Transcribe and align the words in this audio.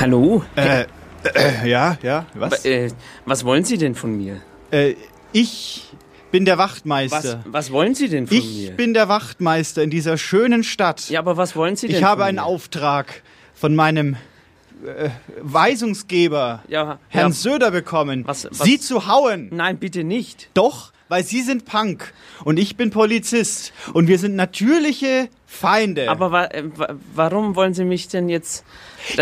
Hallo? 0.00 0.42
Äh, 0.56 0.82
äh, 1.34 1.68
ja, 1.68 1.96
ja, 2.02 2.26
was? 2.34 2.64
Äh, 2.64 2.90
was 3.24 3.44
wollen 3.44 3.64
Sie 3.64 3.78
denn 3.78 3.94
von 3.94 4.16
mir? 4.16 4.40
Äh, 4.70 4.94
ich 5.32 5.84
bin 6.32 6.44
der 6.44 6.58
Was, 6.58 6.72
Wachtmeister. 6.72 7.42
was 7.46 7.70
wollen 7.70 7.94
Sie 7.94 8.08
denn 8.08 8.26
von 8.26 8.36
Ich 8.36 8.44
mir? 8.68 8.70
bin 8.72 8.94
der 8.94 9.08
Wachtmeister 9.08 9.82
in 9.82 9.90
dieser 9.90 10.18
schönen 10.18 10.64
Stadt. 10.64 11.08
ja, 11.10 11.20
aber 11.20 11.36
was 11.36 11.54
wollen 11.54 11.76
Sie 11.76 11.86
denn 11.88 11.96
ich 11.96 12.02
habe 12.04 12.22
von 12.22 12.28
einen 12.28 12.36
mir? 12.38 12.44
Auftrag 12.44 13.22
von 13.54 13.74
meinem 13.76 14.16
äh, 14.86 15.10
Weisungsgeber, 15.40 16.62
Ja, 16.68 16.98
Herrn 17.08 17.30
ja. 17.32 17.34
Söder, 17.34 17.70
bekommen, 17.70 18.24
Was- 18.26 18.46
was- 18.50 18.58
Sie 18.58 18.78
zu 18.78 19.06
hauen. 19.06 19.48
Nein, 19.52 19.78
bitte 19.78 20.04
nicht. 20.04 20.48
Doch, 20.54 20.92
weil 21.08 21.24
Sie 21.24 21.42
sind 21.42 21.64
Punk 21.64 22.12
und 22.44 22.58
ich 22.58 22.76
bin 22.76 22.90
Polizist 22.90 23.72
und 23.92 24.08
wir 24.08 24.18
sind 24.18 24.34
natürliche 24.36 25.28
Feinde. 25.46 26.08
Aber 26.10 26.32
wa 26.32 26.44
äh, 26.44 26.64
wa 26.74 26.94
warum 27.14 27.54
wollen 27.56 27.74
Sie 27.74 27.84
mich 27.84 28.08
denn 28.08 28.28
jetzt... 28.28 28.64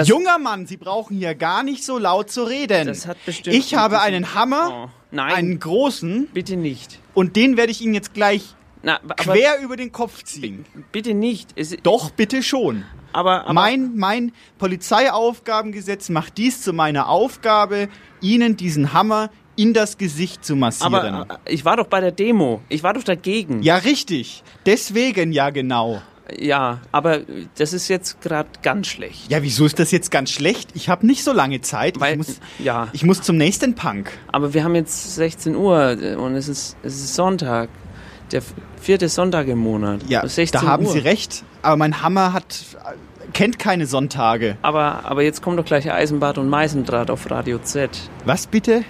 Junger 0.05 0.39
Mann, 0.39 0.67
Sie 0.67 0.77
brauchen 0.77 1.17
hier 1.17 1.35
gar 1.35 1.63
nicht 1.63 1.85
so 1.85 1.99
laut 1.99 2.31
zu 2.31 2.45
reden. 2.45 2.87
Das 2.87 3.07
hat 3.07 3.17
bestimmt 3.27 3.57
ich 3.57 3.75
habe 3.75 4.01
einen 4.01 4.35
Hammer, 4.35 4.87
Oh, 4.87 4.91
nein. 5.11 5.35
einen 5.35 5.59
großen, 5.59 6.27
Bitte 6.33 6.57
nicht. 6.57 6.99
und 7.15 7.35
den 7.37 7.57
werde 7.57 7.73
ich 7.73 7.81
Ihnen 7.81 7.95
jetzt 7.95 8.13
gleich 8.15 8.55
Na, 8.83 8.99
quer 9.17 9.59
über 9.61 9.77
den 9.77 9.91
Kopf 9.91 10.23
ziehen. 10.23 10.65
bitte 10.93 11.15
nicht. 11.15 11.51
Es, 11.57 11.75
Doch, 11.83 12.11
bitte 12.11 12.43
schon. 12.43 12.85
Aber, 13.13 13.45
aber 13.45 13.53
Mein, 13.53 13.93
mein 13.97 14.33
Polizeiaufgabengesetz 14.59 16.09
macht 16.09 16.39
dies 16.39 16.63
zu 16.63 16.73
meiner 16.73 17.09
Aufgabe, 17.09 17.89
Ihnen 18.21 18.57
diesen 18.57 18.93
Hammer 18.93 19.31
in 19.57 19.75
das 19.75 19.99
Gesicht 19.99 20.45
zu 20.45 20.57
massieren. 20.57 20.95
aber 20.95 21.41
äh, 21.45 21.53
ich 21.53 21.65
war 21.65 21.77
doch 21.77 21.87
bei 21.87 22.01
der 22.01 22.13
Demo. 22.13 22.61
Ich 22.69 22.83
war 22.83 22.95
doch 22.95 23.03
dagegen. 23.03 23.63
ja, 23.63 23.77
richtig. 23.77 24.43
Deswegen 24.67 25.33
ja 25.33 25.51
genau. 25.51 26.01
Ja, 26.39 26.81
aber 26.93 27.23
das 27.59 27.73
ist 27.73 27.89
jetzt 27.89 28.21
gerade 28.21 28.49
ganz 28.63 28.87
schlecht. 28.87 29.31
Ja, 29.31 29.43
wieso 29.43 29.67
ist 29.67 29.81
das 29.81 29.91
jetzt 29.91 30.13
ganz 30.13 30.31
schlecht? 30.31 30.71
Ich 30.75 30.89
habe 30.89 31.05
nicht 31.05 31.25
so 31.25 31.33
lange 31.33 31.61
Zeit. 31.61 31.99
Weil- 31.99 32.13
ich, 32.13 32.19
muss, 32.19 32.41
ja. 32.61 32.89
ich 32.93 33.05
muss 33.05 33.21
zum 33.23 33.37
nächsten 33.37 33.75
Punk. 33.75 34.13
Aber 34.29 34.55
wir 34.55 34.63
haben 34.63 34.77
jetzt 34.77 35.17
16 35.17 35.57
Uhr 35.57 35.97
und 36.19 36.37
es 36.37 36.47
ist, 36.49 36.77
es 36.85 36.95
ist 36.95 37.15
Sonntag. 37.17 37.69
Der 38.31 38.43
vierte 38.81 39.09
Sonntag 39.09 39.49
im 39.49 39.59
Monat. 39.59 40.05
Ja, 40.09 40.27
16 40.27 40.61
da 40.61 40.67
haben 40.67 40.87
Uhr. 40.87 40.93
Sie 40.93 41.01
recht. 41.01 41.43
Aber 41.63 41.77
mein 41.77 42.03
Hammer 42.03 42.33
hat 42.33 42.65
kennt 43.33 43.59
keine 43.59 43.87
Sonntage. 43.87 44.57
Aber, 44.63 45.05
aber 45.05 45.23
jetzt 45.23 45.43
kommt 45.43 45.59
doch 45.59 45.65
gleich 45.65 45.91
Eisenbad 45.91 46.39
und 46.39 46.49
Meisendraht 46.49 47.11
auf 47.11 47.31
Radio 47.31 47.59
Z. 47.59 47.91
Was 48.25 48.47
bitte? 48.47 48.85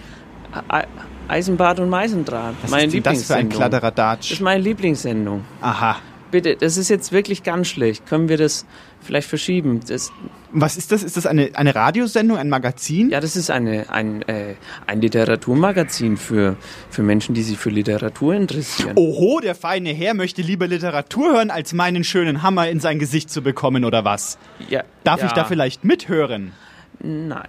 E 0.54 0.84
Eisenbad 1.28 1.78
und 1.78 1.88
Meisendraht. 1.88 2.54
Was 2.62 2.70
meine 2.70 2.86
ist 2.86 2.94
denn 2.94 3.02
das 3.04 3.24
für 3.24 3.34
ein 3.34 3.42
Lieblingssendung. 3.42 3.48
Das 3.50 3.58
Kladderadatsch? 3.58 4.32
ist 4.32 4.40
meine 4.40 4.62
Lieblingssendung. 4.62 5.44
Aha. 5.60 5.96
Bitte, 6.30 6.56
das 6.56 6.76
ist 6.76 6.88
jetzt 6.88 7.12
wirklich 7.12 7.42
ganz 7.42 7.68
schlecht. 7.68 8.06
Können 8.06 8.28
wir 8.28 8.36
das 8.36 8.66
vielleicht 9.00 9.28
verschieben? 9.28 9.80
Das, 9.86 10.12
Was 10.52 10.76
ist 10.76 10.90
das? 10.92 11.02
Ist 11.02 11.16
das 11.16 11.26
eine, 11.26 11.50
eine 11.54 11.74
Radiosendung, 11.74 12.36
ein 12.36 12.48
Magazin? 12.48 13.10
ja, 13.10 13.20
das 13.20 13.36
ist 13.36 13.50
eine, 13.50 13.88
ein, 13.90 14.22
äh, 14.22 14.54
ein 14.86 15.00
Literaturmagazin 15.00 16.16
für, 16.16 16.56
für 16.90 17.02
Menschen, 17.02 17.34
die 17.34 17.42
sich 17.42 17.58
für 17.58 17.70
Literatur 17.70 18.34
interessieren. 18.34 18.94
Oho, 18.96 19.40
der 19.40 19.54
feine 19.54 19.90
Herr 19.90 20.14
möchte 20.14 20.42
lieber 20.42 20.66
Literatur 20.66 21.34
hören, 21.34 21.50
als 21.50 21.72
meinen 21.72 22.04
schönen 22.04 22.42
Hammer 22.42 22.68
in 22.68 22.80
sein 22.80 22.98
Gesicht 22.98 23.30
zu 23.30 23.42
bekommen, 23.42 23.84
oder 23.84 24.04
was? 24.04 24.38
Ja, 24.68 24.82
Darf 25.04 25.20
ja, 25.20 25.26
ich 25.26 25.32
da 25.32 25.44
vielleicht 25.44 25.84
mithören? 25.84 26.52
Nein. 26.98 27.48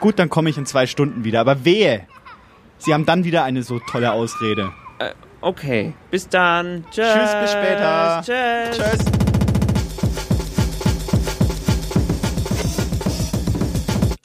Gut, 0.00 0.18
dann 0.18 0.28
komme 0.28 0.50
ich 0.50 0.58
in 0.58 0.66
zwei 0.66 0.86
Stunden 0.86 1.24
wieder. 1.24 1.40
Aber 1.40 1.64
wehe! 1.64 2.06
Sie 2.78 2.92
haben 2.92 3.06
dann 3.06 3.22
wieder 3.22 3.44
eine 3.44 3.62
so 3.62 3.78
tolle 3.78 4.12
Ausrede. 4.12 4.72
Äh, 4.98 5.12
okay, 5.40 5.92
bis 6.10 6.28
dann. 6.28 6.84
Tschüss. 6.90 7.06
Tschüss, 7.06 7.34
bis 7.40 7.52
später. 7.52 8.22
Tschüss. 8.24 8.76
Tschüss. 8.76 9.31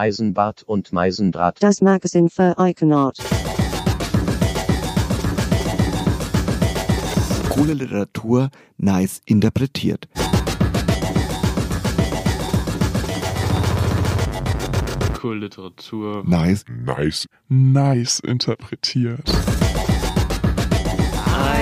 Eisenbart 0.00 0.62
und 0.62 0.94
Meisendraht. 0.94 1.62
Das 1.62 1.82
Magazin 1.82 2.30
für 2.30 2.58
Eigenart. 2.58 3.18
Coole 7.50 7.74
Literatur, 7.74 8.48
nice 8.78 9.20
interpretiert. 9.26 10.08
Cool 15.22 15.40
Literatur. 15.40 16.22
Nice. 16.26 16.64
Nice, 16.86 17.28
nice 17.50 18.20
interpretiert. 18.20 19.30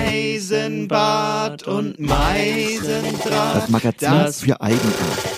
Eisenbad 0.01 1.63
und 1.63 1.99
Meisendraht. 1.99 3.55
Das 3.55 3.69
Magazin 3.69 4.09
Das- 4.11 4.39
für 4.39 4.61
Eigenart. 4.61 5.29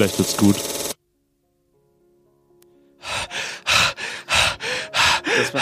Vielleicht 0.00 0.18
wird's 0.18 0.36
gut. 0.38 0.56
Das 5.36 5.52
war, 5.52 5.60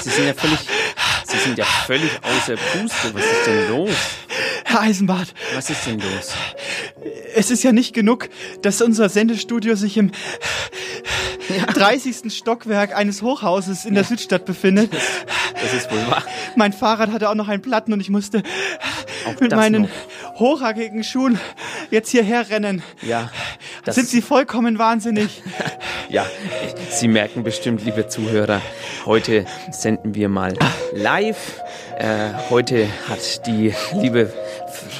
Sie 0.00 0.08
sind 0.08 0.26
ja 0.28 0.32
völlig, 0.32 0.58
Sie 1.26 1.36
sind 1.36 1.58
ja 1.58 1.66
völlig 1.86 2.10
außer 2.22 2.56
Puste. 2.56 3.12
Was 3.12 3.22
ist 3.22 3.46
denn 3.46 3.68
los? 3.68 3.90
Herr 4.64 4.80
Eisenbart, 4.80 5.34
Was 5.54 5.68
ist 5.68 5.84
denn 5.84 6.00
los? 6.00 6.34
es 7.34 7.50
ist 7.50 7.62
ja 7.62 7.72
nicht 7.72 7.92
genug, 7.92 8.30
dass 8.62 8.80
unser 8.80 9.10
Sendestudio 9.10 9.74
sich 9.74 9.98
im 9.98 10.10
30. 11.74 12.32
Stockwerk 12.34 12.96
eines 12.96 13.20
Hochhauses 13.20 13.84
in 13.84 13.94
der 13.94 14.04
Südstadt 14.04 14.46
befindet. 14.46 14.90
Das 15.60 15.74
ist 15.74 15.90
wohl 15.90 16.10
wahr. 16.10 16.24
Mein 16.56 16.72
Fahrrad 16.72 17.12
hatte 17.12 17.28
auch 17.28 17.34
noch 17.34 17.48
einen 17.48 17.60
Platten 17.60 17.92
und 17.92 18.00
ich 18.00 18.08
musste 18.08 18.42
Auch 19.26 19.38
mit 19.38 19.52
das 19.52 19.58
meinen 19.58 19.82
noch. 19.82 19.88
Hochhackigen 20.40 21.04
Schuhen 21.04 21.38
jetzt 21.90 22.10
hierher 22.10 22.48
rennen. 22.50 22.82
Ja, 23.02 23.30
das, 23.84 23.94
Sind 23.94 24.08
Sie 24.08 24.22
vollkommen 24.22 24.78
wahnsinnig? 24.78 25.42
ja, 26.08 26.26
Sie 26.90 27.08
merken 27.08 27.44
bestimmt, 27.44 27.84
liebe 27.84 28.08
Zuhörer, 28.08 28.60
heute 29.06 29.44
senden 29.70 30.14
wir 30.14 30.28
mal 30.28 30.54
live. 30.92 31.60
Äh, 31.98 32.30
heute 32.48 32.88
hat 33.08 33.46
die 33.46 33.74
liebe 33.94 34.32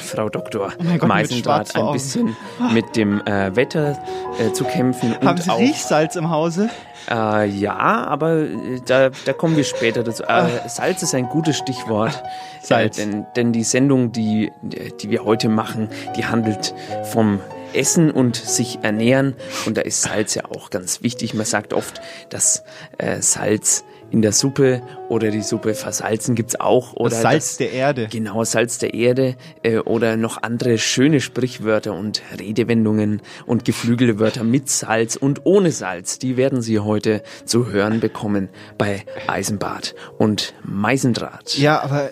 Frau 0.03 0.29
Dr. 0.29 0.71
Oh 0.77 0.97
Gott, 0.97 1.07
Meisendraht 1.07 1.75
ein 1.75 1.91
bisschen 1.91 2.35
mit 2.71 2.95
dem 2.95 3.21
äh, 3.25 3.55
Wetter 3.55 3.97
äh, 4.39 4.53
zu 4.53 4.63
kämpfen. 4.63 5.13
Und 5.13 5.27
Haben 5.27 5.41
Sie 5.41 5.49
auch, 5.49 5.59
Riechsalz 5.59 6.15
im 6.15 6.29
Hause? 6.29 6.69
Äh, 7.09 7.47
ja, 7.47 7.75
aber 7.77 8.39
äh, 8.39 8.81
da, 8.85 9.09
da 9.25 9.33
kommen 9.33 9.57
wir 9.57 9.63
später 9.63 10.03
dazu. 10.03 10.23
Äh, 10.23 10.67
Salz 10.67 11.01
ist 11.03 11.15
ein 11.15 11.27
gutes 11.29 11.57
Stichwort. 11.57 12.21
Ah. 12.61 12.67
Salz. 12.67 12.99
Äh, 12.99 13.05
denn, 13.07 13.25
denn 13.35 13.53
die 13.53 13.63
Sendung, 13.63 14.11
die, 14.11 14.51
die 14.61 15.09
wir 15.09 15.25
heute 15.25 15.49
machen, 15.49 15.89
die 16.15 16.25
handelt 16.25 16.75
vom 17.05 17.39
Essen 17.73 18.11
und 18.11 18.35
sich 18.35 18.79
ernähren. 18.83 19.35
Und 19.65 19.77
da 19.77 19.81
ist 19.81 20.03
Salz 20.03 20.35
ja 20.35 20.43
auch 20.45 20.69
ganz 20.69 21.01
wichtig. 21.01 21.33
Man 21.33 21.47
sagt 21.47 21.73
oft, 21.73 22.01
dass 22.29 22.63
äh, 22.99 23.19
Salz 23.19 23.83
in 24.11 24.21
der 24.21 24.33
Suppe 24.33 24.81
oder 25.09 25.31
die 25.31 25.41
Suppe 25.41 25.73
versalzen 25.73 26.35
gibt's 26.35 26.59
auch. 26.59 26.93
Oder 26.93 27.11
Das 27.11 27.21
Salz 27.21 27.49
dass- 27.49 27.57
der 27.57 27.71
Erde. 27.71 28.07
Genau, 28.11 28.43
Salz 28.43 28.77
der 28.77 28.93
Erde 28.93 29.35
äh, 29.63 29.77
oder 29.77 30.17
noch 30.17 30.43
andere 30.43 30.77
schöne 30.77 31.21
Sprichwörter 31.21 31.93
und 31.93 32.21
Redewendungen 32.39 33.21
und 33.45 33.65
geflügelte 33.65 34.19
Wörter 34.19 34.43
mit 34.43 34.69
Salz 34.69 35.15
und 35.15 35.45
ohne 35.45 35.71
Salz. 35.71 36.19
Die 36.19 36.37
werden 36.37 36.61
Sie 36.61 36.79
heute 36.79 37.23
zu 37.45 37.71
hören 37.71 37.99
bekommen 37.99 38.49
bei 38.77 39.03
Eisenbad 39.27 39.95
und 40.17 40.53
Meisendraht. 40.63 41.57
Ja, 41.57 41.81
aber 41.81 42.09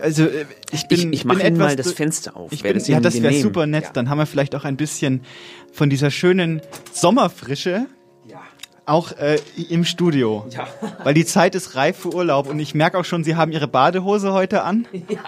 also 0.00 0.24
äh, 0.24 0.46
ich 0.70 0.86
bin 0.86 1.12
ich 1.12 1.20
ich 1.20 1.24
mache 1.24 1.50
mal 1.50 1.74
das 1.74 1.92
Fenster 1.92 2.36
auf. 2.36 2.52
Ich 2.52 2.62
bin, 2.62 2.74
das 2.74 2.86
ja, 2.86 3.00
das 3.00 3.20
wäre 3.20 3.34
super 3.34 3.66
nett. 3.66 3.84
Ja. 3.84 3.90
Dann 3.92 4.08
haben 4.08 4.18
wir 4.18 4.26
vielleicht 4.26 4.54
auch 4.54 4.64
ein 4.64 4.76
bisschen 4.76 5.22
von 5.72 5.90
dieser 5.90 6.10
schönen 6.10 6.62
Sommerfrische. 6.92 7.86
Auch 8.88 9.12
äh, 9.12 9.38
im 9.68 9.84
Studio. 9.84 10.46
Ja. 10.50 10.66
Weil 11.04 11.14
die 11.14 11.24
Zeit 11.24 11.54
ist 11.54 11.74
reif 11.74 11.98
für 11.98 12.14
Urlaub 12.14 12.48
und 12.48 12.58
ich 12.58 12.74
merke 12.74 12.98
auch 12.98 13.04
schon, 13.04 13.24
Sie 13.24 13.36
haben 13.36 13.52
Ihre 13.52 13.68
Badehose 13.68 14.32
heute 14.32 14.62
an. 14.62 14.86
Ja. 15.08 15.20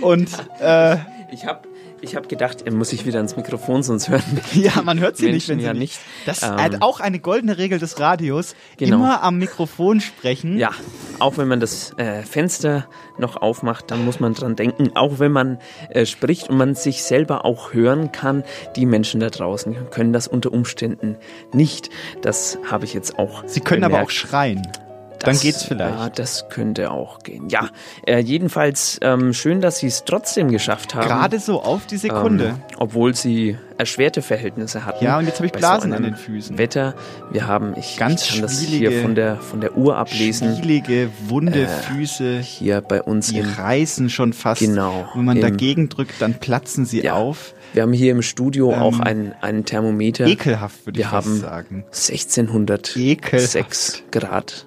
Und 0.00 0.30
äh, 0.60 0.96
Ich 1.32 1.46
habe 1.46 1.60
ich 2.00 2.16
hab 2.16 2.28
gedacht, 2.28 2.62
er 2.64 2.72
muss 2.72 2.92
ich 2.92 3.06
wieder 3.06 3.16
ans 3.18 3.36
Mikrofon, 3.36 3.82
sonst 3.82 4.08
hören 4.08 4.22
ja, 4.52 4.82
man 4.82 5.00
hört 5.00 5.16
Sie 5.16 5.26
nicht, 5.26 5.48
Menschen 5.48 5.50
wenn 5.52 5.58
Sie 5.60 5.66
ja 5.66 5.72
nicht. 5.72 5.80
nicht. 5.80 6.00
Das 6.26 6.42
Ähm, 6.42 6.72
ist 6.72 6.82
auch 6.82 7.00
eine 7.00 7.18
goldene 7.18 7.58
Regel 7.58 7.78
des 7.78 7.98
Radios. 7.98 8.54
Genau. 8.76 8.96
Immer 8.96 9.22
am 9.22 9.38
Mikrofon 9.38 10.00
sprechen. 10.00 10.58
Ja, 10.58 10.70
auch 11.18 11.38
wenn 11.38 11.48
man 11.48 11.60
das 11.60 11.92
äh, 11.98 12.22
Fenster 12.22 12.86
noch 13.18 13.36
aufmacht, 13.36 13.90
dann 13.90 14.04
muss 14.04 14.20
man 14.20 14.34
dran 14.34 14.56
denken. 14.56 14.90
Auch 14.94 15.18
wenn 15.18 15.32
man 15.32 15.58
äh, 15.90 16.06
spricht 16.06 16.50
und 16.50 16.56
man 16.56 16.74
sich 16.74 17.02
selber 17.02 17.44
auch 17.44 17.72
hören 17.72 18.12
kann, 18.12 18.44
die 18.76 18.86
Menschen 18.86 19.20
da 19.20 19.30
draußen 19.30 19.90
können 19.90 20.12
das 20.12 20.28
unter 20.28 20.52
Umständen 20.52 21.16
nicht. 21.52 21.90
Das 22.22 22.58
habe 22.70 22.84
ich 22.84 22.94
jetzt 22.94 23.18
auch. 23.18 23.42
Sie 23.46 23.60
können 23.60 23.84
aber 23.84 24.02
auch 24.02 24.10
bemerkt. 24.10 24.85
Schreien. 25.16 25.20
Dann 25.20 25.32
Das- 25.34 25.42
geht's 25.42 25.62
vielleicht. 25.64 25.94
Ja, 25.98 26.08
das 26.10 26.48
könnte 26.48 26.90
auch 26.90 27.18
gehen. 27.20 27.48
Ja, 27.48 27.68
äh, 28.06 28.18
jedenfalls 28.18 28.98
ähm, 29.02 29.32
schön, 29.32 29.60
dass 29.60 29.78
Sie 29.78 29.86
es 29.86 30.04
trotzdem 30.04 30.50
geschafft 30.50 30.94
haben. 30.94 31.06
Gerade 31.08 31.38
so 31.40 31.62
auf 31.62 31.86
die 31.86 31.96
Sekunde. 31.96 32.44
Ähm, 32.46 32.54
obwohl 32.78 33.14
Sie 33.14 33.56
erschwerte 33.78 34.22
Verhältnisse 34.22 34.86
hatten. 34.86 35.04
Ja, 35.04 35.18
und 35.18 35.26
jetzt 35.26 35.36
habe 35.36 35.46
ich 35.46 35.52
Blasen 35.52 35.90
so 35.90 35.96
an 35.96 36.02
den 36.02 36.16
Füßen. 36.16 36.56
Wetter. 36.56 36.94
Wir 37.30 37.46
haben, 37.46 37.74
ich, 37.76 37.98
Ganz 37.98 38.22
ich 38.24 38.30
kann 38.32 38.42
das 38.42 38.58
hier 38.60 39.02
von 39.02 39.14
der, 39.14 39.36
von 39.36 39.60
der 39.60 39.76
Uhr 39.76 39.96
ablesen. 39.98 40.56
Schwielige, 40.56 41.10
wunde 41.28 41.64
Äh, 41.64 41.66
Füße. 41.68 42.38
Hier 42.38 42.80
bei 42.80 43.02
uns 43.02 43.28
Die 43.28 43.38
im 43.38 43.46
reißen 43.50 44.08
schon 44.08 44.32
fast. 44.32 44.60
Genau, 44.62 45.06
Wenn 45.14 45.24
man 45.26 45.36
im- 45.36 45.42
dagegen 45.42 45.88
drückt, 45.90 46.20
dann 46.22 46.34
platzen 46.34 46.86
sie 46.86 47.02
Ja. 47.02 47.14
auf. 47.14 47.52
Wir 47.74 47.82
haben 47.82 47.92
hier 47.92 48.12
im 48.12 48.22
Studio 48.22 48.72
Ähm, 48.72 48.78
auch 48.80 49.00
ein, 49.00 49.34
ein 49.42 49.66
Thermometer. 49.66 50.26
Ekelhaft, 50.26 50.86
würde 50.86 50.98
ich 51.00 51.04
Wir 51.04 51.10
fast 51.10 51.26
haben 51.28 51.40
sagen. 51.40 51.84
1606 51.90 52.96
Ekelhaft. 52.96 54.12
Grad. 54.12 54.65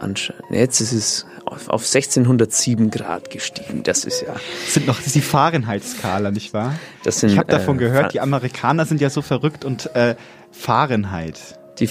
Anscheinend. 0.00 0.44
Jetzt 0.50 0.80
ist 0.80 0.92
es 0.92 1.26
auf, 1.44 1.68
auf 1.68 1.82
1607 1.82 2.90
Grad 2.90 3.30
gestiegen. 3.30 3.82
Das 3.82 4.04
ist 4.04 4.22
ja. 4.22 4.34
Das 4.64 4.74
sind 4.74 4.86
noch 4.86 4.96
das 4.98 5.06
ist 5.08 5.14
die 5.16 5.20
Fahrenheit-Skala, 5.20 6.30
nicht 6.30 6.54
wahr? 6.54 6.74
Das 7.04 7.20
sind, 7.20 7.30
ich 7.32 7.38
habe 7.38 7.50
davon 7.50 7.76
äh, 7.76 7.80
gehört, 7.80 8.04
Fa- 8.06 8.08
die 8.12 8.20
Amerikaner 8.20 8.86
sind 8.86 9.00
ja 9.00 9.10
so 9.10 9.22
verrückt 9.22 9.64
und 9.64 9.94
äh, 9.96 10.14
Fahrenheit. 10.52 11.58
Die 11.80 11.88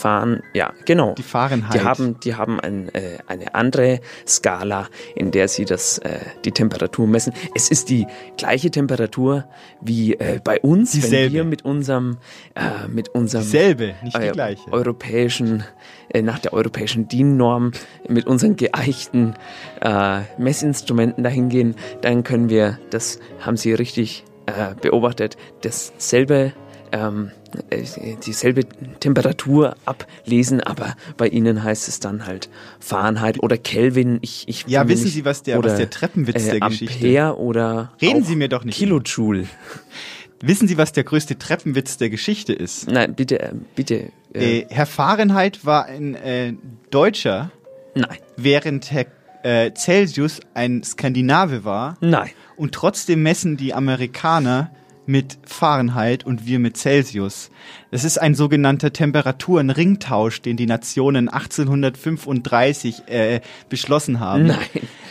fahren, 0.00 0.42
ja, 0.54 0.72
genau. 0.86 1.14
Die 1.14 1.22
Fahrenheit. 1.22 1.74
Die 1.74 1.80
haben, 1.84 2.20
die 2.20 2.34
haben 2.34 2.58
ein, 2.60 2.88
äh, 2.94 3.18
eine 3.26 3.54
andere 3.54 4.00
Skala, 4.26 4.88
in 5.14 5.30
der 5.30 5.48
sie 5.48 5.64
das, 5.64 5.98
äh, 5.98 6.18
die 6.44 6.52
Temperatur 6.52 7.06
messen. 7.06 7.32
Es 7.54 7.70
ist 7.70 7.90
die 7.90 8.06
gleiche 8.36 8.70
Temperatur 8.70 9.44
wie 9.80 10.14
äh, 10.14 10.40
bei 10.42 10.60
uns, 10.60 10.94
wenn 10.94 11.02
Dieselbe. 11.02 11.34
wir 11.34 11.44
mit 11.44 11.64
unserem, 11.64 12.18
äh, 12.54 12.88
mit 12.88 13.10
unserem 13.10 13.44
Dieselbe, 13.44 13.94
nicht 14.02 14.16
die 14.16 14.22
äh, 14.22 14.32
gleiche. 14.32 14.72
europäischen, 14.72 15.64
äh, 16.08 16.22
nach 16.22 16.38
der 16.38 16.52
europäischen 16.52 17.06
DIN-Norm 17.08 17.72
mit 18.08 18.26
unseren 18.26 18.56
geeichten 18.56 19.34
äh, 19.80 20.20
Messinstrumenten 20.38 21.22
dahin 21.22 21.48
gehen, 21.48 21.74
dann 22.00 22.24
können 22.24 22.48
wir, 22.48 22.78
das 22.90 23.18
haben 23.40 23.56
Sie 23.56 23.72
richtig 23.74 24.24
äh, 24.46 24.74
beobachtet, 24.80 25.36
dasselbe 25.62 26.52
ähm, 26.92 27.30
äh, 27.34 27.39
dieselbe 28.26 28.64
Temperatur 29.00 29.76
ablesen, 29.84 30.60
aber 30.60 30.96
bei 31.16 31.28
Ihnen 31.28 31.62
heißt 31.62 31.88
es 31.88 32.00
dann 32.00 32.26
halt 32.26 32.48
Fahrenheit 32.78 33.42
oder 33.42 33.56
Kelvin. 33.58 34.18
Ich, 34.22 34.44
ich 34.48 34.64
Ja, 34.66 34.86
wissen 34.88 35.04
nicht- 35.04 35.14
Sie, 35.14 35.24
was 35.24 35.42
der- 35.42 35.58
was 35.58 35.64
oder, 35.64 35.76
der 35.76 35.90
Treppenwitz 35.90 36.46
äh, 36.46 36.50
der 36.58 36.68
Geschichte- 36.68 36.94
Ampere 36.94 37.38
oder 37.38 37.92
Reden 38.00 38.24
Sie 38.24 38.36
mir 38.36 38.48
doch 38.48 38.64
nicht. 38.64 38.76
Kilojoule. 38.78 39.46
Wissen 40.42 40.66
Sie, 40.68 40.78
was 40.78 40.92
der 40.92 41.04
größte 41.04 41.38
Treppenwitz 41.38 41.98
der 41.98 42.08
Geschichte 42.08 42.54
ist? 42.54 42.90
Nein, 42.90 43.14
bitte, 43.14 43.40
äh, 43.40 43.52
bitte. 43.74 44.10
Äh, 44.32 44.60
Äh, 44.60 44.66
Herr 44.70 44.86
Fahrenheit 44.86 45.66
war 45.66 45.84
ein 45.86 46.14
äh, 46.14 46.54
Deutscher, 46.90 47.50
nein, 47.94 48.16
während 48.36 48.90
Herr 48.90 49.04
äh, 49.42 49.72
Celsius 49.74 50.40
ein 50.54 50.82
Skandinave 50.82 51.64
war. 51.64 51.96
nein. 52.00 52.30
Und 52.56 52.72
trotzdem 52.74 53.22
messen 53.22 53.56
die 53.56 53.72
Amerikaner 53.74 54.70
mit 55.10 55.38
Fahrenheit 55.44 56.24
und 56.24 56.46
wir 56.46 56.58
mit 56.60 56.76
Celsius. 56.76 57.50
Das 57.90 58.04
ist 58.04 58.18
ein 58.18 58.36
sogenannter 58.36 58.92
Temperaturenringtausch, 58.92 60.42
den 60.42 60.56
die 60.56 60.66
Nationen 60.66 61.28
1835 61.28 63.08
äh, 63.08 63.40
beschlossen 63.68 64.20
haben. 64.20 64.46
Nein. 64.46 64.60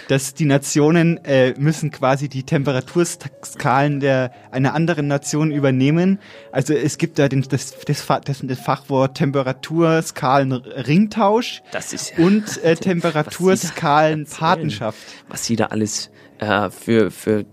Dass 0.08 0.34
die 0.34 0.46
Nationen 0.46 1.18
äh, 1.26 1.54
müssen 1.60 1.92
quasi 1.92 2.30
die 2.30 2.44
Temperaturskalen 2.44 4.00
der 4.00 4.32
einer 4.52 4.74
anderen 4.74 5.08
Nation 5.08 5.52
übernehmen. 5.52 6.20
Also 6.52 6.74
es 6.74 6.98
gibt 6.98 7.20
da 7.20 7.28
den, 7.28 7.44
das, 7.44 7.76
das, 7.86 8.08
das, 8.08 8.42
das 8.42 8.60
Fachwort 8.60 9.18
Temperaturskalen-Ringtausch 9.18 11.62
Das 11.72 11.92
ist 11.94 12.14
ja- 12.18 12.26
und 12.26 12.64
äh, 12.64 12.76
Temperaturskalen-Patenschaft. 12.78 14.98
was 15.28 15.46
sie 15.46 15.58
da 15.58 15.66
alles 15.66 16.10
äh, 16.40 16.70
für, 16.70 17.12
für 17.12 17.46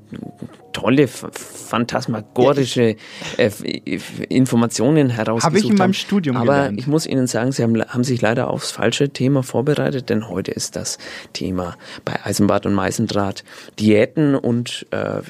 tolle, 0.76 1.08
phantasmagorische 1.08 2.96
äh, 3.38 3.44
f- 3.46 3.62
f- 3.64 4.20
Informationen 4.28 5.08
herausgesucht 5.10 5.44
Habe 5.44 5.58
ich 5.58 5.64
in 5.64 5.76
meinem 5.76 5.80
haben. 5.88 5.94
Studium 5.94 6.36
Aber 6.36 6.44
gelernt. 6.54 6.78
ich 6.80 6.86
muss 6.86 7.06
Ihnen 7.06 7.26
sagen, 7.26 7.52
Sie 7.52 7.62
haben, 7.62 7.80
haben 7.82 8.04
sich 8.04 8.20
leider 8.20 8.48
aufs 8.50 8.70
falsche 8.70 9.08
Thema 9.10 9.42
vorbereitet, 9.42 10.10
denn 10.10 10.28
heute 10.28 10.50
ist 10.52 10.76
das 10.76 10.98
Thema 11.32 11.76
bei 12.04 12.24
Eisenbad 12.24 12.66
und 12.66 12.74
Meisendraht 12.74 13.44
Diäten 13.78 14.34
und 14.34 14.86
äh, 14.90 15.20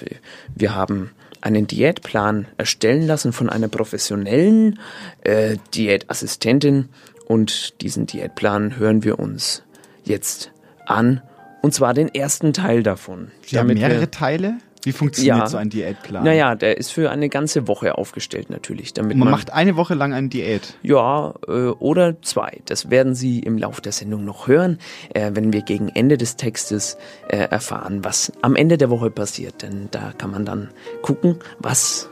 wir 0.54 0.74
haben 0.74 1.10
einen 1.42 1.66
Diätplan 1.68 2.46
erstellen 2.56 3.06
lassen 3.06 3.32
von 3.32 3.48
einer 3.48 3.68
professionellen 3.68 4.80
äh, 5.22 5.56
Diätassistentin 5.74 6.88
und 7.28 7.80
diesen 7.82 8.06
Diätplan 8.06 8.76
hören 8.78 9.04
wir 9.04 9.18
uns 9.20 9.62
jetzt 10.04 10.50
an 10.86 11.22
und 11.62 11.72
zwar 11.74 11.94
den 11.94 12.12
ersten 12.14 12.52
Teil 12.52 12.82
davon. 12.82 13.30
Sie 13.44 13.58
haben 13.58 13.68
mehrere 13.68 14.10
Teile? 14.10 14.54
Wie 14.86 14.92
funktioniert 14.92 15.36
Ja. 15.36 15.46
so 15.48 15.56
ein 15.56 15.68
Diätplan? 15.68 16.22
naja, 16.24 16.54
der 16.54 16.78
ist 16.78 16.92
für 16.92 17.10
eine 17.10 17.28
ganze 17.28 17.66
Woche 17.68 17.98
aufgestellt 17.98 18.50
natürlich, 18.50 18.92
damit 18.94 19.16
Man 19.16 19.26
man, 19.26 19.32
macht 19.32 19.52
eine 19.52 19.76
Woche 19.76 19.94
lang 19.94 20.14
eine 20.14 20.28
Diät. 20.28 20.74
ja 20.82 21.34
äh, 21.48 21.52
oder 21.68 22.22
zwei. 22.22 22.60
Das 22.66 22.88
werden 22.88 23.14
Sie 23.14 23.40
im 23.40 23.58
Laufe 23.58 23.82
der 23.82 23.92
Sendung 23.92 24.24
noch 24.24 24.46
hören, 24.46 24.78
äh, 25.12 25.32
wenn 25.34 25.52
wir 25.52 25.62
gegen 25.62 25.88
Ende 25.88 26.16
des 26.16 26.36
Textes 26.36 26.96
äh, 27.28 27.36
erfahren, 27.38 28.04
was 28.04 28.32
am 28.42 28.54
Ende 28.56 28.78
der 28.78 28.88
Woche 28.88 29.10
passiert. 29.10 29.62
Denn 29.62 29.88
da 29.90 30.12
kann 30.16 30.30
man 30.30 30.44
dann 30.44 30.70
gucken, 31.02 31.40
was 31.58 32.08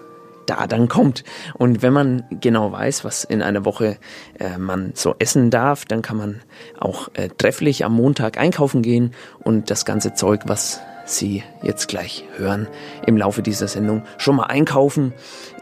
da 0.47 0.67
dann 0.67 0.89
kommt. 0.89 1.25
Und 1.55 1.81
wenn 1.83 1.93
man 1.95 2.25
genau 2.41 2.71
weiß, 2.71 3.05
was 3.05 3.25
in 3.25 3.41
einer 3.41 3.65
Woche 3.65 3.97
äh, 4.39 4.59
man 4.59 4.91
so 4.95 5.15
essen 5.19 5.51
darf, 5.51 5.85
dann 5.87 6.03
kann 6.03 6.17
man 6.19 6.41
auch 6.79 7.09
äh, 7.15 7.29
trefflich 7.39 7.85
am 7.85 7.95
Montag 7.95 8.37
einkaufen 8.37 8.83
gehen 8.83 9.13
und 9.43 9.71
das 9.71 9.85
ganze 9.87 10.13
Zeug, 10.15 10.43
was 10.47 10.81
Sie 11.05 11.43
jetzt 11.63 11.89
gleich 11.89 12.25
hören 12.37 12.67
im 13.07 13.17
Laufe 13.17 13.43
dieser 13.43 13.69
Sendung, 13.69 14.03
schon 14.17 14.37
mal 14.37 14.45
einkaufen 14.45 15.13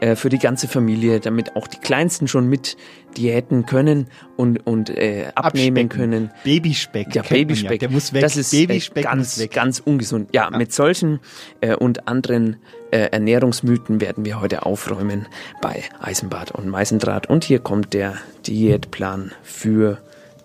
äh, 0.01 0.15
für 0.15 0.29
die 0.29 0.39
ganze 0.39 0.69
Familie, 0.69 1.21
damit 1.21 1.57
auch 1.57 1.67
die 1.67 1.79
Kleinsten 1.79 2.29
schon 2.29 2.49
mit 2.49 2.77
Diäten 3.17 3.67
können 3.67 4.07
und, 4.37 4.67
und 4.67 4.91
äh, 4.91 5.33
abnehmen 5.35 5.87
Abspecken. 5.87 5.89
können. 5.89 6.31
Babyspeck. 6.45 7.15
Ja, 7.15 7.23
Babyspeck. 7.23 7.83
Ja. 7.83 7.89
Der 7.89 7.91
muss 7.91 8.13
weg. 8.13 8.23
Das 8.23 8.37
ist 8.37 8.53
Babyspeck 8.53 9.05
äh, 9.05 9.09
ganz, 9.09 9.39
weg. 9.39 9.53
ganz 9.53 9.81
ungesund. 9.81 10.31
Ja, 10.33 10.51
mit 10.51 10.73
solchen 10.73 11.21
äh, 11.61 11.75
und 11.75 12.09
anderen 12.09 12.57
äh, 12.91 13.09
Ernährungsmythen 13.11 14.01
werden 14.01 14.25
wir 14.25 14.41
heute 14.41 14.65
aufräumen 14.65 15.27
bei 15.61 15.83
Eisenbad 16.01 16.53
und 16.53 16.69
Meisendraht. 16.69 17.29
Und 17.29 17.45
hier 17.45 17.59
kommt 17.59 17.95
der 17.95 18.15
Diätplan 18.47 19.33
für 19.43 19.99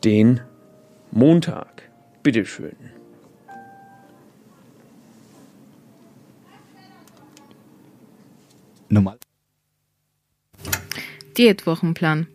den 0.04 0.42
Montag. 1.12 1.84
Bitteschön. 2.24 2.97
Normal. 8.90 9.18
Diätwochenplan. 11.38 12.28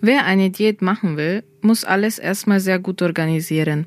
Wer 0.00 0.24
eine 0.24 0.50
Diät 0.50 0.80
machen 0.80 1.16
will, 1.16 1.44
muss 1.60 1.84
alles 1.84 2.18
erstmal 2.18 2.60
sehr 2.60 2.78
gut 2.78 3.02
organisieren. 3.02 3.86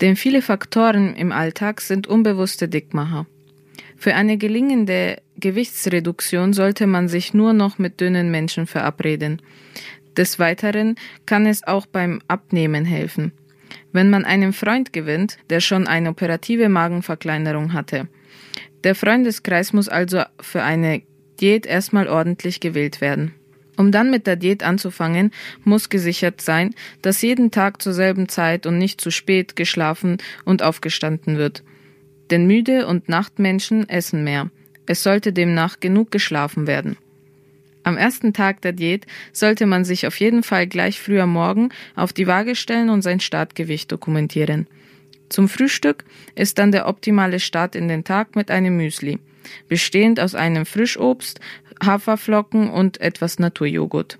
Denn 0.00 0.16
viele 0.16 0.42
Faktoren 0.42 1.14
im 1.14 1.32
Alltag 1.32 1.80
sind 1.80 2.06
unbewusste 2.06 2.68
Dickmacher. 2.68 3.26
Für 3.96 4.14
eine 4.14 4.36
gelingende 4.36 5.22
Gewichtsreduktion 5.38 6.52
sollte 6.52 6.86
man 6.86 7.08
sich 7.08 7.34
nur 7.34 7.52
noch 7.52 7.78
mit 7.78 8.00
dünnen 8.00 8.30
Menschen 8.30 8.66
verabreden. 8.66 9.40
Des 10.16 10.38
Weiteren 10.38 10.96
kann 11.26 11.46
es 11.46 11.66
auch 11.66 11.86
beim 11.86 12.20
Abnehmen 12.28 12.84
helfen. 12.84 13.32
Wenn 13.92 14.10
man 14.10 14.24
einen 14.24 14.52
Freund 14.52 14.92
gewinnt, 14.92 15.38
der 15.50 15.60
schon 15.60 15.86
eine 15.86 16.10
operative 16.10 16.68
Magenverkleinerung 16.68 17.72
hatte. 17.72 18.08
Der 18.82 18.94
Freundeskreis 18.94 19.72
muss 19.72 19.88
also 19.88 20.22
für 20.40 20.62
eine 20.62 21.02
Diät 21.44 21.66
erstmal 21.66 22.08
ordentlich 22.08 22.58
gewählt 22.60 23.02
werden. 23.02 23.34
Um 23.76 23.92
dann 23.92 24.10
mit 24.10 24.26
der 24.26 24.36
Diät 24.36 24.62
anzufangen, 24.62 25.30
muss 25.62 25.90
gesichert 25.90 26.40
sein, 26.40 26.74
dass 27.02 27.20
jeden 27.20 27.50
Tag 27.50 27.82
zur 27.82 27.92
selben 27.92 28.30
Zeit 28.30 28.64
und 28.64 28.78
nicht 28.78 28.98
zu 28.98 29.10
spät 29.10 29.54
geschlafen 29.54 30.16
und 30.46 30.62
aufgestanden 30.62 31.36
wird. 31.36 31.62
Denn 32.30 32.46
müde 32.46 32.86
und 32.86 33.10
Nachtmenschen 33.10 33.86
essen 33.90 34.24
mehr. 34.24 34.48
Es 34.86 35.02
sollte 35.02 35.34
demnach 35.34 35.80
genug 35.80 36.10
geschlafen 36.10 36.66
werden. 36.66 36.96
Am 37.82 37.98
ersten 37.98 38.32
Tag 38.32 38.62
der 38.62 38.72
Diät 38.72 39.04
sollte 39.34 39.66
man 39.66 39.84
sich 39.84 40.06
auf 40.06 40.18
jeden 40.18 40.44
Fall 40.44 40.66
gleich 40.66 40.98
früh 40.98 41.20
am 41.20 41.34
Morgen 41.34 41.68
auf 41.94 42.14
die 42.14 42.26
Waage 42.26 42.54
stellen 42.54 42.88
und 42.88 43.02
sein 43.02 43.20
Startgewicht 43.20 43.92
dokumentieren. 43.92 44.66
Zum 45.28 45.50
Frühstück 45.50 46.04
ist 46.36 46.56
dann 46.56 46.72
der 46.72 46.88
optimale 46.88 47.38
Start 47.38 47.76
in 47.76 47.88
den 47.88 48.02
Tag 48.02 48.34
mit 48.34 48.50
einem 48.50 48.78
Müsli, 48.78 49.18
bestehend 49.68 50.20
aus 50.20 50.34
einem 50.34 50.66
Frischobst, 50.66 51.40
Haferflocken 51.84 52.70
und 52.70 53.00
etwas 53.00 53.38
Naturjoghurt. 53.38 54.18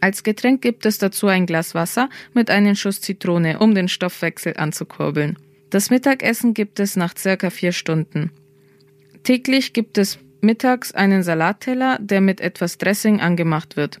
Als 0.00 0.22
Getränk 0.22 0.62
gibt 0.62 0.86
es 0.86 0.98
dazu 0.98 1.26
ein 1.26 1.46
Glas 1.46 1.74
Wasser 1.74 2.08
mit 2.32 2.50
einem 2.50 2.74
Schuss 2.74 3.00
Zitrone, 3.00 3.58
um 3.58 3.74
den 3.74 3.88
Stoffwechsel 3.88 4.54
anzukurbeln. 4.56 5.38
Das 5.70 5.90
Mittagessen 5.90 6.54
gibt 6.54 6.80
es 6.80 6.96
nach 6.96 7.16
circa 7.16 7.50
vier 7.50 7.72
Stunden. 7.72 8.30
Täglich 9.24 9.72
gibt 9.72 9.98
es 9.98 10.18
mittags 10.40 10.92
einen 10.92 11.22
Salatteller, 11.22 11.98
der 12.00 12.20
mit 12.20 12.40
etwas 12.40 12.78
Dressing 12.78 13.20
angemacht 13.20 13.76
wird. 13.76 14.00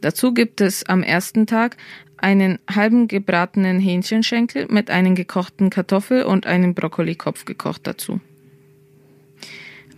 Dazu 0.00 0.32
gibt 0.32 0.60
es 0.60 0.84
am 0.84 1.02
ersten 1.02 1.46
Tag 1.46 1.76
einen 2.16 2.58
halben 2.70 3.08
gebratenen 3.08 3.80
Hähnchenschenkel 3.80 4.66
mit 4.70 4.90
einem 4.90 5.14
gekochten 5.14 5.70
Kartoffel 5.70 6.22
und 6.22 6.46
einem 6.46 6.74
Brokkolikopf 6.74 7.44
gekocht 7.44 7.86
dazu. 7.86 8.20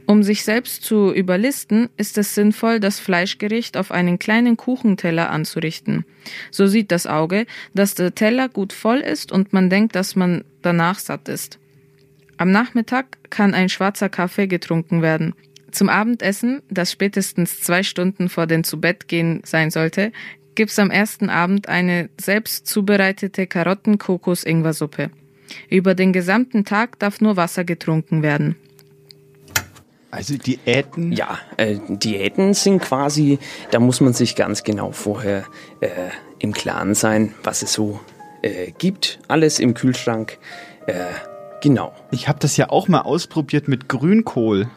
Um 0.06 0.22
sich 0.22 0.44
selbst 0.44 0.82
zu 0.82 1.12
überlisten, 1.14 1.88
ist 1.96 2.18
es 2.18 2.34
sinnvoll, 2.34 2.78
das 2.78 3.00
Fleischgericht 3.00 3.76
auf 3.76 3.90
einen 3.90 4.18
kleinen 4.18 4.56
Kuchenteller 4.56 5.30
anzurichten. 5.30 6.04
So 6.50 6.66
sieht 6.66 6.90
das 6.90 7.06
Auge, 7.06 7.46
dass 7.74 7.94
der 7.94 8.14
Teller 8.14 8.48
gut 8.48 8.72
voll 8.72 8.98
ist 8.98 9.32
und 9.32 9.52
man 9.52 9.70
denkt, 9.70 9.94
dass 9.94 10.14
man 10.14 10.44
danach 10.60 10.98
satt 10.98 11.28
ist. 11.28 11.58
Am 12.36 12.50
Nachmittag 12.50 13.18
kann 13.30 13.54
ein 13.54 13.68
schwarzer 13.68 14.08
Kaffee 14.08 14.46
getrunken 14.46 15.00
werden. 15.00 15.34
Zum 15.70 15.88
Abendessen, 15.88 16.62
das 16.68 16.92
spätestens 16.92 17.60
zwei 17.60 17.82
Stunden 17.82 18.28
vor 18.28 18.46
dem 18.46 18.62
Zubettgehen 18.62 19.40
sein 19.44 19.70
sollte, 19.70 20.12
gibt's 20.54 20.78
am 20.78 20.90
ersten 20.90 21.30
Abend 21.30 21.68
eine 21.68 22.10
selbst 22.20 22.66
zubereitete 22.66 23.46
Karotten-Kokos-Ingwer-Suppe. 23.46 25.10
Über 25.68 25.94
den 25.94 26.12
gesamten 26.12 26.64
Tag 26.64 26.98
darf 26.98 27.20
nur 27.20 27.36
Wasser 27.36 27.64
getrunken 27.64 28.22
werden. 28.22 28.56
Also 30.14 30.36
Diäten? 30.38 31.10
Ja, 31.12 31.38
äh, 31.56 31.76
Diäten 31.88 32.54
sind 32.54 32.80
quasi, 32.80 33.38
da 33.72 33.80
muss 33.80 34.00
man 34.00 34.12
sich 34.12 34.36
ganz 34.36 34.62
genau 34.62 34.92
vorher 34.92 35.44
äh, 35.80 35.88
im 36.38 36.52
Klaren 36.52 36.94
sein, 36.94 37.34
was 37.42 37.62
es 37.62 37.72
so 37.72 37.98
äh, 38.42 38.70
gibt. 38.78 39.18
Alles 39.26 39.58
im 39.58 39.74
Kühlschrank. 39.74 40.38
Äh, 40.86 40.94
genau. 41.62 41.92
Ich 42.12 42.28
habe 42.28 42.38
das 42.38 42.56
ja 42.56 42.70
auch 42.70 42.86
mal 42.86 43.00
ausprobiert 43.00 43.66
mit 43.66 43.88
Grünkohl. 43.88 44.70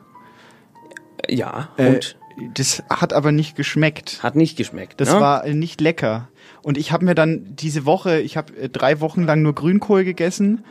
Ja, 1.29 1.69
Äh, 1.77 1.89
und 1.89 2.17
das 2.53 2.83
hat 2.89 3.13
aber 3.13 3.31
nicht 3.31 3.55
geschmeckt. 3.55 4.23
hat 4.23 4.35
nicht 4.35 4.57
geschmeckt. 4.57 5.01
Das 5.01 5.13
ne? 5.13 5.19
war 5.19 5.45
äh, 5.45 5.53
nicht 5.53 5.81
lecker. 5.81 6.29
Und 6.63 6.77
ich 6.77 6.91
habe 6.91 7.05
mir 7.05 7.15
dann 7.15 7.55
diese 7.55 7.85
Woche, 7.85 8.19
ich 8.21 8.37
habe 8.37 8.55
äh, 8.57 8.69
drei 8.69 9.01
Wochen 9.01 9.23
lang 9.23 9.41
nur 9.41 9.53
Grünkohl 9.53 10.03
gegessen. 10.03 10.63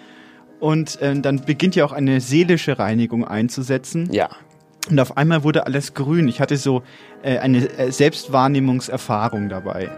Und 0.58 1.00
äh, 1.02 1.14
dann 1.20 1.44
beginnt 1.44 1.76
ja 1.76 1.85
auch 1.85 1.92
eine 1.92 2.20
seelische 2.20 2.78
Reinigung 2.78 3.26
einzusetzen. 3.26 4.11
Ja, 4.12 4.30
Und 4.88 5.00
auf 5.00 5.16
einmal 5.16 5.42
wurde 5.42 5.66
alles 5.66 5.94
grün. 5.94 6.28
Ich 6.28 6.40
hatte 6.40 6.56
so 6.56 6.82
äh, 7.22 7.38
eine 7.38 7.68
äh, 7.78 7.90
Selbstwahrnehmungserfahrung 7.90 9.48
dabei. 9.48 9.90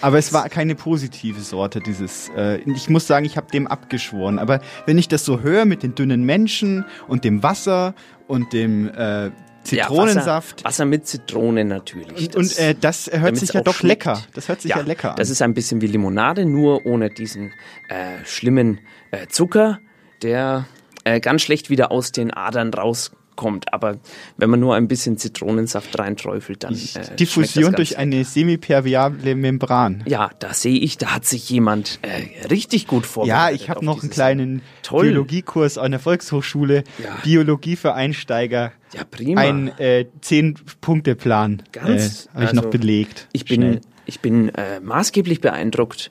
Aber 0.00 0.18
es 0.18 0.32
war 0.32 0.48
keine 0.50 0.74
positive 0.74 1.40
Sorte, 1.40 1.80
dieses. 1.80 2.30
Äh, 2.36 2.58
ich 2.58 2.90
muss 2.90 3.06
sagen, 3.06 3.24
ich 3.24 3.36
habe 3.36 3.50
dem 3.50 3.66
abgeschworen. 3.66 4.38
Aber 4.38 4.60
wenn 4.86 4.98
ich 4.98 5.08
das 5.08 5.24
so 5.24 5.40
höre 5.40 5.64
mit 5.64 5.82
den 5.82 5.94
dünnen 5.94 6.24
Menschen 6.24 6.84
und 7.08 7.24
dem 7.24 7.42
Wasser 7.42 7.94
und 8.26 8.52
dem 8.52 8.88
äh, 8.88 9.30
Zitronensaft. 9.64 10.60
Ja, 10.60 10.64
Wasser, 10.66 10.68
Wasser 10.68 10.84
mit 10.84 11.06
Zitrone 11.06 11.64
natürlich. 11.64 12.28
und, 12.28 12.36
und 12.36 12.58
äh, 12.58 12.74
das 12.78 13.10
hört 13.10 13.36
sich 13.36 13.54
ja 13.54 13.62
doch 13.62 13.76
schmeckt. 13.76 14.04
lecker. 14.04 14.22
Das 14.34 14.48
hört 14.48 14.60
sich 14.60 14.70
ja, 14.70 14.80
lecker 14.80 15.12
an. 15.12 15.16
Das 15.16 15.30
ist 15.30 15.40
ein 15.40 15.54
bisschen 15.54 15.80
wie 15.80 15.86
Limonade, 15.86 16.44
nur 16.44 16.84
ohne 16.84 17.08
diesen 17.08 17.52
äh, 17.88 18.24
schlimmen 18.24 18.80
äh, 19.10 19.26
Zucker, 19.28 19.78
der 20.22 20.66
äh, 21.04 21.20
ganz 21.20 21.42
schlecht 21.42 21.70
wieder 21.70 21.90
aus 21.90 22.12
den 22.12 22.32
Adern 22.32 22.72
rauskommt. 22.72 23.23
Aber 23.72 23.96
wenn 24.36 24.50
man 24.50 24.60
nur 24.60 24.74
ein 24.74 24.88
bisschen 24.88 25.18
Zitronensaft 25.18 25.98
reinträufelt, 25.98 26.64
dann 26.64 26.74
äh, 26.74 27.16
Diffusion 27.16 27.44
schmeckt 27.46 27.66
das 27.66 27.76
durch 27.76 27.90
ganz 27.90 28.00
eine 28.00 28.24
semipermeable 28.24 29.34
Membran. 29.34 30.02
Ja, 30.06 30.30
da 30.38 30.54
sehe 30.54 30.78
ich, 30.78 30.98
da 30.98 31.14
hat 31.14 31.24
sich 31.24 31.48
jemand 31.50 31.98
äh, 32.02 32.46
richtig 32.48 32.86
gut 32.86 33.04
Ja, 33.04 33.08
vorbereitet. 33.08 33.60
ich 33.60 33.70
habe 33.70 33.84
noch 33.84 34.02
einen 34.02 34.10
kleinen 34.10 34.62
Toll. 34.82 35.08
Biologiekurs 35.08 35.78
an 35.78 35.90
der 35.90 36.00
Volkshochschule. 36.00 36.84
Ja. 37.02 37.16
Biologie 37.22 37.76
für 37.76 37.94
Einsteiger. 37.94 38.72
Ja, 38.92 39.02
prima. 39.04 39.40
Ein 39.40 39.76
äh, 39.78 40.06
Zehn-Punkte-Plan 40.20 41.62
Ganz, 41.72 42.26
äh, 42.26 42.34
habe 42.34 42.44
ich 42.44 42.52
noch 42.52 42.64
also, 42.66 42.78
belegt. 42.78 43.28
Ich 43.32 43.44
bin, 43.44 43.60
Schnell. 43.60 43.80
ich 44.06 44.20
bin 44.20 44.48
äh, 44.50 44.80
maßgeblich 44.80 45.40
beeindruckt 45.40 46.10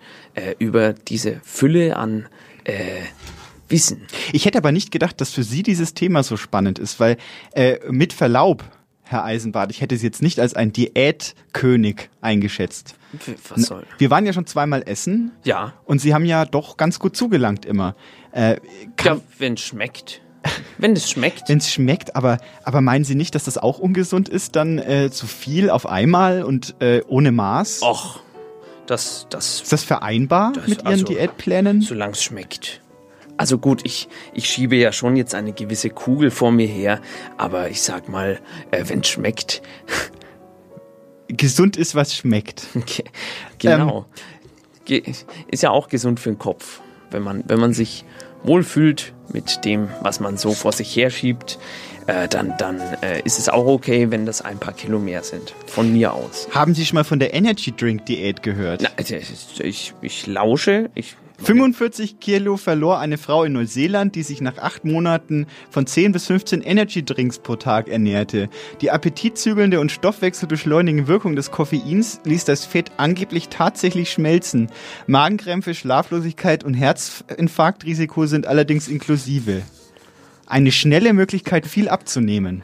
über 0.58 0.94
diese 0.94 1.40
Fülle 1.44 1.96
an 1.96 2.26
Wissen. 3.74 4.08
Ich 4.32 4.46
hätte 4.46 4.58
aber 4.58 4.72
nicht 4.72 4.92
gedacht, 4.92 5.20
dass 5.20 5.32
für 5.32 5.44
Sie 5.44 5.64
dieses 5.64 5.94
Thema 5.94 6.24
so 6.24 6.38
spannend 6.38 6.80
ist, 6.80 7.00
weil 7.00 7.18
äh, 7.54 7.78
mit 7.90 8.14
Verlaub, 8.14 8.64
Herr 9.04 9.26
Eisenbart, 9.26 9.70
ich 9.72 9.82
hätte 9.82 9.98
Sie 9.98 10.06
jetzt 10.06 10.22
nicht 10.22 10.40
als 10.40 10.54
ein 10.54 10.72
Diätkönig 10.72 12.10
eingeschätzt. 12.22 12.96
Was 13.50 13.64
soll? 13.64 13.84
Wir 13.98 14.10
waren 14.10 14.26
ja 14.26 14.34
schon 14.34 14.48
zweimal 14.48 14.84
essen 14.86 15.32
Ja, 15.44 15.74
und 15.86 16.00
Sie 16.00 16.14
haben 16.14 16.26
ja 16.26 16.46
doch 16.46 16.78
ganz 16.78 17.00
gut 17.00 17.16
zugelangt 17.16 17.66
immer. 17.66 17.96
Äh, 18.32 18.58
ja 19.04 19.18
wenn 19.38 19.54
es 19.54 19.62
schmeckt. 19.62 20.22
Wenn 20.78 20.94
es 20.94 21.10
schmeckt. 21.10 21.44
Wenn 21.50 21.60
es 21.60 21.72
schmeckt, 21.72 22.16
aber, 22.18 22.38
aber 22.64 22.82
meinen 22.82 23.06
Sie 23.06 23.16
nicht, 23.16 23.34
dass 23.36 23.46
das 23.46 23.58
auch 23.58 23.80
ungesund 23.80 24.28
ist, 24.28 24.56
dann 24.58 24.78
äh, 24.78 25.10
zu 25.12 25.26
viel 25.28 25.70
auf 25.70 25.86
einmal 25.86 26.44
und 26.44 26.76
äh, 26.82 27.02
ohne 27.08 27.32
Maß? 27.32 27.82
Och, 27.82 28.20
das, 28.88 29.26
das, 29.30 29.62
Ist 29.62 29.72
das 29.72 29.84
vereinbar 29.86 30.52
Das- 30.54 30.68
mit 30.68 30.80
Ihren 30.80 30.88
also, 30.88 31.06
Diätplänen? 31.06 31.82
solange 31.82 32.12
es 32.14 32.24
schmeckt. 32.24 32.82
Also 33.44 33.58
gut, 33.58 33.82
ich, 33.84 34.08
ich 34.34 34.48
schiebe 34.50 34.78
ja 34.78 34.94
schon 34.94 35.18
jetzt 35.18 35.36
eine 35.36 35.52
gewisse 35.52 35.90
Kugel 35.90 36.32
vor 36.32 36.54
mir 36.54 36.66
her, 36.66 37.02
aber 37.36 37.70
ich 37.70 37.82
sag 37.82 38.08
mal, 38.08 38.40
äh, 38.72 38.86
wenn 38.88 39.02
es 39.02 39.10
schmeckt, 39.10 39.62
Gesund 41.28 41.76
ist, 41.76 41.94
was 41.94 42.16
schmeckt. 42.16 42.68
Ge- 42.86 43.04
Genau. 43.60 44.06
Ge 44.86 45.04
ist 45.52 45.62
ja 45.62 45.72
auch 45.72 45.90
gesund 45.90 46.22
für 46.22 46.30
den 46.32 46.40
Kopf, 46.40 46.80
wenn 47.12 47.22
man, 47.22 47.44
wenn 47.46 47.60
man 47.60 47.74
sich 47.74 48.06
wohlfühlt 48.44 49.14
mit 49.34 49.66
dem, 49.66 49.90
was 50.00 50.22
man 50.22 50.38
so 50.38 50.54
vor 50.54 50.72
sich 50.72 50.96
herschiebt, 50.96 51.60
äh, 52.08 52.30
dann, 52.30 52.54
dann 52.58 52.80
äh, 53.02 53.22
ist 53.26 53.40
es 53.40 53.50
auch 53.50 53.66
okay, 53.66 54.10
wenn 54.10 54.26
das 54.26 54.42
ein 54.42 54.58
paar 54.58 54.74
Kilo 54.74 55.00
mehr 55.00 55.22
sind. 55.24 55.54
Von 55.68 55.92
mir 55.92 56.14
aus. 56.14 56.48
Haben 56.52 56.76
Sie 56.76 56.86
schon 56.86 56.96
mal 56.96 57.04
von 57.04 57.20
der 57.20 57.34
Energy 57.34 57.74
Drink 57.76 58.06
Diät 58.06 58.42
gehört? 58.42 58.84
Na, 58.84 58.90
also, 58.96 59.16
ich, 59.60 59.94
ich 60.02 60.28
lausche, 60.28 60.90
ich 60.96 61.18
45 61.44 62.22
Kilo 62.22 62.56
verlor 62.56 63.00
eine 63.00 63.18
Frau 63.18 63.44
in 63.44 63.52
Neuseeland, 63.52 64.16
die 64.16 64.24
sich 64.24 64.40
nach 64.40 64.58
acht 64.60 64.86
Monaten 64.86 65.46
von 65.70 65.86
10 65.86 66.14
bis 66.14 66.28
15 66.28 66.62
Energy 66.62 67.04
Drinks 67.04 67.40
pro 67.40 67.58
Tag 67.58 67.90
ernährte. 67.90 68.50
Die 68.80 68.92
appetitzügelnde 68.92 69.82
und 69.82 69.92
stoffwechselbeschleunigende 69.92 71.10
Wirkung 71.10 71.36
des 71.36 71.52
Koffeins 71.52 72.22
ließ 72.24 72.46
das 72.46 72.64
Fett 72.64 72.94
angeblich 72.96 73.50
tatsächlich 73.50 74.10
schmelzen. 74.10 74.70
Magenkrämpfe, 75.06 75.74
Schlaflosigkeit 75.74 76.64
und 76.64 76.76
Herzinfarktrisiko 76.76 78.26
sind 78.26 78.48
allerdings 78.48 78.88
inklusive. 78.88 79.64
Eine 80.46 80.72
schnelle 80.72 81.12
Möglichkeit, 81.12 81.68
viel 81.68 81.90
abzunehmen. 81.90 82.64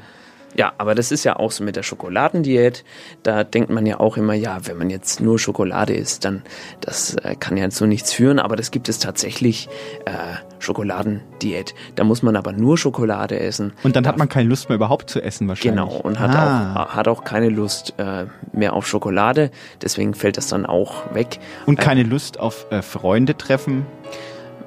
Ja, 0.55 0.73
aber 0.77 0.95
das 0.95 1.11
ist 1.11 1.23
ja 1.23 1.35
auch 1.37 1.51
so 1.51 1.63
mit 1.63 1.75
der 1.75 1.83
Schokoladendiät. 1.83 2.83
Da 3.23 3.43
denkt 3.43 3.69
man 3.69 3.85
ja 3.85 3.99
auch 3.99 4.17
immer, 4.17 4.33
ja, 4.33 4.57
wenn 4.65 4.77
man 4.77 4.89
jetzt 4.89 5.21
nur 5.21 5.37
Schokolade 5.39 5.93
isst, 5.93 6.25
dann 6.25 6.41
das 6.81 7.15
äh, 7.15 7.35
kann 7.39 7.55
ja 7.55 7.69
zu 7.69 7.85
nichts 7.85 8.11
führen. 8.13 8.39
Aber 8.39 8.55
das 8.55 8.71
gibt 8.71 8.89
es 8.89 8.99
tatsächlich 8.99 9.69
äh, 10.05 10.11
Schokoladendiät. 10.59 11.75
Da 11.95 12.03
muss 12.03 12.23
man 12.23 12.35
aber 12.35 12.51
nur 12.51 12.77
Schokolade 12.77 13.39
essen. 13.39 13.73
Und 13.83 13.95
dann 13.95 14.07
hat 14.07 14.17
man 14.17 14.27
keine 14.29 14.49
Lust 14.49 14.69
mehr 14.69 14.75
überhaupt 14.75 15.09
zu 15.09 15.21
essen 15.21 15.47
wahrscheinlich. 15.47 15.71
Genau, 15.89 15.95
und 16.01 16.19
hat, 16.19 16.31
Ah. 16.35 16.83
auch, 16.83 16.95
hat 16.95 17.07
auch 17.07 17.23
keine 17.23 17.49
Lust 17.49 17.93
äh, 17.97 18.25
mehr 18.51 18.73
auf 18.73 18.87
Schokolade. 18.87 19.51
Deswegen 19.81 20.13
fällt 20.13 20.37
das 20.37 20.47
dann 20.47 20.65
auch 20.65 21.13
weg. 21.13 21.39
Und 21.65 21.79
keine 21.79 22.03
Lust 22.03 22.39
auf 22.39 22.65
äh, 22.71 22.81
Freunde 22.81 23.37
treffen, 23.37 23.85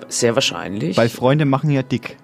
Sehr 0.09 0.35
wahrscheinlich. 0.35 0.97
weil 0.97 1.09
Freunde 1.09 1.45
machen 1.45 1.71
ja 1.71 1.83
dick. 1.83 2.17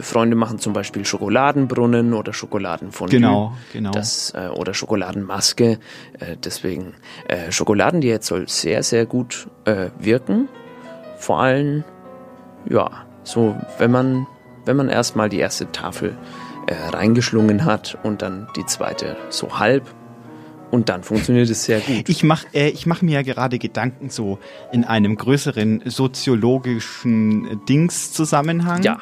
Freunde 0.00 0.36
machen 0.36 0.58
zum 0.58 0.72
Beispiel 0.72 1.04
Schokoladenbrunnen 1.04 2.14
oder 2.14 2.32
Schokoladenfondue. 2.32 3.20
Genau, 3.20 3.52
genau. 3.72 3.90
Das, 3.90 4.32
äh, 4.34 4.48
oder 4.48 4.74
Schokoladenmaske. 4.74 5.78
Äh, 6.18 6.36
deswegen, 6.42 6.94
äh, 7.28 7.52
Schokoladendiät 7.52 8.24
soll 8.24 8.48
sehr, 8.48 8.82
sehr 8.82 9.06
gut 9.06 9.48
äh, 9.64 9.88
wirken. 9.98 10.48
Vor 11.18 11.40
allem, 11.40 11.84
ja, 12.68 12.90
so, 13.24 13.56
wenn 13.78 13.90
man, 13.90 14.26
wenn 14.64 14.76
man 14.76 14.88
erstmal 14.88 15.28
die 15.28 15.38
erste 15.38 15.70
Tafel 15.70 16.16
äh, 16.66 16.74
reingeschlungen 16.74 17.64
hat 17.64 17.98
und 18.02 18.22
dann 18.22 18.48
die 18.56 18.66
zweite 18.66 19.16
so 19.30 19.58
halb. 19.58 19.84
Und 20.70 20.88
dann 20.88 21.02
funktioniert 21.02 21.50
es 21.50 21.64
sehr 21.64 21.80
gut. 21.80 22.08
Ich 22.08 22.24
mache 22.24 22.46
äh, 22.54 22.70
ich 22.70 22.86
mach 22.86 23.02
mir 23.02 23.12
ja 23.12 23.22
gerade 23.22 23.58
Gedanken 23.58 24.08
so 24.08 24.38
in 24.72 24.84
einem 24.84 25.16
größeren 25.16 25.82
soziologischen 25.84 27.60
Dingszusammenhang. 27.66 28.82
Ja. 28.82 28.98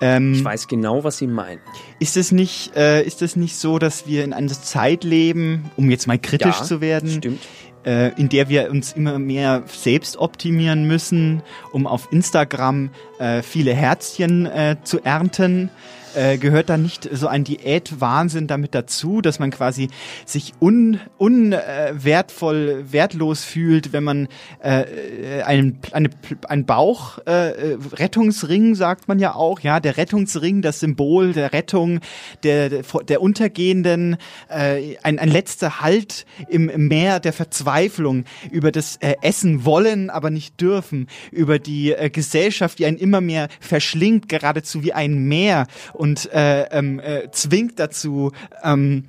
Ähm, 0.00 0.34
Ich 0.34 0.44
weiß 0.44 0.68
genau, 0.68 1.04
was 1.04 1.18
Sie 1.18 1.26
meinen. 1.26 1.60
Ist 1.98 2.16
es 2.16 2.32
nicht, 2.32 2.76
äh, 2.76 3.02
ist 3.02 3.22
es 3.22 3.36
nicht 3.36 3.56
so, 3.56 3.78
dass 3.78 4.06
wir 4.06 4.24
in 4.24 4.32
einer 4.32 4.48
Zeit 4.52 5.04
leben, 5.04 5.70
um 5.76 5.90
jetzt 5.90 6.06
mal 6.06 6.18
kritisch 6.18 6.58
Ja, 6.58 6.64
zu 6.64 6.80
werden, 6.80 7.10
Stimmt. 7.10 7.40
äh, 7.84 8.08
in 8.20 8.28
der 8.28 8.48
wir 8.48 8.70
uns 8.70 8.92
immer 8.92 9.18
mehr 9.18 9.62
selbst 9.66 10.16
optimieren 10.18 10.86
müssen, 10.86 11.42
um 11.72 11.86
auf 11.86 12.08
Instagram 12.12 12.90
äh, 13.18 13.42
viele 13.42 13.72
Herzchen 13.74 14.46
äh, 14.46 14.76
zu 14.84 15.00
ernten? 15.02 15.70
Äh, 16.16 16.38
gehört 16.38 16.70
da 16.70 16.78
nicht 16.78 17.06
so 17.12 17.26
ein 17.26 17.44
Diätwahnsinn 17.44 18.46
damit 18.46 18.74
dazu, 18.74 19.20
dass 19.20 19.38
man 19.38 19.50
quasi 19.50 19.88
sich 20.24 20.54
un, 20.62 20.98
un 21.18 21.52
äh, 21.52 21.92
wertlos 21.94 23.44
fühlt, 23.44 23.92
wenn 23.92 24.02
man 24.02 24.28
äh, 24.62 25.42
einen, 25.42 25.78
eine, 25.92 26.08
einen 26.48 26.64
Bauch, 26.64 27.18
äh, 27.26 27.50
äh, 27.50 27.78
Rettungsring 27.92 28.74
sagt 28.74 29.08
man 29.08 29.18
ja 29.18 29.34
auch, 29.34 29.60
ja, 29.60 29.78
der 29.78 29.98
Rettungsring, 29.98 30.62
das 30.62 30.80
Symbol 30.80 31.34
der 31.34 31.52
Rettung, 31.52 32.00
der, 32.44 32.70
der, 32.70 32.82
der 33.06 33.20
Untergehenden, 33.20 34.16
äh, 34.48 34.96
ein, 35.02 35.18
ein 35.18 35.28
letzter 35.28 35.82
Halt 35.82 36.24
im 36.48 36.70
Meer 36.88 37.20
der 37.20 37.34
Verzweiflung, 37.34 38.24
über 38.50 38.72
das 38.72 38.96
äh, 39.02 39.16
Essen 39.20 39.66
wollen, 39.66 40.08
aber 40.08 40.30
nicht 40.30 40.62
dürfen, 40.62 41.08
über 41.30 41.58
die 41.58 41.92
äh, 41.92 42.08
Gesellschaft, 42.08 42.78
die 42.78 42.86
einen 42.86 42.96
immer 42.96 43.20
mehr 43.20 43.48
verschlingt, 43.60 44.30
geradezu 44.30 44.82
wie 44.82 44.94
ein 44.94 45.24
Meer. 45.28 45.66
Und 45.92 46.05
äh, 46.14 46.62
ähm, 46.70 47.00
äh, 47.00 47.30
zwingt 47.30 47.78
dazu, 47.78 48.32
ähm, 48.62 49.04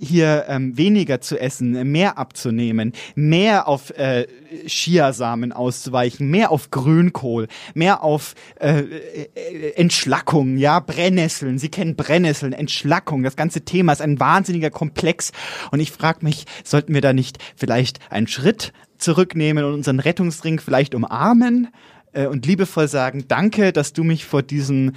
hier 0.00 0.44
ähm, 0.48 0.76
weniger 0.76 1.20
zu 1.20 1.40
essen, 1.40 1.90
mehr 1.90 2.18
abzunehmen, 2.18 2.92
mehr 3.14 3.68
auf 3.68 3.90
äh, 3.90 4.26
Chiasamen 4.66 5.52
auszuweichen, 5.52 6.30
mehr 6.30 6.50
auf 6.50 6.70
Grünkohl, 6.70 7.48
mehr 7.74 8.02
auf 8.02 8.34
äh, 8.60 8.80
äh, 8.80 9.72
Entschlackung, 9.74 10.56
ja, 10.56 10.80
Brennnesseln. 10.80 11.58
Sie 11.58 11.68
kennen 11.68 11.96
Brennnesseln, 11.96 12.52
Entschlackung. 12.52 13.22
Das 13.22 13.36
ganze 13.36 13.62
Thema 13.62 13.92
ist 13.92 14.02
ein 14.02 14.20
wahnsinniger 14.20 14.70
Komplex. 14.70 15.32
Und 15.70 15.80
ich 15.80 15.90
frage 15.90 16.24
mich, 16.24 16.44
sollten 16.64 16.94
wir 16.94 17.00
da 17.00 17.12
nicht 17.12 17.38
vielleicht 17.56 17.98
einen 18.10 18.28
Schritt 18.28 18.72
zurücknehmen 18.98 19.64
und 19.64 19.74
unseren 19.74 20.00
Rettungsring 20.00 20.60
vielleicht 20.60 20.94
umarmen 20.94 21.68
äh, 22.12 22.26
und 22.26 22.46
liebevoll 22.46 22.88
sagen, 22.88 23.24
danke, 23.28 23.72
dass 23.72 23.92
du 23.92 24.04
mich 24.04 24.24
vor 24.24 24.42
diesen 24.42 24.96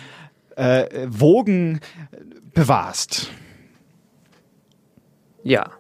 äh, 0.56 1.08
Wogen 1.08 1.80
bewahrst. 2.54 3.32
Ja. 5.44 5.72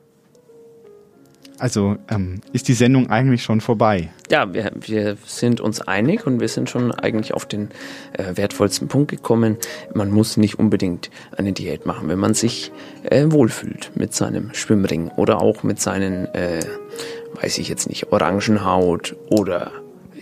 Also 1.60 1.98
ähm, 2.10 2.42
ist 2.54 2.70
die 2.70 2.74
Sendung 2.74 3.12
eigentlich 3.12 3.44
schon 3.44 3.62
vorbei. 3.62 4.10
Ja, 4.32 4.52
wir, 4.52 4.72
wir 4.80 5.16
sind 5.28 5.62
uns 5.62 5.80
einig 5.80 6.26
und 6.26 6.40
wir 6.40 6.48
sind 6.48 6.72
schon 6.72 6.92
eigentlich 6.92 7.36
auf 7.36 7.46
den 7.46 7.70
äh, 8.14 8.36
wertvollsten 8.36 8.88
Punkt 8.88 9.12
gekommen. 9.12 9.58
Man 9.94 10.10
muss 10.10 10.38
nicht 10.38 10.58
unbedingt 10.58 11.12
eine 11.38 11.54
Diät 11.54 11.86
machen, 11.86 12.08
wenn 12.08 12.18
man 12.18 12.34
sich 12.34 12.72
äh, 13.04 13.26
wohlfühlt 13.28 13.92
mit 13.94 14.16
seinem 14.16 14.56
Schwimmring 14.56 15.10
oder 15.10 15.40
auch 15.40 15.62
mit 15.62 15.80
seinen, 15.80 16.26
äh, 16.34 16.62
weiß 17.40 17.60
ich 17.60 17.70
jetzt 17.70 17.88
nicht, 17.88 18.12
Orangenhaut 18.12 19.16
oder 19.30 19.72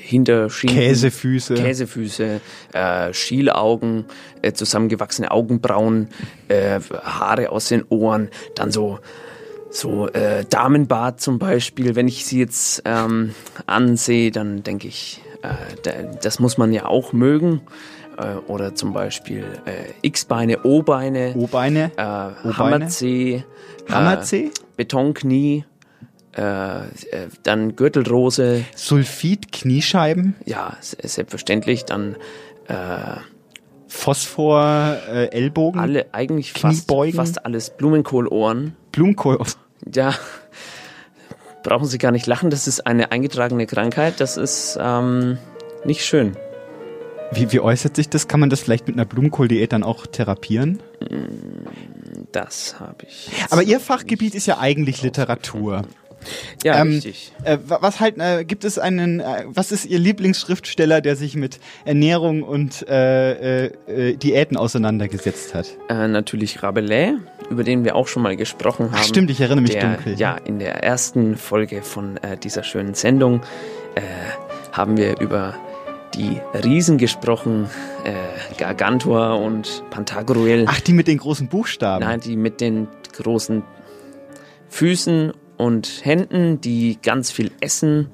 Hinterschienen. 0.09 0.75
Käsefüße. 0.75 1.53
Käsefüße, 1.53 2.41
äh, 2.73 3.13
Schielaugen, 3.13 4.05
äh, 4.41 4.53
zusammengewachsene 4.53 5.29
Augenbrauen, 5.29 6.07
äh, 6.47 6.79
Haare 7.03 7.51
aus 7.51 7.67
den 7.67 7.83
Ohren, 7.89 8.29
dann 8.55 8.71
so 8.71 8.99
so 9.69 10.07
äh, 10.07 10.45
Damenbart 10.49 11.21
zum 11.21 11.37
Beispiel, 11.37 11.95
wenn 11.95 12.07
ich 12.07 12.25
sie 12.25 12.39
jetzt 12.39 12.81
ähm, 12.85 13.35
ansehe, 13.67 14.31
dann 14.31 14.63
denke 14.63 14.87
ich, 14.87 15.21
äh, 15.43 15.49
da, 15.83 15.91
das 16.23 16.39
muss 16.39 16.57
man 16.57 16.73
ja 16.73 16.85
auch 16.85 17.13
mögen. 17.13 17.61
Äh, 18.17 18.37
oder 18.47 18.73
zum 18.73 18.93
Beispiel 18.93 19.45
äh, 19.65 19.93
X-Beine, 20.01 20.63
O-Beine, 20.63 21.35
O-Beine. 21.35 21.91
Hammerzeh, 21.97 23.43
Hammerzeh? 23.87 24.49
Betonknie, 24.75 25.65
äh, 26.37 26.81
äh, 26.81 26.85
dann 27.43 27.75
Gürtelrose, 27.75 28.65
Sulfid, 28.75 29.51
Kniescheiben, 29.51 30.35
ja, 30.45 30.77
selbstverständlich, 30.81 31.85
dann 31.85 32.15
äh, 32.67 33.17
Phosphor, 33.87 34.97
äh, 35.11 35.31
Ellbogen, 35.31 35.79
alle, 35.79 36.05
eigentlich 36.13 36.53
fast, 36.53 36.91
fast 37.15 37.45
alles 37.45 37.71
Blumenkohlohren. 37.71 38.75
Blumenkohl. 38.91 39.39
Ja, 39.93 40.13
brauchen 41.63 41.87
Sie 41.87 41.97
gar 41.97 42.11
nicht 42.11 42.27
lachen, 42.27 42.49
das 42.51 42.67
ist 42.67 42.85
eine 42.85 43.11
eingetragene 43.11 43.65
Krankheit, 43.65 44.19
das 44.19 44.37
ist 44.37 44.77
ähm, 44.79 45.39
nicht 45.83 46.05
schön. 46.05 46.37
Wie, 47.31 47.51
wie 47.51 47.59
äußert 47.59 47.95
sich 47.95 48.09
das? 48.09 48.27
Kann 48.27 48.39
man 48.39 48.49
das 48.49 48.59
vielleicht 48.59 48.87
mit 48.87 48.95
einer 48.95 49.05
Blumenkohldiät 49.05 49.71
dann 49.71 49.83
auch 49.83 50.07
therapieren? 50.07 50.79
Das 52.31 52.79
habe 52.79 53.05
ich. 53.07 53.29
Aber 53.51 53.61
Ihr 53.61 53.79
Fachgebiet 53.79 54.33
ist 54.33 54.47
ja 54.47 54.57
eigentlich 54.57 55.03
Literatur. 55.03 55.83
Ja, 56.63 56.81
Ähm, 56.81 56.89
richtig. 56.89 57.31
Äh, 57.43 57.57
wa- 57.65 57.79
was 57.81 57.99
halt, 57.99 58.17
äh, 58.19 58.43
gibt 58.43 58.63
es 58.65 58.77
einen, 58.77 59.19
äh, 59.21 59.45
was 59.47 59.71
ist 59.71 59.85
Ihr 59.85 59.99
Lieblingsschriftsteller, 59.99 61.01
der 61.01 61.15
sich 61.15 61.35
mit 61.35 61.59
Ernährung 61.85 62.43
und 62.43 62.87
äh, 62.87 63.65
äh, 63.67 63.71
äh, 63.87 64.15
Diäten 64.17 64.57
auseinandergesetzt 64.57 65.53
hat? 65.55 65.67
Natürlich 65.89 66.61
Rabelais, 66.61 67.13
über 67.49 67.63
den 67.63 67.83
wir 67.85 67.95
auch 67.95 68.07
schon 68.07 68.23
mal 68.23 68.35
gesprochen 68.35 68.87
haben. 68.91 68.97
Ach, 68.97 69.03
stimmt, 69.03 69.31
ich 69.31 69.39
erinnere 69.41 69.61
mich 69.61 69.71
der, 69.71 69.95
dunkel. 69.95 70.15
Ja, 70.19 70.35
in 70.35 70.59
der 70.59 70.83
ersten 70.83 71.37
Folge 71.37 71.81
von 71.81 72.19
dieser 72.43 72.63
schönen 72.63 72.93
Sendung 72.95 73.41
haben 74.71 74.97
wir 74.97 75.19
über 75.19 75.55
die 76.15 76.39
Riesen 76.63 76.97
gesprochen, 76.97 77.69
äh, 78.03 78.11
Gargantua 78.57 79.33
und 79.33 79.83
Pantagruel. 79.89 80.65
Ach, 80.67 80.79
die 80.81 80.93
mit 80.93 81.07
den 81.07 81.17
großen 81.17 81.47
Buchstaben. 81.47 82.03
Nein, 82.03 82.19
die 82.19 82.35
mit 82.35 82.61
den 82.61 82.87
großen 83.17 83.63
Füßen 84.69 85.33
und 85.59 86.01
Händen, 86.05 86.61
die 86.61 86.97
ganz 87.03 87.31
viel 87.31 87.51
essen 87.59 88.07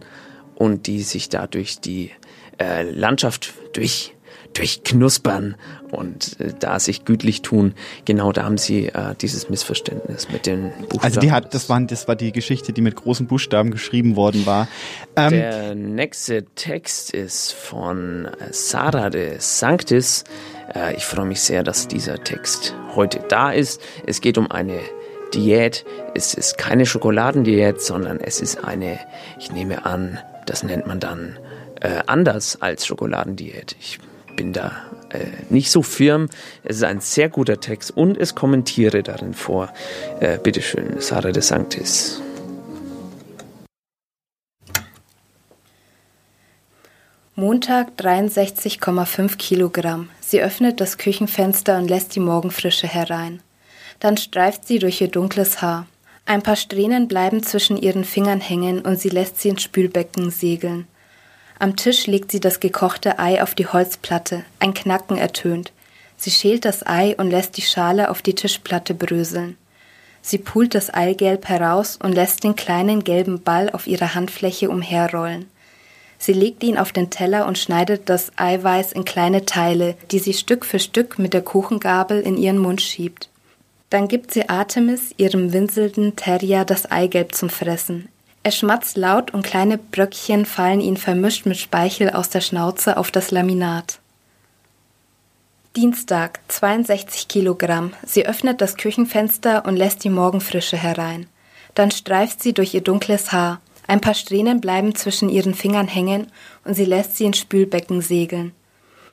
und 0.56 0.88
die 0.88 1.04
sich 1.04 1.30
dadurch 1.30 1.80
die 1.80 2.10
äh, 2.58 2.82
Landschaft 2.82 3.54
durch, 3.74 4.16
durchknuspern 4.54 5.56
und 5.92 6.40
äh, 6.40 6.54
da 6.60 6.80
sich 6.80 7.06
gütlich 7.06 7.44
tun. 7.44 7.76
Genau 8.06 8.32
da 8.32 8.46
haben 8.46 8.58
sie 8.58 8.88
äh, 8.88 9.14
dieses 9.22 9.48
Missverständnis 9.48 10.32
mit 10.32 10.48
den 10.48 10.72
Buchstaben. 10.90 11.04
Also 11.04 11.20
die 11.20 11.32
hat, 11.32 11.54
das 11.54 11.70
waren, 11.70 11.86
das 11.86 12.08
war 12.08 12.16
die 12.16 12.32
Geschichte, 12.32 12.74
die 12.74 12.82
mit 12.82 12.96
großen 12.96 13.28
Buchstaben 13.28 13.70
geschrieben 13.70 14.16
worden 14.16 14.48
war. 14.48 14.68
Ähm, 15.16 15.30
Der 15.30 15.76
nächste 15.76 16.46
Text 16.56 17.14
ist 17.14 17.52
von 17.54 18.26
äh, 18.26 18.52
Sara 18.52 19.12
de 19.12 19.36
Sanctis. 19.38 20.24
Äh, 20.74 20.96
Ich 20.96 21.06
freue 21.06 21.26
mich 21.26 21.42
sehr, 21.42 21.62
dass 21.62 21.88
dieser 21.88 22.24
Text 22.24 22.74
heute 22.96 23.20
da 23.30 23.52
ist. 23.52 23.80
Es 24.08 24.20
geht 24.20 24.40
um 24.40 24.50
eine 24.50 24.80
Diät. 25.34 25.86
Es 26.14 26.34
ist 26.34 26.58
keine 26.58 26.86
Schokoladendiät, 26.86 27.82
sondern 27.82 28.20
es 28.20 28.42
ist 28.42 28.64
eine, 28.64 29.00
ich 29.40 29.52
nehme 29.52 29.86
an, 29.86 30.20
das 30.46 30.64
nennt 30.64 30.88
man 30.88 31.00
dann 31.00 31.38
äh, 31.82 32.02
anders 32.06 32.62
als 32.62 32.86
Schokoladendiät. 32.86 33.76
Ich 33.80 34.00
bin 34.36 34.54
da 34.54 34.72
äh, 35.10 35.28
nicht 35.50 35.72
so 35.72 35.82
firm. 35.82 36.30
Es 36.64 36.78
ist 36.78 36.84
ein 36.84 37.00
sehr 37.02 37.30
guter 37.30 37.60
Text 37.60 37.92
und 37.92 38.18
es 38.18 38.36
kommentiere 38.36 39.04
darin 39.04 39.34
vor. 39.34 39.72
Äh, 40.20 40.38
bitteschön, 40.38 41.00
Sara 41.00 41.32
de 41.32 41.42
Sanctis. 41.42 42.22
Montag 47.38 47.90
63,5 47.98 49.36
Kilogramm. 49.36 50.10
Sie 50.22 50.42
öffnet 50.42 50.80
das 50.80 50.98
Küchenfenster 50.98 51.78
und 51.78 51.90
lässt 51.90 52.16
die 52.16 52.22
Morgenfrische 52.22 52.88
herein. 52.88 53.42
Dann 54.00 54.18
streift 54.18 54.68
sie 54.68 54.80
durch 54.80 55.02
ihr 55.02 55.08
dunkles 55.08 55.62
Haar. 55.62 55.88
Ein 56.26 56.42
paar 56.42 56.56
Strähnen 56.56 57.08
bleiben 57.08 57.44
zwischen 57.44 57.78
ihren 57.78 58.04
Fingern 58.04 58.42
hängen 58.42 58.82
und 58.82 59.00
sie 59.00 59.10
lässt 59.10 59.40
sie 59.40 59.50
ins 59.50 59.64
Spülbecken 59.64 60.32
segeln. 60.32 60.88
Am 61.60 61.76
Tisch 61.76 62.08
legt 62.08 62.32
sie 62.32 62.40
das 62.40 62.60
gekochte 62.60 63.20
Ei 63.20 63.42
auf 63.42 63.56
die 63.56 63.68
Holzplatte. 63.68 64.44
Ein 64.60 64.74
Knacken 64.74 65.18
ertönt. 65.18 65.72
Sie 66.18 66.32
schält 66.32 66.66
das 66.66 66.86
Ei 66.86 67.16
und 67.18 67.30
lässt 67.30 67.58
die 67.58 67.62
Schale 67.62 68.10
auf 68.10 68.22
die 68.22 68.36
Tischplatte 68.36 68.94
bröseln. 68.94 69.58
Sie 70.22 70.40
pult 70.40 70.74
das 70.74 70.92
Eigelb 70.92 71.48
heraus 71.48 72.00
und 72.02 72.14
lässt 72.14 72.44
den 72.44 72.56
kleinen 72.56 73.04
gelben 73.04 73.44
Ball 73.44 73.70
auf 73.70 73.86
ihrer 73.86 74.16
Handfläche 74.16 74.70
umherrollen. 74.70 75.46
Sie 76.18 76.34
legt 76.34 76.64
ihn 76.64 76.78
auf 76.78 76.92
den 76.92 77.12
Teller 77.12 77.46
und 77.46 77.60
schneidet 77.60 78.10
das 78.10 78.32
Eiweiß 78.36 78.94
in 78.94 79.06
kleine 79.06 79.46
Teile, 79.46 79.96
die 80.10 80.20
sie 80.20 80.34
Stück 80.34 80.66
für 80.66 80.80
Stück 80.80 81.20
mit 81.20 81.34
der 81.34 81.44
Kuchengabel 81.44 82.22
in 82.22 82.38
ihren 82.38 82.58
Mund 82.58 82.82
schiebt. 82.82 83.30
Dann 83.90 84.08
gibt 84.08 84.32
sie 84.32 84.50
Artemis, 84.50 85.14
ihrem 85.18 85.54
winselnden 85.54 86.16
Terrier, 86.16 86.66
das 86.66 86.90
Eigelb 86.90 87.36
zum 87.36 87.50
Fressen. 87.50 88.10
Er 88.44 88.52
schmatzt 88.52 88.98
laut 88.98 89.34
und 89.34 89.44
kleine 89.44 89.78
Bröckchen 89.78 90.46
fallen 90.46 90.82
ihn 90.82 90.98
vermischt 90.98 91.46
mit 91.46 91.58
Speichel 91.58 92.12
aus 92.12 92.30
der 92.30 92.42
Schnauze 92.42 92.98
auf 92.98 93.10
das 93.10 93.32
Laminat. 93.32 94.00
Dienstag, 95.76 96.40
62 96.48 97.28
Kilogramm. 97.28 97.94
Sie 98.06 98.26
öffnet 98.26 98.62
das 98.62 98.78
Küchenfenster 98.78 99.66
und 99.66 99.76
lässt 99.76 100.04
die 100.04 100.10
Morgenfrische 100.10 100.78
herein. 100.78 101.28
Dann 101.74 101.92
streift 101.92 102.42
sie 102.42 102.54
durch 102.54 102.74
ihr 102.74 102.82
dunkles 102.82 103.32
Haar. 103.32 103.60
Ein 103.88 104.00
paar 104.00 104.14
Strähnen 104.14 104.62
bleiben 104.62 104.96
zwischen 104.96 105.28
ihren 105.28 105.54
Fingern 105.54 105.88
hängen 105.88 106.28
und 106.64 106.76
sie 106.76 106.86
lässt 106.86 107.18
sie 107.18 107.26
ins 107.26 107.40
Spülbecken 107.40 108.02
segeln. 108.02 108.54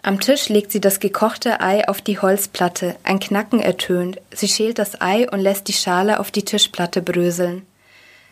Am 0.04 0.18
Tisch 0.18 0.48
legt 0.48 0.72
sie 0.72 0.80
das 0.80 0.98
gekochte 0.98 1.60
Ei 1.60 1.86
auf 1.86 2.02
die 2.02 2.18
Holzplatte, 2.18 2.96
ein 3.04 3.20
Knacken 3.20 3.60
ertönt. 3.60 4.20
Sie 4.34 4.48
schält 4.48 4.80
das 4.80 5.00
Ei 5.00 5.30
und 5.30 5.38
lässt 5.38 5.68
die 5.68 5.72
Schale 5.72 6.18
auf 6.18 6.32
die 6.32 6.44
Tischplatte 6.44 7.00
bröseln. 7.02 7.64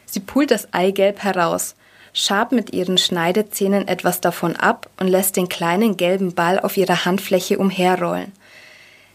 Sie 0.04 0.18
pult 0.18 0.50
das 0.50 0.74
Eigelb 0.74 1.22
heraus, 1.22 1.76
schabt 2.12 2.50
mit 2.50 2.72
ihren 2.72 2.98
Schneidezähnen 2.98 3.87
etwas 3.87 4.20
davon 4.20 4.56
ab 4.56 4.90
und 4.98 5.06
lässt 5.06 5.37
den 5.37 5.48
kleinen 5.48 5.96
gelben 5.96 6.35
Ball 6.35 6.59
auf 6.59 6.76
ihrer 6.76 7.04
Handfläche 7.04 7.56
umherrollen. 7.59 8.33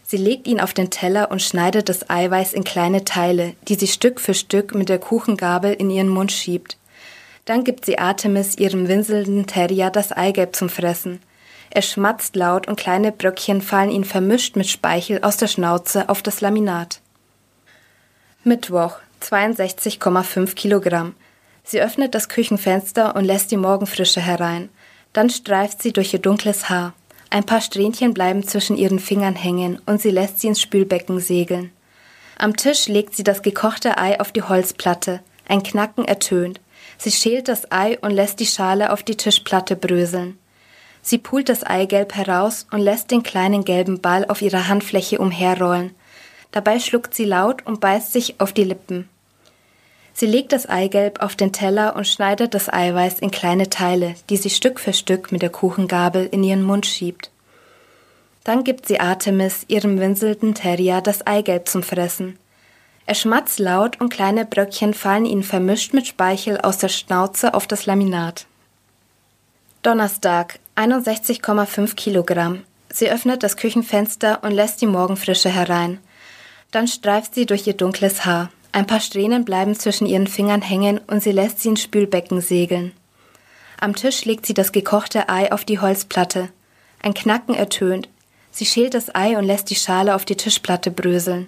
Sie 0.02 0.16
legt 0.16 0.46
ihn 0.46 0.60
auf 0.60 0.72
den 0.72 0.88
Teller 0.88 1.30
und 1.30 1.42
schneidet 1.42 1.90
das 1.90 2.08
Eiweiß 2.08 2.54
in 2.54 2.64
kleine 2.64 3.04
Teile, 3.04 3.54
die 3.68 3.74
sie 3.74 3.88
Stück 3.88 4.18
für 4.18 4.32
Stück 4.32 4.74
mit 4.74 4.88
der 4.88 4.98
Kuchengabel 4.98 5.74
in 5.74 5.90
ihren 5.90 6.08
Mund 6.08 6.32
schiebt. 6.32 6.78
Dann 7.44 7.64
gibt 7.64 7.84
sie 7.84 7.98
Artemis, 7.98 8.56
ihrem 8.56 8.88
winselnden 8.88 9.46
Terrier, 9.46 9.90
das 9.90 10.10
Eigelb 10.10 10.56
zum 10.56 10.70
Fressen. 10.70 11.20
Er 11.76 11.82
schmatzt 11.82 12.36
laut 12.36 12.68
und 12.68 12.78
kleine 12.78 13.12
Bröckchen 13.12 13.60
fallen 13.60 13.90
ihm 13.90 14.04
vermischt 14.04 14.56
mit 14.56 14.66
Speichel 14.66 15.20
aus 15.20 15.36
der 15.36 15.46
Schnauze 15.46 16.08
auf 16.08 16.22
das 16.22 16.40
Laminat. 16.40 17.02
Mittwoch, 18.44 18.94
62,5 19.20 20.54
Kilogramm. 20.54 21.14
Sie 21.64 21.82
öffnet 21.82 22.14
das 22.14 22.30
Küchenfenster 22.30 23.14
und 23.14 23.26
lässt 23.26 23.50
die 23.50 23.58
Morgenfrische 23.58 24.22
herein. 24.22 24.70
Dann 25.12 25.28
streift 25.28 25.82
sie 25.82 25.92
durch 25.92 26.14
ihr 26.14 26.18
dunkles 26.18 26.70
Haar. 26.70 26.94
Ein 27.28 27.44
paar 27.44 27.60
Strähnchen 27.60 28.14
bleiben 28.14 28.42
zwischen 28.48 28.78
ihren 28.78 28.98
Fingern 28.98 29.34
hängen 29.34 29.78
und 29.84 30.00
sie 30.00 30.10
lässt 30.10 30.40
sie 30.40 30.46
ins 30.46 30.62
Spülbecken 30.62 31.20
segeln. 31.20 31.72
Am 32.38 32.56
Tisch 32.56 32.88
legt 32.88 33.14
sie 33.14 33.22
das 33.22 33.42
gekochte 33.42 33.98
Ei 33.98 34.18
auf 34.18 34.32
die 34.32 34.42
Holzplatte. 34.42 35.20
Ein 35.46 35.62
Knacken 35.62 36.06
ertönt. 36.06 36.58
Sie 36.96 37.12
schält 37.12 37.48
das 37.48 37.70
Ei 37.70 37.98
und 38.00 38.12
lässt 38.12 38.40
die 38.40 38.46
Schale 38.46 38.94
auf 38.94 39.02
die 39.02 39.18
Tischplatte 39.18 39.76
bröseln. 39.76 40.38
Sie 41.06 41.18
pult 41.18 41.48
das 41.48 41.62
Eigelb 41.62 42.16
heraus 42.16 42.66
und 42.72 42.80
lässt 42.80 43.12
den 43.12 43.22
kleinen 43.22 43.64
gelben 43.64 44.00
Ball 44.00 44.24
auf 44.26 44.42
ihrer 44.42 44.66
Handfläche 44.66 45.20
umherrollen. 45.20 45.94
Dabei 46.50 46.80
schluckt 46.80 47.14
sie 47.14 47.24
laut 47.24 47.64
und 47.64 47.78
beißt 47.78 48.12
sich 48.12 48.40
auf 48.40 48.52
die 48.52 48.64
Lippen. 48.64 49.08
Sie 50.14 50.26
legt 50.26 50.50
das 50.50 50.68
Eigelb 50.68 51.22
auf 51.22 51.36
den 51.36 51.52
Teller 51.52 51.94
und 51.94 52.08
schneidet 52.08 52.54
das 52.54 52.68
Eiweiß 52.68 53.20
in 53.20 53.30
kleine 53.30 53.70
Teile, 53.70 54.16
die 54.28 54.36
sie 54.36 54.50
Stück 54.50 54.80
für 54.80 54.92
Stück 54.92 55.30
mit 55.30 55.42
der 55.42 55.50
Kuchengabel 55.50 56.26
in 56.26 56.42
ihren 56.42 56.64
Mund 56.64 56.86
schiebt. 56.86 57.30
Dann 58.42 58.64
gibt 58.64 58.88
sie 58.88 58.98
Artemis, 58.98 59.64
ihrem 59.68 60.00
winselnden 60.00 60.56
Terrier, 60.56 61.02
das 61.02 61.24
Eigelb 61.24 61.68
zum 61.68 61.84
Fressen. 61.84 62.36
Er 63.06 63.14
schmatzt 63.14 63.60
laut 63.60 64.00
und 64.00 64.08
kleine 64.08 64.44
Bröckchen 64.44 64.92
fallen 64.92 65.24
ihnen 65.24 65.44
vermischt 65.44 65.94
mit 65.94 66.08
Speichel 66.08 66.60
aus 66.62 66.78
der 66.78 66.88
Schnauze 66.88 67.54
auf 67.54 67.68
das 67.68 67.86
Laminat. 67.86 68.48
Donnerstag, 69.86 70.58
61,5 70.74 71.94
Kilogramm. 71.94 72.64
Sie 72.92 73.08
öffnet 73.08 73.44
das 73.44 73.56
Küchenfenster 73.56 74.42
und 74.42 74.50
lässt 74.50 74.80
die 74.82 74.86
Morgenfrische 74.88 75.48
herein. 75.48 76.00
Dann 76.72 76.88
streift 76.88 77.36
sie 77.36 77.46
durch 77.46 77.68
ihr 77.68 77.74
dunkles 77.74 78.24
Haar. 78.24 78.50
Ein 78.72 78.88
paar 78.88 78.98
Strähnen 78.98 79.44
bleiben 79.44 79.76
zwischen 79.76 80.08
ihren 80.08 80.26
Fingern 80.26 80.60
hängen 80.60 80.98
und 81.06 81.22
sie 81.22 81.30
lässt 81.30 81.60
sie 81.60 81.68
ins 81.68 81.82
Spülbecken 81.82 82.40
segeln. 82.40 82.94
Am 83.78 83.94
Tisch 83.94 84.24
legt 84.24 84.44
sie 84.46 84.54
das 84.54 84.72
gekochte 84.72 85.28
Ei 85.28 85.52
auf 85.52 85.64
die 85.64 85.78
Holzplatte. 85.78 86.48
Ein 87.00 87.14
Knacken 87.14 87.54
ertönt. 87.54 88.08
Sie 88.50 88.66
schält 88.66 88.94
das 88.94 89.14
Ei 89.14 89.38
und 89.38 89.44
lässt 89.44 89.70
die 89.70 89.76
Schale 89.76 90.16
auf 90.16 90.24
die 90.24 90.36
Tischplatte 90.36 90.90
bröseln. 90.90 91.46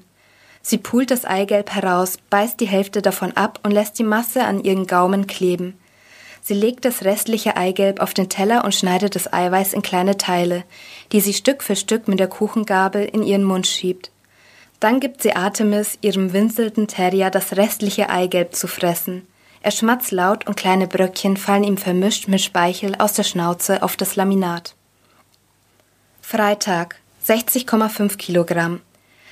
Sie 0.63 0.79
pult 0.79 1.11
das 1.11 1.25
Eigelb 1.25 1.75
heraus, 1.75 2.19
beißt 2.31 2.61
die 2.61 2.69
Hälfte 2.69 3.03
davon 3.03 3.37
ab 3.37 3.59
und 3.65 3.73
lässt 3.73 3.99
die 3.99 4.05
Masse 4.05 4.45
an 4.45 4.63
ihren 4.63 4.87
Gaumen 4.87 5.27
kleben. 5.27 5.77
Sie 6.49 6.55
legt 6.55 6.87
das 6.87 7.05
restliche 7.05 7.59
Eigelb 7.59 8.01
auf 8.01 8.15
den 8.15 8.31
Teller 8.31 8.65
und 8.65 8.75
schneidet 8.75 9.15
das 9.15 9.31
Eiweiß 9.31 9.75
in 9.75 9.83
kleine 9.83 10.17
Teile, 10.17 10.65
die 11.13 11.21
sie 11.21 11.35
Stück 11.35 11.63
für 11.63 11.77
Stück 11.77 12.09
mit 12.09 12.21
der 12.21 12.27
Kuchengabel 12.27 13.05
in 13.05 13.23
ihren 13.23 13.45
Mund 13.45 13.67
schiebt. 13.67 14.11
Dann 14.81 14.99
gibt 14.99 15.21
sie 15.21 15.37
Artemis, 15.37 15.99
ihrem 16.01 16.33
winselnden 16.33 16.89
Terrier, 16.89 17.29
das 17.29 17.59
restliche 17.59 18.09
Eigelb 18.09 18.55
zu 18.55 18.67
fressen. 18.67 19.29
Er 19.61 19.73
schmatzt 19.73 20.11
laut 20.11 20.47
und 20.47 20.57
kleine 20.57 20.87
Bröckchen 20.87 21.37
fallen 21.37 21.65
ihm 21.65 21.77
vermischt 21.77 22.29
mit 22.29 22.41
Speichel 22.41 22.95
aus 22.99 23.13
der 23.13 23.25
Schnauze 23.25 23.83
auf 23.83 23.99
das 23.99 24.17
Laminat. 24.17 24.75
Freitag, 26.23 26.97
60,5 27.27 28.17
Kilogramm. 28.17 28.81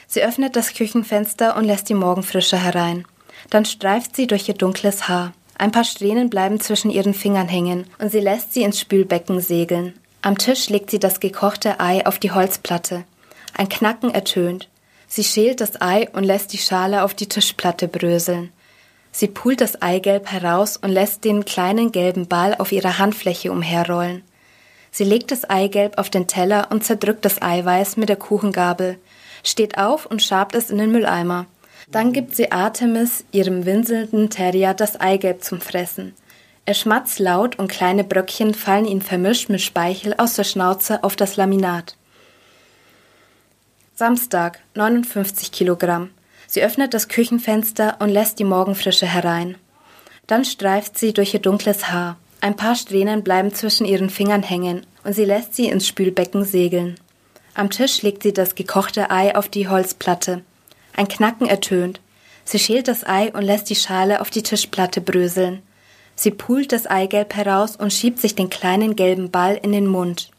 Sie 0.07 0.23
öffnet 0.23 0.55
das 0.55 0.75
Küchenfenster 0.75 1.57
und 1.57 1.65
lässt 1.65 1.89
die 1.89 1.95
Morgenfrische 1.95 2.63
herein. 2.63 3.07
Dann 3.49 3.65
streift 3.65 4.15
sie 4.15 4.27
durch 4.27 4.47
ihr 4.51 4.55
dunkles 4.55 5.09
Haar. 5.09 5.33
Ein 5.59 5.73
paar 5.73 5.85
Strähnen 5.85 6.29
bleiben 6.29 6.61
zwischen 6.61 6.91
ihren 6.91 7.15
Fingern 7.15 7.49
hängen 7.49 7.87
und 7.99 8.11
sie 8.11 8.21
lässt 8.21 8.53
sie 8.53 8.63
ins 8.63 8.79
Spülbecken 8.79 9.41
segeln. 9.41 9.95
Am 10.21 10.37
Tisch 10.37 10.69
legt 10.69 10.91
sie 10.91 10.99
das 10.99 11.21
gekochte 11.21 11.81
Ei 11.81 12.05
auf 12.05 12.19
die 12.19 12.33
Holzplatte. 12.33 13.05
Ein 13.57 13.69
Knacken 13.69 14.13
ertönt. 14.13 14.69
Sie 15.07 15.25
schält 15.25 15.61
das 15.61 15.81
Ei 15.81 16.09
und 16.13 16.25
lässt 16.25 16.53
die 16.53 16.59
Schale 16.59 17.05
auf 17.05 17.15
die 17.15 17.29
Tischplatte 17.29 17.89
bröseln. 17.89 18.53
Sie 19.13 19.29
pult 19.29 19.63
das 19.63 19.81
Eigelb 19.81 20.31
heraus 20.31 20.77
und 20.77 20.91
lässt 20.91 21.25
den 21.25 21.47
kleinen 21.47 21.91
gelben 21.91 22.29
Ball 22.29 22.55
auf 22.59 22.71
ihrer 22.71 22.99
Handfläche 22.99 23.51
umherrollen. 23.51 24.23
Sie 24.91 25.05
legt 25.05 25.31
das 25.31 25.49
Eigelb 25.49 25.97
auf 25.97 26.11
den 26.11 26.27
Teller 26.27 26.69
und 26.71 26.85
zerdrückt 26.85 27.25
das 27.25 27.41
Eiweiß 27.41 27.97
mit 27.97 28.11
der 28.11 28.17
Kuchengabel, 28.17 28.99
steht 29.43 29.79
auf 29.79 30.05
und 30.05 30.23
schabt 30.23 30.55
es 30.55 30.71
in 30.71 30.77
den 30.77 30.91
Mülleimer. 30.91 31.47
Dann 31.89 32.13
gibt 32.13 32.35
sie 32.35 32.51
Artemis, 32.51 33.25
ihrem 33.31 33.65
winselnden 33.65 34.29
Terrier, 34.29 34.75
das 34.75 35.01
Eigelb 35.01 35.45
zum 35.45 35.61
Fressen. 35.61 36.15
Er 36.65 36.75
schmatzt 36.75 37.21
laut 37.21 37.59
und 37.59 37.69
kleine 37.69 38.03
Bröckchen 38.03 38.53
fallen 38.53 38.87
ihm 38.87 39.01
vermischt 39.01 39.49
mit 39.49 39.61
Speichel 39.61 40.15
aus 40.19 40.35
der 40.35 40.43
Schnauze 40.43 41.05
auf 41.05 41.15
das 41.15 41.37
Laminat. 41.37 41.97
Samstag, 43.95 44.59
59 44.75 45.53
Kilogramm. 45.53 46.11
Sie 46.49 46.63
öffnet 46.63 46.93
das 46.93 47.09
Küchenfenster 47.09 47.97
und 48.01 48.09
lässt 48.09 48.41
die 48.41 48.45
Morgenfrische 48.45 49.07
herein. 49.07 49.57
Dann 50.27 50.45
streift 50.45 50.99
sie 50.99 51.13
durch 51.13 51.35
ihr 51.35 51.41
dunkles 51.41 51.91
Haar. 51.91 52.17
Ein 52.41 52.57
paar 52.57 52.75
Strähnen 52.75 53.23
bleiben 53.23 53.55
zwischen 53.55 53.87
ihren 53.87 54.11
Fingern 54.11 54.43
hängen 54.43 54.85
und 55.05 55.13
sie 55.13 55.25
lässt 55.25 55.55
sie 55.55 55.69
ins 55.69 55.87
Spülbecken 55.87 56.45
segeln. 56.45 56.99
Am 57.55 57.71
Tisch 57.71 58.03
legt 58.03 58.25
sie 58.25 58.33
das 58.33 58.57
gekochte 58.57 59.11
Ei 59.11 59.35
auf 59.37 59.49
die 59.49 59.69
Holzplatte. 59.69 60.43
Ein 60.97 61.09
Knacken 61.09 61.47
ertönt. 61.47 62.01
Sie 62.45 62.59
schält 62.59 62.89
das 62.89 63.07
Ei 63.07 63.31
und 63.33 63.43
lässt 63.43 63.71
die 63.71 63.77
Schale 63.77 64.21
auf 64.21 64.31
die 64.31 64.43
Tischplatte 64.43 65.01
bröseln. 65.01 65.63
Sie 66.15 66.31
pult 66.31 66.73
das 66.73 66.87
Eigelb 66.87 67.35
heraus 67.35 67.77
und 67.77 67.93
schiebt 67.93 68.21
sich 68.21 68.35
den 68.35 68.49
kleinen 68.49 68.97
gelben 68.97 69.31
Ball 69.31 69.61
in 69.63 69.73
den 69.73 69.87
Mund. 69.87 70.31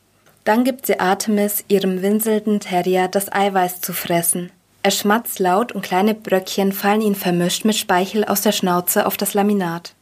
Dann 0.43 0.63
gibt 0.63 0.87
sie 0.87 0.99
Artemis, 0.99 1.63
ihrem 1.67 2.01
winselnden 2.01 2.59
Terrier, 2.59 3.07
das 3.07 3.31
Eiweiß 3.31 3.81
zu 3.81 3.93
fressen. 3.93 4.51
Er 4.81 4.91
schmatzt 4.91 5.39
laut 5.39 5.73
und 5.73 5.81
kleine 5.81 6.13
Bröckchen 6.15 6.71
fallen 6.71 7.01
ihm 7.01 7.15
vermischt 7.15 7.65
mit 7.65 7.75
Speichel 7.75 8.23
aus 8.23 8.41
der 8.41 8.53
Schnauze 8.53 9.05
auf 9.05 9.17
das 9.17 9.33
Laminat. 9.33 9.93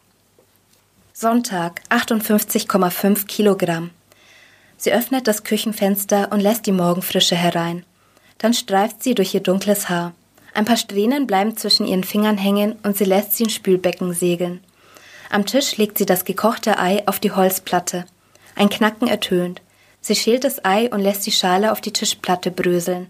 Sonntag, 1.12 1.82
58,5 1.90 3.26
Kilogramm. 3.26 3.90
Sie 4.78 4.94
öffnet 4.94 5.28
das 5.28 5.44
Küchenfenster 5.44 6.32
und 6.32 6.40
lässt 6.40 6.68
die 6.68 6.72
Morgenfrische 6.72 7.36
herein. 7.36 7.84
Dann 8.38 8.54
streift 8.54 9.02
sie 9.02 9.16
durch 9.16 9.34
ihr 9.34 9.40
dunkles 9.42 9.90
Haar. 9.90 10.14
Ein 10.56 10.64
paar 10.64 10.78
Strähnen 10.78 11.28
bleiben 11.28 11.58
zwischen 11.58 11.86
ihren 11.86 12.06
Fingern 12.06 12.38
hängen 12.38 12.78
und 12.84 12.96
sie 12.96 13.04
lässt 13.04 13.34
sie 13.34 13.44
ins 13.44 13.54
Spülbecken 13.54 14.14
segeln. 14.14 14.62
Am 15.30 15.46
Tisch 15.46 15.76
legt 15.76 15.98
sie 15.98 16.06
das 16.06 16.24
gekochte 16.24 16.80
Ei 16.80 17.04
auf 17.08 17.20
die 17.20 17.34
Holzplatte. 17.34 18.06
Ein 18.56 18.70
Knacken 18.70 19.10
ertönt. 19.10 19.62
Sie 20.00 20.16
schält 20.16 20.46
das 20.46 20.64
Ei 20.64 20.90
und 20.90 21.02
lässt 21.02 21.26
die 21.26 21.34
Schale 21.34 21.74
auf 21.74 21.82
die 21.82 21.92
Tischplatte 21.92 22.52
bröseln. 22.52 23.10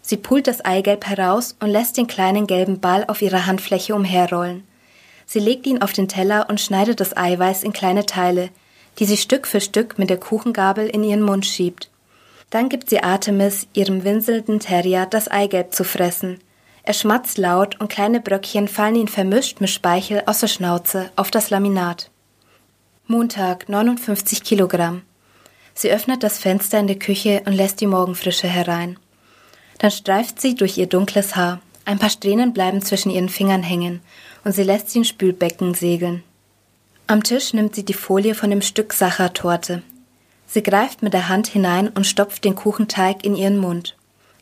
Sie 0.00 0.16
pult 0.16 0.46
das 0.46 0.64
Eigelb 0.64 1.06
heraus 1.06 1.56
und 1.60 1.68
lässt 1.68 1.98
den 1.98 2.06
kleinen 2.06 2.46
gelben 2.46 2.80
Ball 2.80 3.04
auf 3.06 3.20
ihrer 3.20 3.44
Handfläche 3.44 3.94
umherrollen. 3.94 4.64
Sie 5.26 5.40
legt 5.40 5.66
ihn 5.66 5.82
auf 5.82 5.92
den 5.92 6.08
Teller 6.08 6.46
und 6.48 6.62
schneidet 6.62 7.00
das 7.00 7.14
Eiweiß 7.14 7.64
in 7.64 7.74
kleine 7.74 8.06
Teile, 8.06 8.48
die 8.98 9.04
sie 9.04 9.18
Stück 9.18 9.46
für 9.46 9.60
Stück 9.60 9.98
mit 9.98 10.08
der 10.08 10.16
Kuchengabel 10.16 10.86
in 10.86 11.04
ihren 11.04 11.22
Mund 11.22 11.44
schiebt. 11.44 11.90
Dann 12.48 12.70
gibt 12.70 12.88
sie 12.88 13.02
Artemis, 13.02 13.66
ihrem 13.74 14.04
winselnden 14.04 14.58
Terrier, 14.58 15.04
das 15.04 15.28
Eigelb 15.28 15.74
zu 15.74 15.84
fressen. 15.84 16.40
Er 16.86 16.92
schmatzt 16.92 17.36
laut 17.36 17.80
und 17.80 17.88
kleine 17.88 18.20
Bröckchen 18.20 18.68
fallen 18.68 18.94
ihm 18.94 19.08
vermischt 19.08 19.60
mit 19.60 19.70
Speichel 19.70 20.22
aus 20.26 20.38
der 20.38 20.46
Schnauze 20.46 21.10
auf 21.16 21.32
das 21.32 21.50
Laminat. 21.50 22.12
Montag, 23.08 23.68
59 23.68 24.44
Kilogramm. 24.44 25.02
Sie 25.74 25.90
öffnet 25.90 26.22
das 26.22 26.38
Fenster 26.38 26.78
in 26.78 26.86
der 26.86 26.98
Küche 26.98 27.42
und 27.44 27.54
lässt 27.54 27.80
die 27.80 27.88
Morgenfrische 27.88 28.46
herein. 28.46 29.00
Dann 29.78 29.90
streift 29.90 30.40
sie 30.40 30.54
durch 30.54 30.78
ihr 30.78 30.86
dunkles 30.86 31.34
Haar. 31.34 31.60
Ein 31.84 31.98
paar 31.98 32.08
Strähnen 32.08 32.52
bleiben 32.52 32.80
zwischen 32.80 33.10
ihren 33.10 33.30
Fingern 33.30 33.64
hängen 33.64 34.00
und 34.44 34.52
sie 34.52 34.62
lässt 34.62 34.90
sie 34.90 34.98
ins 34.98 35.08
Spülbecken 35.08 35.74
segeln. 35.74 36.22
Am 37.08 37.24
Tisch 37.24 37.52
nimmt 37.52 37.74
sie 37.74 37.84
die 37.84 37.94
Folie 37.94 38.36
von 38.36 38.50
dem 38.50 38.62
Stück 38.62 38.92
Sachertorte. 38.92 39.82
Sie 40.46 40.62
greift 40.62 41.02
mit 41.02 41.14
der 41.14 41.28
Hand 41.28 41.48
hinein 41.48 41.88
und 41.88 42.06
stopft 42.06 42.44
den 42.44 42.54
Kuchenteig 42.54 43.24
in 43.24 43.34
ihren 43.34 43.58
Mund. 43.58 43.95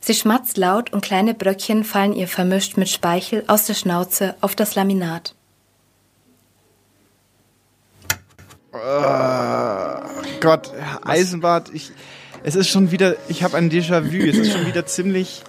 Sie 0.07 0.13
schmatzt 0.13 0.59
laut 0.59 0.93
und 0.93 1.01
kleine 1.03 1.33
Bröckchen 1.33 1.83
fallen 1.83 2.13
ihr 2.13 2.29
vermischt 2.29 2.77
mit 2.77 2.91
Speichel 2.91 3.43
aus 3.47 3.65
der 3.65 3.73
Schnauze 3.73 4.35
auf 4.43 4.55
das 4.55 4.75
Laminat. 4.75 5.35
Oh, 8.75 8.79
Gott, 10.41 10.71
Eisenbart, 11.07 11.71
ich, 11.73 11.91
Es 12.43 12.55
ist 12.55 12.69
schon 12.69 12.91
wieder, 12.91 13.17
ich 13.29 13.43
habe 13.45 13.57
ein 13.57 13.71
Déjà-vu. 13.71 14.29
Es 14.29 14.37
ist 14.37 14.53
schon 14.53 14.67
wieder 14.67 14.85
ziemlich, 14.85 15.43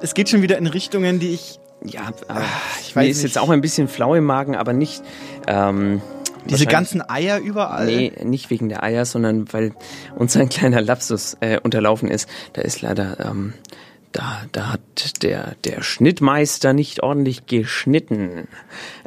es 0.00 0.14
geht 0.14 0.28
schon 0.28 0.42
wieder 0.42 0.58
in 0.58 0.66
Richtungen, 0.66 1.20
die 1.20 1.28
ich, 1.34 1.60
Ja, 1.84 2.08
aber 2.26 2.40
Ah, 2.40 2.44
ich 2.80 2.96
mir 2.96 3.02
weiß 3.02 3.10
ist 3.10 3.16
nicht. 3.22 3.36
jetzt 3.36 3.38
auch 3.38 3.50
ein 3.50 3.60
bisschen 3.60 3.86
flau 3.86 4.16
im 4.16 4.24
Magen, 4.24 4.56
aber 4.56 4.72
nicht. 4.72 5.04
Ähm, 5.46 6.02
diese 6.46 6.66
ganzen 6.66 7.08
Eier 7.08 7.38
überall. 7.38 7.86
Nee, 7.86 8.12
nicht 8.24 8.50
wegen 8.50 8.68
der 8.70 8.82
Eier, 8.82 9.04
sondern 9.04 9.52
weil 9.52 9.72
uns 10.16 10.36
ein 10.36 10.48
kleiner 10.48 10.80
Lapsus 10.80 11.36
äh, 11.38 11.60
unterlaufen 11.60 12.10
ist. 12.10 12.28
Da 12.54 12.62
ist 12.62 12.82
leider, 12.82 13.20
ähm, 13.20 13.52
da, 14.12 14.42
da 14.52 14.72
hat 14.72 15.22
der, 15.22 15.54
der 15.64 15.82
Schnittmeister 15.82 16.72
nicht 16.72 17.02
ordentlich 17.02 17.46
geschnitten. 17.46 18.48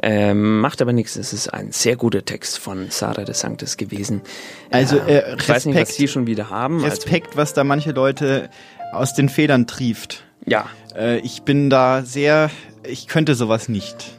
Ähm, 0.02 0.60
macht 0.60 0.80
aber 0.80 0.92
nichts. 0.92 1.16
Es 1.16 1.32
ist 1.32 1.48
ein 1.52 1.72
sehr 1.72 1.96
guter 1.96 2.24
Text 2.24 2.58
von 2.58 2.86
Sarah 2.90 3.24
de 3.24 3.34
Sanctis 3.34 3.76
gewesen. 3.76 4.22
Also, 4.70 4.96
äh, 4.98 5.36
ich 5.36 5.48
weiß 5.48 5.66
nicht, 5.66 5.74
was 5.74 5.82
Respekt. 5.82 5.98
Sie 5.98 6.08
schon 6.08 6.26
wieder 6.26 6.48
haben. 6.50 6.82
Respekt, 6.82 7.36
was 7.36 7.52
da 7.52 7.64
manche 7.64 7.92
Leute 7.92 8.48
aus 8.92 9.14
den 9.14 9.28
Federn 9.28 9.66
trieft. 9.66 10.24
Also, 10.44 10.50
ja, 10.50 10.66
Äh, 10.96 11.18
ich 11.18 11.42
bin 11.42 11.70
da 11.70 12.02
sehr, 12.02 12.50
ich 12.86 13.06
könnte 13.08 13.34
sowas 13.34 13.68
nicht. 13.68 14.12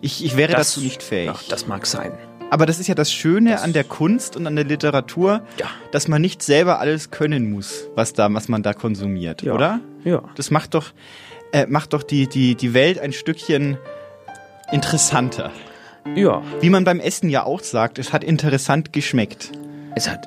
Ich, 0.00 0.24
ich 0.24 0.36
wäre 0.36 0.52
das, 0.52 0.68
dazu 0.74 0.80
nicht 0.80 1.02
fähig. 1.02 1.26
Ja, 1.26 1.34
das 1.48 1.66
mag 1.66 1.86
sein. 1.86 2.12
Aber 2.50 2.66
das 2.66 2.78
ist 2.78 2.86
ja 2.86 2.94
das 2.94 3.10
Schöne 3.12 3.60
an 3.60 3.72
der 3.72 3.82
Kunst 3.84 4.36
und 4.36 4.46
an 4.46 4.54
der 4.56 4.64
Literatur, 4.64 5.42
Ja. 5.58 5.66
dass 5.90 6.06
man 6.08 6.20
nicht 6.22 6.42
selber 6.42 6.78
alles 6.80 7.10
können 7.10 7.50
muss, 7.50 7.84
was 7.94 8.12
da, 8.12 8.32
was 8.34 8.48
man 8.48 8.62
da 8.62 8.72
konsumiert, 8.74 9.42
Ja. 9.42 9.54
oder? 9.54 9.80
Ja. 10.04 10.22
Das 10.36 10.50
macht 10.50 10.74
doch, 10.74 10.92
äh, 11.52 11.66
macht 11.66 11.92
doch 11.92 12.02
die, 12.02 12.26
die, 12.28 12.54
die 12.54 12.74
Welt 12.74 12.98
ein 12.98 13.12
Stückchen 13.12 13.78
interessanter. 14.70 15.50
Ja, 16.16 16.42
Wie 16.60 16.70
man 16.70 16.84
beim 16.84 16.98
Essen 17.00 17.28
ja 17.28 17.44
auch 17.44 17.60
sagt, 17.60 17.98
es 17.98 18.12
hat 18.12 18.24
interessant 18.24 18.92
geschmeckt. 18.92 19.52
es 19.94 20.08
hat 20.08 20.26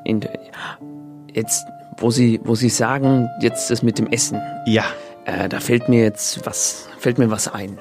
jetzt, 1.34 1.66
wo 1.98 2.12
Sie, 2.12 2.40
wo 2.44 2.56
Sie 2.56 2.70
sagen, 2.70 3.28
jetzt 3.42 3.70
das 3.72 3.84
mit 3.84 3.98
dem 4.00 4.08
Essen, 4.08 4.40
Ja. 4.66 4.84
Äh, 5.28 5.50
da 5.50 5.60
fällt 5.60 5.90
mir 5.90 6.04
jetzt 6.04 6.46
was, 6.46 6.88
fällt 7.00 7.18
mir 7.18 7.32
was 7.32 7.48
ein. 7.48 7.80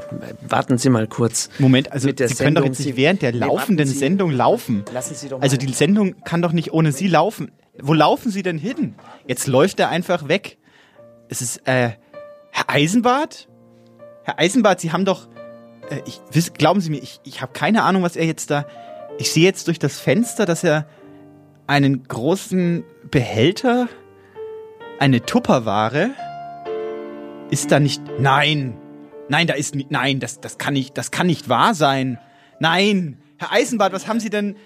Warten 0.49 0.79
Sie 0.79 0.89
mal 0.89 1.07
kurz. 1.07 1.51
Moment, 1.59 1.93
also 1.93 2.09
Sie 2.09 2.15
können 2.15 2.27
doch 2.31 2.63
Sendung- 2.63 2.65
jetzt 2.65 2.79
nicht 2.87 2.97
während 2.97 3.21
der 3.21 3.33
Nee, 3.33 3.39
laufenden 3.41 3.87
Sie. 3.87 3.99
Sendung 3.99 4.31
laufen. 4.31 4.83
Lassen 4.95 5.15
Sie 5.15 5.29
doch 5.29 5.43
Also 5.43 5.57
mal- 5.57 5.67
die 5.67 5.73
Sendung 5.75 6.15
kann 6.25 6.41
doch 6.41 6.53
nicht 6.53 6.73
ohne 6.73 6.91
Sie 6.93 7.07
laufen. 7.07 7.53
Wo 7.79 7.93
laufen 7.93 8.31
Sie 8.31 8.43
denn 8.43 8.57
hin? 8.57 8.95
Jetzt 9.27 9.47
läuft 9.47 9.79
er 9.79 9.91
einfach 9.91 10.27
weg. 10.27 10.57
Es 11.29 11.43
ist, 11.43 11.67
äh, 11.67 11.93
Herr 12.51 12.69
Eisenbart? 12.69 13.49
Herr 14.25 14.39
Eisenbart, 14.39 14.81
Sie 14.81 14.93
haben 14.93 15.05
doch, 15.05 15.29
äh, 15.91 16.01
ich, 16.07 16.21
wiss, 16.31 16.53
glauben 16.53 16.81
Sie 16.81 16.91
mir, 16.91 17.03
ich, 17.03 17.21
ich 17.25 17.41
habe 17.41 17.53
keine 17.53 17.83
Ahnung, 17.83 18.03
was 18.03 18.17
er 18.17 18.27
jetzt 18.27 18.51
da, 18.51 18.67
ich 19.19 19.33
sehe 19.33 19.45
jetzt 19.45 19.69
durch 19.69 19.79
das 19.79 19.99
Fenster, 19.99 20.47
dass 20.47 20.65
er 20.65 20.87
einen 21.67 22.07
großen 22.07 22.85
Behälter, 23.11 23.89
eine 24.99 25.25
Tupperware, 25.25 26.11
ist 27.51 27.71
da 27.71 27.81
nicht, 27.81 28.03
nein, 28.19 28.77
nein, 29.29 29.47
da 29.47 29.55
ist 29.55 29.75
nicht, 29.75 29.91
nein, 29.91 30.21
das, 30.21 30.41
das 30.41 30.59
kann 30.59 30.75
nicht, 30.75 30.97
das 30.99 31.11
kann 31.11 31.27
nicht 31.27 31.49
wahr 31.49 31.75
sein. 31.75 32.19
Nein, 32.61 33.19
Herr 33.37 33.53
Eisenbart, 33.53 33.93
was 33.93 34.07
haben 34.07 34.21
Sie 34.21 34.31
denn? 34.31 34.57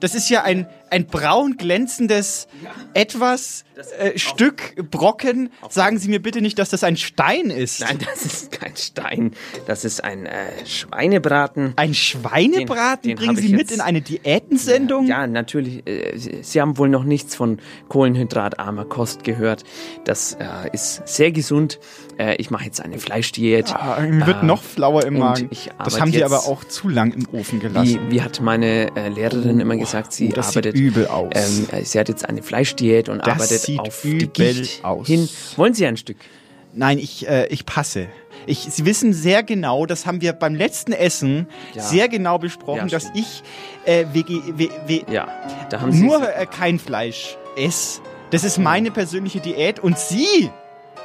Das 0.00 0.14
ist 0.14 0.30
ja 0.30 0.42
ein, 0.44 0.66
ein 0.90 1.06
braun 1.06 1.56
glänzendes 1.56 2.46
etwas 2.94 3.64
äh, 3.98 4.18
Stück 4.18 4.74
Brocken. 4.90 5.50
Sagen 5.68 5.98
Sie 5.98 6.08
mir 6.08 6.20
bitte 6.20 6.40
nicht, 6.40 6.58
dass 6.58 6.70
das 6.70 6.84
ein 6.84 6.96
Stein 6.96 7.46
ist. 7.50 7.80
Nein, 7.80 7.98
das 8.04 8.24
ist 8.24 8.52
kein 8.52 8.76
Stein. 8.76 9.32
Das 9.66 9.84
ist 9.84 10.02
ein 10.04 10.26
äh, 10.26 10.32
Schweinebraten. 10.64 11.72
Ein 11.76 11.94
Schweinebraten 11.94 13.02
Den- 13.10 13.16
den 13.16 13.16
bringen 13.16 13.36
Sie 13.36 13.54
mit 13.54 13.70
in 13.70 13.80
eine 13.80 14.00
Diätensendung? 14.00 15.06
Ja, 15.06 15.26
natürlich. 15.26 15.86
Äh, 15.86 16.16
Sie 16.42 16.60
haben 16.60 16.78
wohl 16.78 16.88
noch 16.88 17.04
nichts 17.04 17.34
von 17.34 17.58
kohlenhydratarmer 17.88 18.84
Kost 18.84 19.24
gehört. 19.24 19.64
Das 20.04 20.34
äh, 20.34 20.44
ist 20.72 21.06
sehr 21.06 21.32
gesund. 21.32 21.78
Äh, 22.18 22.36
ich 22.36 22.50
mache 22.50 22.64
jetzt 22.64 22.80
eine 22.80 22.98
Fleischdiät. 22.98 23.72
Ah, 23.74 24.00
mir 24.00 24.26
wird 24.26 24.42
Äh, 24.42 24.46
noch 24.46 24.62
flauer 24.62 25.04
im 25.04 25.18
Magen. 25.18 25.48
ich 25.50 25.70
Das 25.82 26.00
haben 26.00 26.12
Sie 26.12 26.22
aber 26.24 26.40
auch 26.46 26.64
zu 26.64 26.88
lang 26.88 27.12
im 27.12 27.26
Ofen 27.32 27.60
gelassen. 27.60 28.00
Wie, 28.08 28.16
wie 28.16 28.22
hat 28.22 28.40
meine 28.40 28.94
äh, 28.96 29.08
Lehrerin 29.08 29.60
immer 29.60 29.76
gesagt, 29.76 30.12
sie 30.12 30.32
oh, 30.34 30.38
arbeitet. 30.40 30.74
übel 30.74 31.06
aus. 31.08 31.30
Ähm, 31.34 31.66
äh, 31.72 31.84
sie 31.84 31.98
hat 31.98 32.08
jetzt 32.08 32.28
eine 32.28 32.42
Fleischdiät 32.42 33.08
und 33.08 33.18
Das 33.18 33.28
arbeitet 33.34 33.63
sieht 33.64 33.80
auf 33.80 34.04
übel 34.04 34.68
aus. 34.82 35.06
hin. 35.06 35.28
Wollen 35.56 35.74
Sie 35.74 35.86
ein 35.86 35.96
Stück? 35.96 36.16
Nein, 36.72 36.98
ich, 36.98 37.28
äh, 37.28 37.46
ich 37.48 37.66
passe. 37.66 38.08
Ich, 38.46 38.58
Sie 38.70 38.84
wissen 38.84 39.12
sehr 39.12 39.42
genau, 39.42 39.86
das 39.86 40.06
haben 40.06 40.20
wir 40.20 40.32
beim 40.32 40.54
letzten 40.54 40.92
Essen 40.92 41.46
Ja. 41.72 41.82
sehr 41.82 42.08
genau 42.08 42.38
besprochen, 42.38 42.88
Ja, 42.88 42.98
dass 42.98 43.10
ich 43.14 43.42
äh, 43.86 44.04
WG, 44.12 44.40
w, 44.56 44.68
w, 44.86 45.02
Ja, 45.10 45.28
da 45.70 45.80
haben 45.80 45.92
Sie 45.92 46.02
nur 46.02 46.20
äh, 46.28 46.46
kein 46.46 46.78
Fleisch 46.78 47.36
esse. 47.56 48.00
Das 48.30 48.42
ist 48.44 48.58
meine 48.58 48.90
persönliche 48.90 49.38
Diät 49.40 49.78
und 49.78 49.96
Sie, 49.98 50.50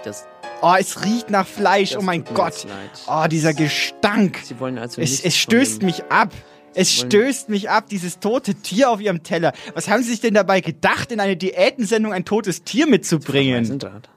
das, 0.04 0.26
oh, 0.62 0.74
es 0.80 1.06
riecht 1.06 1.30
nach 1.30 1.46
Fleisch, 1.46 1.92
Das 1.92 2.00
oh 2.00 2.06
mein 2.06 2.24
Gott. 2.24 2.66
Oh, 3.08 3.26
dieser 3.30 3.54
Gestank. 3.54 4.40
Sie 4.44 4.60
wollen 4.60 4.80
also 4.80 5.00
Es, 5.02 5.24
es 5.24 5.38
stößt 5.38 5.84
mich 5.84 6.04
ab. 6.10 6.32
Es 6.76 6.92
stößt 6.94 7.50
mich 7.50 7.70
ab, 7.70 7.88
dieses 7.90 8.20
tote 8.20 8.56
Tier 8.56 8.90
auf 8.90 9.02
Ihrem 9.02 9.24
Teller. 9.24 9.54
Was 9.74 9.88
haben 9.90 10.04
Sie 10.04 10.12
sich 10.12 10.22
denn 10.22 10.34
dabei 10.34 10.62
gedacht, 10.62 11.12
in 11.12 11.20
eine 11.20 11.36
Diätensendung 11.36 12.14
ein 12.14 12.26
totes 12.26 12.64
Tier 12.64 12.86
Frau 12.86 12.92
mitzubringen? 12.92 13.56
Meisendraht. 13.62 14.10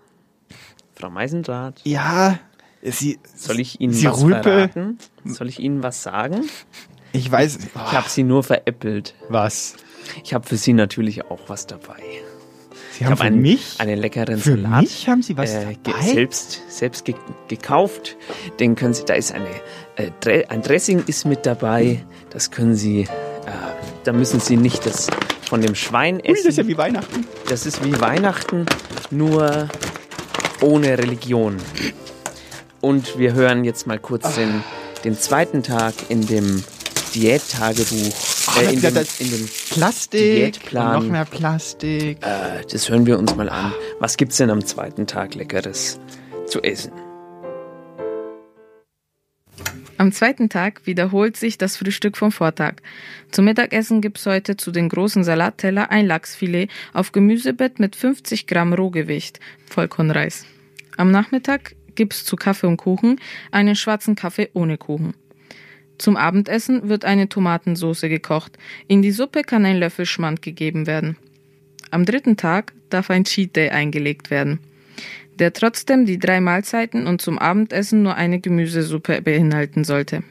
Frau 0.95 1.11
Meisendraht, 1.11 1.81
Ja, 1.85 2.39
Sie, 2.83 3.19
soll 3.37 3.61
ich 3.61 3.81
Ihnen 3.81 3.93
Sie 3.93 4.07
was 4.07 4.23
Rüpel? 4.23 4.43
verraten? 4.43 4.99
Soll 5.25 5.49
ich 5.49 5.59
Ihnen 5.61 5.83
was 5.83 6.03
sagen? 6.03 6.45
ich 7.13 7.31
weiß, 7.31 7.59
Ich 7.75 7.75
habe 7.93 8.09
Sie 8.09 8.23
nur 8.23 8.43
veräppelt. 8.43 9.15
was. 9.29 9.75
Ich 10.25 10.35
habe 10.35 10.47
für 10.49 10.57
Sie 10.57 10.73
natürlich 10.73 11.25
auch 11.27 11.41
was 11.49 11.67
dabei. 11.67 12.03
Sie 12.93 12.99
Ich 12.99 13.05
haben 13.05 13.13
habe 13.13 13.21
für 13.21 13.27
einen, 13.29 13.41
mich, 13.41 13.77
einen 13.81 13.99
leckeren 13.99 14.39
für 14.39 14.57
Salat. 14.57 14.83
mich 14.83 15.09
haben 15.09 15.23
Sie 15.23 15.37
was 15.37 15.51
äh, 15.55 15.77
dabei? 15.83 16.03
selbst 16.03 16.61
selbst 16.69 17.05
ge 17.05 17.15
gekauft. 17.49 18.17
Den 18.61 18.75
können 18.75 18.95
Sie, 18.95 19.05
da 19.05 19.15
ist 19.15 19.33
eine 19.33 19.49
äh, 19.97 20.45
ein 20.49 20.63
Dressing 20.63 21.03
ist 21.07 21.25
mit 21.25 21.47
dabei. 21.47 22.05
Das 22.33 22.51
können 22.51 22.75
Sie, 22.75 23.03
äh, 23.03 23.09
da 24.05 24.13
müssen 24.13 24.41
Sie 24.41 24.57
nicht 24.57 24.87
das 24.87 25.09
von 25.49 25.61
dem 25.61 25.75
Schwein 25.75 26.17
Ui, 26.17 26.23
das 26.29 26.39
ist 26.39 26.45
ja 26.45 26.49
essen. 26.63 26.69
wie 26.69 26.79
Weihnachten. 26.79 27.27
Das 27.49 27.67
ist 27.67 27.85
wie 27.85 28.01
Weihnachten, 28.01 28.65
nur 29.11 29.69
ohne 30.63 30.97
Religion. 30.99 31.57
Und 32.81 33.19
wir 33.19 33.35
hören 33.35 33.65
jetzt 33.65 33.87
mal 33.87 33.99
kurz 33.99 34.35
den, 34.35 34.65
den 35.05 35.19
zweiten 35.19 35.63
Tag 35.63 35.95
in 36.09 36.27
dem 36.27 36.65
Diättagebuch, 37.15 38.15
äh, 38.59 38.73
in, 38.73 38.81
ja, 38.81 38.91
dem, 38.91 39.07
in 39.19 39.31
dem 39.31 39.49
Plastik, 39.71 40.21
Diätplan. 40.55 41.03
noch 41.03 41.11
mehr 41.11 41.27
Plastik. 41.27 42.25
äh, 42.25 42.65
das 42.71 42.89
hören 42.89 43.05
wir 43.05 43.19
uns 43.19 43.37
mal 43.37 43.51
an. 43.51 43.75
Was 43.99 44.17
gibt's 44.17 44.39
denn 44.39 44.49
am 44.49 44.65
zweiten 44.65 45.07
Tag 45.07 45.35
Leckeres 45.35 46.01
zu 46.47 46.63
essen? 46.63 46.93
Am 50.03 50.11
zweiten 50.11 50.49
Tag 50.49 50.85
wiederholt 50.85 51.37
sich 51.37 51.59
das 51.59 51.77
Frühstück 51.77 52.17
vom 52.17 52.33
Vortag. 52.33 52.83
Zum 53.31 53.45
Mittagessen 53.45 54.01
gibt's 54.01 54.27
heute 54.27 54.57
zu 54.57 54.73
den 54.73 54.89
großen 54.89 55.23
Salatteller 55.23 55.93
ein 55.93 56.09
Lachsfilet 56.09 56.69
auf 56.93 57.13
Gemüsebett 57.13 57.79
mit 57.79 57.95
50 57.95 58.49
Gramm 58.49 58.73
Rohgewicht, 58.73 59.39
Vollkornreis. 59.71 60.45
Am 60.97 61.13
Nachmittag 61.13 61.77
gibt's 61.95 62.25
zu 62.25 62.35
Kaffee 62.35 62.67
und 62.67 62.79
Kuchen 62.79 63.21
einen 63.53 63.77
schwarzen 63.77 64.17
Kaffee 64.17 64.51
ohne 64.55 64.77
Kuchen. 64.77 65.15
Zum 65.99 66.17
Abendessen 66.17 66.89
wird 66.89 67.05
eine 67.05 67.29
Tomatensauce 67.29 68.01
gekocht. 68.01 68.59
In 68.89 69.03
die 69.03 69.13
Suppe 69.13 69.43
kann 69.43 69.65
ein 69.65 69.79
Löffel 69.79 70.05
Schmand 70.05 70.43
gegeben 70.43 70.89
werden. 70.89 71.17
Am 71.93 72.05
dritten 72.05 72.37
Tag 72.37 72.73
darf 72.91 73.09
ein 73.09 73.23
Cheat 73.23 73.55
Day 73.55 73.71
eingelegt 73.71 74.33
werden 74.33 74.59
der 75.39 75.53
trotzdem 75.53 76.07
die 76.07 76.19
drei 76.19 76.41
Mahlzeiten 76.41 77.07
und 77.07 77.21
zum 77.23 77.39
Abendessen 77.39 78.03
nur 78.03 78.15
eine 78.15 78.41
Gemüsesuppe 78.41 79.23
beinhalten 79.23 79.85
sollte. 79.85 80.23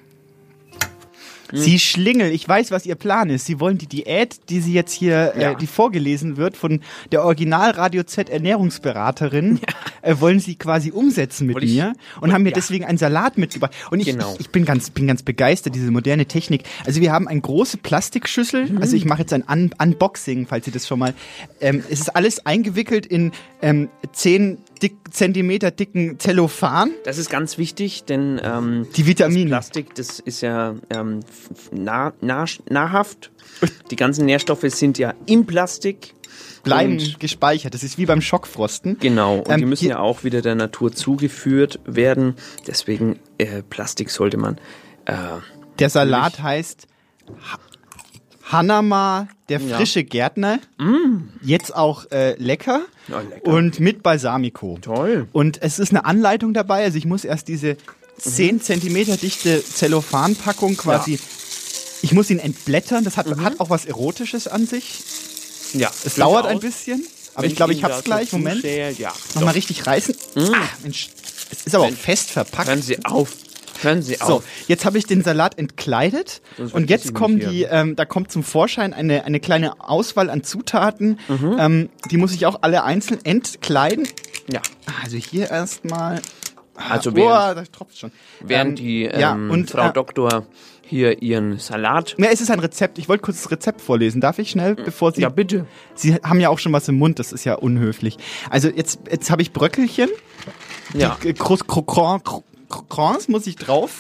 Sie 1.54 1.80
Schlingel, 1.80 2.32
ich 2.32 2.48
weiß, 2.48 2.72
was 2.72 2.86
Ihr 2.86 2.96
Plan 2.96 3.30
ist. 3.30 3.46
Sie 3.46 3.60
wollen 3.60 3.78
die 3.78 3.86
Diät, 3.88 4.38
die 4.48 4.62
Sie 4.62 4.72
jetzt 4.72 4.94
hier, 4.94 5.34
Ja. 5.38 5.52
äh, 5.52 5.56
die 5.58 5.68
vorgelesen 5.68 6.38
wird 6.38 6.56
von 6.56 6.80
der 7.12 7.26
Original 7.26 7.72
Radio 7.72 8.04
Z 8.04 8.30
Ernährungsberaterin, 8.30 9.60
äh, 10.02 10.16
wollen 10.20 10.40
Sie 10.40 10.56
quasi 10.56 10.92
umsetzen 10.92 11.48
mit 11.48 11.62
ich- 11.62 11.74
mir 11.74 11.92
und 12.22 12.32
haben 12.32 12.44
mir 12.44 12.52
ja. 12.52 12.56
deswegen 12.56 12.86
einen 12.86 12.98
Salat 12.98 13.38
mitgebracht. 13.38 13.74
Und 13.92 14.00
ich, 14.00 14.06
Genau. 14.06 14.32
ich, 14.36 14.40
ich 14.40 14.50
bin 14.52 14.64
ganz, 14.64 14.92
bin 14.92 15.08
ganz 15.08 15.24
begeistert, 15.24 15.76
diese 15.76 15.92
moderne 15.92 16.26
Technik. 16.26 16.64
Also 16.86 17.02
wir 17.02 17.12
haben 17.12 17.28
eine 17.28 17.42
große 17.42 17.76
Plastikschüssel. 17.80 18.70
Mhm. 18.70 18.78
Also 18.78 18.96
ich 18.96 19.04
mache 19.04 19.20
jetzt 19.20 19.34
ein 19.34 19.44
Un 19.52 19.72
Unboxing, 19.78 20.48
falls 20.48 20.64
Sie 20.64 20.72
das 20.72 20.88
schon 20.88 21.00
mal. 21.00 21.14
Ähm, 21.60 21.84
es 21.90 22.00
ist 22.00 22.16
alles 22.16 22.46
eingewickelt 22.46 23.06
in 23.06 23.34
ähm, 23.62 23.90
10 24.14 24.58
dick, 24.82 24.96
Zentimeter 25.12 25.72
dicken 25.72 26.20
Zellophan. 26.20 26.92
Das 27.06 27.18
ist 27.18 27.30
ganz 27.30 27.58
wichtig, 27.58 28.04
denn 28.06 28.40
ähm, 28.44 28.88
Die 28.96 29.06
Vitamine. 29.08 29.50
Das 29.50 29.70
Plastik, 29.70 29.96
das 29.96 30.20
ist 30.20 30.42
ja 30.42 30.76
ähm, 30.90 31.20
nah, 31.72 32.14
nah, 32.22 32.46
nahrhaft. 32.70 33.32
Die 33.92 33.96
ganzen 33.96 34.26
Nährstoffe 34.26 34.66
sind 34.68 34.98
ja 34.98 35.14
im 35.26 35.46
Plastik. 35.46 36.14
bleiben 36.64 36.94
Und- 36.94 37.20
gespeichert. 37.20 37.74
Das 37.74 37.84
ist 37.84 37.98
wie 37.98 38.06
beim 38.06 38.22
Schockfrosten. 38.22 38.98
Genau, 39.00 39.40
und 39.40 39.50
Ähm, 39.50 39.60
die 39.60 39.66
müssen 39.66 39.88
ja 39.90 40.00
auch 40.00 40.24
wieder 40.24 40.42
der 40.42 40.56
Natur 40.56 40.92
zugeführt 40.92 41.80
werden. 41.86 42.36
Deswegen 42.68 43.20
äh, 43.40 43.64
Plastik 43.64 44.10
sollte 44.12 44.38
man. 44.38 44.58
Äh, 45.06 45.14
Der 45.80 45.90
Salat 45.90 46.42
heißt 46.42 46.88
Hanama, 48.52 49.28
der 49.50 49.60
Ja. 49.62 49.78
frische 49.78 50.04
Gärtner. 50.04 50.60
Jetzt 51.42 51.76
auch 51.76 52.10
äh, 52.12 52.36
lecker. 52.38 52.82
Ja, 53.08 53.22
lecker. 53.22 53.48
Und 53.52 53.80
mit 53.80 54.04
Balsamico. 54.04 54.78
Toll. 54.82 55.28
Und 55.32 55.62
es 55.62 55.80
ist 55.80 55.92
eine 55.92 56.06
Anleitung 56.06 56.54
dabei. 56.54 56.84
Also 56.84 56.98
ich 56.98 57.06
muss 57.06 57.24
erst 57.24 57.48
diese 57.48 57.78
10 58.20 58.56
Mhm. 58.56 58.62
Zentimeter 58.62 59.18
dichte 59.18 59.64
Zellophanpackung 59.64 60.78
quasi. 60.78 61.20
Ich 62.02 62.14
muss 62.14 62.30
ihn 62.30 62.40
entblättern. 62.40 63.04
Das 63.04 63.18
hat, 63.18 63.28
Mhm. 63.28 63.44
hat 63.44 63.60
auch 63.60 63.70
was 63.70 63.86
Erotisches 63.86 64.48
an 64.48 64.66
sich. 64.68 65.02
Ja, 65.74 65.90
Es 66.04 66.16
dauert 66.16 66.46
ein 66.46 66.60
bisschen. 66.60 67.06
Aber 67.34 67.46
ich 67.48 67.56
glaube, 67.56 67.72
ich 67.74 67.84
hab's 67.84 68.04
gleich. 68.04 68.34
Moment. 68.34 68.64
Ja, 68.98 69.14
Nochmal 69.36 69.54
richtig 69.54 69.88
reißen. 69.88 70.16
Ah, 70.36 70.68
Mensch. 70.84 71.10
Es 71.50 71.66
ist 71.68 71.76
aber 71.76 71.86
auch 71.86 71.92
fest 71.92 72.30
verpackt. 72.32 72.68
Hören 72.68 72.82
Sie 72.82 73.04
auf. 73.06 73.32
Hören 73.82 74.02
Sie 74.02 74.16
So, 74.16 74.36
auf. 74.36 74.44
jetzt 74.68 74.86
habe 74.86 74.98
ich 74.98 75.06
den 75.06 75.24
Salat 75.24 75.58
entkleidet 75.58 76.42
und 76.74 76.90
jetzt 76.90 77.14
kommen 77.14 77.40
die, 77.40 77.64
ähm, 77.64 77.96
da 77.96 78.06
kommt 78.06 78.32
zum 78.32 78.44
Vorschein 78.44 78.94
eine, 78.94 79.26
eine 79.26 79.40
kleine 79.40 79.80
Auswahl 79.82 80.30
an 80.30 80.44
Zutaten. 80.44 81.20
Mhm. 81.28 81.56
Ähm, 81.60 81.90
die 82.10 82.18
muss 82.18 82.34
ich 82.34 82.46
auch 82.46 82.60
alle 82.62 82.84
einzeln 82.84 83.20
entkleiden. 83.24 84.08
Ja. 84.52 84.62
Also 85.04 85.18
hier 85.18 85.50
erstmal. 85.50 86.22
Also 86.76 87.12
oh, 87.12 87.16
während, 87.16 87.58
da 87.58 87.64
tropft 87.72 87.98
schon. 88.00 88.12
während 88.40 88.72
Ähm, 88.72 88.76
die 88.86 89.04
ähm, 89.06 89.20
ja, 89.20 89.34
und, 89.34 89.70
Frau 89.70 89.90
äh, 89.90 89.94
Doktor 89.94 90.48
hier 90.84 91.22
ihren 91.22 91.58
Salat. 91.60 92.16
Ja, 92.18 92.30
es 92.32 92.42
ist 92.42 92.50
ein 92.50 92.60
Rezept. 92.60 92.98
Ich 92.98 93.08
wollte 93.08 93.22
kurz 93.24 93.42
das 93.44 93.52
Rezept 93.52 93.82
vorlesen. 93.82 94.20
Darf 94.20 94.40
ich 94.40 94.50
schnell, 94.50 94.76
bevor 94.76 95.12
Sie. 95.12 95.22
Ja, 95.22 95.30
bitte. 95.30 95.66
Sie 95.94 96.16
haben 96.16 96.40
ja 96.40 96.50
auch 96.50 96.60
schon 96.60 96.74
was 96.74 96.88
im 96.88 96.98
Mund. 96.98 97.20
Das 97.20 97.32
ist 97.34 97.46
ja 97.46 97.54
unhöflich. 97.56 98.18
Also 98.50 98.68
jetzt, 98.70 99.00
jetzt 99.10 99.30
habe 99.32 99.42
ich 99.42 99.54
Bröckelchen. 99.54 100.10
Ja. 100.94 101.18
Die 101.24 101.34
Cro- 101.34 101.56
Cro- 101.58 101.84
Cro- 101.84 102.20
Cro- 102.20 102.44
Croissants 102.90 103.28
muss 103.28 103.48
ich 103.48 103.56
drauf 103.56 103.92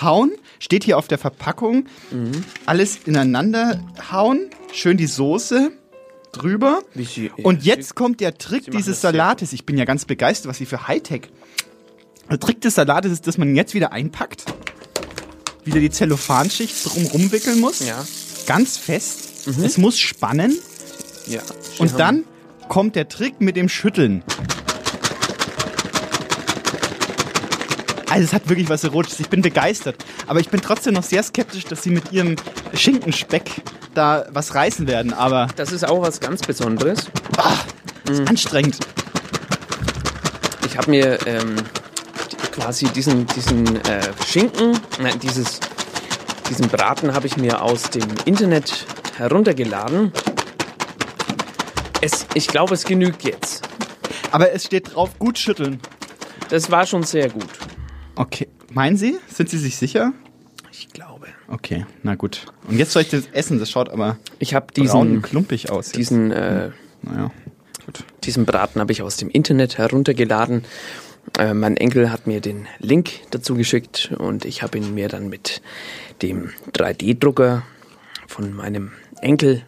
hauen. 0.00 0.32
Steht 0.58 0.84
hier 0.84 0.98
auf 0.98 1.08
der 1.08 1.18
Verpackung. 1.18 1.86
Mhm. 2.10 2.44
Alles 2.66 2.98
ineinander 3.04 3.80
hauen. 4.10 4.50
Schön 4.72 4.96
die 4.96 5.06
Soße 5.06 5.72
drüber. 6.32 6.82
Und 7.42 7.64
jetzt 7.64 7.94
kommt 7.94 8.20
der 8.20 8.36
Trick 8.38 8.70
dieses 8.70 9.00
Salates. 9.00 9.52
Ich 9.52 9.66
bin 9.66 9.78
ja 9.78 9.84
ganz 9.84 10.04
begeistert, 10.04 10.50
was 10.50 10.58
Sie 10.58 10.66
für 10.66 10.88
Hightech. 10.88 11.28
Der 12.30 12.40
Trick 12.40 12.60
des 12.60 12.74
Salates 12.74 13.12
ist, 13.12 13.26
dass 13.26 13.38
man 13.38 13.54
jetzt 13.54 13.74
wieder 13.74 13.92
einpackt. 13.92 14.44
Wieder 15.64 15.80
die 15.80 15.90
Zellophanschicht 15.90 16.84
drumrum 16.84 17.32
wickeln 17.32 17.60
muss. 17.60 17.80
Ja. 17.80 18.00
Mhm. 18.00 18.06
Ganz 18.46 18.76
fest. 18.76 19.46
Es 19.62 19.78
muss 19.78 19.98
spannen. 19.98 20.58
Ja. 21.26 21.40
Und 21.78 21.98
dann 21.98 22.24
kommt 22.68 22.96
der 22.96 23.08
Trick 23.08 23.40
mit 23.40 23.56
dem 23.56 23.68
Schütteln. 23.68 24.24
Also 28.10 28.24
es 28.24 28.32
hat 28.32 28.48
wirklich 28.48 28.68
was 28.68 28.84
Erotisches. 28.84 29.20
Ich 29.20 29.28
bin 29.28 29.42
begeistert. 29.42 29.96
Aber 30.26 30.40
ich 30.40 30.48
bin 30.48 30.60
trotzdem 30.60 30.94
noch 30.94 31.02
sehr 31.02 31.22
skeptisch, 31.22 31.64
dass 31.64 31.82
sie 31.82 31.90
mit 31.90 32.12
ihrem 32.12 32.36
Schinkenspeck 32.74 33.50
da 33.94 34.26
was 34.30 34.54
reißen 34.54 34.86
werden. 34.86 35.12
Aber 35.12 35.48
Das 35.56 35.72
ist 35.72 35.86
auch 35.86 36.02
was 36.02 36.20
ganz 36.20 36.42
Besonderes. 36.42 37.06
das 38.04 38.18
ist 38.18 38.28
anstrengend. 38.28 38.78
Ich 40.66 40.76
habe 40.76 40.90
mir 40.90 41.18
ähm, 41.26 41.56
quasi 42.52 42.86
diesen, 42.86 43.26
diesen 43.28 43.76
äh, 43.84 44.00
Schinken, 44.26 44.78
nein, 45.00 45.18
dieses, 45.20 45.60
diesen 46.48 46.68
Braten 46.68 47.14
habe 47.14 47.26
ich 47.26 47.36
mir 47.36 47.62
aus 47.62 47.90
dem 47.90 48.06
Internet 48.24 48.86
heruntergeladen. 49.16 50.12
Es, 52.00 52.26
ich 52.34 52.48
glaube, 52.48 52.74
es 52.74 52.84
genügt 52.84 53.22
jetzt. 53.24 53.68
Aber 54.30 54.52
es 54.52 54.64
steht 54.64 54.94
drauf, 54.94 55.10
gut 55.18 55.38
schütteln. 55.38 55.80
Das 56.50 56.70
war 56.70 56.86
schon 56.86 57.04
sehr 57.04 57.30
gut. 57.30 57.48
Okay. 58.16 58.48
Meinen 58.72 58.96
Sie? 58.96 59.16
Sind 59.28 59.50
Sie 59.50 59.58
sich 59.58 59.76
sicher? 59.76 60.12
Ich 60.70 60.88
glaube. 60.88 61.26
Okay, 61.48 61.86
na 62.02 62.14
gut. 62.14 62.46
Und 62.68 62.78
jetzt 62.78 62.92
soll 62.92 63.02
ich 63.02 63.08
das 63.10 63.26
essen. 63.32 63.58
Das 63.58 63.70
schaut 63.70 63.88
aber 63.90 64.16
Ich 64.38 64.54
habe 64.54 64.66
diesen, 64.74 65.22
klumpig 65.22 65.70
aus. 65.70 65.86
jetzt. 65.86 65.96
diesen, 65.96 66.30
äh, 66.32 66.70
Naja. 67.02 67.30
diesen 68.24 68.44
Braten 68.46 68.80
habe 68.80 68.92
ich 68.92 69.02
aus 69.02 69.16
dem 69.16 69.28
Internet 69.30 69.78
heruntergeladen. 69.78 70.64
Äh, 71.38 71.54
mein 71.54 71.76
Enkel 71.76 72.10
hat 72.10 72.26
mir 72.26 72.40
den 72.40 72.66
Link 72.80 73.10
dazu 73.30 73.54
geschickt 73.54 74.12
und 74.18 74.44
ich 74.44 74.62
habe 74.62 74.78
ihn 74.78 74.94
mir 74.94 75.08
dann 75.08 75.28
mit 75.28 75.62
dem 76.22 76.50
3D-Drucker 76.72 77.62
von 78.26 78.52
meinem 78.52 78.92
Enkel 79.20 79.62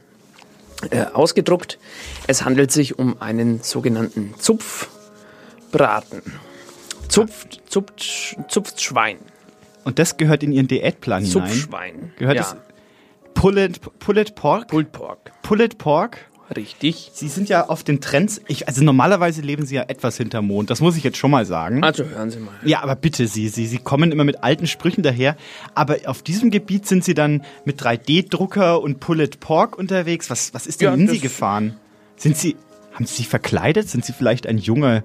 äh, 0.90 1.04
ausgedruckt. 1.04 1.78
Es 2.26 2.44
handelt 2.44 2.72
sich 2.72 2.98
um 2.98 3.20
einen 3.20 3.62
sogenannten 3.62 4.34
Zupfbraten. 4.38 6.22
Zupft, 7.16 7.62
zupft, 7.70 8.36
zupft 8.48 8.82
Schwein. 8.82 9.16
Und 9.84 9.98
das 9.98 10.18
gehört 10.18 10.42
in 10.42 10.52
Ihren 10.52 10.68
Diätplan 10.68 11.24
hinein. 11.24 11.48
Zupfschwein. 11.48 12.12
Gehört 12.18 12.36
ja. 12.36 12.42
es 12.42 12.56
Pullet, 13.32 13.80
Pullet 14.00 14.34
Pork? 14.34 14.68
Pulled 14.68 14.92
Pork. 14.92 15.32
Pullet 15.40 15.78
Pork? 15.78 16.18
Richtig. 16.54 17.12
Sie 17.14 17.28
sind 17.28 17.48
ja 17.48 17.68
auf 17.68 17.84
den 17.84 18.02
Trends. 18.02 18.42
Ich, 18.48 18.68
also 18.68 18.84
normalerweise 18.84 19.40
leben 19.40 19.64
Sie 19.64 19.76
ja 19.76 19.84
etwas 19.88 20.18
hinterm 20.18 20.46
Mond. 20.46 20.68
Das 20.68 20.82
muss 20.82 20.94
ich 20.98 21.04
jetzt 21.04 21.16
schon 21.16 21.30
mal 21.30 21.46
sagen. 21.46 21.82
Also 21.82 22.04
hören 22.04 22.30
Sie 22.30 22.38
mal. 22.38 22.52
Ja, 22.66 22.82
aber 22.82 22.96
bitte 22.96 23.26
Sie, 23.28 23.48
Sie, 23.48 23.66
Sie 23.66 23.78
kommen 23.78 24.12
immer 24.12 24.24
mit 24.24 24.44
alten 24.44 24.66
Sprüchen 24.66 25.02
daher. 25.02 25.38
Aber 25.74 25.96
auf 26.04 26.20
diesem 26.22 26.50
Gebiet 26.50 26.86
sind 26.86 27.02
Sie 27.02 27.14
dann 27.14 27.42
mit 27.64 27.80
3D-Drucker 27.80 28.82
und 28.82 29.00
Pullet 29.00 29.40
Pork 29.40 29.78
unterwegs. 29.78 30.28
Was, 30.28 30.52
was 30.52 30.66
ist 30.66 30.82
denn 30.82 30.88
Ja, 30.88 30.94
in 30.94 31.08
Sie 31.08 31.20
gefahren? 31.20 31.78
Sind 32.16 32.36
Sie, 32.36 32.56
haben 32.92 33.06
Sie 33.06 33.14
sich 33.14 33.28
verkleidet? 33.28 33.88
Sind 33.88 34.04
Sie 34.04 34.12
vielleicht 34.12 34.46
ein 34.46 34.58
junger, 34.58 35.02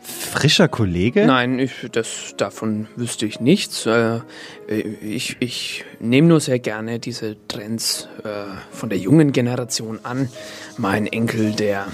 frischer 0.00 0.68
Kollege? 0.68 1.26
Nein, 1.26 1.58
ich, 1.58 1.88
das, 1.92 2.34
davon 2.36 2.88
wüsste 2.96 3.26
ich 3.26 3.40
nichts. 3.40 3.86
Äh, 3.86 4.20
ich 4.68 5.36
ich 5.40 5.84
nehme 6.00 6.28
nur 6.28 6.40
sehr 6.40 6.58
gerne 6.58 6.98
diese 6.98 7.36
Trends 7.48 8.08
äh, 8.24 8.28
von 8.70 8.88
der 8.88 8.98
jungen 8.98 9.32
Generation 9.32 10.00
an. 10.02 10.28
Mein 10.78 11.06
Enkel, 11.06 11.52
der, 11.52 11.86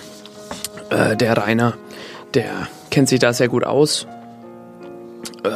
äh, 0.91 1.17
der 1.17 1.37
Rainer, 1.37 1.75
der 2.35 2.69
kennt 2.91 3.09
sich 3.09 3.19
da 3.21 3.33
sehr 3.33 3.49
gut 3.49 3.65
aus. 3.65 4.07
Äh, 5.45 5.51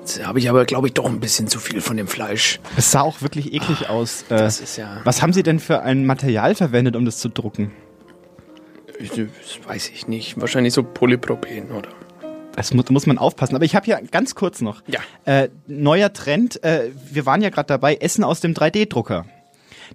jetzt 0.00 0.24
habe 0.24 0.38
ich 0.38 0.48
aber, 0.48 0.64
glaube 0.66 0.88
ich, 0.88 0.94
doch 0.94 1.06
ein 1.06 1.20
bisschen 1.20 1.48
zu 1.48 1.58
viel 1.58 1.80
von 1.80 1.96
dem 1.96 2.06
Fleisch. 2.06 2.60
Es 2.76 2.90
sah 2.90 3.00
auch 3.00 3.22
wirklich 3.22 3.52
eklig 3.52 3.88
aus. 3.88 4.22
Äh, 4.28 4.36
Das 4.36 4.60
ist 4.60 4.76
ja, 4.76 5.00
was 5.04 5.22
haben 5.22 5.32
Sie 5.32 5.42
denn 5.42 5.58
für 5.58 5.82
ein 5.82 6.06
Material 6.06 6.54
verwendet, 6.54 6.94
um 6.96 7.04
das 7.04 7.18
zu 7.18 7.28
drucken? 7.28 7.72
Das 9.00 9.66
weiß 9.66 9.90
ich 9.90 10.08
nicht, 10.08 10.40
wahrscheinlich 10.40 10.74
so 10.74 10.82
Polypropen, 10.82 11.70
oder? 11.70 11.88
Das 12.56 12.72
muss, 12.72 12.88
muss 12.90 13.06
man 13.06 13.18
aufpassen. 13.18 13.54
Aber 13.54 13.64
ich 13.64 13.76
habe 13.76 13.84
hier 13.84 14.00
ganz 14.10 14.34
kurz 14.34 14.62
noch. 14.62 14.82
Ja. 14.86 15.00
Äh, 15.26 15.50
neuer 15.66 16.12
Trend. 16.12 16.62
Äh, 16.64 16.90
wir 17.12 17.26
waren 17.26 17.42
ja 17.42 17.50
gerade 17.50 17.66
dabei, 17.66 17.96
Essen 17.96 18.24
aus 18.24 18.40
dem 18.40 18.54
3D-Drucker. 18.54 19.26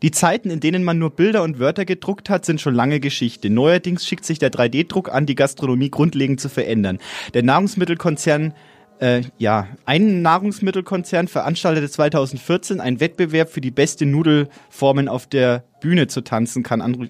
Die 0.01 0.11
Zeiten, 0.11 0.49
in 0.49 0.59
denen 0.59 0.83
man 0.83 0.99
nur 0.99 1.09
Bilder 1.09 1.43
und 1.43 1.59
Wörter 1.59 1.85
gedruckt 1.85 2.29
hat, 2.29 2.45
sind 2.45 2.61
schon 2.61 2.75
lange 2.75 2.99
Geschichte. 2.99 3.49
Neuerdings 3.49 4.05
schickt 4.05 4.25
sich 4.25 4.39
der 4.39 4.51
3D-Druck 4.51 5.11
an, 5.11 5.25
die 5.25 5.35
Gastronomie 5.35 5.89
grundlegend 5.89 6.39
zu 6.39 6.49
verändern. 6.49 6.99
Der 7.33 7.43
Nahrungsmittelkonzern, 7.43 8.53
äh, 8.99 9.23
ja, 9.37 9.67
ein 9.85 10.21
Nahrungsmittelkonzern 10.21 11.27
veranstaltete 11.27 11.89
2014 11.89 12.79
einen 12.79 12.99
Wettbewerb 12.99 13.49
für 13.49 13.61
die 13.61 13.71
beste 13.71 14.05
Nudelformen 14.05 15.07
auf 15.07 15.27
der 15.27 15.63
Bühne 15.81 16.07
zu 16.07 16.21
tanzen 16.21 16.63
kann. 16.63 16.81
André 16.81 17.09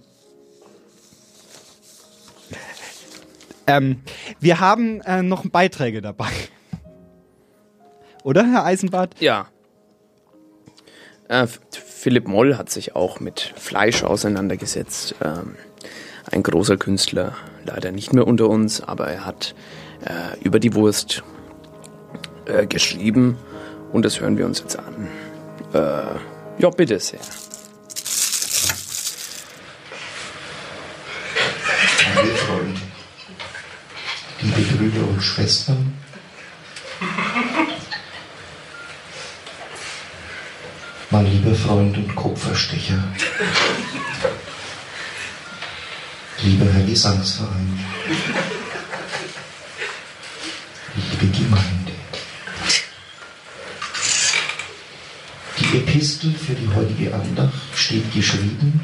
ähm, 3.67 4.01
wir 4.39 4.59
haben 4.59 5.01
äh, 5.01 5.21
noch 5.21 5.45
Beiträge 5.47 6.01
dabei. 6.01 6.29
Oder, 8.23 8.45
Herr 8.45 8.65
Eisenbart? 8.65 9.15
Ja. 9.19 9.47
Äh, 11.27 11.47
Philipp 11.71 12.27
Moll 12.27 12.57
hat 12.57 12.69
sich 12.69 12.95
auch 12.95 13.19
mit 13.19 13.53
Fleisch 13.55 14.03
auseinandergesetzt. 14.03 15.15
Ähm, 15.23 15.55
ein 16.31 16.43
großer 16.43 16.77
Künstler, 16.77 17.35
leider 17.65 17.91
nicht 17.91 18.13
mehr 18.13 18.27
unter 18.27 18.49
uns, 18.49 18.81
aber 18.81 19.07
er 19.07 19.25
hat 19.25 19.55
äh, 20.05 20.39
über 20.43 20.59
die 20.59 20.73
Wurst 20.75 21.23
äh, 22.45 22.67
geschrieben 22.67 23.37
und 23.91 24.05
das 24.05 24.19
hören 24.19 24.37
wir 24.37 24.45
uns 24.45 24.59
jetzt 24.59 24.77
an. 24.77 25.07
Äh, 25.73 26.61
ja, 26.61 26.69
bitte 26.69 26.99
sehr. 26.99 27.19
Liebe 32.23 32.35
Freunde, 32.37 32.81
Schwestern, 35.21 35.93
mein 41.09 41.25
lieber 41.25 41.55
Freund 41.55 41.95
und 41.95 42.15
Kupferstecher, 42.15 43.03
lieber 46.43 46.65
Herr 46.71 46.83
Gesangsverein, 46.83 47.79
liebe 50.95 51.37
Gemeinde. 51.37 51.91
Die 55.59 55.77
Epistel 55.77 56.33
für 56.33 56.55
die 56.55 56.67
heutige 56.75 57.13
Andacht 57.13 57.53
steht 57.75 58.11
geschrieben 58.13 58.83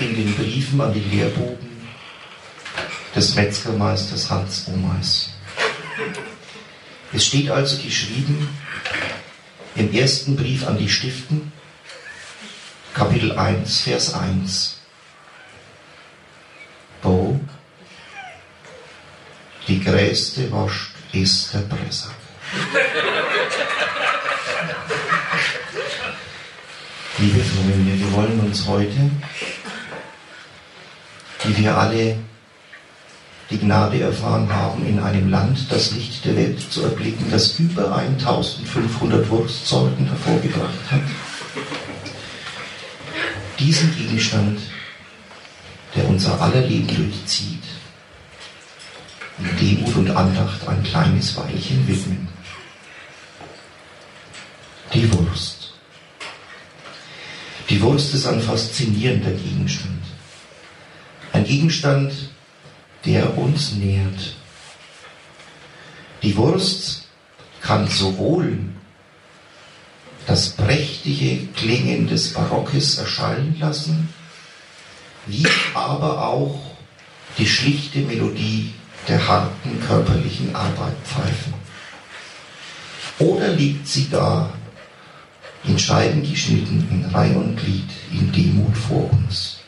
in 0.00 0.14
den 0.14 0.34
Briefen 0.34 0.80
an 0.80 0.94
die 0.94 1.00
Lehrbuben 1.00 1.67
des 3.18 3.34
Metzgermeisters 3.34 4.30
Hans 4.30 4.68
Omeis. 4.68 5.30
Es 7.12 7.26
steht 7.26 7.50
also 7.50 7.76
geschrieben 7.82 8.48
im 9.74 9.92
ersten 9.92 10.36
Brief 10.36 10.64
an 10.64 10.78
die 10.78 10.88
Stiften, 10.88 11.52
Kapitel 12.94 13.36
1, 13.36 13.80
Vers 13.80 14.14
1. 14.14 14.80
Bo, 17.02 17.40
die 19.66 19.82
größte 19.82 20.48
Wurst 20.52 20.90
ist 21.12 21.54
der 21.54 21.60
Pressack. 21.60 22.14
Liebe 27.18 27.40
Familie, 27.42 27.98
wir 27.98 28.12
wollen 28.12 28.38
uns 28.38 28.64
heute, 28.64 29.10
wie 31.42 31.56
wir 31.56 31.76
alle 31.76 32.16
die 33.50 33.58
Gnade 33.58 34.00
erfahren 34.00 34.52
haben, 34.52 34.86
in 34.86 34.98
einem 34.98 35.30
Land 35.30 35.70
das 35.70 35.92
Licht 35.92 36.24
der 36.24 36.36
Welt 36.36 36.60
zu 36.60 36.82
erblicken, 36.82 37.30
das 37.30 37.58
über 37.58 37.96
1500 37.96 39.28
Wurstsorten 39.30 40.06
hervorgebracht 40.06 40.90
hat, 40.90 41.00
diesen 43.58 43.96
Gegenstand, 43.96 44.60
der 45.96 46.06
unser 46.08 46.40
aller 46.40 46.60
Leben 46.60 46.94
durchzieht, 46.94 47.62
in 49.38 49.56
Demut 49.56 49.96
und 49.96 50.10
Andacht 50.10 50.66
ein 50.68 50.82
kleines 50.82 51.36
Weilchen 51.36 51.86
widmen. 51.88 52.28
Die 54.92 55.10
Wurst. 55.12 55.72
Die 57.70 57.80
Wurst 57.80 58.14
ist 58.14 58.26
ein 58.26 58.40
faszinierender 58.40 59.30
Gegenstand. 59.30 60.02
Ein 61.32 61.44
Gegenstand, 61.44 62.12
der 63.08 63.38
uns 63.38 63.72
nährt. 63.72 64.34
Die 66.22 66.36
Wurst 66.36 67.04
kann 67.62 67.88
sowohl 67.88 68.58
das 70.26 70.50
prächtige 70.50 71.46
Klingen 71.54 72.06
des 72.06 72.34
Barockes 72.34 72.98
erschallen 72.98 73.56
lassen, 73.58 74.12
wie 75.26 75.46
aber 75.72 76.28
auch 76.28 76.60
die 77.38 77.46
schlichte 77.46 78.00
Melodie 78.00 78.74
der 79.08 79.26
harten 79.26 79.80
körperlichen 79.86 80.54
Arbeit 80.54 80.96
pfeifen. 81.02 81.54
Oder 83.20 83.48
liegt 83.48 83.88
sie 83.88 84.10
da 84.10 84.52
in 85.64 85.78
Scheiben 85.78 86.22
geschnitten, 86.22 86.86
in 86.90 87.04
Reih 87.06 87.34
und 87.34 87.56
Glied, 87.56 87.88
in 88.12 88.30
Demut 88.32 88.76
vor 88.76 89.10
uns? 89.10 89.58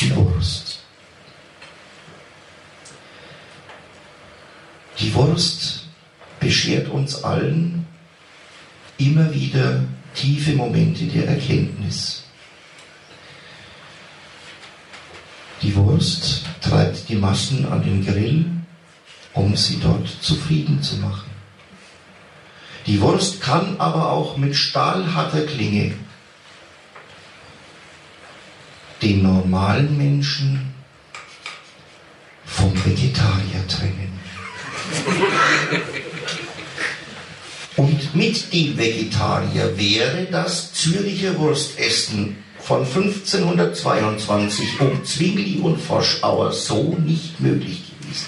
Die 0.00 0.14
Wurst. 0.14 0.78
Die 5.00 5.14
Wurst 5.14 5.84
beschert 6.40 6.88
uns 6.88 7.22
allen 7.22 7.86
immer 8.98 9.32
wieder 9.32 9.84
tiefe 10.14 10.52
Momente 10.52 11.04
der 11.04 11.28
Erkenntnis. 11.28 12.24
Die 15.62 15.74
Wurst 15.74 16.42
treibt 16.60 17.08
die 17.08 17.16
Massen 17.16 17.66
an 17.66 17.82
den 17.82 18.04
Grill, 18.04 18.46
um 19.34 19.56
sie 19.56 19.78
dort 19.80 20.08
zufrieden 20.20 20.82
zu 20.82 20.96
machen. 20.96 21.30
Die 22.86 23.00
Wurst 23.00 23.40
kann 23.40 23.78
aber 23.78 24.10
auch 24.10 24.36
mit 24.36 24.56
stahlharter 24.56 25.42
Klinge 25.42 25.94
den 29.02 29.22
normalen 29.22 29.96
Menschen 29.96 30.74
vom 32.44 32.72
Vegetarier 32.84 33.66
trennen. 33.68 34.17
Und 37.76 38.14
mit 38.14 38.52
dem 38.52 38.76
Vegetarier 38.76 39.76
wäre 39.76 40.26
das 40.30 40.72
Züricher 40.72 41.38
Wurstessen 41.38 42.36
von 42.58 42.84
1522 42.84 44.80
um 44.80 45.04
Zwingli 45.04 45.60
und 45.60 45.80
Forschauer 45.80 46.52
so 46.52 46.96
nicht 47.04 47.40
möglich 47.40 47.82
gewesen. 48.00 48.26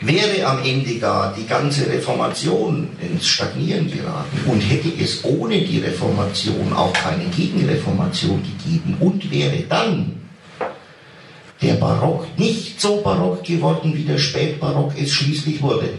wäre 0.00 0.46
am 0.46 0.64
Ende 0.64 0.98
gar 0.98 1.34
die 1.34 1.46
ganze 1.46 1.88
Reformation 1.90 2.88
ins 3.00 3.26
Stagnieren 3.26 3.90
geraten 3.90 4.38
und 4.46 4.60
hätte 4.60 4.90
es 5.02 5.24
ohne 5.24 5.60
die 5.60 5.80
Reformation 5.80 6.72
auch 6.72 6.92
keine 6.92 7.24
Gegenreformation 7.24 8.42
gegeben 8.42 8.96
und 9.00 9.30
wäre 9.30 9.64
dann 9.68 10.27
der 11.60 11.74
Barock 11.74 12.38
nicht 12.38 12.80
so 12.80 13.00
barock 13.00 13.44
geworden, 13.44 13.92
wie 13.94 14.04
der 14.04 14.18
Spätbarock 14.18 14.92
es 14.96 15.12
schließlich 15.12 15.60
wurde. 15.60 15.90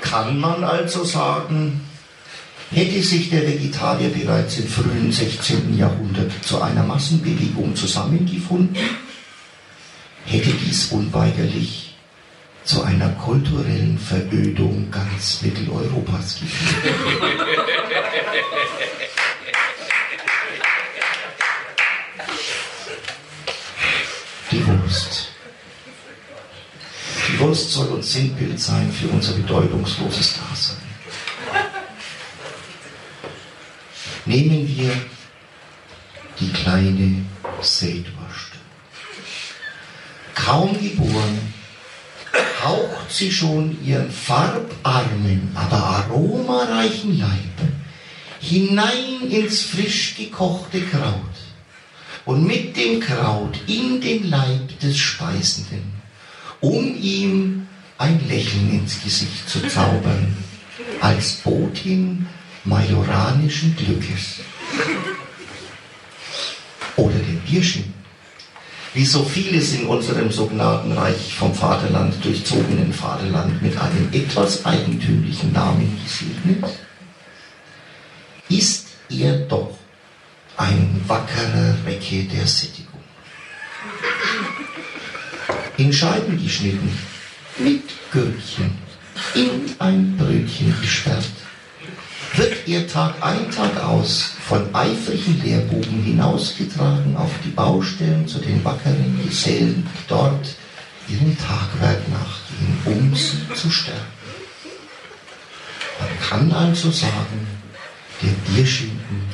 Kann 0.00 0.40
man 0.40 0.64
also 0.64 1.04
sagen, 1.04 1.82
hätte 2.70 3.02
sich 3.02 3.30
der 3.30 3.46
Vegetarier 3.46 4.08
bereits 4.08 4.58
im 4.58 4.66
frühen 4.66 5.12
16. 5.12 5.78
Jahrhundert 5.78 6.32
zu 6.42 6.60
einer 6.60 6.82
Massenbewegung 6.82 7.76
zusammengefunden, 7.76 8.76
hätte 10.24 10.50
dies 10.50 10.86
unweigerlich 10.86 11.94
zu 12.64 12.82
einer 12.82 13.10
kulturellen 13.10 13.98
Verödung 13.98 14.90
ganz 14.90 15.42
Mitteleuropas 15.42 16.40
geführt. 16.40 16.92
Wurst 27.38 27.72
soll 27.72 27.88
uns 27.88 28.12
Sinnbild 28.12 28.58
sein 28.58 28.90
für 28.90 29.08
unser 29.08 29.32
bedeutungsloses 29.34 30.34
Dasein. 30.34 30.76
Nehmen 34.24 34.66
wir 34.76 34.92
die 36.40 36.50
kleine 36.50 37.24
Seetwurst. 37.60 38.52
Kaum 40.34 40.80
geboren, 40.80 41.54
haucht 42.62 43.10
sie 43.10 43.30
schon 43.30 43.76
ihren 43.84 44.10
farbarmen, 44.10 45.50
aber 45.54 45.76
aromareichen 45.76 47.18
Leib 47.18 47.70
hinein 48.40 49.28
ins 49.30 49.62
frisch 49.62 50.16
gekochte 50.16 50.80
Kraut 50.82 51.14
und 52.24 52.46
mit 52.46 52.76
dem 52.76 53.00
Kraut 53.00 53.58
in 53.66 54.00
den 54.00 54.30
Leib 54.30 54.78
des 54.80 54.96
Speisenden, 54.96 55.95
um 56.60 56.96
ihm 56.96 57.66
ein 57.98 58.20
Lächeln 58.28 58.70
ins 58.70 59.02
Gesicht 59.02 59.48
zu 59.48 59.66
zaubern, 59.68 60.36
als 61.00 61.36
Botin 61.36 62.26
majoranischen 62.64 63.76
Glückes. 63.76 64.40
Oder 66.96 67.18
den 67.18 67.40
Bierschinken 67.40 67.96
wie 68.96 69.04
so 69.04 69.22
vieles 69.24 69.74
in 69.74 69.86
unserem 69.86 70.32
so 70.32 70.46
gnadenreich 70.46 71.34
vom 71.34 71.54
Vaterland 71.54 72.14
durchzogenen 72.24 72.94
Vaterland 72.94 73.60
mit 73.60 73.76
einem 73.76 74.08
etwas 74.10 74.64
eigentümlichen 74.64 75.52
Namen 75.52 76.00
gesegnet, 76.02 76.64
ist 78.48 78.86
er 79.10 79.40
doch 79.40 79.76
ein 80.56 81.02
wackerer 81.06 81.74
Recke 81.84 82.24
der 82.24 82.46
Sättigung. 82.46 83.00
In 85.78 85.92
Scheiben 85.92 86.42
geschnitten, 86.42 86.90
mit 87.58 87.82
Gürkchen, 88.10 88.78
in 89.34 89.74
ein 89.78 90.16
Brötchen 90.16 90.74
gesperrt, 90.80 91.24
wird 92.34 92.66
er 92.66 92.88
Tag 92.88 93.14
ein, 93.20 93.50
Tag 93.50 93.82
aus 93.82 94.32
von 94.48 94.74
eifrigen 94.74 95.42
Lehrbuben 95.42 96.02
hinausgetragen 96.02 97.14
auf 97.16 97.30
die 97.44 97.50
Baustellen 97.50 98.26
zu 98.26 98.38
den 98.38 98.64
wackeren 98.64 99.20
Gesellen, 99.22 99.86
die 99.86 100.08
dort 100.08 100.48
ihrem 101.08 101.36
Tagwerk 101.36 102.00
nachgehen, 102.08 102.78
um 102.86 103.14
sie 103.14 103.46
zu 103.54 103.70
stärken. 103.70 104.00
Man 106.00 106.20
kann 106.20 106.52
also 106.52 106.90
sagen, 106.90 107.46
der 108.22 108.32
Bierschinken 108.50 109.24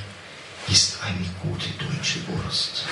ist 0.68 0.98
eine 1.04 1.26
gute 1.40 1.68
deutsche 1.78 2.18
Wurst. 2.26 2.84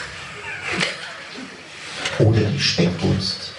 Oder 2.19 2.41
die 2.41 2.61
Speckwurst. 2.61 3.53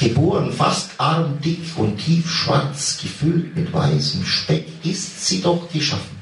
Geboren 0.00 0.52
fast 0.52 0.90
armdick 0.98 1.76
und 1.76 1.96
tiefschwarz, 1.98 2.98
gefüllt 3.02 3.56
mit 3.56 3.72
weißem 3.72 4.24
Speck, 4.24 4.66
ist 4.84 5.26
sie 5.26 5.40
doch 5.40 5.70
geschaffen 5.72 6.18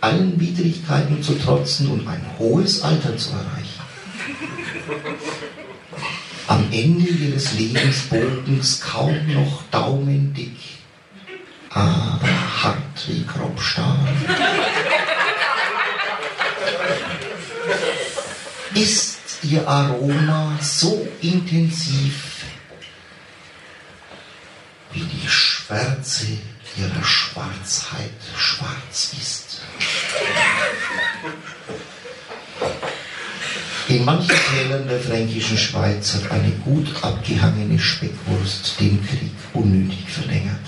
allen 0.00 0.38
Widrigkeiten 0.40 1.22
zu 1.22 1.34
trotzen 1.34 1.88
und 1.90 2.06
ein 2.06 2.24
hohes 2.38 2.82
Alter 2.82 3.16
zu 3.16 3.30
erreichen. 3.30 3.82
Am 6.46 6.64
Ende 6.72 7.08
ihres 7.08 7.52
Lebensbogens 7.54 8.80
kaum 8.80 9.16
noch 9.32 9.62
daumendick, 9.70 10.56
aber 11.70 12.28
hart 12.62 13.08
wie 13.08 13.24
Kropfstahl. 13.24 13.98
Ist 18.74 19.17
ihr 19.42 19.66
Aroma 19.66 20.58
so 20.60 21.06
intensiv 21.20 22.44
wie 24.92 25.04
die 25.04 25.28
Schwärze 25.28 26.26
ihrer 26.76 27.04
Schwarzheit 27.04 28.10
schwarz 28.36 29.12
ist. 29.20 29.60
In 33.88 34.04
manchen 34.04 34.28
Tälern 34.28 34.86
der 34.86 35.00
fränkischen 35.00 35.56
Schweiz 35.56 36.14
hat 36.14 36.30
eine 36.30 36.50
gut 36.64 36.88
abgehangene 37.02 37.78
Speckwurst 37.78 38.78
den 38.80 39.04
Krieg 39.06 39.32
unnötig 39.54 40.04
verlängert. 40.08 40.60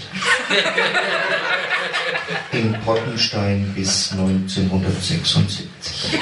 In 2.53 2.77
Pottenstein 2.85 3.73
bis 3.75 4.13
1976. 4.13 6.19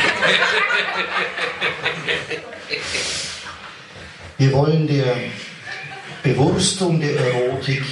Wir 4.39 4.53
wollen 4.53 4.87
der 4.87 5.17
Bewurstung 6.23 7.01
der 7.01 7.19
Erotik 7.19 7.83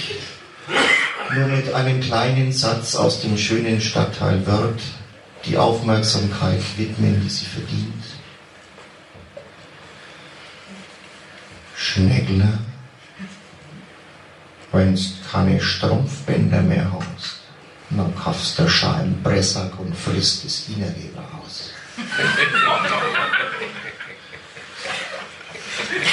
nur 1.35 1.47
mit 1.49 1.73
einem 1.73 2.01
kleinen 2.01 2.53
Satz 2.53 2.95
aus 2.95 3.21
dem 3.21 3.37
schönen 3.37 3.81
Stadtteil 3.81 4.47
Wörth 4.47 4.83
die 5.45 5.57
Aufmerksamkeit 5.57 6.61
widmen, 6.77 7.21
die 7.23 7.29
sie 7.29 7.47
verdient. 7.47 8.05
Schneckler, 11.75 12.59
wenn's 14.73 15.15
keine 15.31 15.61
Strumpfbänder 15.61 16.63
mehr 16.63 16.91
hast, 16.93 17.36
dann 17.91 18.15
kaufst 18.17 18.59
du 18.59 18.69
Schalen 18.69 19.23
Bressack 19.23 19.79
und 19.79 19.97
frisst 19.97 20.45
das 20.45 20.65
Innere 20.69 20.95
raus. 21.33 21.71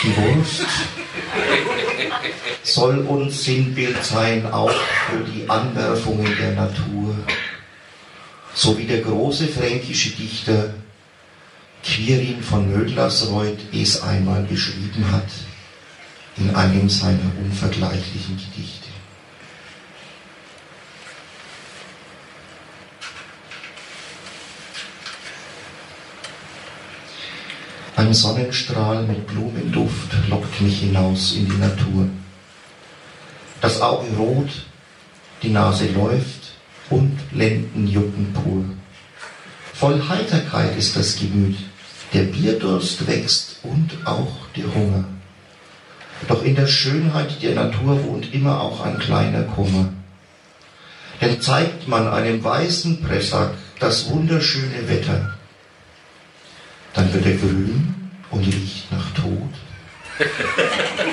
Die 0.03 0.17
Wurst 0.17 0.65
soll 2.63 2.99
uns 2.99 3.43
Sinnbild 3.43 4.03
sein, 4.03 4.45
auch 4.51 4.71
für 4.71 5.23
die 5.23 5.49
Anwerfungen 5.49 6.35
der 6.37 6.51
Natur, 6.51 7.15
so 8.53 8.77
wie 8.77 8.85
der 8.85 9.01
große 9.01 9.47
fränkische 9.47 10.11
Dichter 10.11 10.73
Quirin 11.83 12.41
von 12.41 12.71
Mödlersreuth 12.71 13.59
es 13.73 14.01
einmal 14.01 14.43
beschrieben 14.43 15.11
hat 15.11 15.27
in 16.37 16.55
einem 16.55 16.89
seiner 16.89 17.31
unvergleichlichen 17.43 18.37
Gedichte. 18.37 18.82
Ein 28.03 28.13
Sonnenstrahl 28.13 29.03
mit 29.03 29.25
Blumenduft 29.27 30.11
lockt 30.27 30.59
mich 30.59 30.81
hinaus 30.81 31.35
in 31.37 31.45
die 31.45 31.55
Natur. 31.55 32.09
Das 33.61 33.79
Auge 33.79 34.07
rot, 34.17 34.49
die 35.41 35.47
Nase 35.47 35.87
läuft 35.87 36.51
und 36.89 37.17
Lenden 37.31 37.87
jucken 37.87 38.33
pur. 38.33 38.65
Voll 39.73 40.03
Heiterkeit 40.09 40.77
ist 40.77 40.97
das 40.97 41.15
Gemüt, 41.15 41.55
der 42.13 42.23
Bierdurst 42.23 43.07
wächst 43.07 43.59
und 43.63 43.91
auch 44.03 44.47
der 44.57 44.75
Hunger. 44.75 45.05
Doch 46.27 46.43
in 46.43 46.55
der 46.55 46.67
Schönheit 46.67 47.41
der 47.41 47.55
Natur 47.55 48.03
wohnt 48.03 48.33
immer 48.33 48.59
auch 48.59 48.81
ein 48.81 48.99
kleiner 48.99 49.43
Kummer. 49.43 49.93
Denn 51.21 51.39
zeigt 51.39 51.87
man 51.87 52.09
einem 52.09 52.43
weißen 52.43 53.01
Pressack 53.01 53.53
das 53.79 54.09
wunderschöne 54.09 54.89
Wetter, 54.89 55.35
dann 56.93 57.11
wird 57.13 57.25
er 57.25 57.37
grün 57.37 57.92
und 58.33 58.45
riecht 58.45 58.91
nach 58.91 59.11
Tod 59.11 59.49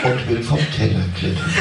und 0.05 0.29
will 0.29 0.43
vom 0.43 0.59
Teller 0.77 1.05
klettern. 1.19 1.55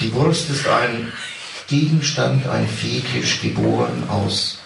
Die 0.00 0.12
Wurst 0.12 0.50
ist 0.50 0.66
ein 0.68 1.12
Gegenstand, 1.68 2.46
ein 2.46 2.68
Fetisch, 2.68 3.40
geboren 3.40 4.04
aus 4.08 4.58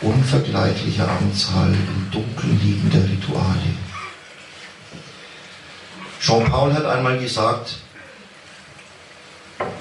unvergleichlicher 0.00 1.08
Anzahl 1.08 1.72
im 1.72 2.10
Dunkeln 2.12 2.60
liegender 2.62 3.02
Rituale. 3.10 3.74
Jean-Paul 6.20 6.72
hat 6.72 6.84
einmal 6.84 7.18
gesagt, 7.18 7.78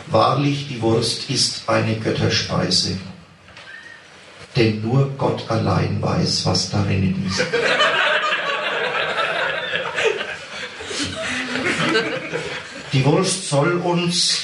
Wahrlich, 0.07 0.67
die 0.67 0.81
Wurst 0.81 1.29
ist 1.29 1.67
eine 1.67 1.95
Götterspeise, 1.95 2.97
denn 4.55 4.81
nur 4.81 5.09
Gott 5.17 5.49
allein 5.49 6.01
weiß, 6.01 6.45
was 6.45 6.71
darin 6.71 7.25
ist. 7.27 7.45
Die 12.91 13.05
Wurst 13.05 13.47
soll 13.47 13.73
uns 13.77 14.39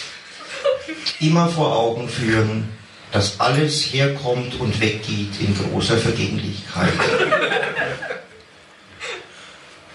immer 1.20 1.50
vor 1.50 1.76
Augen 1.76 2.08
führen, 2.08 2.70
dass 3.12 3.40
alles 3.40 3.82
herkommt 3.94 4.60
und 4.60 4.80
weggeht 4.80 5.40
in 5.40 5.58
großer 5.58 5.98
Vergänglichkeit. 5.98 6.94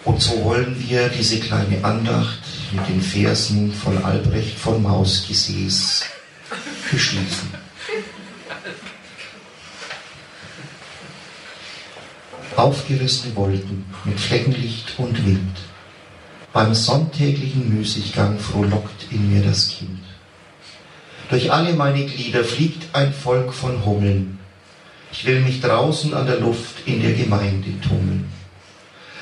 Und 0.05 0.20
so 0.20 0.45
wollen 0.45 0.76
wir 0.88 1.09
diese 1.11 1.38
kleine 1.38 1.84
Andacht 1.84 2.41
mit 2.73 2.89
den 2.89 3.01
Versen 3.01 3.73
von 3.73 4.03
Albrecht 4.05 4.59
von 4.59 4.83
Mausgesäß 4.83 6.05
beschließen. 6.91 7.49
Aufgerissene 12.57 13.35
Wolken 13.37 13.87
mit 14.05 14.21
Fleckenlicht 14.21 14.99
und 14.99 15.25
Wind. 15.25 15.57
Beim 16.53 16.75
sonntäglichen 16.75 17.75
Müßiggang 17.75 18.39
frohlockt 18.39 19.07
in 19.11 19.33
mir 19.33 19.43
das 19.43 19.68
Kind. 19.68 20.01
Durch 21.31 21.53
alle 21.53 21.73
meine 21.75 22.05
Glieder 22.05 22.45
fliegt 22.45 22.95
ein 22.95 23.14
Volk 23.14 23.55
von 23.55 23.85
Hummeln. 23.85 24.41
Ich 25.12 25.25
will 25.25 25.41
mich 25.41 25.61
draußen 25.61 26.12
an 26.12 26.27
der 26.27 26.41
Luft 26.41 26.87
in 26.87 27.01
der 27.01 27.12
Gemeinde 27.12 27.81
tummeln. 27.81 28.39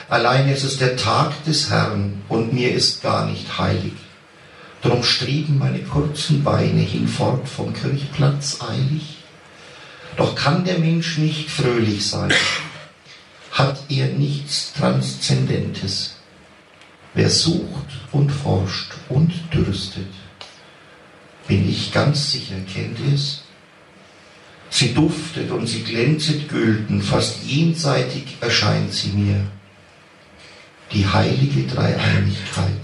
Allein 0.08 0.48
es 0.48 0.64
ist 0.64 0.80
der 0.80 0.96
Tag 0.96 1.44
des 1.44 1.68
Herrn 1.68 2.22
und 2.30 2.54
mir 2.54 2.72
ist 2.72 3.02
gar 3.02 3.26
nicht 3.26 3.58
heilig. 3.58 3.92
Drum 4.80 5.02
streben 5.02 5.58
meine 5.58 5.80
kurzen 5.80 6.42
Beine 6.42 6.80
hinfort 6.80 7.46
vom 7.46 7.74
Kirchplatz 7.74 8.58
eilig. 8.66 9.18
Doch 10.16 10.34
kann 10.34 10.64
der 10.64 10.78
Mensch 10.78 11.18
nicht 11.18 11.50
fröhlich 11.50 12.06
sein, 12.06 12.32
hat 13.52 13.82
er 13.90 14.06
nichts 14.06 14.72
Transzendentes. 14.72 16.16
Wer 17.12 17.28
sucht 17.28 17.88
und 18.10 18.30
forscht 18.30 18.92
und 19.10 19.32
dürstet, 19.52 20.08
bin 21.46 21.68
ich 21.68 21.92
ganz 21.92 22.32
sicher, 22.32 22.56
kennt 22.72 22.98
es? 23.14 23.42
Sie 24.70 24.94
duftet 24.94 25.50
und 25.50 25.66
sie 25.66 25.82
glänzet 25.82 26.48
gülden, 26.48 27.02
fast 27.02 27.44
jenseitig 27.44 28.36
erscheint 28.40 28.92
sie 28.92 29.10
mir 29.10 29.46
die 30.92 31.06
heilige 31.06 31.66
Dreieinigkeit 31.66 32.80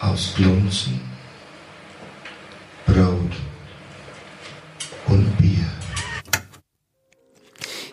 aus 0.00 0.28
Blunzen, 0.36 1.00
Brot 2.86 3.32
und 5.06 5.36
Bier. 5.38 5.64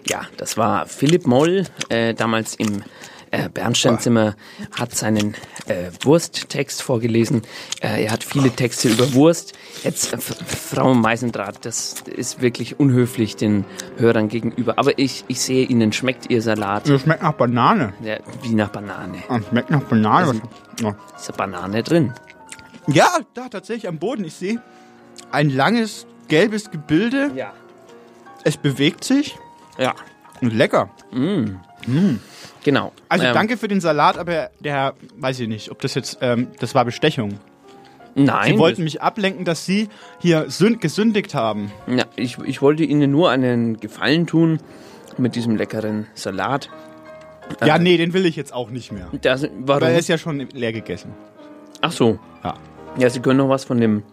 Ja, 0.08 0.26
das 0.38 0.58
war 0.58 0.88
Philipp 0.88 1.28
Moll, 1.28 1.66
äh, 1.90 2.14
damals 2.14 2.56
im 2.56 2.84
äh, 3.32 3.50
Bernsteinzimmer, 3.50 4.36
hat 4.78 4.94
seinen 4.94 5.36
äh, 5.68 5.92
Wursttext 6.04 6.82
vorgelesen. 6.82 7.42
Äh, 7.82 8.06
er 8.06 8.12
hat 8.12 8.24
viele 8.24 8.52
Texte 8.52 8.90
über 8.90 9.14
Wurst. 9.14 9.54
Jetzt, 9.84 10.14
äh, 10.14 10.18
Frau 10.18 10.94
Meisendraht, 10.94 11.66
das 11.66 11.96
ist 12.16 12.42
wirklich 12.42 12.80
unhöflich 12.80 13.36
den 13.36 13.66
Hörern 13.98 14.28
gegenüber. 14.28 14.78
Aber 14.78 15.00
ich, 15.00 15.26
ich 15.28 15.42
sehe, 15.42 15.66
Ihnen 15.66 15.94
schmeckt 15.94 16.30
Ihr 16.30 16.42
Salat. 16.42 16.88
Das 16.88 17.02
schmeckt 17.02 17.24
nach 17.24 17.34
Banane. 17.34 17.94
Ja, 18.04 18.18
wie 18.44 18.54
nach 18.54 18.70
Banane. 18.70 19.18
Das 19.28 19.48
schmeckt 19.48 19.70
nach 19.70 19.84
Banane. 19.84 20.28
Also, 20.28 20.42
ja. 20.82 20.96
Ist 21.18 21.30
eine 21.30 21.38
Banane 21.38 21.84
drin? 21.84 22.14
ja, 22.88 23.20
da 23.34 23.48
tatsächlich 23.48 23.88
am 23.88 24.00
Boden. 24.00 24.26
Ich 24.26 24.34
sehe 24.34 24.62
ein 25.32 25.50
langes 25.50 26.06
gelbes 26.28 26.72
Gebilde. 26.72 27.32
Ja. 27.36 27.54
Es 28.44 28.58
bewegt 28.58 29.04
sich. 29.04 29.38
Ja. 29.78 29.94
Und 30.42 30.54
lecker. 30.54 30.90
Mm. 31.12 31.58
Mm. 31.86 32.20
Genau. 32.64 32.92
Also 33.10 33.26
Ähm, 33.26 33.34
danke 33.34 33.58
für 33.58 33.68
den 33.68 33.82
Salat, 33.82 34.18
aber 34.18 34.50
der 34.60 34.74
Herr, 34.74 34.94
weiß 35.18 35.40
ich 35.40 35.48
nicht, 35.48 35.72
ob 35.72 35.80
das 35.82 35.96
jetzt, 35.96 36.20
ähm, 36.22 36.48
das 36.60 36.76
war 36.76 36.86
Bestechung. 36.86 37.40
Nein. 38.14 38.54
Sie 38.54 38.60
wollten 38.60 38.84
mich 38.84 39.02
ablenken, 39.02 39.46
dass 39.46 39.66
Sie 39.66 39.88
hier 40.20 40.50
sünd, 40.50 40.82
gesündigt 40.82 41.34
haben. 41.34 41.72
Ja, 41.88 42.04
ich, 42.18 42.38
ich 42.40 42.62
wollte 42.62 42.84
Ihnen 42.84 43.10
nur 43.10 43.30
einen 43.30 43.80
Gefallen 43.80 44.28
tun 44.28 44.60
mit 45.18 45.36
diesem 45.36 45.56
leckeren 45.56 46.08
Salat. 46.14 46.70
Ja, 47.66 47.78
Äh, 47.78 47.80
nee, 47.80 47.98
den 47.98 48.14
will 48.14 48.26
ich 48.26 48.36
jetzt 48.36 48.54
auch 48.54 48.70
nicht 48.70 48.92
mehr. 48.92 49.08
Das, 49.22 49.44
warum? 49.44 49.82
Weil 49.82 49.94
er 49.94 50.00
ist 50.00 50.08
ja 50.10 50.18
schon 50.18 50.40
leer 50.54 50.74
gegessen. 50.74 51.14
Ach 51.82 51.92
so. 51.92 52.20
Ja. 52.44 52.54
Ja, 52.98 53.10
Sie 53.10 53.22
können 53.22 53.38
noch 53.38 53.50
was 53.50 53.64
von 53.64 53.80
dem, 53.80 54.04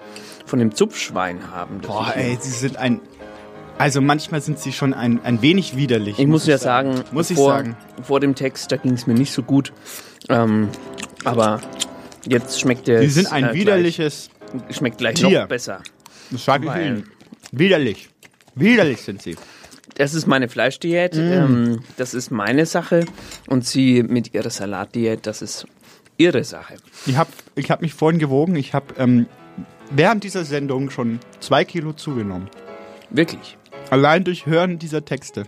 von 0.47 0.59
dem 0.61 0.73
Zupfschwein 0.75 1.51
haben. 1.53 1.81
Boah, 1.81 2.13
ey, 2.15 2.39
Sie 2.41 2.51
sind 2.51 2.77
ein 2.77 3.01
Also 3.79 4.01
manchmal 4.01 4.41
sind 4.41 4.59
sie 4.59 4.73
schon 4.73 4.93
ein, 4.93 5.21
ein 5.25 5.41
wenig 5.41 5.77
widerlich. 5.77 6.19
Ich 6.19 6.27
muss 6.27 6.47
ja 6.47 6.59
sagen, 6.59 7.03
Muss 7.13 7.31
ich 7.31 7.37
vor, 7.37 7.53
sagen. 7.53 7.77
vor 8.03 8.19
dem 8.21 8.35
Text, 8.35 8.73
da 8.73 8.77
ging 8.77 8.93
es 8.93 9.07
mir 9.07 9.15
nicht 9.15 9.33
so 9.33 9.43
gut. 9.43 9.73
Ähm, 10.29 10.69
aber 11.25 11.61
jetzt 12.27 12.61
schmeckt 12.61 12.89
der. 12.89 13.01
Sie 13.03 13.09
sind 13.09 13.31
ein 13.33 13.55
widerliches 13.55 14.31
Schmeckt 14.71 14.99
gleich 14.99 15.15
Tier. 15.17 15.43
noch 15.43 15.49
besser. 15.49 15.83
Das 16.31 16.45
sage 16.45 16.67
ich 16.67 16.87
Ihnen. 16.87 17.05
Widerlich. 17.53 18.09
Widerlich 18.55 19.01
sind 19.03 19.23
sie. 19.23 19.37
Das 19.95 20.15
ist 20.15 20.27
meine 20.27 20.49
Fleischdiät, 20.49 21.15
Mm. 21.15 21.19
ähm, 21.19 21.81
das 21.97 22.15
ist 22.15 22.31
meine 22.31 22.67
Sache. 22.67 23.05
Und 23.47 23.65
sie 23.65 24.03
mit 24.03 24.35
ihrer 24.35 24.51
Salatdiät, 24.51 25.27
das 25.27 25.43
ist 25.43 25.67
ihre 26.17 26.45
Sache. 26.45 26.75
Ich 27.07 27.17
habe 27.17 27.31
ich 27.55 27.71
hab 27.71 27.81
mich 27.83 27.95
vorhin 27.95 28.19
gewogen. 28.19 28.57
Ich 28.57 28.75
habe 28.75 28.95
ähm, 28.99 29.27
während 29.91 30.25
dieser 30.25 30.45
Sendung 30.45 30.91
schon 30.91 31.21
zwei 31.41 31.65
Kilo 31.65 31.93
zugenommen. 31.93 32.49
Wirklich. 33.11 33.57
Allein 33.91 34.25
durch 34.25 34.47
Hören 34.47 34.79
dieser 34.79 35.05
Texte. 35.05 35.45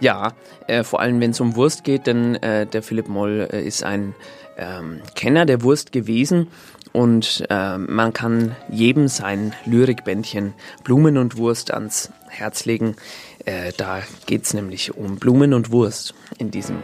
Ja, 0.00 0.32
äh, 0.66 0.82
vor 0.82 1.00
allem 1.00 1.20
wenn 1.20 1.30
es 1.30 1.40
um 1.40 1.56
Wurst 1.56 1.84
geht, 1.84 2.06
denn 2.06 2.34
äh, 2.36 2.66
der 2.66 2.82
Philipp 2.82 3.08
Moll 3.08 3.48
äh, 3.50 3.62
ist 3.62 3.84
ein 3.84 4.14
ähm, 4.58 5.00
Kenner 5.14 5.46
der 5.46 5.62
Wurst 5.62 5.92
gewesen 5.92 6.48
und 6.92 7.44
äh, 7.48 7.78
man 7.78 8.12
kann 8.12 8.54
jedem 8.68 9.08
sein 9.08 9.54
Lyrikbändchen 9.64 10.54
Blumen 10.84 11.16
und 11.16 11.36
Wurst 11.36 11.72
ans 11.72 12.10
Herz 12.28 12.64
legen. 12.64 12.96
Äh, 13.44 13.72
da 13.76 14.02
geht's 14.26 14.52
nämlich 14.52 14.94
um 14.96 15.16
Blumen 15.16 15.54
und 15.54 15.70
Wurst 15.70 16.14
in 16.38 16.50
diesem, 16.50 16.76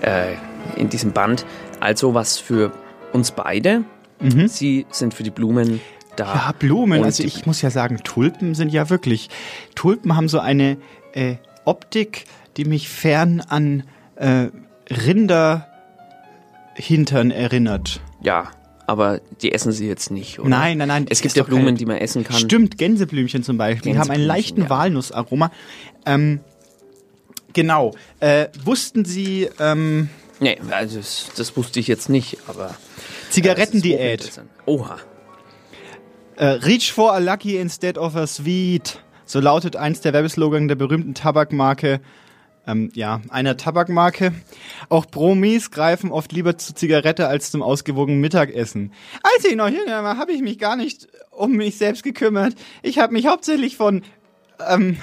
äh, 0.00 0.34
in 0.76 0.88
diesem 0.88 1.12
Band. 1.12 1.46
Also 1.78 2.14
was 2.14 2.38
für 2.38 2.72
uns 3.12 3.30
beide. 3.30 3.84
Sie 4.48 4.84
sind 4.90 5.14
für 5.14 5.22
die 5.22 5.30
Blumen 5.30 5.80
da. 6.18 6.34
Ja, 6.34 6.52
Blumen. 6.58 7.00
Und 7.00 7.04
Also 7.06 7.22
ich 7.22 7.46
muss 7.46 7.62
ja 7.62 7.70
sagen, 7.70 7.98
Tulpen 8.04 8.54
sind 8.54 8.70
ja 8.72 8.90
wirklich. 8.90 9.28
Tulpen 9.74 10.16
haben 10.16 10.28
so 10.28 10.40
eine 10.40 10.76
äh, 11.12 11.36
Optik, 11.64 12.24
die 12.56 12.64
mich 12.64 12.88
fern 12.88 13.40
an 13.48 13.84
äh, 14.16 14.48
Rinderhintern 14.90 17.30
erinnert. 17.30 18.00
Ja, 18.22 18.50
aber 18.86 19.20
die 19.42 19.52
essen 19.52 19.72
sie 19.72 19.86
jetzt 19.86 20.10
nicht, 20.10 20.38
oder? 20.38 20.48
Nein, 20.48 20.78
nein, 20.78 20.88
nein. 20.88 21.06
Es 21.10 21.20
gibt 21.20 21.36
ja 21.36 21.42
Blumen, 21.42 21.66
keine- 21.66 21.76
die 21.78 21.86
man 21.86 21.98
essen 21.98 22.24
kann. 22.24 22.36
Stimmt, 22.38 22.78
Gänseblümchen 22.78 23.42
zum 23.42 23.58
Beispiel. 23.58 23.92
Die 23.92 23.98
haben 23.98 24.10
einen 24.10 24.24
leichten 24.24 24.62
ja. 24.62 24.70
Walnussaroma. 24.70 25.50
Ähm, 26.06 26.40
genau. 27.52 27.94
Äh, 28.20 28.46
wussten 28.64 29.04
Sie, 29.04 29.48
ähm, 29.60 30.08
Nee, 30.40 30.56
also 30.70 30.98
das, 30.98 31.30
das 31.36 31.56
wusste 31.56 31.80
ich 31.80 31.88
jetzt 31.88 32.08
nicht, 32.08 32.38
aber. 32.46 32.74
Zigarettendiät. 33.30 34.30
Oha. 34.66 34.98
Äh, 36.38 36.60
reach 36.64 36.92
for 36.92 37.12
a 37.12 37.18
lucky 37.18 37.58
instead 37.58 37.98
of 37.98 38.14
a 38.14 38.24
sweet. 38.28 39.02
So 39.24 39.40
lautet 39.40 39.74
eins 39.74 40.02
der 40.02 40.12
Werbeslogans 40.12 40.68
der 40.68 40.76
berühmten 40.76 41.12
Tabakmarke. 41.12 42.00
Ähm, 42.64 42.92
ja, 42.94 43.20
einer 43.30 43.56
Tabakmarke. 43.56 44.32
Auch 44.88 45.06
Promis 45.10 45.72
greifen 45.72 46.12
oft 46.12 46.30
lieber 46.30 46.56
zur 46.56 46.76
Zigarette 46.76 47.26
als 47.26 47.50
zum 47.50 47.60
ausgewogenen 47.60 48.20
Mittagessen. 48.20 48.92
Als 49.22 49.46
ich 49.46 49.56
noch 49.56 49.68
jünger 49.68 50.04
war, 50.04 50.16
habe 50.16 50.30
ich 50.30 50.40
mich 50.40 50.60
gar 50.60 50.76
nicht 50.76 51.08
um 51.32 51.56
mich 51.56 51.76
selbst 51.76 52.04
gekümmert. 52.04 52.54
Ich 52.84 53.00
habe 53.00 53.14
mich 53.14 53.26
hauptsächlich 53.26 53.76
von 53.76 54.02
ähm, 54.64 54.96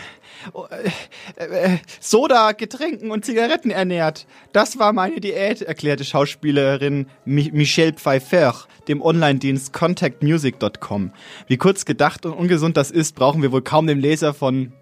äh, 1.37 1.43
äh, 1.45 1.77
Soda, 1.99 2.51
Getränken 2.51 3.11
und 3.11 3.25
Zigaretten 3.25 3.71
ernährt. 3.71 4.25
Das 4.53 4.77
war 4.79 4.93
meine 4.93 5.19
Diät, 5.19 5.61
erklärte 5.61 6.05
Schauspielerin 6.05 7.07
Mi 7.25 7.51
Michelle 7.53 7.93
Pfeiffer 7.93 8.55
dem 8.87 9.01
Online-Dienst 9.01 9.73
contactmusic.com. 9.73 11.11
Wie 11.47 11.57
kurz 11.57 11.85
gedacht 11.85 12.25
und 12.25 12.33
ungesund 12.33 12.77
das 12.77 12.91
ist, 12.91 13.15
brauchen 13.15 13.41
wir 13.41 13.51
wohl 13.51 13.61
kaum 13.61 13.87
dem 13.87 13.99
Leser 13.99 14.33
von 14.33 14.73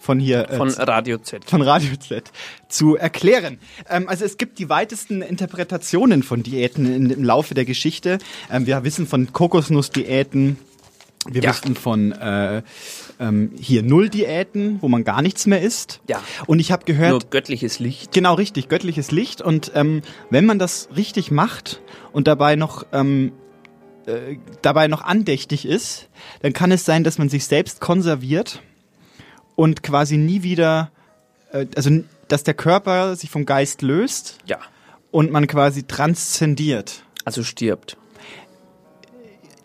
von 0.00 0.20
hier 0.20 0.48
äh, 0.48 0.56
Von 0.56 0.68
Radio 0.70 1.18
Z. 1.18 1.44
von 1.44 1.60
Radio 1.60 1.96
Z 1.96 2.30
zu 2.68 2.96
erklären. 2.96 3.58
Ähm, 3.90 4.08
also 4.08 4.24
es 4.24 4.36
gibt 4.38 4.58
die 4.60 4.68
weitesten 4.68 5.22
Interpretationen 5.22 6.22
von 6.22 6.42
Diäten 6.44 6.86
in, 6.86 7.10
im 7.10 7.24
Laufe 7.24 7.54
der 7.54 7.64
Geschichte. 7.64 8.18
Ähm, 8.50 8.66
wir 8.66 8.84
wissen 8.84 9.06
von 9.08 9.32
Kokosnussdiäten, 9.32 10.56
wir 11.26 11.42
Ja. 11.42 11.50
wissen 11.50 11.74
von 11.74 12.12
äh, 12.12 12.62
ähm, 13.20 13.52
hier 13.58 13.82
Null-Diäten, 13.82 14.78
wo 14.80 14.88
man 14.88 15.04
gar 15.04 15.22
nichts 15.22 15.46
mehr 15.46 15.60
isst. 15.60 16.00
Ja. 16.08 16.20
Und 16.46 16.58
ich 16.60 16.70
habe 16.72 16.84
gehört, 16.84 17.10
Nur 17.10 17.20
göttliches 17.30 17.78
Licht. 17.78 18.12
Genau, 18.12 18.34
richtig, 18.34 18.68
göttliches 18.68 19.10
Licht. 19.10 19.40
Und 19.42 19.72
ähm, 19.74 20.02
wenn 20.30 20.46
man 20.46 20.58
das 20.58 20.88
richtig 20.96 21.30
macht 21.30 21.80
und 22.12 22.26
dabei 22.28 22.56
noch 22.56 22.86
ähm, 22.92 23.32
äh, 24.06 24.36
dabei 24.62 24.88
noch 24.88 25.02
andächtig 25.02 25.66
ist, 25.66 26.08
dann 26.42 26.52
kann 26.52 26.70
es 26.72 26.84
sein, 26.84 27.04
dass 27.04 27.18
man 27.18 27.28
sich 27.28 27.44
selbst 27.46 27.80
konserviert 27.80 28.62
und 29.56 29.82
quasi 29.82 30.16
nie 30.16 30.42
wieder, 30.42 30.90
äh, 31.52 31.66
also 31.76 31.90
dass 32.28 32.44
der 32.44 32.54
Körper 32.54 33.16
sich 33.16 33.30
vom 33.30 33.44
Geist 33.46 33.82
löst 33.82 34.38
Ja. 34.46 34.58
und 35.10 35.30
man 35.32 35.46
quasi 35.46 35.82
transzendiert. 35.82 37.02
Also 37.24 37.42
stirbt. 37.42 37.96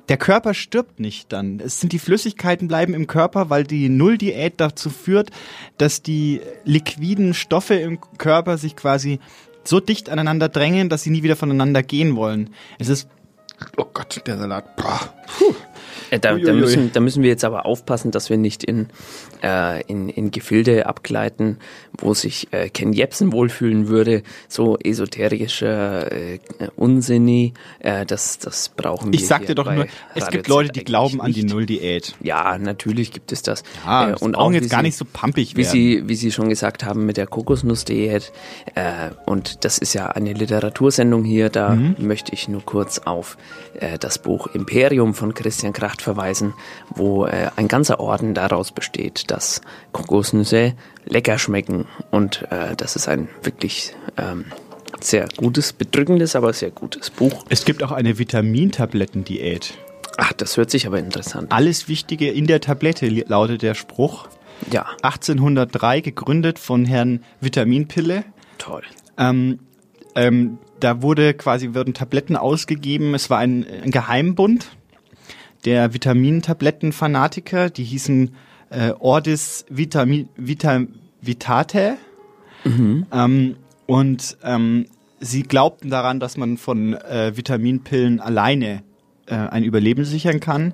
Der 0.09 0.17
Körper 0.17 0.53
stirbt 0.53 0.99
nicht 0.99 1.31
dann. 1.31 1.59
Es 1.59 1.79
sind 1.79 1.93
die 1.93 1.99
Flüssigkeiten 1.99 2.67
bleiben 2.67 2.93
im 2.93 3.07
Körper, 3.07 3.49
weil 3.49 3.63
die 3.63 3.87
Nulldiät 3.89 4.55
dazu 4.57 4.89
führt, 4.89 5.29
dass 5.77 6.01
die 6.01 6.41
liquiden 6.65 7.33
Stoffe 7.33 7.75
im 7.75 7.99
Körper 8.17 8.57
sich 8.57 8.75
quasi 8.75 9.19
so 9.63 9.79
dicht 9.79 10.09
aneinander 10.09 10.49
drängen, 10.49 10.89
dass 10.89 11.03
sie 11.03 11.09
nie 11.09 11.23
wieder 11.23 11.37
voneinander 11.37 11.83
gehen 11.83 12.15
wollen. 12.17 12.49
Es 12.79 12.89
ist 12.89 13.07
Oh 13.77 13.85
Gott, 13.93 14.21
der 14.25 14.37
Salat. 14.37 14.75
Boah. 14.75 14.99
Äh, 16.09 16.19
da, 16.19 16.37
da, 16.37 16.53
müssen, 16.53 16.91
da 16.91 16.99
müssen 16.99 17.23
wir 17.23 17.29
jetzt 17.29 17.43
aber 17.43 17.65
aufpassen, 17.65 18.11
dass 18.11 18.29
wir 18.29 18.37
nicht 18.37 18.63
in, 18.63 18.89
äh, 19.43 19.81
in, 19.83 20.09
in 20.09 20.31
Gefilde 20.31 20.85
abgleiten, 20.85 21.57
wo 21.97 22.13
sich 22.13 22.47
äh, 22.51 22.69
Ken 22.69 22.93
Jebsen 22.93 23.31
wohlfühlen 23.33 23.87
würde. 23.87 24.23
So 24.47 24.77
esoterischer 24.77 26.11
äh, 26.11 26.39
Unsinni, 26.75 27.53
äh, 27.79 28.05
das, 28.05 28.39
das 28.39 28.69
brauchen 28.69 29.11
wir 29.11 29.19
Ich 29.19 29.27
sagte 29.27 29.55
doch 29.55 29.71
nur, 29.71 29.87
es 30.15 30.27
gibt 30.29 30.47
Leute, 30.47 30.71
die 30.71 30.83
glauben 30.83 31.21
an 31.21 31.31
die. 31.31 31.43
Nulldiät. 31.43 32.15
Ja, 32.21 32.57
natürlich 32.57 33.11
gibt 33.11 33.31
es 33.31 33.41
das. 33.41 33.63
Ja, 33.85 34.07
Äh, 34.07 34.11
das 34.13 34.21
und 34.21 34.33
brauchen 34.33 34.45
auch 34.47 34.51
jetzt 34.53 34.65
wie 34.65 34.69
gar 34.69 34.79
Sie- 34.79 34.85
nicht 34.87 34.97
so 34.97 35.05
pampig 35.05 35.55
wie. 35.57 35.63
Sie, 35.63 36.03
wie 36.07 36.15
Sie 36.15 36.31
schon 36.31 36.49
gesagt 36.49 36.83
haben 36.83 37.05
mit 37.05 37.17
der 37.17 37.27
Kokosnussdiät. 37.27 38.31
Äh, 38.75 39.09
und 39.25 39.65
das 39.65 39.77
ist 39.77 39.93
ja 39.93 40.07
eine 40.07 40.33
Literatursendung 40.33 41.23
hier. 41.23 41.49
Da 41.49 41.75
Mhm. 41.75 41.95
möchte 41.99 42.33
ich 42.33 42.47
nur 42.47 42.61
kurz 42.63 42.99
auf 42.99 43.37
äh, 43.79 43.97
das 43.97 44.19
Buch 44.19 44.47
Imperium 44.47 45.13
von 45.13 45.33
Christian 45.33 45.73
Kracht 45.73 46.01
verweisen, 46.01 46.53
wo 46.95 47.25
äh, 47.25 47.49
ein 47.55 47.67
ganzer 47.67 47.99
Orden 47.99 48.33
daraus 48.33 48.71
besteht, 48.71 49.31
dass 49.33 49.61
Kokosnüsse 49.93 50.75
lecker 51.05 51.39
schmecken. 51.39 51.85
Und 52.11 52.43
äh, 52.51 52.75
das 52.75 52.95
ist 52.95 53.09
ein 53.09 53.27
wirklich 53.41 53.95
ähm, 54.15 54.45
sehr 55.01 55.27
gutes, 55.35 55.73
bedrückendes, 55.73 56.35
aber 56.35 56.53
sehr 56.53 56.69
gutes 56.69 57.09
Buch. 57.09 57.43
Es 57.49 57.65
gibt 57.65 57.81
auch 57.81 57.91
eine 57.91 58.19
Vitamintablettendiät. 58.19 59.73
Ach, 60.17 60.33
das 60.33 60.55
hört 60.55 60.69
sich 60.69 60.85
aber 60.85 60.99
interessant 60.99 61.51
an. 61.51 61.57
Alles 61.57 61.87
Wichtige 61.87 62.29
in 62.29 62.45
der 62.45 62.61
Tablette 62.61 63.07
lautet 63.09 63.63
der 63.63 63.73
Spruch. 63.73 64.27
Ja, 64.71 64.85
1803 65.01 66.01
gegründet 66.01 66.59
von 66.59 66.85
Herrn 66.85 67.23
Vitaminpille. 67.41 68.23
toll. 68.59 68.83
Ähm, 69.17 69.59
ähm, 70.13 70.59
da 70.79 71.01
wurde 71.01 71.33
quasi 71.33 71.73
wurden 71.73 71.95
Tabletten 71.95 72.35
ausgegeben. 72.35 73.15
Es 73.15 73.31
war 73.31 73.39
ein, 73.39 73.65
ein 73.83 73.89
Geheimbund 73.89 74.67
der 75.65 75.91
Vitamintablettenfanatiker. 75.95 77.71
Die 77.71 77.83
hießen 77.83 78.35
äh, 78.73 78.93
Ordis 78.99 79.65
Vitami, 79.69 80.27
Vita, 80.35 80.81
Vitate. 81.21 81.97
Ähm, 83.11 83.55
und 83.85 84.37
ähm, 84.43 84.85
sie 85.19 85.43
glaubten 85.43 85.89
daran, 85.89 86.19
dass 86.19 86.37
man 86.37 86.57
von 86.57 86.93
äh, 86.93 87.35
Vitaminpillen 87.35 88.19
alleine 88.19 88.83
äh, 89.27 89.35
ein 89.35 89.63
Überleben 89.63 90.05
sichern 90.05 90.39
kann. 90.39 90.73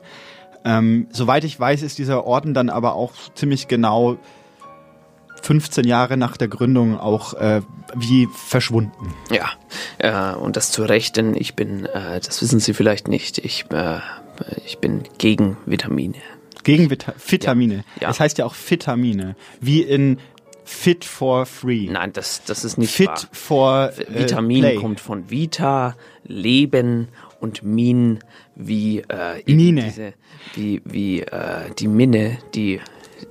Ähm, 0.65 1.07
soweit 1.11 1.43
ich 1.43 1.59
weiß, 1.59 1.83
ist 1.83 1.97
dieser 1.97 2.25
Orden 2.25 2.53
dann 2.53 2.69
aber 2.69 2.95
auch 2.95 3.13
ziemlich 3.33 3.67
genau 3.67 4.17
15 5.41 5.87
Jahre 5.87 6.17
nach 6.17 6.37
der 6.37 6.49
Gründung 6.49 6.99
auch 6.99 7.33
äh, 7.33 7.61
wie 7.95 8.27
verschwunden. 8.27 9.13
Ja, 9.31 9.51
äh, 9.97 10.35
und 10.35 10.57
das 10.57 10.71
zu 10.71 10.83
Recht, 10.83 11.15
denn 11.17 11.33
ich 11.33 11.55
bin, 11.55 11.85
äh, 11.85 12.19
das 12.19 12.41
wissen 12.41 12.59
Sie 12.59 12.73
vielleicht 12.73 13.07
nicht, 13.07 13.37
ich, 13.37 13.65
äh, 13.71 13.99
ich 14.65 14.79
bin 14.79 15.03
gegen 15.17 15.57
Vitamine. 15.65 16.17
Gegen 16.63 16.89
Vita 16.89 17.13
Vitamine. 17.25 17.83
Ja. 17.99 18.07
Das 18.07 18.19
heißt 18.19 18.37
ja 18.37 18.45
auch 18.45 18.55
Vitamine. 18.55 19.35
Wie 19.61 19.81
in 19.81 20.17
Fit 20.69 21.03
for 21.03 21.47
Free. 21.47 21.87
Nein, 21.89 22.13
das, 22.13 22.43
das 22.45 22.63
ist 22.63 22.77
nicht 22.77 22.93
Fit 22.93 23.07
wahr. 23.07 23.19
for 23.31 23.91
äh, 23.97 24.19
Vitamin 24.19 24.61
Play. 24.61 24.75
kommt 24.75 24.99
von 24.99 25.29
Vita, 25.31 25.95
Leben 26.25 27.07
und 27.39 27.63
Min 27.63 28.19
wie 28.55 28.99
äh, 28.99 29.41
Mine. 29.47 29.85
Diese, 29.85 30.13
wie 30.53 30.81
wie 30.85 31.21
äh, 31.21 31.71
die 31.77 31.87
Minne, 31.87 32.37
die, 32.53 32.81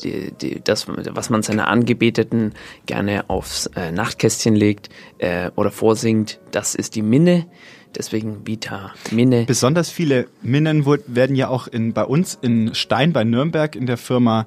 die, 0.03 0.33
die 0.33 0.61
das 0.65 0.87
was 0.89 1.31
man 1.31 1.43
seiner 1.45 1.69
Angebeteten 1.69 2.55
gerne 2.87 3.31
aufs 3.31 3.67
äh, 3.77 3.93
Nachtkästchen 3.93 4.57
legt 4.57 4.89
äh, 5.19 5.53
oder 5.55 5.71
vorsingt, 5.71 6.41
das 6.51 6.75
ist 6.75 6.97
die 6.97 7.03
Minne. 7.03 7.47
Deswegen 7.97 8.47
Vita, 8.47 8.93
Minne. 9.11 9.45
Besonders 9.45 9.91
viele 9.91 10.27
Minnen 10.43 10.85
werden 11.07 11.37
ja 11.37 11.49
auch 11.49 11.67
in, 11.67 11.93
bei 11.93 12.05
uns 12.05 12.39
in 12.41 12.75
Stein 12.75 13.13
bei 13.13 13.25
Nürnberg 13.25 13.75
in 13.75 13.87
der 13.87 13.97
Firma 13.97 14.47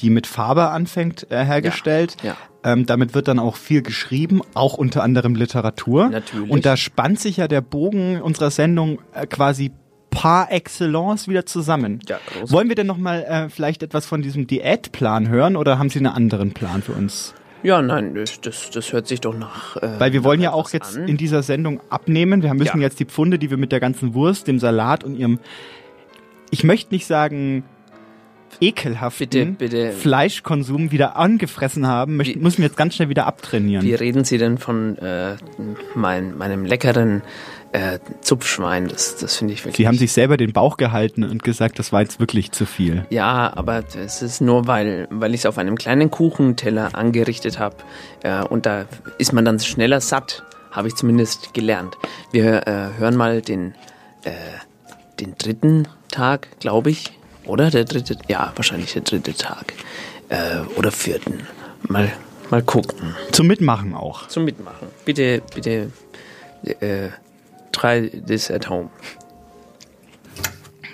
die 0.00 0.10
mit 0.10 0.26
Farbe 0.26 0.68
anfängt, 0.70 1.30
äh, 1.30 1.44
hergestellt. 1.44 2.16
Ja, 2.22 2.36
Ähm, 2.62 2.84
damit 2.84 3.14
wird 3.14 3.26
dann 3.26 3.38
auch 3.38 3.56
viel 3.56 3.80
geschrieben, 3.80 4.42
auch 4.52 4.74
unter 4.74 5.02
anderem 5.02 5.34
Literatur. 5.34 6.10
Natürlich. 6.10 6.50
Und 6.50 6.66
da 6.66 6.76
spannt 6.76 7.18
sich 7.18 7.38
ja 7.38 7.48
der 7.48 7.62
Bogen 7.62 8.20
unserer 8.20 8.50
Sendung 8.50 8.98
äh, 9.14 9.26
quasi 9.26 9.72
par 10.10 10.52
excellence 10.52 11.26
wieder 11.26 11.46
zusammen. 11.46 12.00
Ja, 12.06 12.18
groß. 12.26 12.52
Wollen 12.52 12.68
wir 12.68 12.76
denn 12.76 12.86
nochmal 12.86 13.22
äh, 13.22 13.48
vielleicht 13.48 13.82
etwas 13.82 14.04
von 14.04 14.20
diesem 14.20 14.46
Diätplan 14.46 15.28
hören 15.28 15.56
oder 15.56 15.78
haben 15.78 15.88
Sie 15.88 16.00
einen 16.00 16.08
anderen 16.08 16.52
Plan 16.52 16.82
für 16.82 16.92
uns? 16.92 17.32
Ja, 17.62 17.82
nein, 17.82 18.14
das, 18.14 18.40
das, 18.40 18.70
das 18.70 18.92
hört 18.92 19.06
sich 19.06 19.20
doch 19.20 19.36
nach. 19.36 19.76
Äh, 19.76 19.98
Weil 19.98 20.12
wir 20.12 20.24
wollen 20.24 20.40
ja 20.40 20.52
auch 20.52 20.70
jetzt 20.70 20.96
an. 20.96 21.08
in 21.08 21.16
dieser 21.16 21.42
Sendung 21.42 21.80
abnehmen. 21.90 22.42
Wir 22.42 22.54
müssen 22.54 22.78
Ja. 22.78 22.84
jetzt 22.86 23.00
die 23.00 23.04
Pfunde, 23.04 23.38
die 23.38 23.50
wir 23.50 23.56
mit 23.58 23.70
der 23.72 23.80
ganzen 23.80 24.14
Wurst, 24.14 24.46
dem 24.48 24.58
Salat 24.58 25.04
und 25.04 25.14
ihrem, 25.16 25.38
ich 26.50 26.64
möchte 26.64 26.94
nicht 26.94 27.06
sagen, 27.06 27.64
ekelhaften 28.60 29.28
Bitte, 29.28 29.46
bitte. 29.58 29.92
Fleischkonsum 29.92 30.90
wieder 30.90 31.16
angefressen 31.16 31.86
haben, 31.86 32.16
möchten, 32.16 32.42
müssen 32.42 32.58
wir 32.58 32.66
jetzt 32.66 32.76
ganz 32.76 32.94
schnell 32.96 33.08
wieder 33.08 33.26
abtrainieren. 33.26 33.84
Wie 33.86 33.94
reden 33.94 34.24
Sie 34.24 34.38
denn 34.38 34.58
von 34.58 34.98
äh, 34.98 35.36
mein, 35.94 36.36
meinem 36.36 36.64
leckeren 36.64 37.22
äh, 37.72 37.98
Zupfschwein? 38.20 38.88
Das, 38.88 39.16
das 39.16 39.36
finde 39.36 39.54
ich 39.54 39.60
wirklich. 39.60 39.76
Sie 39.76 39.86
haben 39.86 39.98
sich 39.98 40.12
selber 40.12 40.36
den 40.36 40.52
Bauch 40.52 40.76
gehalten 40.76 41.24
und 41.24 41.42
gesagt, 41.42 41.78
das 41.78 41.92
war 41.92 42.02
jetzt 42.02 42.20
wirklich 42.20 42.52
zu 42.52 42.66
viel. 42.66 43.06
Ja, 43.10 43.52
aber 43.54 43.84
es 43.96 44.22
ist 44.22 44.40
nur, 44.40 44.66
weil, 44.66 45.06
weil 45.10 45.34
ich 45.34 45.40
es 45.40 45.46
auf 45.46 45.58
einem 45.58 45.76
kleinen 45.76 46.10
Kuchenteller 46.10 46.94
angerichtet 46.94 47.58
habe. 47.58 47.76
Äh, 48.22 48.42
und 48.44 48.66
da 48.66 48.86
ist 49.18 49.32
man 49.32 49.44
dann 49.44 49.60
schneller 49.60 50.00
satt, 50.00 50.44
habe 50.70 50.88
ich 50.88 50.96
zumindest 50.96 51.54
gelernt. 51.54 51.96
Wir 52.32 52.66
äh, 52.66 52.98
hören 52.98 53.16
mal 53.16 53.42
den, 53.42 53.74
äh, 54.24 54.30
den 55.20 55.36
dritten 55.38 55.88
Tag, 56.10 56.48
glaube 56.60 56.90
ich. 56.90 57.12
Oder 57.44 57.70
der 57.70 57.84
dritte? 57.84 58.16
Ja, 58.28 58.52
wahrscheinlich 58.56 58.92
der 58.92 59.02
dritte 59.02 59.34
Tag. 59.34 59.74
Äh, 60.28 60.60
oder 60.76 60.92
vierten. 60.92 61.40
Mal, 61.82 62.12
mal 62.50 62.62
gucken. 62.62 63.16
Zum 63.32 63.46
Mitmachen 63.46 63.94
auch. 63.94 64.28
Zum 64.28 64.44
Mitmachen. 64.44 64.88
Bitte, 65.04 65.42
bitte, 65.54 65.90
äh, 66.80 67.08
try 67.72 68.08
this 68.08 68.50
at 68.50 68.68
home. 68.68 68.90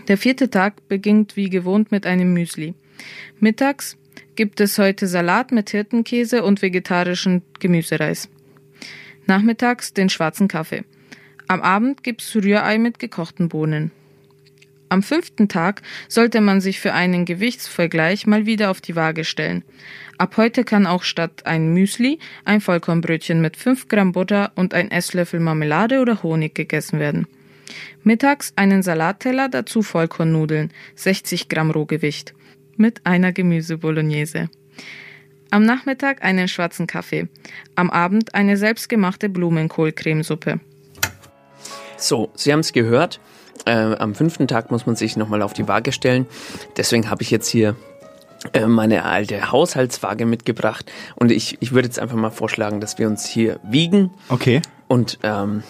Der 0.09 0.16
vierte 0.16 0.51
Tag 0.51 0.89
beginnt 0.89 1.37
wie 1.37 1.51
gewohnt 1.51 1.91
mit 1.91 2.07
einem 2.07 2.33
Müsli. 2.33 2.74
Mittags 3.41 3.97
gibt 4.37 4.61
es 4.61 4.79
heute 4.79 5.07
Salat 5.07 5.51
mit 5.51 5.70
Hirtenkäse 5.70 6.45
und 6.45 6.62
vegetarischen 6.62 7.43
Gemüsereis. 7.59 8.29
Nachmittags 9.27 9.93
den 9.93 10.09
schwarzen 10.09 10.47
Kaffee. 10.47 10.85
Am 11.49 11.62
Abend 11.62 12.03
gibt's 12.03 12.35
Rührei 12.37 12.79
mit 12.79 12.99
gekochten 12.99 13.49
Bohnen. 13.49 13.91
Am 14.89 15.03
fünften 15.03 15.49
Tag 15.49 15.82
sollte 16.09 16.41
man 16.41 16.61
sich 16.61 16.80
für 16.80 16.93
einen 16.93 17.24
Gewichtsvergleich 17.24 18.26
mal 18.26 18.47
wieder 18.47 18.70
auf 18.70 18.80
die 18.80 18.95
Waage 18.95 19.24
stellen. 19.24 19.64
Ab 20.18 20.37
heute 20.37 20.64
kann 20.64 20.87
auch 20.87 21.03
statt 21.03 21.45
ein 21.45 21.72
Müsli 21.74 22.18
ein 22.45 22.61
Vollkornbrötchen 22.61 23.41
mit 23.41 23.57
5 23.57 23.89
Gramm 23.89 24.12
Butter 24.12 24.53
und 24.55 24.74
ein 24.74 24.91
Esslöffel 24.91 25.41
Marmelade 25.41 26.01
oder 26.01 26.22
Honig 26.22 26.55
gegessen 26.55 27.01
werden. 27.01 27.26
Mittags 28.05 28.53
einen 28.55 28.82
Salatteller, 28.82 29.49
dazu 29.49 29.82
Vollkornnudeln, 29.82 30.70
60 30.95 31.49
Gramm 31.49 31.72
Rohgewicht, 31.72 32.34
mit 32.76 33.05
einer 33.05 33.32
Gemüsebolognese. 33.32 34.49
Am 35.51 35.64
Nachmittag 35.64 36.22
einen 36.22 36.49
schwarzen 36.49 36.87
Kaffee, 36.87 37.28
am 37.74 37.91
Abend 37.91 38.34
eine 38.34 38.57
selbstgemachte 38.57 39.28
Blumenkohlcremesuppe. 39.28 40.61
So, 41.97 42.30
Sie 42.34 42.53
haben 42.53 42.61
es 42.61 42.72
gehört. 42.72 43.20
Äh, 43.64 43.96
am 43.96 44.14
fünften 44.14 44.46
Tag 44.46 44.70
muss 44.70 44.86
man 44.86 44.96
sich 44.96 45.16
nochmal 45.16 45.42
auf 45.42 45.52
die 45.52 45.66
Waage 45.66 45.92
stellen. 45.92 46.26
Deswegen 46.76 47.11
habe 47.11 47.22
ich 47.22 47.30
jetzt 47.30 47.48
hier 47.48 47.74
äh, 48.52 48.66
meine 48.66 49.04
alte 49.04 49.50
Haushaltswaage 49.50 50.26
mitgebracht. 50.26 50.90
Und 51.16 51.32
ich, 51.32 51.57
ich 51.61 51.72
würde 51.72 51.88
jetzt 51.88 51.98
einfach 51.98 52.16
mal 52.16 52.30
vorschlagen, 52.30 52.80
dass 52.80 52.98
wir 52.98 53.07
uns 53.09 53.26
hier 53.26 53.59
wiegen. 53.64 54.11
Okay. 54.28 54.62
Und 54.88 55.18
ähm, 55.22 55.62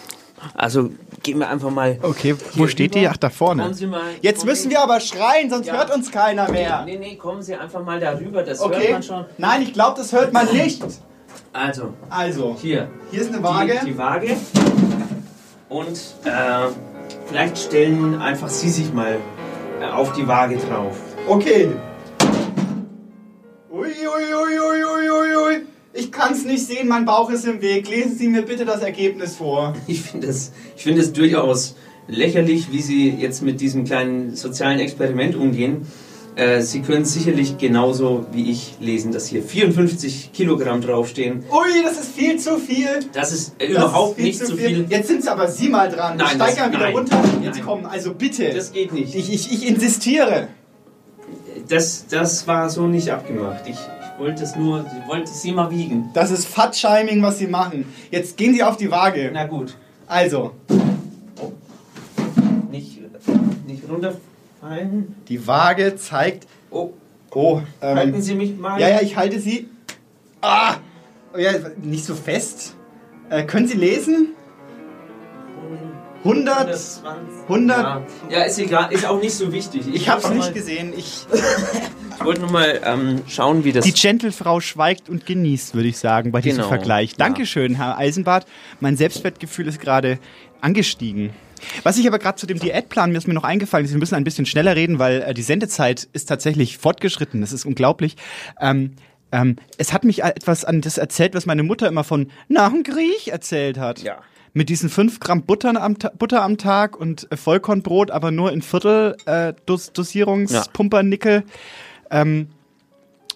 also 0.53 0.91
gehen 1.23 1.39
wir 1.39 1.49
einfach 1.49 1.71
mal. 1.71 1.97
Okay, 2.03 2.35
wo 2.53 2.67
steht 2.67 2.91
rüber. 2.91 2.99
die? 2.99 3.07
Ach, 3.07 3.17
da 3.17 3.29
vorne. 3.31 3.63
Kommen 3.63 3.73
Sie 3.73 3.87
mal, 3.87 4.01
Jetzt 4.21 4.45
müssen 4.45 4.69
wir 4.69 4.81
aber 4.83 4.99
schreien, 4.99 5.49
sonst 5.49 5.65
Ja. 5.67 5.73
hört 5.73 5.93
uns 5.95 6.11
keiner 6.11 6.51
mehr. 6.51 6.83
Nee, 6.85 6.97
nee, 6.97 7.15
kommen 7.15 7.41
Sie 7.41 7.55
einfach 7.55 7.83
mal 7.83 7.99
darüber. 7.99 8.43
Das 8.43 8.59
hört 8.59 8.75
Okay. 8.75 8.91
man 8.93 9.01
schon. 9.03 9.25
Nein, 9.39 9.63
ich 9.63 9.73
glaube, 9.73 9.97
das 9.97 10.11
hört 10.13 10.31
man 10.33 10.45
nicht. 10.53 10.83
Also, 11.53 11.93
Also, 12.09 12.55
hier. 12.61 12.89
hier 13.09 13.21
ist 13.21 13.33
eine 13.33 13.41
Waage. 13.41 13.79
Die, 13.81 13.91
die 13.91 13.97
Waage. 13.97 14.37
Und 15.69 15.97
äh, 16.25 16.67
vielleicht 17.27 17.57
stellen 17.57 18.15
einfach 18.21 18.49
Sie 18.49 18.69
sich 18.69 18.93
mal 18.93 19.17
äh, 19.81 19.85
auf 19.85 20.13
die 20.13 20.27
Waage 20.27 20.57
drauf. 20.57 20.97
Okay. 21.27 21.69
Ui, 23.71 23.85
ui, 23.85 23.87
ui, 23.87 24.59
ui, 24.59 24.83
ui, 24.83 25.09
ui, 25.09 25.35
ui. 25.35 25.61
Ich 25.93 26.11
kann 26.11 26.33
es 26.33 26.45
nicht 26.45 26.65
sehen, 26.65 26.87
mein 26.87 27.05
Bauch 27.05 27.29
ist 27.29 27.45
im 27.45 27.61
Weg. 27.61 27.89
Lesen 27.89 28.15
Sie 28.17 28.27
mir 28.27 28.43
bitte 28.43 28.65
das 28.65 28.81
Ergebnis 28.81 29.35
vor. 29.35 29.73
Ich 29.87 30.01
finde 30.01 30.27
es 30.27 30.51
ich 30.75 30.83
finde 30.83 31.01
es 31.01 31.13
durchaus 31.13 31.75
lächerlich, 32.07 32.71
wie 32.71 32.81
Sie 32.81 33.09
jetzt 33.09 33.41
mit 33.41 33.61
diesem 33.61 33.83
kleinen 33.83 34.35
sozialen 34.35 34.79
Experiment 34.79 35.35
umgehen. 35.35 35.87
Äh, 36.37 36.61
Sie 36.61 36.81
können 36.81 37.03
sicherlich 37.03 37.57
genauso 37.57 38.27
wie 38.31 38.51
ich 38.51 38.75
lesen, 38.79 39.11
dass 39.11 39.25
hier 39.27 39.41
54 39.41 40.31
Kilogramm 40.33 40.81
draufstehen. 40.81 41.43
Ui, 41.51 41.83
das 41.83 41.99
ist 41.99 42.11
viel 42.15 42.37
zu 42.37 42.59
viel. 42.59 42.87
Das 43.11 43.31
ist 43.31 43.55
äh, 43.57 43.69
Das 43.73 43.77
überhaupt 43.77 44.19
ist 44.19 44.23
nicht 44.23 44.45
zu 44.45 44.55
viel. 44.55 44.85
Jetzt 44.87 45.07
sind 45.07 45.21
es 45.21 45.27
aber 45.27 45.47
Sie 45.47 45.67
mal 45.67 45.89
dran. 45.89 46.15
Nein, 46.17 46.37
das- 46.37 46.51
steigere 46.53 46.69
wieder 46.71 46.85
nein, 46.85 46.95
runter. 46.95 47.23
Jetzt 47.41 47.55
nein. 47.57 47.65
kommen, 47.65 47.85
also 47.87 48.13
bitte. 48.13 48.53
Das 48.53 48.71
geht 48.71 48.93
nicht. 48.93 49.15
ich, 49.15 49.33
ich, 49.33 49.51
ich 49.51 49.67
insistiere. 49.67 50.47
Das, 51.69 52.05
das 52.07 52.47
war 52.47 52.69
so 52.69 52.85
nicht 52.85 53.09
abgemacht. 53.09 53.63
Ich, 53.65 53.71
ich 53.73 54.19
wollte 54.19 54.43
es 54.43 54.55
nur, 54.55 54.85
ich 55.01 55.07
wollte 55.09 55.31
Sie 55.31 55.51
mal 55.51 55.71
wiegen. 55.71 56.11
Das 56.13 56.29
ist 56.29 56.45
Fatshaming, 56.47 57.19
was 57.23 57.39
Sie 57.39 57.47
machen. 57.47 57.85
Jetzt 58.11 58.37
gehen 58.37 58.53
Sie 58.53 58.61
auf 58.61 58.77
die 58.77 58.91
Waage. 58.91 59.31
Na 59.33 59.45
gut, 59.47 59.75
Also, 60.05 60.51
nicht, 62.71 62.99
nicht 63.67 63.83
runterfallen. 64.61 65.15
die 65.27 65.47
Waage 65.47 65.95
zeigt. 65.95 66.47
Oh, 66.69 66.91
Oh, 67.31 67.61
ähm, 67.81 67.97
halten 67.97 68.21
Sie 68.21 68.33
mich 68.35 68.57
mal. 68.57 68.79
Ja, 68.79 68.87
ja, 68.89 69.01
ich 69.01 69.15
halte 69.17 69.39
sie. 69.39 69.67
Ah! 70.41 70.75
Oh 71.35 71.37
ja, 71.37 71.51
nicht 71.83 72.05
so 72.05 72.15
fest. 72.15 72.75
Äh, 73.29 73.43
können 73.43 73.67
Sie 73.67 73.77
lesen? 73.77 74.29
100. 76.23 76.57
120. 76.67 77.41
100. 77.43 77.77
Ja. 77.77 78.01
ja, 78.29 78.43
ist 78.43 78.57
egal, 78.59 78.91
ist 78.91 79.05
auch 79.05 79.21
nicht 79.21 79.33
so 79.33 79.51
wichtig. 79.51 79.83
Ich 79.93 80.09
hab's 80.09 80.23
wollte 80.23 80.37
nicht 80.37 80.53
gesehen. 80.53 80.93
Ich, 80.97 81.27
Ich 82.19 82.25
wollte 82.25 82.41
nur 82.41 82.51
mal 82.51 82.81
ähm, 82.83 83.21
schauen, 83.27 83.63
wie 83.63 83.71
das. 83.71 83.85
die 83.85 83.93
Gentlefrau 83.93 84.59
schweigt 84.59 85.07
und 85.09 85.25
genießt, 85.25 85.75
würde 85.75 85.89
ich 85.89 85.99
sagen, 85.99 86.31
bei 86.31 86.41
diesem 86.41 86.57
Genau, 86.57 86.69
Vergleich. 86.69 87.11
ja. 87.11 87.17
Dankeschön, 87.17 87.75
Herr 87.75 87.97
Eisenbart. 87.97 88.47
Mein 88.79 88.97
Selbstwertgefühl 88.97 89.67
ist 89.67 89.79
gerade 89.79 90.17
angestiegen. 90.59 91.29
Was 91.83 91.97
ich 91.97 92.07
aber 92.07 92.19
gerade 92.19 92.37
zu 92.37 92.47
dem 92.47 92.59
Diätplan, 92.59 93.11
mir 93.11 93.17
ist 93.17 93.27
mir 93.27 93.33
noch 93.33 93.43
eingefallen, 93.43 93.85
ist, 93.85 93.91
wir 93.91 93.99
müssen 93.99 94.15
ein 94.15 94.23
bisschen 94.23 94.45
schneller 94.45 94.75
reden, 94.75 94.99
weil 94.99 95.21
äh, 95.21 95.33
die 95.33 95.41
Sendezeit 95.41 96.07
ist 96.13 96.25
tatsächlich 96.25 96.77
fortgeschritten. 96.77 97.41
Das 97.41 97.51
ist 97.51 97.65
unglaublich. 97.65 98.15
Ähm, 98.59 98.93
ähm, 99.31 99.57
es 99.77 99.93
hat 99.93 100.03
mich 100.03 100.23
etwas 100.23 100.63
an 100.63 100.81
das 100.81 100.97
erzählt, 100.97 101.35
was 101.35 101.45
meine 101.45 101.63
Mutter 101.63 101.87
immer 101.87 102.03
von 102.03 102.31
nach 102.47 102.71
dem 102.71 102.83
Griech 102.83 103.29
erzählt 103.29 103.77
hat. 103.77 104.01
Ja. 104.01 104.17
Mit 104.53 104.69
diesen 104.69 104.89
5 104.89 105.19
Gramm 105.19 105.43
Butter 105.43 105.79
am, 105.81 105.97
Butter 106.17 106.41
am 106.41 106.57
Tag 106.57 106.99
und 106.99 107.31
äh, 107.31 107.37
Vollkornbrot, 107.37 108.11
aber 108.11 108.31
nur 108.31 108.51
in 108.51 108.61
Viertel 108.61 109.15
äh, 109.25 109.53
Dos 109.65 109.91
Dosierungspumpernickel. 109.93 111.43
Ähm, 112.09 112.47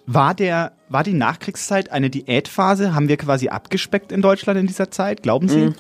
war, 0.08 0.34
der, 0.34 0.74
war 0.90 1.04
die 1.04 1.14
Nachkriegszeit 1.14 1.92
eine 1.92 2.10
Diätphase? 2.10 2.96
Haben 2.96 3.08
wir 3.08 3.18
quasi 3.18 3.50
abgespeckt 3.50 4.12
in 4.12 4.22
Deutschland 4.22 4.60
in 4.60 4.68
dieser 4.68 4.90
Zeit? 4.90 5.22
Glauben 5.22 5.48
Sie? 5.48 5.68
Mhm. 5.68 5.76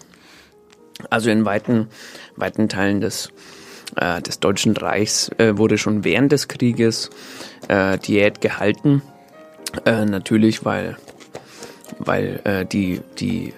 Also 1.10 1.30
in 1.32 1.46
weiten, 1.46 1.88
weiten 2.36 2.70
Teilen 2.70 3.02
des, 3.02 3.30
äh, 3.96 4.22
des 4.22 4.40
Deutschen 4.40 4.76
Reichs 4.76 5.30
äh, 5.38 5.58
wurde 5.58 5.78
schon 5.78 6.04
während 6.04 6.32
des 6.32 6.48
Krieges 6.48 7.10
äh, 7.68 7.98
Diät 7.98 8.42
gehalten. 8.42 9.02
Äh, 9.86 10.06
natürlich, 10.06 10.66
weil, 10.66 10.98
weil 11.98 12.42
äh, 12.44 12.66
die, 12.66 13.02
die 13.20 13.50
äh, 13.50 13.54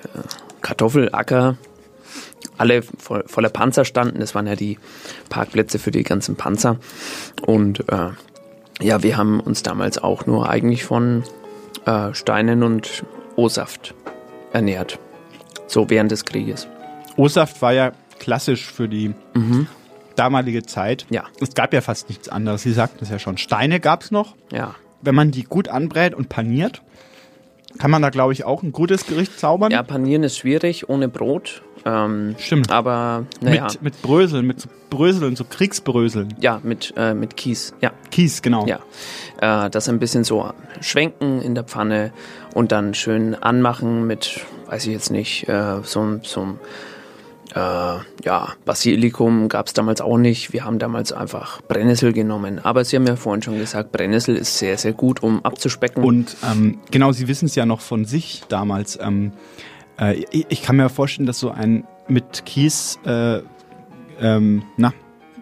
Kartoffelacker 0.62 1.58
alle 2.58 2.84
voll, 2.84 3.24
voller 3.26 3.50
Panzer 3.50 3.84
standen. 3.84 4.20
Das 4.20 4.36
waren 4.36 4.46
ja 4.48 4.56
die 4.56 4.78
Parkplätze 5.30 5.80
für 5.80 5.92
die 5.92 6.04
ganzen 6.04 6.36
Panzer. 6.36 6.78
Und 7.46 7.84
ja, 8.80 9.02
wir 9.02 9.18
haben 9.18 9.40
uns 9.40 9.64
damals 9.64 9.98
auch 9.98 10.28
nur 10.28 10.48
eigentlich 10.48 10.86
von 10.86 11.24
Steinen 12.12 12.62
und 12.62 13.04
O-Saft 13.36 13.96
ernährt. 14.54 15.00
So 15.66 15.90
während 15.90 16.12
des 16.12 16.26
Krieges. 16.26 16.68
O-Saft 17.18 17.62
war 17.64 17.74
ja 17.74 17.92
klassisch 18.20 18.66
für 18.66 18.88
die 18.88 19.14
damalige 20.16 20.64
Zeit. 20.64 21.06
Ja. 21.10 21.24
Es 21.40 21.54
gab 21.56 21.74
ja 21.74 21.82
fast 21.82 22.10
nichts 22.10 22.30
anderes. 22.30 22.62
Sie 22.64 22.74
sagten 22.74 23.04
es 23.04 23.10
ja 23.10 23.20
schon. 23.20 23.38
Steine 23.38 23.80
gab 23.80 24.04
es 24.04 24.12
noch. 24.12 24.36
Ja. 24.52 24.76
Wenn 25.02 25.16
man 25.16 25.32
die 25.32 25.44
gut 25.44 25.68
anbrät 25.68 26.14
und 26.14 26.30
paniert, 26.30 26.82
kann 27.80 27.92
man 27.92 28.02
da, 28.02 28.10
glaube 28.10 28.34
ich, 28.34 28.46
auch 28.46 28.62
ein 28.64 28.72
gutes 28.72 29.08
Gericht 29.08 29.40
zaubern. 29.40 29.72
Ja, 29.72 29.84
panieren 29.84 30.24
ist 30.24 30.38
schwierig 30.38 30.90
ohne 30.90 31.08
Brot, 31.10 31.64
Ähm, 31.86 32.36
Stimmt. 32.38 32.72
Aber 32.72 33.26
naja. 33.42 33.64
Mit, 33.64 33.82
mit 33.82 34.02
Bröseln, 34.02 34.46
mit 34.46 34.62
so 34.62 34.70
Bröseln, 34.90 35.36
so 35.36 35.44
Kriegsbröseln. 35.44 36.36
Ja, 36.40 36.62
mit, 36.64 36.94
äh, 36.96 37.14
mit 37.14 37.36
Kies. 37.36 37.74
Ja. 37.82 37.92
Kies, 38.12 38.42
genau. 38.42 38.66
Ja. 38.68 38.80
Äh, 39.66 39.70
das 39.70 39.90
ein 39.90 40.00
bisschen 40.00 40.24
so 40.24 40.54
schwenken 40.80 41.42
in 41.42 41.56
der 41.56 41.64
Pfanne 41.64 42.14
und 42.54 42.72
dann 42.72 42.94
schön 42.94 43.36
anmachen 43.36 44.06
mit, 44.08 44.40
weiß 44.68 44.86
ich 44.86 44.94
jetzt 44.94 45.10
nicht, 45.10 45.50
äh, 45.50 45.82
so, 45.84 46.20
so 46.22 46.58
äh, 47.56 47.58
ja, 48.24 48.54
Basilikum 48.66 49.48
gab 49.48 49.68
es 49.68 49.74
damals 49.74 50.02
auch 50.02 50.18
nicht. 50.18 50.54
Wir 50.54 50.66
haben 50.66 50.80
damals 50.80 51.12
einfach 51.12 51.62
Brennnessel 51.64 52.14
genommen. 52.14 52.60
Aber 52.64 52.84
Sie 52.84 52.96
haben 52.96 53.06
ja 53.08 53.16
vorhin 53.16 53.42
schon 53.44 53.58
gesagt, 53.60 53.92
Brennnessel 53.92 54.36
ist 54.36 54.58
sehr, 54.58 54.78
sehr 54.78 54.94
gut, 54.94 55.22
um 55.22 55.44
abzuspecken. 55.46 56.04
Und 56.04 56.36
ähm, 56.50 56.80
genau, 56.92 57.12
Sie 57.12 57.28
wissen 57.28 57.46
es 57.46 57.56
ja 57.56 57.66
noch 57.66 57.82
von 57.82 58.06
sich 58.06 58.44
damals. 58.50 58.98
Ähm, 59.02 59.34
äh, 60.00 60.24
ich, 60.32 60.48
ich 60.50 60.62
kann 60.64 60.78
mir 60.78 60.90
vorstellen, 60.90 61.28
dass 61.28 61.40
so 61.40 61.52
ein 61.52 61.86
mit 62.08 62.46
Kies, 62.46 63.00
äh, 63.06 63.42
ähm, 64.20 64.64
na, 64.78 64.94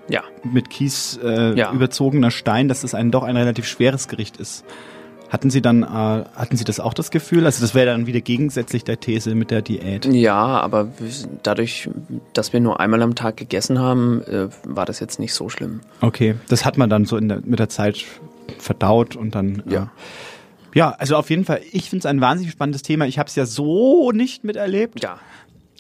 ja. 0.10 0.24
mit 0.44 0.70
Kies 0.70 1.20
äh, 1.24 1.54
Ja. 1.58 1.72
überzogener 1.72 2.32
Stein, 2.32 2.68
dass 2.68 2.82
das 2.82 2.94
ein 2.94 3.12
doch 3.12 3.24
ein 3.24 3.38
relativ 3.38 3.66
schweres 3.66 4.08
Gericht 4.08 4.38
ist. 4.38 4.66
Hatten 5.32 5.50
Sie 5.50 5.62
dann, 5.62 5.84
äh, 5.84 5.86
hatten 5.86 6.58
Sie 6.58 6.66
das 6.66 6.82
auch 6.82 6.94
das 6.94 7.10
Gefühl? 7.10 7.46
Also 7.46 7.62
das 7.62 7.74
wäre 7.74 7.86
dann 7.86 8.06
wieder 8.06 8.20
gegensätzlich 8.20 8.84
der 8.84 9.00
These 9.00 9.34
mit 9.34 9.50
der 9.50 9.62
Diät. 9.62 10.06
Ja, 10.06 10.36
aber 10.36 10.90
dadurch, 11.42 11.90
dass 12.34 12.52
wir 12.52 12.60
nur 12.60 12.82
einmal 12.82 13.02
am 13.02 13.16
Tag 13.16 13.38
gegessen 13.38 13.80
haben, 13.80 14.22
äh, 14.24 14.50
war 14.66 14.86
das 14.86 15.00
jetzt 15.00 15.22
nicht 15.22 15.34
so 15.34 15.48
schlimm. 15.48 15.80
Okay, 16.02 16.36
das 16.50 16.66
hat 16.66 16.78
man 16.78 16.90
dann 16.90 17.06
so 17.06 17.16
in 17.16 17.30
der, 17.30 17.40
mit 17.46 17.60
der 17.60 17.70
Zeit 17.70 18.04
verdaut 18.58 19.16
und 19.16 19.34
dann. 19.34 19.64
Ja. 19.70 19.84
Äh, 19.84 19.86
ja, 20.74 20.90
also 20.92 21.16
auf 21.16 21.30
jeden 21.30 21.46
Fall, 21.46 21.62
ich 21.72 21.90
finde 21.90 22.00
es 22.00 22.06
ein 22.08 22.20
wahnsinnig 22.20 22.52
spannendes 22.52 22.82
Thema. 22.82 23.06
Ich 23.06 23.18
habe 23.18 23.28
es 23.28 23.36
ja 23.36 23.46
so 23.46 24.12
nicht 24.12 24.44
miterlebt. 24.44 25.02
Ja. 25.02 25.18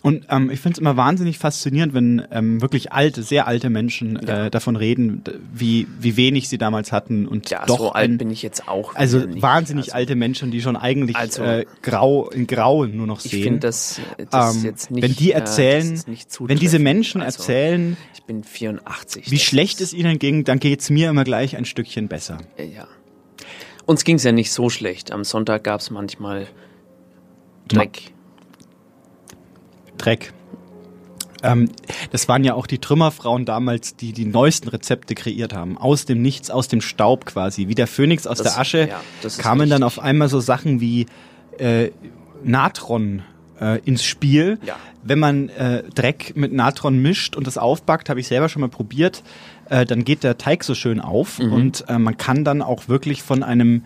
Und 0.03 0.25
ähm, 0.29 0.49
ich 0.49 0.59
finde 0.59 0.73
es 0.73 0.79
immer 0.79 0.97
wahnsinnig 0.97 1.37
faszinierend, 1.37 1.93
wenn 1.93 2.23
ähm, 2.31 2.59
wirklich 2.59 2.91
alte, 2.91 3.21
sehr 3.21 3.45
alte 3.45 3.69
Menschen 3.69 4.15
äh, 4.27 4.49
davon 4.49 4.75
reden, 4.75 5.21
wie, 5.53 5.85
wie 5.99 6.17
wenig 6.17 6.49
sie 6.49 6.57
damals 6.57 6.91
hatten 6.91 7.27
und 7.27 7.51
Ja, 7.51 7.65
doch 7.67 7.77
so 7.77 7.91
alt 7.91 8.09
ein, 8.09 8.17
bin 8.17 8.31
ich 8.31 8.41
jetzt 8.41 8.67
auch. 8.67 8.95
also 8.95 9.21
wahnsinnig 9.41 9.93
alte 9.93 10.15
Menschen, 10.15 10.49
die 10.49 10.59
schon 10.61 10.75
eigentlich 10.75 11.15
Also- 11.15 11.43
äh, 11.43 11.65
grau 11.83 12.29
in 12.31 12.47
Grau 12.47 12.85
nur 12.87 13.05
noch 13.05 13.23
Ich 13.23 13.29
sehen. 13.29 13.43
finde 13.43 13.59
das, 13.59 14.01
das 14.31 14.55
Ähm, 14.55 14.63
jetzt 14.63 14.89
nicht. 14.89 15.03
wenn 15.03 15.13
die 15.15 15.31
äh, 15.33 15.35
erzählen, 15.35 16.01
nicht 16.07 16.35
wenn 16.39 16.57
diese. 16.57 16.79
Menschen 16.79 17.21
Also, 17.21 17.37
erzählen, 17.43 17.95
Ich 18.15 18.23
bin 18.23 18.43
84. 18.43 19.29
wie 19.29 19.37
schlecht 19.37 19.81
es 19.81 19.93
ihnen 19.93 20.17
ging, 20.17 20.45
dann 20.45 20.59
geht's 20.59 20.89
mir 20.89 21.11
immer 21.11 21.23
gleich 21.25 21.57
ein 21.57 21.65
Stückchen 21.65 22.07
besser. 22.07 22.39
Äh, 22.57 22.65
Ja. 22.73 22.87
Uns 23.85 24.03
ging 24.03 24.15
es 24.15 24.23
ja 24.23 24.31
nicht 24.31 24.51
so 24.51 24.69
schlecht. 24.71 25.11
Am 25.11 25.23
Sonntag 25.23 25.63
gab 25.63 25.81
es 25.81 25.91
manchmal 25.91 26.47
Dreck. 27.67 28.13
Dreck. 30.01 30.33
Ähm, 31.43 31.69
das 32.11 32.27
waren 32.27 32.43
ja 32.43 32.53
auch 32.53 32.67
die 32.67 32.77
Trümmerfrauen 32.77 33.45
damals, 33.45 33.95
die 33.95 34.13
die 34.13 34.25
neuesten 34.25 34.69
Rezepte 34.69 35.15
kreiert 35.15 35.53
haben. 35.55 35.77
Aus 35.77 36.05
dem 36.05 36.21
Nichts, 36.21 36.51
aus 36.51 36.67
dem 36.67 36.81
Staub 36.81 37.25
quasi. 37.25 37.67
Wie 37.67 37.75
der 37.75 37.87
Phönix 37.87 38.27
aus 38.27 38.37
Das- 38.37 38.53
der 38.53 38.59
Asche 38.61 38.89
ja, 38.89 39.29
kamen 39.39 39.69
dann 39.69 39.81
auf 39.83 39.97
einmal 39.99 40.27
so 40.29 40.39
Sachen 40.39 40.81
wie 40.81 41.07
äh, 41.57 41.89
Natron 42.43 43.23
äh, 43.59 43.79
ins 43.85 44.03
Spiel. 44.03 44.59
Ja. 44.65 44.75
Wenn 45.03 45.19
man 45.19 45.49
äh, 45.49 45.83
Dreck 45.95 46.33
mit 46.35 46.53
Natron 46.53 46.99
mischt 47.01 47.35
und 47.35 47.47
das 47.47 47.57
aufbackt, 47.57 48.09
habe 48.09 48.19
ich 48.19 48.27
selber 48.27 48.47
schon 48.49 48.61
mal 48.61 48.69
probiert, 48.69 49.23
äh, 49.69 49.85
dann 49.85 50.03
geht 50.03 50.23
der 50.23 50.37
Teig 50.37 50.63
so 50.63 50.75
schön 50.75 50.99
auf 50.99 51.39
Mhm. 51.39 51.53
und 51.53 51.85
äh, 51.89 51.97
man 51.97 52.17
kann 52.17 52.43
dann 52.43 52.61
auch 52.61 52.87
wirklich 52.87 53.23
von 53.23 53.41
einem 53.43 53.83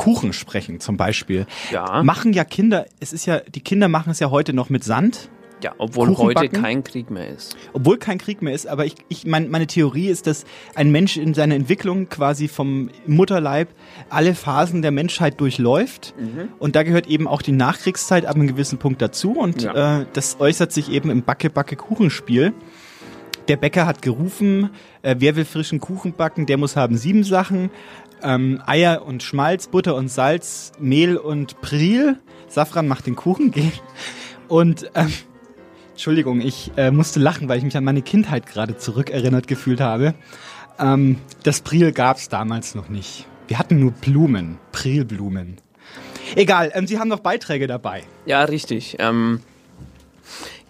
Kuchen 0.00 0.32
sprechen, 0.32 0.80
zum 0.80 0.96
Beispiel. 0.96 1.46
Ja. 1.70 2.02
Machen 2.02 2.32
ja 2.32 2.44
Kinder, 2.44 2.86
es 3.00 3.12
ist 3.12 3.26
ja, 3.26 3.40
die 3.40 3.60
Kinder 3.60 3.88
machen 3.88 4.10
es 4.10 4.18
ja 4.20 4.30
heute 4.30 4.52
noch 4.52 4.70
mit 4.70 4.82
Sand. 4.84 5.28
Ja, 5.62 5.74
obwohl 5.76 6.08
Kuchen 6.08 6.24
heute 6.28 6.34
backen? 6.48 6.62
kein 6.62 6.82
Krieg 6.84 7.10
mehr 7.10 7.28
ist. 7.28 7.54
Obwohl 7.74 7.98
kein 7.98 8.16
Krieg 8.16 8.40
mehr 8.40 8.54
ist, 8.54 8.66
aber 8.66 8.86
ich, 8.86 8.94
ich 9.10 9.26
mein, 9.26 9.50
meine 9.50 9.66
Theorie 9.66 10.06
ist, 10.08 10.26
dass 10.26 10.46
ein 10.74 10.90
Mensch 10.90 11.18
in 11.18 11.34
seiner 11.34 11.54
Entwicklung 11.54 12.08
quasi 12.08 12.48
vom 12.48 12.88
Mutterleib 13.06 13.68
alle 14.08 14.34
Phasen 14.34 14.80
der 14.80 14.90
Menschheit 14.90 15.38
durchläuft. 15.38 16.14
Und 16.58 16.76
da 16.76 16.82
gehört 16.82 17.08
eben 17.08 17.28
auch 17.28 17.42
die 17.42 17.52
Nachkriegszeit 17.52 18.24
ab 18.24 18.36
einem 18.36 18.46
gewissen 18.46 18.78
Punkt 18.78 19.02
dazu. 19.02 19.32
Und 19.32 19.60
Ja. 19.60 20.00
äh, 20.00 20.06
das 20.14 20.40
äußert 20.40 20.72
sich 20.72 20.90
eben 20.90 21.10
im 21.10 21.24
Backe-Backe-Kuchenspiel. 21.24 22.54
Der 23.48 23.56
Bäcker 23.56 23.84
hat 23.86 24.00
gerufen, 24.00 24.70
äh, 25.02 25.16
wer 25.18 25.36
will 25.36 25.44
frischen 25.44 25.80
Kuchen 25.80 26.12
backen, 26.14 26.46
der 26.46 26.56
muss 26.56 26.76
haben 26.76 26.96
sieben 26.96 27.24
Sachen. 27.24 27.70
Ähm, 28.22 28.62
Eier 28.66 29.04
und 29.06 29.22
Schmalz, 29.22 29.68
Butter 29.68 29.94
und 29.94 30.08
Salz, 30.08 30.72
Mehl 30.78 31.16
und 31.16 31.60
Pril. 31.60 32.18
Safran 32.48 32.88
macht 32.88 33.06
den 33.06 33.16
Kuchen 33.16 33.50
gehen. 33.50 33.72
Und 34.48 34.90
ähm, 34.94 35.12
Entschuldigung, 35.90 36.40
ich 36.40 36.72
äh, 36.76 36.90
musste 36.90 37.20
lachen, 37.20 37.48
weil 37.48 37.58
ich 37.58 37.64
mich 37.64 37.76
an 37.76 37.84
meine 37.84 38.02
Kindheit 38.02 38.46
gerade 38.46 38.76
zurückerinnert 38.76 39.46
gefühlt 39.46 39.80
habe. 39.80 40.14
Ähm, 40.78 41.18
das 41.42 41.60
Priel 41.60 41.92
gab's 41.92 42.28
damals 42.28 42.74
noch 42.74 42.88
nicht. 42.88 43.26
Wir 43.48 43.58
hatten 43.58 43.78
nur 43.78 43.92
Blumen, 43.92 44.58
Prilblumen. 44.72 45.60
Egal, 46.36 46.70
ähm, 46.74 46.86
Sie 46.86 46.98
haben 46.98 47.08
noch 47.08 47.20
Beiträge 47.20 47.66
dabei. 47.66 48.04
Ja, 48.24 48.44
richtig. 48.44 48.96
Ähm, 48.98 49.40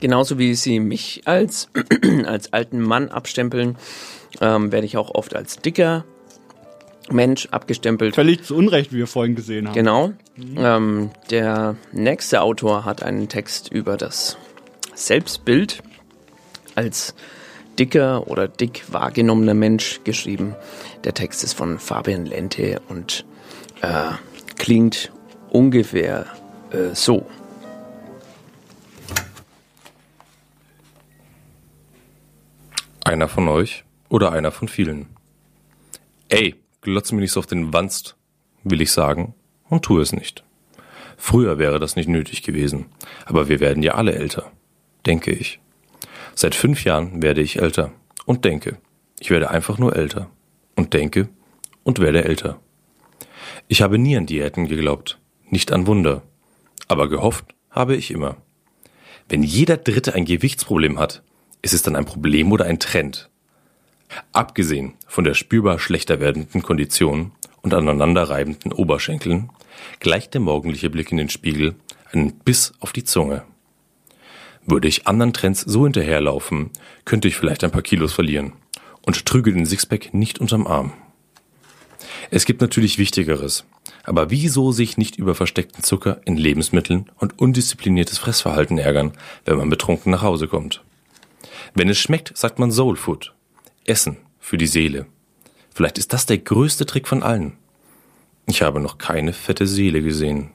genauso 0.01 0.39
wie 0.39 0.55
Sie 0.55 0.81
mich 0.81 1.23
als, 1.27 1.69
als 2.27 2.53
alten 2.53 2.81
Mann 2.81 3.09
abstempeln, 3.09 3.77
ähm, 4.41 4.73
werde 4.73 4.87
ich 4.87 4.97
auch 4.97 5.15
oft 5.15 5.37
als 5.37 5.59
dicker 5.59 6.05
Mensch 7.13 7.47
abgestempelt. 7.51 8.15
Völlig 8.15 8.45
zu 8.45 8.57
Unrecht, 8.57 8.93
wie 8.93 8.99
wir 8.99 9.07
vorhin 9.07 9.35
gesehen 9.35 9.69
haben. 9.69 9.75
Genau. 9.75 10.13
Ähm, 10.57 11.11
der 11.31 11.77
nächste 11.93 12.43
Autor 12.43 12.85
hat 12.85 13.03
einen 13.03 13.29
Text 13.29 13.73
über 13.73 13.97
das 13.97 14.37
Selbstbild 14.95 15.83
als 16.75 17.15
dicker 17.79 18.29
oder 18.29 18.49
dick 18.49 18.85
wahrgenommener 18.93 19.55
Mensch 19.55 20.01
geschrieben. 20.05 20.55
Der 21.05 21.15
Text 21.15 21.43
ist 21.43 21.55
von 21.55 21.79
Fabian 21.79 22.27
Lente 22.27 22.81
und 22.89 23.25
äh, 23.83 24.11
klingt 24.57 25.11
ungefähr 25.49 26.27
äh, 26.71 26.95
so. 26.95 27.27
Einer 33.05 33.29
von 33.29 33.49
euch 33.49 33.85
oder 34.09 34.33
einer 34.33 34.53
von 34.53 34.69
vielen. 34.69 35.07
Ey, 36.29 36.55
glotz 36.81 37.13
mir 37.13 37.21
nicht 37.21 37.33
so 37.33 37.41
auf 37.41 37.47
den 37.47 37.73
Wanst, 37.73 38.17
will 38.65 38.81
ich 38.81 38.93
sagen, 38.93 39.35
und 39.69 39.85
tu 39.85 40.01
es 40.01 40.13
nicht. 40.13 40.45
Früher 41.17 41.59
wäre 41.59 41.79
das 41.79 41.97
nicht 41.97 42.09
nötig 42.09 42.43
gewesen, 42.43 42.87
aber 43.27 43.49
wir 43.49 43.61
werden 43.61 43.83
ja 43.83 43.95
alle 43.95 44.15
älter, 44.15 44.51
denke 45.07 45.33
ich. 45.33 45.61
Seit 46.35 46.55
fünf 46.55 46.85
Jahren 46.85 47.23
werde 47.23 47.43
ich 47.43 47.61
älter 47.61 47.93
und 48.25 48.45
denke, 48.45 48.79
ich 49.19 49.31
werde 49.31 49.51
einfach 49.51 49.79
nur 49.79 49.95
älter 49.95 50.31
und 50.77 50.95
denke 50.95 51.29
und 51.83 51.99
werde 51.99 52.25
älter. 52.25 52.61
Ich 53.69 53.83
habe 53.83 53.99
nie 53.99 54.17
an 54.17 54.27
Diäten 54.27 54.67
geglaubt, 54.67 55.21
nicht 55.49 55.73
an 55.73 55.87
Wunder, 55.87 56.23
aber 56.89 57.09
gehofft 57.09 57.55
habe 57.71 57.97
ich 57.97 58.11
immer. 58.11 58.37
Wenn 59.29 59.43
jeder 59.43 59.77
Dritte 59.77 60.15
ein 60.15 60.25
Gewichtsproblem 60.25 60.99
hat, 60.99 61.23
ist 61.63 61.75
es 61.75 61.83
dann 61.83 61.97
ein 61.97 62.05
Problem 62.05 62.51
oder 62.51 62.65
ein 62.65 62.81
Trend? 62.81 63.30
Abgesehen 64.33 64.95
von 65.07 65.25
der 65.25 65.35
spürbar 65.35 65.79
schlechter 65.79 66.21
werdenden 66.21 66.63
Kondition 66.63 67.33
und 67.63 67.75
aneinanderreibenden 67.75 68.73
Oberschenkeln 68.73 69.51
gleicht 70.01 70.35
der 70.35 70.41
morgendliche 70.41 70.91
Blick 70.91 71.13
in 71.13 71.19
den 71.19 71.29
Spiegel 71.29 71.75
einen 72.13 72.39
Biss 72.39 72.73
auf 72.81 72.93
die 72.93 73.05
Zunge. 73.05 73.45
Würde 74.67 74.89
ich 74.89 75.07
anderen 75.07 75.33
Trends 75.33 75.61
so 75.61 75.85
hinterherlaufen, 75.85 76.71
könnte 77.05 77.29
ich 77.29 77.37
vielleicht 77.37 77.65
ein 77.65 77.71
paar 77.71 77.83
Kilos 77.83 78.13
verlieren 78.13 78.53
und 79.03 79.27
trüge 79.27 79.53
den 79.53 79.67
Sixpack 79.67 80.13
nicht 80.13 80.39
unterm 80.39 80.67
Arm. 80.67 80.93
Es 82.31 82.45
gibt 82.45 82.61
natürlich 82.61 82.99
Wichtigeres, 82.99 83.65
aber 84.05 84.31
wieso 84.31 84.73
sich 84.73 84.97
nicht 84.97 85.17
über 85.17 85.35
versteckten 85.35 85.83
Zucker 85.83 86.21
in 86.25 86.37
Lebensmitteln 86.37 87.11
und 87.19 87.39
undiszipliniertes 87.39 88.19
Fressverhalten 88.19 88.79
ärgern, 88.79 89.13
wenn 89.45 89.57
man 89.57 89.71
betrunken 89.71 90.11
nach 90.13 90.23
Hause 90.23 90.49
kommt? 90.49 90.83
Wenn 91.75 91.89
es 91.89 91.99
schmeckt, 91.99 92.37
sagt 92.37 92.59
man 92.59 92.71
Soul 92.71 92.97
Food. 92.97 93.35
Essen 93.85 94.19
für 94.39 94.59
die 94.59 94.67
Seele. 94.67 95.07
Vielleicht 95.75 95.99
ist 95.99 96.13
das 96.13 96.27
der 96.27 96.39
größte 96.39 96.87
Trick 96.87 97.09
von 97.09 97.23
allen. 97.23 97.55
Ich 98.47 98.63
habe 98.63 98.81
noch 98.81 98.99
keine 98.99 99.33
fette 99.33 99.67
Seele 99.67 100.03
gesehen. 100.03 100.51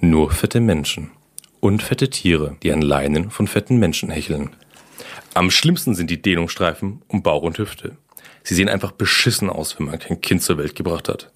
Nur 0.00 0.30
fette 0.30 0.60
Menschen. 0.60 1.10
Und 1.60 1.82
fette 1.82 2.10
Tiere, 2.10 2.56
die 2.62 2.72
an 2.72 2.82
Leinen 2.82 3.30
von 3.30 3.46
fetten 3.48 3.78
Menschen 3.78 4.10
hecheln. 4.10 4.50
Am 5.34 5.50
schlimmsten 5.50 5.94
sind 5.94 6.10
die 6.10 6.22
Dehnungsstreifen 6.22 7.02
um 7.08 7.22
Bauch 7.22 7.42
und 7.42 7.58
Hüfte. 7.58 7.96
Sie 8.42 8.54
sehen 8.54 8.68
einfach 8.68 8.92
beschissen 8.92 9.50
aus, 9.50 9.78
wenn 9.78 9.86
man 9.86 9.98
kein 9.98 10.20
Kind 10.20 10.42
zur 10.42 10.58
Welt 10.58 10.74
gebracht 10.74 11.08
hat. 11.08 11.30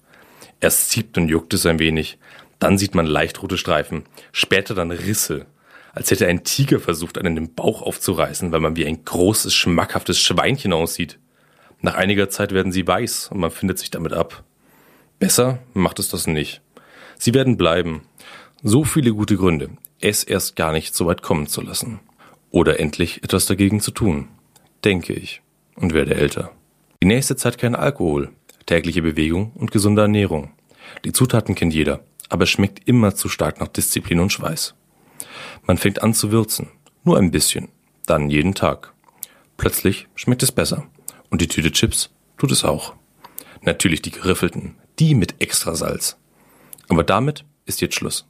Erst 0.59 0.89
zieht 0.89 1.17
und 1.17 1.27
juckt 1.27 1.53
es 1.53 1.65
ein 1.65 1.79
wenig, 1.79 2.17
dann 2.59 2.77
sieht 2.77 2.95
man 2.95 3.05
leicht 3.05 3.41
rote 3.41 3.57
Streifen, 3.57 4.03
später 4.31 4.73
dann 4.73 4.91
Risse, 4.91 5.45
als 5.93 6.09
hätte 6.09 6.27
ein 6.27 6.43
Tiger 6.43 6.79
versucht, 6.79 7.17
einen 7.17 7.35
den 7.35 7.53
Bauch 7.53 7.81
aufzureißen, 7.81 8.51
weil 8.51 8.61
man 8.61 8.75
wie 8.75 8.85
ein 8.85 9.03
großes, 9.03 9.53
schmackhaftes 9.53 10.19
Schweinchen 10.19 10.73
aussieht. 10.73 11.19
Nach 11.83 11.95
einiger 11.95 12.29
Zeit 12.29 12.53
werden 12.53 12.71
sie 12.71 12.87
weiß 12.87 13.27
und 13.27 13.41
man 13.41 13.51
findet 13.51 13.77
sich 13.77 13.91
damit 13.91 14.13
ab. 14.13 14.43
Besser 15.19 15.59
macht 15.73 15.99
es 15.99 16.07
das 16.07 16.27
nicht. 16.27 16.61
Sie 17.19 17.33
werden 17.33 17.57
bleiben. 17.57 18.03
So 18.63 18.85
viele 18.85 19.11
gute 19.11 19.35
Gründe, 19.35 19.69
es 19.99 20.23
erst 20.23 20.55
gar 20.55 20.71
nicht 20.71 20.95
so 20.95 21.05
weit 21.07 21.21
kommen 21.21 21.45
zu 21.45 21.59
lassen. 21.59 21.99
Oder 22.51 22.79
endlich 22.79 23.21
etwas 23.21 23.47
dagegen 23.47 23.81
zu 23.81 23.91
tun. 23.91 24.29
Denke 24.85 25.11
ich. 25.11 25.41
Und 25.75 25.93
werde 25.93 26.15
älter. 26.15 26.51
Die 27.01 27.07
nächste 27.07 27.35
Zeit 27.35 27.57
kein 27.57 27.75
Alkohol, 27.75 28.29
tägliche 28.65 29.01
Bewegung 29.01 29.51
und 29.55 29.71
gesunde 29.71 30.03
Ernährung. 30.03 30.51
Die 31.03 31.11
Zutaten 31.11 31.53
kennt 31.53 31.73
jeder, 31.73 31.99
aber 32.29 32.43
es 32.43 32.49
schmeckt 32.49 32.87
immer 32.87 33.13
zu 33.13 33.27
stark 33.27 33.59
nach 33.59 33.67
Disziplin 33.67 34.21
und 34.21 34.31
Schweiß. 34.31 34.73
Man 35.63 35.77
fängt 35.77 36.01
an 36.01 36.13
zu 36.13 36.31
würzen. 36.31 36.69
Nur 37.03 37.17
ein 37.17 37.31
bisschen. 37.31 37.67
Dann 38.05 38.29
jeden 38.29 38.53
Tag. 38.53 38.93
Plötzlich 39.57 40.07
schmeckt 40.15 40.43
es 40.43 40.53
besser. 40.53 40.87
Und 41.33 41.41
die 41.41 41.47
Tüte 41.47 41.71
Chips 41.71 42.11
tut 42.37 42.51
es 42.51 42.63
auch. 42.63 42.93
Natürlich 43.63 44.03
die 44.03 44.11
geriffelten, 44.11 44.75
die 44.99 45.15
mit 45.15 45.41
Extrasalz. 45.41 46.15
Aber 46.89 47.03
damit 47.03 47.43
ist 47.65 47.81
jetzt 47.81 47.95
Schluss. 47.95 48.27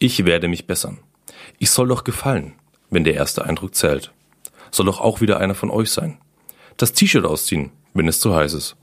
Ich 0.00 0.24
werde 0.24 0.48
mich 0.48 0.66
bessern. 0.66 0.98
Ich 1.60 1.70
soll 1.70 1.86
doch 1.86 2.02
gefallen, 2.02 2.54
wenn 2.90 3.04
der 3.04 3.14
erste 3.14 3.44
Eindruck 3.44 3.76
zählt. 3.76 4.12
Soll 4.72 4.86
doch 4.86 5.00
auch 5.00 5.20
wieder 5.20 5.38
einer 5.38 5.54
von 5.54 5.70
euch 5.70 5.92
sein. 5.92 6.18
Das 6.76 6.92
T-Shirt 6.92 7.24
ausziehen, 7.24 7.70
wenn 7.94 8.08
es 8.08 8.18
zu 8.18 8.34
heiß 8.34 8.54
ist. 8.54 8.74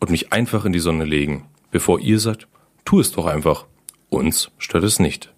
Und 0.00 0.10
mich 0.10 0.34
einfach 0.34 0.66
in 0.66 0.74
die 0.74 0.78
Sonne 0.78 1.06
legen, 1.06 1.46
bevor 1.70 2.00
ihr 2.00 2.20
sagt, 2.20 2.46
tu 2.84 3.00
es 3.00 3.10
doch 3.10 3.24
einfach. 3.24 3.64
Uns 4.10 4.50
stört 4.58 4.84
es 4.84 4.98
nicht. 4.98 5.32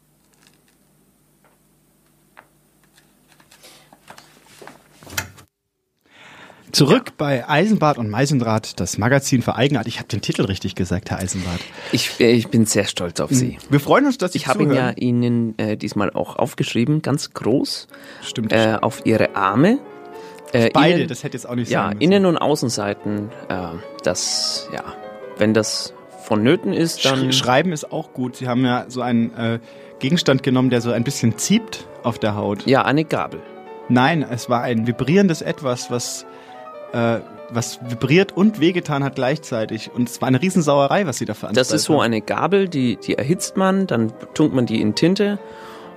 Zurück 6.77 7.13
bei 7.17 7.49
Eisenbart 7.49 7.97
und 7.97 8.11
Meisendraht, 8.11 8.79
das 8.81 8.99
Magazin 8.99 9.41
für 9.41 9.57
Eigenart. 9.57 9.87
Ich 9.87 9.97
habe 9.97 10.09
den 10.09 10.21
Titel 10.21 10.43
richtig 10.43 10.75
gesagt, 10.75 11.09
Herr 11.11 11.19
Eisenbart. 11.21 11.61
Ich, 11.91 12.21
äh, 12.21 12.33
ich 12.33 12.49
bin 12.49 12.67
sehr 12.67 12.85
stolz 12.85 13.19
auf 13.21 13.31
Sie. 13.31 13.57
Wir 13.71 13.81
freuen 13.81 14.05
uns, 14.05 14.19
dass 14.19 14.33
Sie 14.33 14.39
Ich 14.39 14.47
habe 14.47 14.63
ihn 14.65 14.75
ja. 14.75 14.91
Ihnen 14.91 15.59
äh, 15.59 15.79
diesmal 15.79 16.11
auch 16.11 16.37
aufgeschrieben, 16.37 17.01
ganz 17.01 17.33
groß, 17.33 17.89
Stimmt. 18.23 18.53
äh, 18.53 18.77
auf 18.79 19.07
Ihre 19.07 19.35
Arme. 19.35 19.79
Äh, 20.53 20.69
Beide, 20.75 20.99
innen- 20.99 21.09
das 21.09 21.25
hätte 21.25 21.39
jetzt 21.39 21.49
auch 21.49 21.55
nicht 21.55 21.71
Ja, 21.71 21.85
sein 21.85 21.97
müssen. 21.97 22.03
Innen- 22.13 22.27
und 22.27 22.37
Außenseiten. 22.37 23.31
Äh, 23.49 23.55
das, 24.03 24.69
ja, 24.75 24.85
wenn 25.39 25.55
das 25.55 25.95
vonnöten 26.25 26.75
ist, 26.75 27.07
dann. 27.07 27.33
Sch 27.33 27.39
Schreiben 27.39 27.73
ist 27.73 27.91
auch 27.91 28.13
gut. 28.13 28.37
Sie 28.37 28.49
haben 28.49 28.67
ja 28.67 28.85
so 28.89 29.01
einen 29.01 29.33
äh, 29.35 29.61
Gegenstand 29.99 30.43
genommen, 30.43 30.69
der 30.69 30.83
so 30.83 30.91
ein 30.93 31.05
bisschen 31.05 31.39
zieht 31.39 31.87
auf 32.03 32.19
der 32.19 32.35
Haut. 32.37 32.67
Ja, 32.67 32.83
eine 32.85 33.07
Gabel. 33.07 33.41
Nein, 33.89 34.27
es 34.31 34.51
war 34.51 34.61
ein 34.61 34.87
vibrierendes 34.87 35.41
Etwas, 35.41 35.91
was, 35.91 36.27
äh, 36.93 37.21
was 37.51 37.79
vibriert 37.89 38.37
und 38.37 38.61
wehgetan 38.61 39.05
hat 39.05 39.15
gleichzeitig. 39.15 39.91
Und 39.95 40.09
es 40.09 40.21
war 40.21 40.29
eine 40.29 40.43
Riesensauerei, 40.43 41.07
was 41.07 41.19
sie 41.19 41.25
da 41.25 41.35
veranstaltet 41.35 41.71
Das 41.71 41.75
ist 41.75 41.85
so 41.85 42.01
eine 42.01 42.21
Gabel, 42.21 42.69
die, 42.69 42.97
die 42.97 43.15
erhitzt 43.15 43.57
man, 43.57 43.87
dann 43.87 44.13
tunkt 44.35 44.55
man 44.55 44.67
die 44.67 44.81
in 44.81 44.95
Tinte 44.95 45.39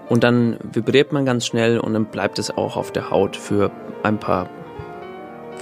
und 0.09 0.23
dann 0.23 0.57
vibriert 0.61 1.11
man 1.11 1.25
ganz 1.25 1.45
schnell 1.45 1.79
und 1.79 1.93
dann 1.93 2.05
bleibt 2.05 2.39
es 2.39 2.51
auch 2.51 2.77
auf 2.77 2.91
der 2.91 3.09
Haut 3.09 3.35
für 3.35 3.71
ein 4.03 4.19
paar 4.19 4.49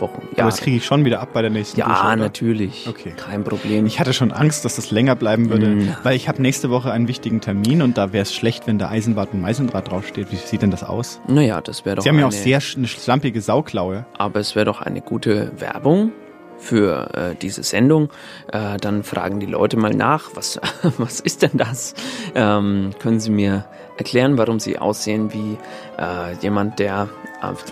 Wochen. 0.02 0.28
Aber 0.34 0.44
das 0.44 0.58
kriege 0.62 0.78
ich 0.78 0.86
schon 0.86 1.06
wieder 1.06 1.20
ab 1.20 1.30
bei 1.34 1.42
der 1.42 1.52
nächsten 1.52 1.80
Ja, 1.80 1.88
Dusche, 1.88 2.18
natürlich. 2.18 2.88
Okay. 2.90 3.14
Kein 3.18 3.44
Problem. 3.44 3.86
Ich 3.86 4.00
hatte 4.00 4.14
schon 4.14 4.32
Angst, 4.32 4.66
dass 4.66 4.76
das 4.76 4.92
länger 4.92 5.16
bleiben 5.16 5.50
würde, 5.50 5.68
Mm. 5.68 5.96
weil 6.04 6.16
ich 6.16 6.28
habe 6.28 6.42
nächste 6.42 6.70
Woche 6.70 6.92
einen 6.92 7.08
wichtigen 7.08 7.42
Termin 7.42 7.82
und 7.82 7.98
da 7.98 8.14
wäre 8.14 8.24
es 8.24 8.34
schlecht, 8.36 8.68
wenn 8.68 8.78
da 8.80 8.90
Eisenbart 8.90 9.34
und 9.34 9.42
Meisendraht 9.42 9.90
draufsteht. 9.92 10.32
Wie 10.32 10.36
sieht 10.36 10.62
denn 10.62 10.72
das 10.72 10.84
aus? 10.84 11.20
Naja, 11.28 11.62
das 11.62 11.86
wäre 11.86 11.96
doch 11.98 12.04
Sie 12.04 12.10
haben 12.10 12.20
ja 12.20 12.28
auch 12.28 12.32
sehr 12.32 12.60
eine 12.76 12.88
schlampige 12.88 13.42
Sauklaue. 13.42 14.06
Aber 14.18 14.40
es 14.40 14.56
wäre 14.56 14.66
doch 14.66 14.82
eine 14.82 15.02
gute 15.02 15.52
Werbung 15.60 16.12
für 16.60 17.10
äh, 17.14 17.36
diese 17.36 17.62
Sendung. 17.64 18.10
Äh, 18.52 18.78
dann 18.78 19.04
fragen 19.04 19.40
die 19.40 19.46
Leute 19.46 19.78
mal 19.78 19.94
nach, 19.94 20.32
was, 20.36 20.60
was 20.98 21.20
ist 21.20 21.42
denn 21.44 21.52
das? 21.56 21.94
Ähm, 22.34 22.92
können 23.00 23.20
Sie 23.20 23.30
mir 23.30 23.66
erklären, 23.98 24.38
warum 24.38 24.60
Sie 24.60 24.80
aussehen 24.80 25.34
wie 25.34 25.58
äh, 26.02 26.34
jemand, 26.42 26.80
der 26.80 27.10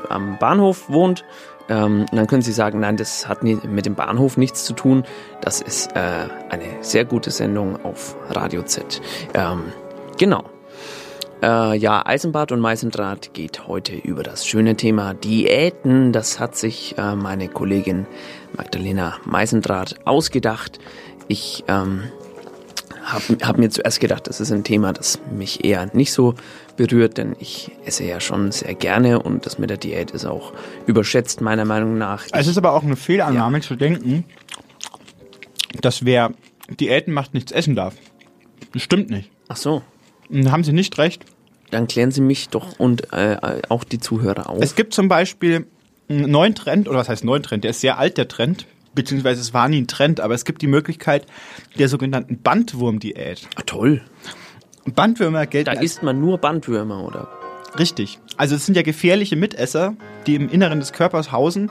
am 0.09 0.38
Bahnhof 0.39 0.89
wohnt? 0.89 1.23
Ähm, 1.68 2.05
dann 2.11 2.28
können 2.28 2.41
Sie 2.41 2.51
sagen, 2.51 2.80
nein, 2.80 2.97
das 2.97 3.28
hat 3.28 3.43
nie, 3.43 3.55
mit 3.55 3.86
dem 3.86 3.95
Bahnhof 3.95 4.38
nichts 4.38 4.66
zu 4.66 4.74
tun. 4.74 5.03
Das 5.41 5.61
ist 5.61 5.95
äh, 5.95 6.28
eine 6.49 6.66
sehr 6.82 7.05
gute 7.05 7.32
Sendung 7.32 7.84
auf 7.84 8.16
Radio 8.30 8.63
Z. 8.63 9.01
Ähm, 9.34 9.63
genau. 10.18 10.43
Äh, 11.41 11.78
ja, 11.78 12.05
Eisenbart 12.05 12.51
und 12.51 12.59
Meisendraht 12.59 13.34
geht 13.34 13.68
heute 13.68 13.95
über 13.95 14.24
das 14.24 14.47
schöne 14.47 14.76
Thema 14.76 15.13
Diäten. 15.13 16.11
Das 16.11 16.39
hat 16.39 16.55
sich 16.55 16.95
äh, 16.97 17.16
meine 17.16 17.49
Kollegin 17.49 18.05
Magdalena 18.55 19.18
Meisendraht 19.26 19.95
ausgedacht. 20.05 20.80
Ich 21.28 21.63
ähm, 21.68 22.03
habe 23.03 23.38
hab 23.43 23.57
mir 23.57 23.70
zuerst 23.70 23.99
gedacht, 23.99 24.28
das 24.28 24.39
ist 24.39 24.51
ein 24.51 24.63
Thema, 24.63 24.93
das 24.93 25.20
mich 25.32 25.63
eher 25.63 25.88
nicht 25.93 26.13
so 26.13 26.36
berührt, 26.78 27.17
denn 27.17 27.36
ich 27.39 27.71
esse 27.86 28.03
ja 28.03 28.19
schon 28.19 28.51
sehr 28.51 28.73
gerne 28.76 29.21
und 29.21 29.45
das 29.45 29.57
mit 29.59 29.69
der 29.69 29.78
Diät 29.78 30.11
ist 30.11 30.26
auch 30.26 30.53
überschätzt 30.86 31.41
meiner 31.41 31.65
Meinung 31.65 31.97
nach. 31.97 32.26
Es 32.32 32.47
ist 32.47 32.57
aber 32.57 32.73
auch 32.73 32.84
eine 32.84 32.95
Fehlannahme 32.95 33.61
zu 33.61 33.76
denken, 33.76 34.26
dass 35.82 36.05
wer 36.05 36.32
Diäten 36.69 37.13
macht, 37.13 37.34
nichts 37.34 37.51
essen 37.51 37.76
darf. 37.76 37.95
Das 38.73 38.82
stimmt 38.82 39.09
nicht. 39.09 39.30
Ach 39.47 39.57
so. 39.57 39.82
Haben 40.32 40.63
Sie 40.63 40.73
nicht 40.73 40.97
recht. 40.97 41.26
Dann 41.71 41.88
klären 41.88 42.11
Sie 42.11 42.21
mich 42.21 42.49
doch 42.49 42.80
und 42.80 43.11
äh, 43.13 43.61
auch 43.69 43.84
die 43.84 43.99
Zuhörer 43.99 44.49
auf. 44.49 44.61
Es 44.61 44.76
gibt 44.76 44.93
zum 44.93 45.07
Beispiel 45.07 45.65
einen 46.09 46.30
neuen 46.30 46.55
Trend, 46.55 46.88
oder 46.88 46.99
was 46.99 47.09
heißt 47.09 47.23
neuen 47.23 47.43
Trend? 47.43 47.63
Der 47.63 47.71
ist 47.71 47.82
sehr 47.82 47.97
alt, 47.97 48.17
der 48.17 48.28
Trend. 48.28 48.65
Beziehungsweise 48.93 49.41
es 49.41 49.53
war 49.53 49.67
nie 49.67 49.82
ein 49.82 49.88
Trend, 49.88 50.21
aber 50.21 50.34
es 50.34 50.45
gibt 50.45 50.61
die 50.61 50.67
Möglichkeit 50.67 51.26
der 51.78 51.89
sogenannten 51.89 52.41
Bandwurmdiät. 52.41 53.47
Ah, 53.55 53.63
toll. 53.65 54.01
Bandwürmer 54.94 55.46
gelten 55.48 55.74
Da 55.74 55.80
isst 55.82 56.04
man 56.04 56.20
nur 56.20 56.38
Bandwürmer, 56.38 57.04
oder? 57.04 57.28
Richtig. 57.78 58.20
Also 58.38 58.56
es 58.56 58.66
sind 58.66 58.76
ja 58.76 58.84
gefährliche 58.84 59.36
Mitesser, 59.36 59.96
die 60.28 60.36
im 60.36 60.50
Inneren 60.50 60.80
des 60.80 60.94
Körpers 60.94 61.32
hausen 61.32 61.70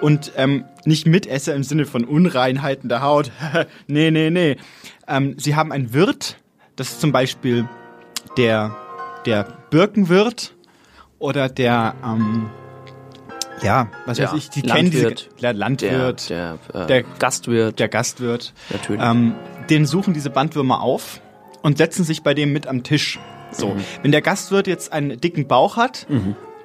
und 0.00 0.32
ähm, 0.36 0.64
nicht 0.84 1.06
Mitesser 1.06 1.54
im 1.54 1.62
Sinne 1.62 1.86
von 1.86 2.04
Unreinheiten 2.04 2.88
der 2.88 3.02
Haut. 3.02 3.30
nee, 3.86 4.10
nee, 4.10 4.30
nee. 4.30 4.56
Ähm, 5.06 5.36
sie 5.38 5.54
haben 5.56 5.72
ein 5.72 5.94
Wirt, 5.94 6.36
das 6.76 6.90
ist 6.90 7.00
zum 7.00 7.12
Beispiel 7.12 7.68
der, 8.36 8.76
der 9.24 9.46
Birkenwirt 9.70 10.54
oder 11.18 11.48
der, 11.48 11.94
ähm, 12.04 12.50
ja, 13.62 13.88
was 14.06 14.18
Ja, 14.18 14.32
weiß 14.32 14.38
ich, 14.38 14.50
die 14.50 14.62
kennen 14.62 14.90
diese, 14.90 15.04
Landwirt. 15.08 15.42
der 15.42 15.52
Landwirt, 15.54 16.30
Der, 16.30 16.58
der, 16.72 16.82
äh, 16.82 16.86
der 16.88 17.02
Gastwirt. 17.04 17.78
der 17.78 17.88
Gastwirt. 17.88 18.52
Natürlich. 18.70 19.00
Ähm, 19.02 19.34
den 19.70 19.86
suchen 19.86 20.12
diese 20.14 20.30
Bandwürmer 20.30 20.80
auf 20.82 21.20
und 21.62 21.78
setzen 21.78 22.04
sich 22.04 22.22
bei 22.22 22.34
dem 22.34 22.52
mit 22.52 22.66
am 22.66 22.82
Tisch. 22.82 23.18
So, 23.52 23.68
Mhm. 23.74 23.84
wenn 24.02 24.12
der 24.12 24.22
Gastwirt 24.22 24.66
jetzt 24.66 24.92
einen 24.92 25.20
dicken 25.20 25.46
Bauch 25.46 25.76
hat, 25.76 26.06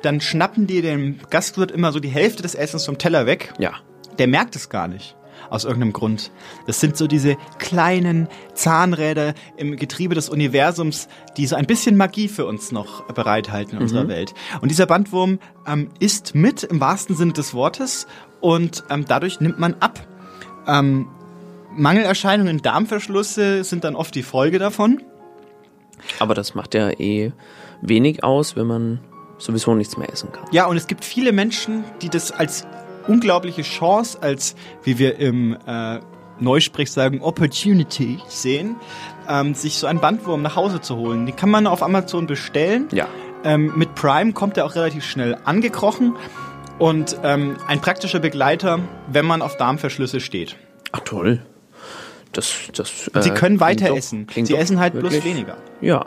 dann 0.01 0.21
schnappen 0.21 0.67
die 0.67 0.81
dem 0.81 1.19
Gastwirt 1.29 1.71
immer 1.71 1.91
so 1.91 1.99
die 1.99 2.07
Hälfte 2.09 2.41
des 2.43 2.55
Essens 2.55 2.85
vom 2.85 2.97
Teller 2.97 3.25
weg. 3.25 3.53
Ja. 3.59 3.71
Der 4.19 4.27
merkt 4.27 4.55
es 4.55 4.69
gar 4.69 4.87
nicht. 4.87 5.15
Aus 5.49 5.63
irgendeinem 5.65 5.93
Grund. 5.93 6.31
Das 6.65 6.79
sind 6.81 6.97
so 6.97 7.07
diese 7.07 7.37
kleinen 7.59 8.27
Zahnräder 8.53 9.33
im 9.55 9.75
Getriebe 9.77 10.13
des 10.15 10.29
Universums, 10.29 11.07
die 11.37 11.45
so 11.45 11.55
ein 11.55 11.65
bisschen 11.67 11.95
Magie 11.95 12.27
für 12.27 12.45
uns 12.45 12.71
noch 12.71 13.03
bereithalten 13.13 13.75
in 13.77 13.83
unserer 13.83 14.03
Mhm. 14.05 14.09
Welt. 14.09 14.33
Und 14.61 14.69
dieser 14.69 14.87
Bandwurm 14.87 15.39
ähm, 15.65 15.89
isst 15.99 16.35
mit 16.35 16.63
im 16.63 16.81
wahrsten 16.81 17.15
Sinne 17.15 17.33
des 17.33 17.53
Wortes 17.53 18.07
und 18.41 18.83
ähm, 18.89 19.05
dadurch 19.07 19.39
nimmt 19.39 19.57
man 19.59 19.75
ab. 19.79 20.05
Ähm, 20.67 21.07
Mangelerscheinungen, 21.77 22.61
Darmverschlüsse 22.61 23.63
sind 23.63 23.83
dann 23.83 23.95
oft 23.95 24.13
die 24.15 24.23
Folge 24.23 24.59
davon. 24.59 25.01
Aber 26.19 26.33
das 26.33 26.55
macht 26.55 26.73
ja 26.73 26.89
eh 26.89 27.31
wenig 27.81 28.23
aus, 28.23 28.55
wenn 28.55 28.67
man 28.67 28.99
sowieso 29.37 29.75
nichts 29.75 29.97
mehr 29.97 30.11
essen 30.11 30.31
kann. 30.31 30.45
Ja, 30.51 30.65
und 30.65 30.77
es 30.77 30.87
gibt 30.87 31.05
viele 31.05 31.31
Menschen, 31.31 31.83
die 32.01 32.09
das 32.09 32.31
als 32.31 32.65
unglaubliche 33.07 33.61
Chance, 33.61 34.17
als, 34.21 34.55
wie 34.83 34.97
wir 34.97 35.19
im 35.19 35.55
äh, 35.65 35.99
Neusprech 36.39 36.91
sagen, 36.91 37.21
Opportunity 37.21 38.19
sehen, 38.27 38.75
ähm, 39.29 39.53
sich 39.53 39.77
so 39.77 39.87
einen 39.87 39.99
Bandwurm 39.99 40.41
nach 40.41 40.55
Hause 40.55 40.81
zu 40.81 40.97
holen. 40.97 41.25
Die 41.25 41.31
kann 41.31 41.49
man 41.49 41.67
auf 41.67 41.83
Amazon 41.83 42.27
bestellen. 42.27 42.87
Ja. 42.91 43.07
Ähm, 43.43 43.73
mit 43.75 43.95
Prime 43.95 44.33
kommt 44.33 44.57
er 44.57 44.65
auch 44.65 44.75
relativ 44.75 45.05
schnell 45.05 45.37
angekrochen 45.45 46.15
und 46.79 47.17
ähm, 47.23 47.57
ein 47.67 47.81
praktischer 47.81 48.19
Begleiter, 48.19 48.79
wenn 49.07 49.25
man 49.25 49.41
auf 49.41 49.57
Darmverschlüsse 49.57 50.19
steht. 50.19 50.57
Ach 50.91 51.01
toll. 51.01 51.41
Das, 52.37 52.53
das, 52.73 53.07
Und 53.07 53.23
sie 53.23 53.29
äh, 53.31 53.33
können 53.33 53.59
weiter 53.59 53.87
doch- 53.89 53.97
essen. 53.97 54.27
Sie 54.33 54.55
essen 54.55 54.79
halt 54.79 54.93
wirklich- 54.93 55.23
bloß 55.23 55.25
weniger. 55.33 55.57
Ja. 55.81 56.05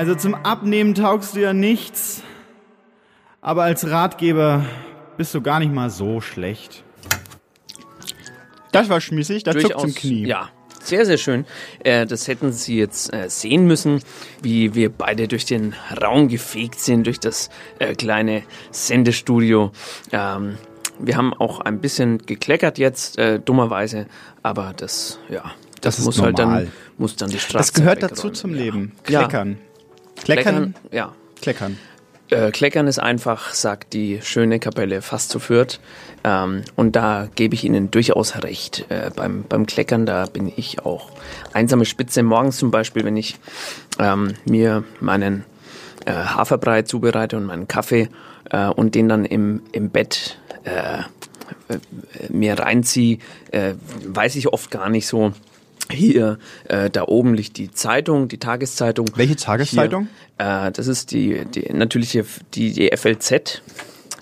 Also 0.00 0.14
zum 0.14 0.34
Abnehmen 0.34 0.94
taugst 0.94 1.36
du 1.36 1.40
ja 1.40 1.52
nichts, 1.52 2.22
aber 3.42 3.64
als 3.64 3.86
Ratgeber 3.90 4.64
bist 5.18 5.34
du 5.34 5.42
gar 5.42 5.58
nicht 5.58 5.74
mal 5.74 5.90
so 5.90 6.22
schlecht. 6.22 6.84
Das 8.72 8.88
war 8.88 9.02
schmissig, 9.02 9.42
das 9.42 9.58
zuckt 9.58 9.78
zum 9.78 9.94
Knie. 9.94 10.24
Ja, 10.26 10.48
sehr, 10.82 11.04
sehr 11.04 11.18
schön. 11.18 11.44
Äh, 11.84 12.06
das 12.06 12.28
hätten 12.28 12.50
Sie 12.50 12.78
jetzt 12.78 13.12
äh, 13.12 13.28
sehen 13.28 13.66
müssen, 13.66 14.00
wie 14.40 14.74
wir 14.74 14.88
beide 14.88 15.28
durch 15.28 15.44
den 15.44 15.74
Raum 16.02 16.28
gefegt 16.28 16.80
sind, 16.80 17.06
durch 17.06 17.20
das 17.20 17.50
äh, 17.78 17.94
kleine 17.94 18.42
Sendestudio. 18.70 19.70
Ähm, 20.12 20.56
wir 20.98 21.18
haben 21.18 21.34
auch 21.34 21.60
ein 21.60 21.78
bisschen 21.82 22.24
gekleckert 22.24 22.78
jetzt, 22.78 23.18
dummerweise, 23.44 24.06
aber 24.42 24.72
das, 24.74 25.18
ja, 25.28 25.42
das, 25.42 25.96
Das 25.96 25.98
ist 25.98 26.04
muss 26.06 26.22
halt 26.22 26.38
normal. 26.38 26.64
dann, 26.64 26.72
muss 26.96 27.16
dann 27.16 27.28
die 27.28 27.38
Straße 27.38 27.56
Das 27.58 27.72
gehört 27.74 28.02
dazu 28.02 28.30
zum 28.30 28.54
Leben. 28.54 28.92
Ja. 29.06 29.28
Kleckern. 30.24 30.44
Kleckern. 30.44 30.74
ja. 30.90 31.12
Kleckern. 31.40 31.78
Äh, 32.30 32.52
Kleckern 32.52 32.86
ist 32.86 32.98
einfach, 32.98 33.54
sagt 33.54 33.92
die 33.92 34.20
schöne 34.22 34.60
Kapelle 34.60 35.02
fast 35.02 35.30
zu 35.30 35.40
Fürth. 35.40 35.80
Ähm, 36.22 36.62
und 36.76 36.96
da 36.96 37.28
gebe 37.34 37.54
ich 37.54 37.64
Ihnen 37.64 37.90
durchaus 37.90 38.42
recht. 38.42 38.86
Äh, 38.88 39.10
beim, 39.14 39.44
beim 39.48 39.66
Kleckern, 39.66 40.06
da 40.06 40.26
bin 40.26 40.52
ich 40.54 40.84
auch 40.84 41.10
einsame 41.52 41.84
Spitze. 41.84 42.22
Morgens 42.22 42.58
zum 42.58 42.70
Beispiel, 42.70 43.04
wenn 43.04 43.16
ich 43.16 43.36
ähm, 43.98 44.34
mir 44.44 44.84
meinen 45.00 45.44
äh, 46.06 46.12
Haferbrei 46.12 46.82
zubereite 46.82 47.36
und 47.36 47.46
meinen 47.46 47.68
Kaffee 47.68 48.08
äh, 48.50 48.66
und 48.66 48.94
den 48.94 49.08
dann 49.08 49.24
im, 49.24 49.62
im 49.72 49.90
Bett 49.90 50.38
äh, 50.64 51.00
äh, 51.00 51.78
mir 52.28 52.58
reinziehe, 52.58 53.18
weiß 54.06 54.36
ich 54.36 54.48
oft 54.48 54.70
gar 54.70 54.88
nicht 54.88 55.06
so. 55.06 55.32
Hier, 55.90 56.38
äh, 56.68 56.90
da 56.90 57.04
oben 57.04 57.34
liegt 57.34 57.56
die 57.56 57.70
Zeitung, 57.70 58.28
die 58.28 58.38
Tageszeitung. 58.38 59.06
Welche 59.14 59.36
Tageszeitung? 59.36 60.08
Hier, 60.38 60.66
äh, 60.66 60.72
das 60.72 60.86
ist 60.86 61.10
die, 61.12 61.44
die 61.46 61.72
natürliche, 61.72 62.24
die, 62.54 62.72
die 62.72 62.90
FLZ, 62.96 63.62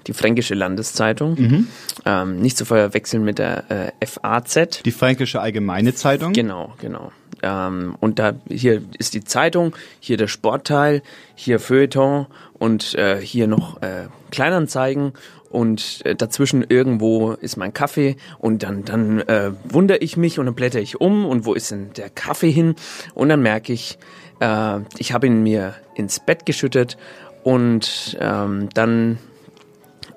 die 0.07 0.13
Fränkische 0.13 0.55
Landeszeitung. 0.55 1.37
Mhm. 1.39 1.69
Ähm, 2.05 2.41
nicht 2.41 2.57
zu 2.57 2.65
verwechseln 2.65 3.25
mit 3.25 3.39
der 3.39 3.93
äh, 4.01 4.07
FAZ. 4.07 4.83
Die 4.85 4.93
Fränkische 4.93 5.41
Allgemeine 5.41 5.95
Zeitung. 5.95 6.33
Genau, 6.33 6.75
genau. 6.81 7.13
Ähm, 7.43 7.95
und 8.01 8.19
da 8.19 8.35
hier 8.49 8.83
ist 8.99 9.15
die 9.15 9.25
Zeitung, 9.25 9.77
hier 10.01 10.17
der 10.17 10.29
Sportteil, 10.29 11.03
hier 11.35 11.61
Feuilleton 11.61 12.27
und 12.55 12.95
äh, 12.95 13.21
hier 13.21 13.47
noch 13.47 13.81
äh, 13.83 14.09
Kleinanzeigen 14.31 15.13
und 15.51 16.05
äh, 16.05 16.15
dazwischen 16.15 16.65
irgendwo 16.69 17.33
ist 17.33 17.57
mein 17.57 17.73
Kaffee 17.73 18.17
und 18.39 18.63
dann 18.63 18.85
dann 18.85 19.21
äh, 19.21 19.53
wundere 19.65 19.99
ich 19.99 20.17
mich 20.17 20.39
und 20.39 20.47
dann 20.47 20.55
blätter 20.55 20.81
ich 20.81 21.01
um 21.01 21.25
und 21.25 21.47
wo 21.47 21.55
ist 21.55 21.71
denn 21.71 21.93
der 21.97 22.11
Kaffee 22.11 22.51
hin 22.51 22.75
und 23.15 23.29
dann 23.29 23.43
merke 23.43 23.73
ich, 23.73 23.99
äh, 24.41 24.81
ich 24.99 25.13
habe 25.13 25.27
ihn 25.27 25.43
mir 25.43 25.75
ins 25.95 26.21
Bett 26.21 26.47
geschüttet 26.47 26.97
und 27.45 28.17
ähm, 28.21 28.69
dann 28.75 29.19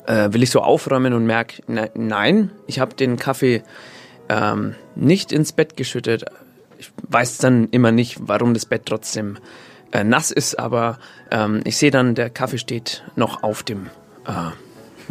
äh, 0.05 0.33
will 0.33 0.43
ich 0.43 0.49
so 0.49 0.61
aufräumen 0.61 1.13
und 1.13 1.25
merke, 1.25 1.61
ne, 1.71 1.91
nein, 1.93 2.51
ich 2.67 2.79
habe 2.79 2.95
den 2.95 3.17
Kaffee 3.17 3.63
ähm, 4.29 4.75
nicht 4.95 5.31
ins 5.31 5.53
Bett 5.53 5.77
geschüttet. 5.77 6.25
Ich 6.77 6.91
weiß 7.07 7.37
dann 7.37 7.69
immer 7.69 7.91
nicht, 7.91 8.17
warum 8.21 8.53
das 8.53 8.65
Bett 8.65 8.83
trotzdem 8.85 9.37
äh, 9.91 10.03
nass 10.03 10.31
ist, 10.31 10.57
aber 10.57 10.99
ähm, 11.29 11.61
ich 11.63 11.77
sehe 11.77 11.91
dann, 11.91 12.15
der 12.15 12.29
Kaffee 12.29 12.57
steht 12.57 13.03
noch 13.15 13.43
auf 13.43 13.63
dem 13.63 13.87
äh, 14.25 14.51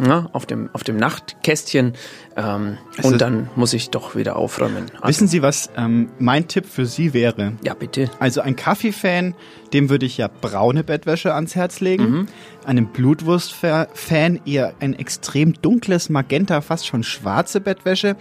na, 0.01 0.29
auf 0.33 0.45
dem 0.45 0.69
auf 0.73 0.83
dem 0.83 0.97
Nachtkästchen 0.97 1.93
ähm, 2.35 2.77
Also- 2.97 3.09
und 3.09 3.21
dann 3.21 3.49
muss 3.55 3.73
ich 3.73 3.89
doch 3.91 4.15
wieder 4.15 4.35
aufräumen. 4.35 4.87
Also, 4.95 5.07
Wissen 5.07 5.27
Sie, 5.27 5.41
was 5.41 5.69
ähm, 5.77 6.09
mein 6.17 6.47
Tipp 6.47 6.65
für 6.65 6.85
Sie 6.85 7.13
wäre? 7.13 7.53
Ja, 7.63 7.73
bitte. 7.75 8.09
Also 8.19 8.41
ein 8.41 8.55
Kaffeefan, 8.55 9.35
dem 9.73 9.89
würde 9.89 10.05
ich 10.05 10.17
ja 10.17 10.27
braune 10.27 10.83
Bettwäsche 10.83 11.33
ans 11.35 11.55
Herz 11.55 11.79
legen. 11.81 12.09
Mhm. 12.09 12.27
Einem 12.65 12.87
Blutwurst-Fan 12.87 14.41
eher 14.45 14.73
ein 14.79 14.93
extrem 14.93 15.53
dunkles 15.61 16.09
Magenta, 16.09 16.61
fast 16.61 16.87
schon 16.87 17.03
schwarze 17.03 17.61
Bettwäsche. 17.61 18.15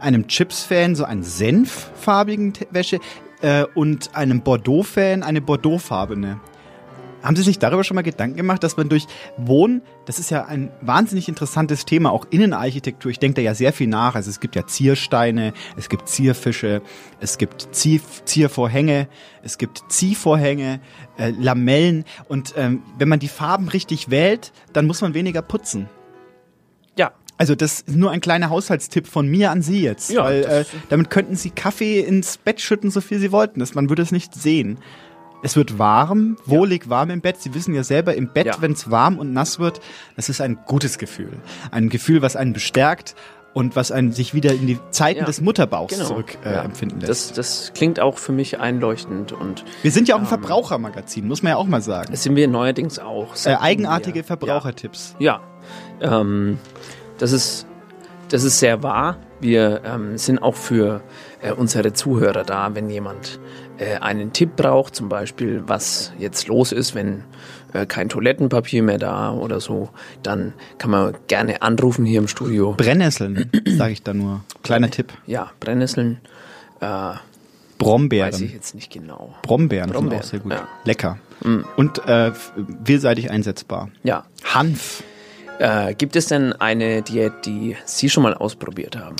Einem 0.00 0.26
Chips-Fan 0.28 0.94
so 0.96 1.04
einen 1.04 1.22
senffarbigen 1.22 2.52
Wäsche. 2.70 3.00
Äh, 3.40 3.64
und 3.74 4.14
einem 4.14 4.42
Bordeaux-Fan 4.42 5.22
eine 5.22 5.40
Bordeaux-farbene. 5.40 6.40
Haben 7.22 7.36
Sie 7.36 7.42
sich 7.42 7.58
darüber 7.58 7.84
schon 7.84 7.94
mal 7.94 8.02
Gedanken 8.02 8.36
gemacht, 8.36 8.62
dass 8.64 8.76
man 8.76 8.88
durch 8.88 9.06
Wohnen, 9.36 9.82
das 10.06 10.18
ist 10.18 10.30
ja 10.30 10.44
ein 10.44 10.70
wahnsinnig 10.80 11.28
interessantes 11.28 11.84
Thema, 11.84 12.10
auch 12.10 12.26
Innenarchitektur, 12.30 13.10
ich 13.10 13.18
denke 13.18 13.36
da 13.36 13.42
ja 13.42 13.54
sehr 13.54 13.72
viel 13.72 13.86
nach. 13.86 14.14
Also 14.14 14.30
es 14.30 14.40
gibt 14.40 14.56
ja 14.56 14.66
Ziersteine, 14.66 15.52
es 15.76 15.88
gibt 15.88 16.08
Zierfische, 16.08 16.82
es 17.20 17.38
gibt 17.38 17.68
Zier, 17.72 18.00
Ziervorhänge, 18.24 19.08
es 19.42 19.58
gibt 19.58 19.84
Ziehvorhänge, 19.88 20.80
äh, 21.16 21.30
Lamellen. 21.30 22.04
Und 22.28 22.54
ähm, 22.56 22.82
wenn 22.98 23.08
man 23.08 23.20
die 23.20 23.28
Farben 23.28 23.68
richtig 23.68 24.10
wählt, 24.10 24.52
dann 24.72 24.86
muss 24.86 25.00
man 25.00 25.14
weniger 25.14 25.42
putzen. 25.42 25.88
Ja. 26.98 27.12
Also 27.38 27.54
das 27.54 27.80
ist 27.80 27.96
nur 27.96 28.10
ein 28.10 28.20
kleiner 28.20 28.50
Haushaltstipp 28.50 29.06
von 29.06 29.28
mir 29.28 29.50
an 29.50 29.62
Sie 29.62 29.82
jetzt. 29.82 30.10
Ja, 30.10 30.24
weil 30.24 30.44
äh, 30.44 30.64
damit 30.90 31.10
könnten 31.10 31.36
Sie 31.36 31.50
Kaffee 31.50 32.00
ins 32.00 32.36
Bett 32.36 32.60
schütten, 32.60 32.90
so 32.90 33.00
viel 33.00 33.18
Sie 33.18 33.32
wollten. 33.32 33.60
Das, 33.60 33.74
man 33.74 33.88
würde 33.88 34.02
es 34.02 34.12
nicht 34.12 34.34
sehen. 34.34 34.78
Es 35.42 35.56
wird 35.56 35.78
warm, 35.78 36.36
wohlig 36.46 36.88
warm 36.88 37.10
im 37.10 37.20
Bett. 37.20 37.40
Sie 37.40 37.54
wissen 37.54 37.74
ja 37.74 37.82
selber, 37.82 38.14
im 38.14 38.28
Bett, 38.28 38.46
Ja. 38.46 38.56
wenn 38.60 38.72
es 38.72 38.90
warm 38.90 39.18
und 39.18 39.32
nass 39.32 39.58
wird, 39.58 39.80
das 40.16 40.28
ist 40.28 40.40
ein 40.40 40.58
gutes 40.66 40.98
Gefühl. 40.98 41.32
Ein 41.70 41.88
Gefühl, 41.88 42.22
was 42.22 42.36
einen 42.36 42.52
bestärkt 42.52 43.14
und 43.54 43.76
was 43.76 43.90
einen 43.92 44.12
sich 44.12 44.32
wieder 44.34 44.52
in 44.54 44.66
die 44.66 44.78
Zeiten 44.90 45.20
Ja, 45.20 45.26
des 45.26 45.40
Mutterbauchs 45.40 45.94
genau. 45.94 46.06
zurück 46.06 46.38
äh, 46.44 46.52
Ja. 46.54 46.62
empfinden 46.62 47.00
lässt. 47.00 47.10
Das, 47.10 47.32
das 47.32 47.72
klingt 47.74 48.00
auch 48.00 48.18
für 48.18 48.32
mich 48.32 48.60
einleuchtend 48.60 49.32
und 49.32 49.64
wir 49.82 49.90
sind 49.90 50.08
ja 50.08 50.14
auch 50.14 50.20
ein 50.20 50.24
ähm, 50.24 50.28
Verbrauchermagazin, 50.28 51.26
muss 51.28 51.42
man 51.42 51.50
ja 51.50 51.56
auch 51.56 51.66
mal 51.66 51.82
sagen. 51.82 52.08
das 52.12 52.22
sind 52.22 52.36
wir 52.36 52.48
neuerdings 52.48 52.98
auch. 52.98 53.34
Äh, 53.44 53.56
eigenartige 53.56 54.16
wir- 54.20 54.24
Verbrauchertipps. 54.24 55.16
Ja, 55.18 55.40
ähm, 56.00 56.58
das 57.18 57.32
ist 57.32 57.66
das 58.30 58.44
ist 58.44 58.60
sehr 58.60 58.82
wahr. 58.82 59.18
Wir 59.40 59.82
ähm, 59.84 60.16
sind 60.16 60.38
auch 60.38 60.54
für 60.54 61.02
äh, 61.42 61.52
unsere 61.52 61.92
Zuhörer 61.92 62.44
da, 62.44 62.74
wenn 62.74 62.88
jemand 62.88 63.38
äh, 63.78 63.96
einen 63.96 64.32
Tipp 64.32 64.56
braucht, 64.56 64.94
zum 64.94 65.08
Beispiel, 65.08 65.62
was 65.66 66.12
jetzt 66.18 66.48
los 66.48 66.72
ist, 66.72 66.94
wenn 66.94 67.24
äh, 67.72 67.86
kein 67.86 68.08
Toilettenpapier 68.08 68.82
mehr 68.82 68.98
da 68.98 69.32
oder 69.32 69.60
so, 69.60 69.90
dann 70.22 70.54
kann 70.78 70.90
man 70.90 71.14
gerne 71.26 71.62
anrufen 71.62 72.04
hier 72.04 72.20
im 72.20 72.28
Studio. 72.28 72.74
Brennesseln, 72.76 73.50
sage 73.66 73.92
ich 73.92 74.02
da 74.02 74.14
nur. 74.14 74.44
Kleiner 74.62 74.90
Tipp. 74.90 75.12
Ja, 75.26 75.50
Brennnesseln. 75.60 76.20
Äh, 76.80 77.14
Brombeeren. 77.78 78.32
Weiß 78.32 78.40
ich 78.40 78.52
jetzt 78.52 78.74
nicht 78.76 78.92
genau. 78.92 79.34
Brombeeren, 79.42 79.88
sind 79.88 79.94
Brombeeren, 79.94 80.22
auch 80.22 80.26
sehr 80.26 80.38
gut. 80.40 80.52
ja. 80.52 80.68
Lecker. 80.84 81.18
Mm. 81.42 81.62
Und 81.76 82.06
äh, 82.06 82.30
vielseitig 82.84 83.30
einsetzbar. 83.30 83.88
Ja. 84.04 84.24
Hanf. 84.44 85.02
Äh, 85.58 85.94
gibt 85.94 86.14
es 86.14 86.26
denn 86.26 86.52
eine 86.52 87.02
Diät, 87.02 87.32
die 87.44 87.76
Sie 87.84 88.08
schon 88.08 88.22
mal 88.22 88.34
ausprobiert 88.34 88.96
haben? 88.96 89.16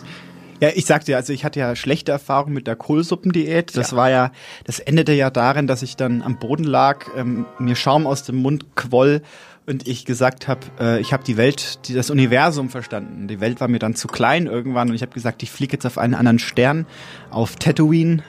Ja, 0.63 0.69
ich 0.73 0.87
sagte 0.87 1.11
ja, 1.11 1.19
also 1.19 1.33
ich 1.33 1.45
hatte 1.45 1.59
ja 1.59 1.75
schlechte 1.75 2.13
Erfahrungen 2.13 2.55
mit 2.55 2.69
der 2.69 2.77
Kohlsuppendiät. 2.77 3.77
Das 3.77 3.97
war 3.97 4.11
ja, 4.11 4.31
das 4.63 4.79
endete 4.79 5.13
ja 5.13 5.29
darin, 5.29 5.67
dass 5.67 5.83
ich 5.83 5.97
dann 5.97 6.23
am 6.23 6.39
Boden 6.39 6.63
lag, 6.63 7.05
ähm, 7.17 7.47
mir 7.59 7.75
Schaum 7.75 8.07
aus 8.07 8.23
dem 8.23 8.37
Mund 8.37 8.77
quoll 8.77 9.23
und 9.67 9.89
ich 9.89 10.05
gesagt 10.05 10.47
habe, 10.47 10.61
äh, 10.79 11.01
ich 11.01 11.13
habe 11.13 11.25
die 11.25 11.37
Welt, 11.37 11.89
die, 11.89 11.95
das 11.95 12.11
Universum 12.11 12.71
verstanden. 12.71 13.27
Die 13.27 13.41
Welt 13.41 13.61
war 13.61 13.67
mir 13.67 13.81
dann 13.81 13.97
zu 13.97 14.07
klein 14.07 14.47
irgendwann 14.47 14.89
und 14.91 14.95
ich 14.95 15.03
habe 15.03 15.11
gesagt, 15.13 15.43
ich 15.43 15.51
fliege 15.51 15.73
jetzt 15.73 15.85
auf 15.85 15.99
einen 15.99 16.15
anderen 16.15 16.39
Stern, 16.39 16.87
auf 17.31 17.57
Tatooine 17.57 18.23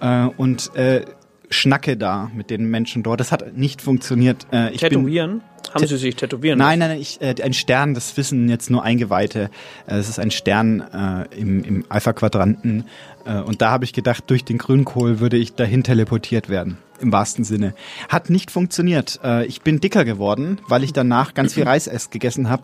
äh, 0.00 0.24
und 0.24 0.74
äh, 0.74 1.04
schnacke 1.50 1.96
da 1.96 2.32
mit 2.34 2.50
den 2.50 2.68
Menschen 2.68 3.04
dort. 3.04 3.20
Das 3.20 3.30
hat 3.30 3.56
nicht 3.56 3.80
funktioniert. 3.80 4.44
Äh, 4.52 4.70
ich 4.74 4.80
bin- 4.80 4.90
Tätowieren? 4.90 5.42
Haben 5.72 5.86
Sie 5.86 5.96
sich 5.96 6.16
tätowieren 6.16 6.58
Nein, 6.58 6.78
nein, 6.78 6.90
nein, 6.90 7.00
ich, 7.00 7.20
äh, 7.20 7.34
ein 7.42 7.52
Stern, 7.52 7.94
das 7.94 8.16
wissen 8.16 8.48
jetzt 8.48 8.70
nur 8.70 8.82
Eingeweihte. 8.82 9.50
Äh, 9.86 9.96
Es 9.96 10.08
ist 10.08 10.18
ein 10.18 10.30
Stern 10.30 10.80
äh, 10.80 11.38
im, 11.38 11.62
im 11.64 11.84
Alpha-Quadranten. 11.88 12.84
Äh, 13.24 13.40
und 13.40 13.62
da 13.62 13.70
habe 13.70 13.84
ich 13.84 13.92
gedacht, 13.92 14.24
durch 14.28 14.44
den 14.44 14.58
Grünkohl 14.58 15.20
würde 15.20 15.36
ich 15.36 15.54
dahin 15.54 15.82
teleportiert 15.82 16.48
werden. 16.48 16.78
Im 17.00 17.12
wahrsten 17.12 17.44
Sinne. 17.44 17.74
Hat 18.08 18.28
nicht 18.28 18.50
funktioniert. 18.50 19.20
Äh, 19.24 19.46
ich 19.46 19.62
bin 19.62 19.80
dicker 19.80 20.04
geworden, 20.04 20.58
weil 20.68 20.84
ich 20.84 20.92
danach 20.92 21.34
ganz 21.34 21.54
viel 21.54 21.62
Reis 21.66 21.86
erst 21.86 22.10
gegessen 22.10 22.50
habe, 22.50 22.62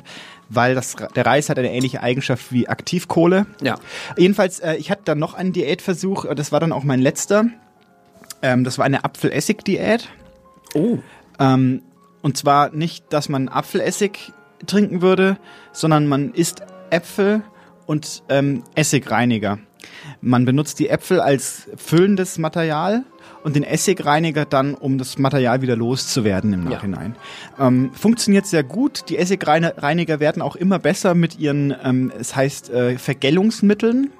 weil 0.49 0.75
das, 0.75 0.97
der 1.15 1.25
Reis 1.25 1.49
hat 1.49 1.59
eine 1.59 1.73
ähnliche 1.73 2.03
Eigenschaft 2.03 2.53
wie 2.53 2.69
Aktivkohle. 2.69 3.47
Ja. 3.63 3.79
Jedenfalls, 4.17 4.61
äh, 4.61 4.75
ich 4.77 4.91
hatte 4.91 5.03
dann 5.07 5.19
noch 5.19 5.35
einen 5.35 5.53
Diätversuch, 5.53 6.27
äh, 6.27 6.35
das 6.35 6.53
war 6.53 6.61
dann 6.61 6.73
auch 6.73 6.85
mein 6.85 7.01
letzter. 7.01 7.47
Ähm, 8.43 8.65
das 8.65 8.79
war 8.79 8.85
eine 8.85 9.05
Apfelessig-Diät. 9.05 10.09
Oh. 10.75 10.99
Ähm, 11.39 11.83
und 12.27 12.37
zwar 12.37 12.71
nicht, 12.71 13.13
dass 13.13 13.29
man 13.29 13.49
Apfelessig 13.49 14.33
trinken 14.67 15.01
würde, 15.01 15.39
sondern 15.71 16.09
man 16.09 16.33
isst 16.35 16.61
Äpfel 16.91 17.45
und 17.87 18.25
ähm, 18.29 18.65
Essigreiniger. 18.75 19.61
Man 20.21 20.45
benutzt 20.45 20.81
die 20.81 20.89
Äpfel 20.89 21.21
als 21.21 21.69
füllendes 21.77 22.39
Material 22.39 23.05
und 23.45 23.55
den 23.55 23.63
Essigreiniger 23.63 24.45
dann, 24.45 24.75
um 24.75 24.99
das 24.99 25.19
Material 25.19 25.63
wieder 25.63 25.77
loszuwerden 25.77 26.53
im 26.53 26.65
Nachhinein. 26.65 27.15
Ähm, 27.61 27.93
funktioniert 27.93 28.47
sehr 28.47 28.65
gut. 28.65 29.05
Die 29.09 29.19
Essigreiniger 29.19 30.19
werden 30.19 30.43
auch 30.43 30.57
immer 30.57 30.81
besser 30.81 31.15
mit 31.15 31.39
ihren, 31.39 31.73
ähm, 31.81 32.11
es 32.19 32.35
heißt, 32.35 32.71
äh, 32.71 32.99
Vergällungsmitteln. 32.99 34.11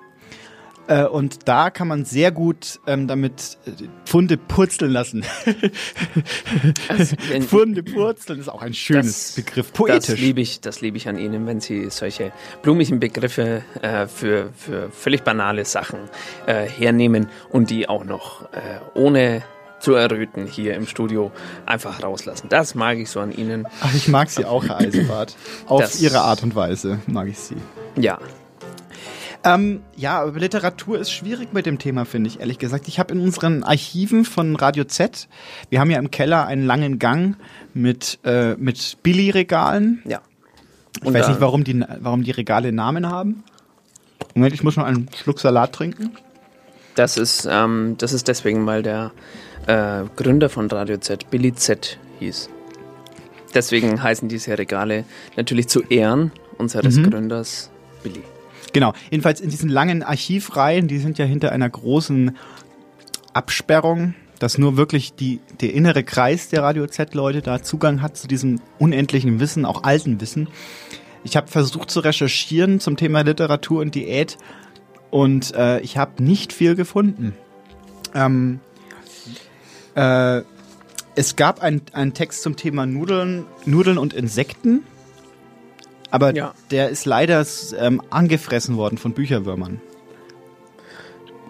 Äh, 0.89 1.05
und 1.07 1.49
da 1.49 1.71
kann 1.71 1.89
man 1.89 2.05
sehr 2.05 2.31
gut 2.33 2.81
ähm, 2.87 3.09
damit 3.09 3.59
äh, 3.67 3.71
Pfunde 4.05 4.37
purzeln 4.37 4.93
lassen. 4.93 5.25
wenn- 7.29 7.43
Pfunde 7.43 7.83
purzeln 7.83 8.41
ist 8.41 8.49
auch 8.49 8.63
ein 8.63 8.75
schönes 8.75 9.33
Begriff. 9.33 9.67
Das 9.71 9.77
Poetisch. 9.77 10.21
liebe 10.21 10.41
ich, 10.41 10.61
das 10.61 10.81
liebe 10.81 10.97
ich 10.97 11.09
an 11.09 11.19
Ihnen, 11.19 11.47
wenn 11.47 11.61
Sie 11.61 11.91
solche 11.91 12.33
blumigen 12.63 13.01
Begriffe 13.01 13.63
äh, 13.83 14.07
für, 14.07 14.51
für 14.57 14.91
völlig 14.91 15.23
banale 15.23 15.65
Sachen 15.65 15.99
äh, 16.47 16.65
hernehmen 16.67 17.29
und 17.51 17.71
die 17.71 17.89
auch 17.89 18.05
noch 18.05 18.43
äh, 18.53 18.59
ohne 18.95 19.43
zu 19.81 19.93
erröten 19.95 20.47
hier 20.47 20.75
im 20.75 20.87
Studio 20.87 21.31
einfach 21.67 22.03
rauslassen. 22.03 22.49
Das 22.49 22.75
mag 22.75 22.97
ich 22.99 23.11
so 23.11 23.21
an 23.21 23.31
Ihnen. 23.33 23.67
Ach, 23.83 23.95
ich 23.95 24.09
mag 24.09 24.31
sie 24.31 24.45
auch, 24.47 24.65
Herr 24.65 24.79
Eisenbart. 24.81 25.37
Auf 25.67 25.81
Das- 25.83 26.01
ihre 26.01 26.21
Art 26.21 26.43
und 26.43 26.55
Weise 26.55 26.99
mag 27.07 27.29
ich 27.29 27.39
sie. 27.39 27.57
Ja. 27.97 28.19
Ähm, 29.47 29.81
ja, 29.97 30.25
Literatur 30.25 30.99
ist 30.99 31.13
schwierig 31.13 31.53
mit 31.53 31.67
dem 31.67 31.79
Thema, 31.79 32.05
finde 32.05 32.29
ich, 32.29 32.41
ehrlich 32.41 32.59
gesagt. 32.59 32.89
Ich 32.89 32.99
habe 32.99 33.15
in 33.15 33.21
unseren 33.21 33.63
Archiven 33.63 34.25
von 34.25 34.57
Radio 34.57 34.85
Z, 34.85 35.29
wir 35.71 35.79
haben 35.81 35.91
ja 35.91 35.99
im 35.99 36.11
Keller 36.11 36.47
einen 36.47 36.67
langen 36.67 36.99
Gang 36.99 37.37
mit, 37.73 38.19
äh, 38.25 38.55
mit 38.57 38.97
Billy-Regalen. 39.05 40.03
Ja. 40.05 40.21
Ich 41.01 41.07
Und 41.07 41.15
weiß 41.15 41.23
da- 41.27 41.29
nicht, 41.31 41.41
warum 41.41 41.63
die, 41.63 41.85
warum 42.01 42.25
die 42.25 42.31
Regale 42.33 42.73
Namen 42.73 43.09
haben. 43.09 43.45
Moment, 44.35 44.53
ich 44.55 44.65
muss 44.65 44.77
noch 44.77 44.85
einen 44.85 45.09
Schluck 45.17 45.39
Salat 45.39 45.73
trinken. 45.73 46.11
Das 46.97 47.17
ist, 47.17 47.47
ähm, 47.49 47.95
das 47.99 48.13
ist 48.13 48.27
deswegen, 48.29 48.67
weil 48.67 48.83
der 48.83 49.13
äh, 49.67 50.03
Gründer 50.17 50.49
von 50.49 50.69
Radio 50.71 50.97
Z 50.97 51.31
Billy 51.31 51.55
Z 51.55 51.99
hieß. 52.21 52.49
Deswegen 53.55 54.03
heißen 54.03 54.29
diese 54.29 54.59
Regale 54.59 55.05
natürlich 55.37 55.69
zu 55.69 55.83
Ehren 55.83 56.33
unseres 56.59 56.97
Mhm. 56.97 57.11
Gründers 57.11 57.71
Billy. 58.03 58.23
Genau, 58.77 58.93
jedenfalls 59.11 59.41
in 59.41 59.49
diesen 59.49 59.71
langen 59.71 60.03
Archivreihen, 60.03 60.87
die 60.87 60.99
sind 60.99 61.17
ja 61.17 61.25
hinter 61.25 61.51
einer 61.51 61.71
großen 61.71 62.37
Absperrung, 63.33 64.15
dass 64.39 64.59
nur 64.59 64.77
wirklich 64.77 65.15
die, 65.15 65.41
der 65.63 65.73
innere 65.73 66.05
Kreis 66.05 66.51
der 66.51 66.63
Radio 66.63 66.87
Z-Leute 66.87 67.41
da 67.41 67.63
Zugang 67.63 68.03
hat 68.03 68.19
zu 68.19 68.29
diesem 68.29 68.61
unendlichen 68.79 69.41
Wissen, 69.41 69.65
auch 69.65 69.85
alten 69.85 70.21
Wissen. 70.21 70.49
Ich 71.25 71.39
habe 71.39 71.49
versucht 71.49 71.91
zu 71.91 72.01
recherchieren 72.01 72.79
zum 72.79 72.99
Thema 72.99 73.23
Literatur 73.23 73.81
und 73.81 73.95
Diät 73.95 74.37
und 75.11 75.55
äh, 75.55 75.81
ich 75.81 75.97
habe 75.97 76.23
nicht 76.23 76.53
viel 76.53 76.75
gefunden. 76.75 77.33
Ähm, 78.15 78.61
äh, 79.95 80.43
es 81.15 81.37
gab 81.37 81.63
ein- 81.63 81.81
einen 81.95 82.13
Text 82.13 82.43
zum 82.43 82.57
Thema 82.57 82.85
Nudeln, 82.85 83.47
Nudeln 83.65 83.97
und 83.97 84.13
Insekten. 84.13 84.83
Aber 86.11 86.35
Ja. 86.35 86.55
der 86.71 86.89
ist 86.91 87.05
leider 87.05 87.45
ähm, 87.79 88.01
angefressen 88.11 88.77
worden 88.77 88.99
von 88.99 89.13
Bücherwürmern. 89.13 89.81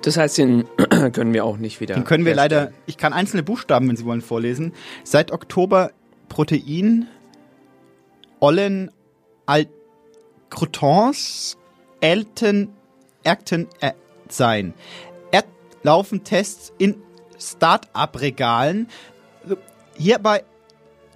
Das 0.02 0.16
heißt, 0.16 0.38
den 0.38 0.64
können 1.12 1.32
wir 1.34 1.44
auch 1.44 1.56
nicht 1.56 1.80
wieder. 1.80 1.94
Den 1.94 2.04
können 2.04 2.24
wir 2.24 2.34
herstellen. 2.34 2.64
leider, 2.66 2.72
ich 2.86 2.96
kann 2.96 3.12
einzelne 3.12 3.42
Buchstaben, 3.42 3.88
wenn 3.88 3.96
Sie 3.96 4.04
wollen, 4.04 4.20
vorlesen. 4.22 4.72
Seit 5.04 5.32
Oktober 5.32 5.90
Protein, 6.28 7.08
Ollen, 8.40 8.90
Al 9.46 9.66
Croutons, 10.50 11.56
Elten, 12.00 12.68
Erkten 13.24 13.68
äh, 13.80 13.92
sein. 14.28 14.74
Er 15.32 15.44
laufen 15.82 16.22
Tests 16.24 16.72
in 16.78 16.96
Start-up-Regalen. 17.38 18.88
Hierbei 19.96 20.44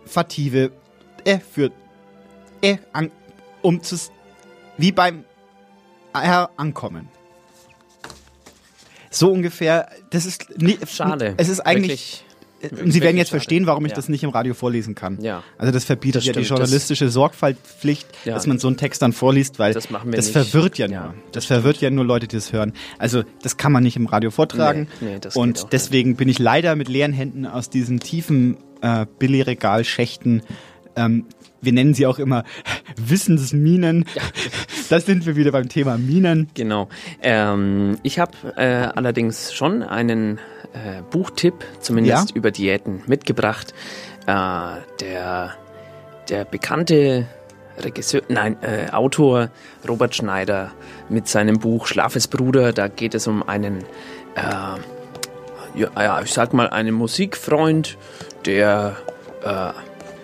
Fative 0.04 0.72
äh, 1.24 1.38
für 1.38 1.70
äh, 2.62 2.78
an, 2.92 3.10
um 3.62 3.82
zu 3.82 3.96
wie 4.78 4.92
beim 4.92 5.24
äh, 6.14 6.46
Ankommen. 6.56 7.08
So 9.10 9.30
ungefähr, 9.30 9.88
das 10.10 10.24
ist 10.24 10.46
Schade. 10.88 11.34
Es 11.36 11.48
ist 11.48 11.60
eigentlich 11.60 12.24
Wirklich, 12.60 12.82
und 12.84 12.90
Sie 12.92 13.00
werden 13.00 13.16
jetzt 13.16 13.30
verstehen, 13.30 13.66
warum 13.66 13.86
ich 13.86 13.92
Ja. 13.92 13.96
das 13.96 14.10
nicht 14.10 14.22
im 14.22 14.28
Radio 14.30 14.52
vorlesen 14.52 14.94
kann. 14.94 15.18
Ja. 15.22 15.42
Also 15.56 15.72
das 15.72 15.84
verbietet 15.84 16.16
Das 16.16 16.26
ja 16.26 16.32
die 16.34 16.40
stimmt, 16.44 16.58
journalistische 16.60 17.08
Sorgfaltspflicht, 17.08 18.06
Ja. 18.26 18.34
dass 18.34 18.46
man 18.46 18.58
so 18.58 18.68
einen 18.68 18.76
Text 18.76 19.00
dann 19.00 19.12
vorliest, 19.14 19.58
weil 19.58 19.72
Das 19.72 19.88
machen 19.88 20.12
wir 20.12 20.16
das 20.16 20.26
nicht. 20.26 20.50
verwirrt 20.50 20.76
ja 20.76 20.86
nur. 20.86 20.94
Ja, 20.96 21.14
das 21.32 21.46
verwirrt 21.46 21.78
ja 21.80 21.88
nur 21.90 22.04
Leute, 22.04 22.28
die 22.28 22.36
das 22.36 22.52
hören. 22.52 22.74
Also 22.98 23.22
das 23.42 23.56
kann 23.56 23.72
man 23.72 23.82
nicht 23.82 23.96
im 23.96 24.04
Radio 24.06 24.30
vortragen. 24.30 24.88
Nee, 25.00 25.18
nee, 25.24 25.30
und 25.34 25.56
nicht. 25.56 25.72
deswegen 25.72 26.16
bin 26.16 26.28
ich 26.28 26.38
leider 26.38 26.76
mit 26.76 26.88
leeren 26.88 27.14
Händen 27.14 27.46
aus 27.46 27.70
diesen 27.70 27.98
tiefen 27.98 28.58
äh, 28.82 29.06
Billigregalschächten 29.18 30.42
ähm, 30.96 31.24
wir 31.60 31.72
nennen 31.72 31.94
sie 31.94 32.06
auch 32.06 32.18
immer 32.18 32.44
Wissensminen. 32.96 34.04
Da 34.88 35.00
sind 35.00 35.26
wir 35.26 35.36
wieder 35.36 35.52
beim 35.52 35.68
Thema 35.68 35.98
Minen. 35.98 36.48
Genau. 36.54 36.88
Ähm, 37.22 37.98
ich 38.02 38.18
habe 38.18 38.32
äh, 38.56 38.88
allerdings 38.94 39.52
schon 39.52 39.82
einen 39.82 40.38
äh, 40.72 41.02
Buchtipp, 41.10 41.54
zumindest 41.80 42.30
Ja? 42.30 42.36
über 42.36 42.50
Diäten, 42.50 43.02
mitgebracht. 43.06 43.74
Äh, 44.26 44.80
der, 45.00 45.54
der 46.28 46.44
bekannte 46.44 47.26
Regisseur, 47.78 48.22
nein, 48.28 48.56
äh, 48.62 48.90
Autor 48.90 49.50
Robert 49.88 50.14
Schneider 50.14 50.72
mit 51.08 51.28
seinem 51.28 51.58
Buch 51.58 51.86
Schlafes 51.86 52.28
Bruder, 52.28 52.72
da 52.72 52.88
geht 52.88 53.14
es 53.14 53.26
um 53.26 53.42
einen 53.42 53.78
äh, 54.34 54.78
ja, 55.74 55.88
ja, 55.96 56.20
ich 56.22 56.32
sag 56.32 56.52
mal, 56.52 56.68
einen 56.68 56.94
Musikfreund, 56.94 57.96
der 58.44 58.96
äh, 59.44 59.70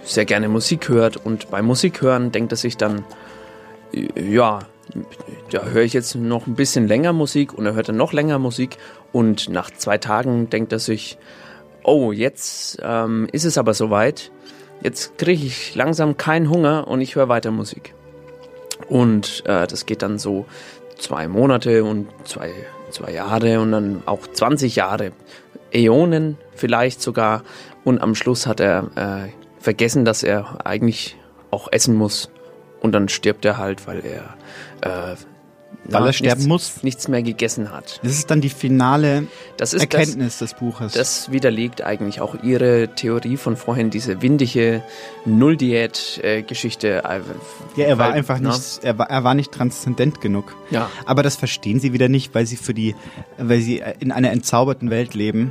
sehr 0.06 0.24
gerne 0.24 0.48
Musik 0.48 0.88
hört 0.88 1.16
und 1.16 1.50
beim 1.50 1.66
Musik 1.66 2.00
hören 2.00 2.32
denkt 2.32 2.52
er 2.52 2.56
sich 2.56 2.76
dann, 2.76 3.04
ja, 3.92 4.60
da 5.50 5.64
höre 5.64 5.82
ich 5.82 5.92
jetzt 5.92 6.14
noch 6.14 6.46
ein 6.46 6.54
bisschen 6.54 6.86
länger 6.86 7.12
Musik 7.12 7.52
und 7.52 7.66
er 7.66 7.74
hört 7.74 7.88
dann 7.88 7.96
noch 7.96 8.12
länger 8.12 8.38
Musik 8.38 8.78
und 9.12 9.48
nach 9.48 9.70
zwei 9.70 9.98
Tagen 9.98 10.48
denkt 10.48 10.72
er 10.72 10.78
sich, 10.78 11.18
oh, 11.82 12.12
jetzt 12.12 12.78
ähm, 12.82 13.28
ist 13.32 13.44
es 13.44 13.58
aber 13.58 13.74
soweit, 13.74 14.30
jetzt 14.82 15.18
kriege 15.18 15.44
ich 15.44 15.74
langsam 15.74 16.16
keinen 16.16 16.50
Hunger 16.50 16.88
und 16.88 17.00
ich 17.00 17.16
höre 17.16 17.28
weiter 17.28 17.50
Musik. 17.50 17.94
Und 18.88 19.42
äh, 19.46 19.66
das 19.66 19.86
geht 19.86 20.02
dann 20.02 20.18
so 20.18 20.46
zwei 20.98 21.28
Monate 21.28 21.84
und 21.84 22.08
zwei, 22.24 22.52
zwei 22.90 23.12
Jahre 23.12 23.60
und 23.60 23.72
dann 23.72 24.02
auch 24.06 24.26
20 24.26 24.76
Jahre, 24.76 25.12
Äonen 25.72 26.38
vielleicht 26.54 27.02
sogar. 27.02 27.42
Und 27.84 28.00
am 28.00 28.14
Schluss 28.14 28.46
hat 28.46 28.60
er 28.60 28.90
äh, 28.96 29.45
vergessen, 29.66 30.04
dass 30.04 30.22
er 30.22 30.64
eigentlich 30.64 31.16
auch 31.50 31.66
essen 31.72 31.96
muss. 31.96 32.30
Und 32.80 32.92
dann 32.92 33.08
stirbt 33.08 33.44
er 33.44 33.58
halt, 33.58 33.84
weil 33.88 34.00
er, 34.06 34.36
äh, 34.82 35.16
Weil 35.88 36.00
na, 36.02 36.06
er 36.06 36.12
sterben 36.12 36.46
nichts, 36.46 36.46
muss? 36.46 36.82
nichts 36.84 37.08
mehr 37.08 37.22
gegessen 37.22 37.72
hat. 37.72 37.98
Das 38.04 38.12
ist 38.12 38.30
dann 38.30 38.40
die 38.40 38.48
finale 38.48 39.26
Das 39.56 39.72
ist 39.74 39.82
Erkenntnis 39.82 40.38
des 40.38 40.54
Buches. 40.54 40.92
Das 40.92 41.32
widerlegt 41.32 41.82
eigentlich 41.82 42.20
auch 42.20 42.36
Ihre 42.44 42.94
Theorie 42.94 43.36
von 43.36 43.56
vorhin, 43.56 43.90
diese 43.90 44.22
windige 44.22 44.82
Null-Diät-Geschichte. 45.24 47.02
ja, 47.76 47.84
er 47.84 47.98
war 47.98 48.10
Weil, 48.10 48.14
einfach 48.14 48.38
na, 48.40 48.50
nicht, 48.50 48.84
er 48.84 48.98
war, 48.98 49.10
er 49.10 49.24
war 49.24 49.34
nicht 49.34 49.50
transzendent 49.50 50.20
genug. 50.20 50.54
Ja. 50.70 50.88
Aber 51.06 51.24
das 51.24 51.34
verstehen 51.34 51.80
sie 51.80 51.92
wieder 51.92 52.08
nicht, 52.08 52.34
weil 52.36 52.46
sie 52.46 52.56
für 52.56 52.74
die, 52.74 52.94
weil 53.38 53.60
sie 53.60 53.82
in 53.98 54.12
einer 54.12 54.30
entzauberten 54.30 54.90
Welt 54.90 55.14
leben. 55.14 55.50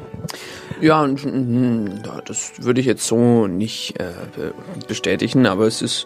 Mm, 0.82 1.88
ja, 2.06 2.22
das 2.22 2.64
würde 2.64 2.80
ich 2.80 2.86
jetzt 2.86 3.06
so 3.06 3.48
nicht 3.48 4.00
äh, 4.00 4.12
bestätigen, 4.88 5.46
aber 5.46 5.68
es 5.68 5.82
ist 5.82 6.06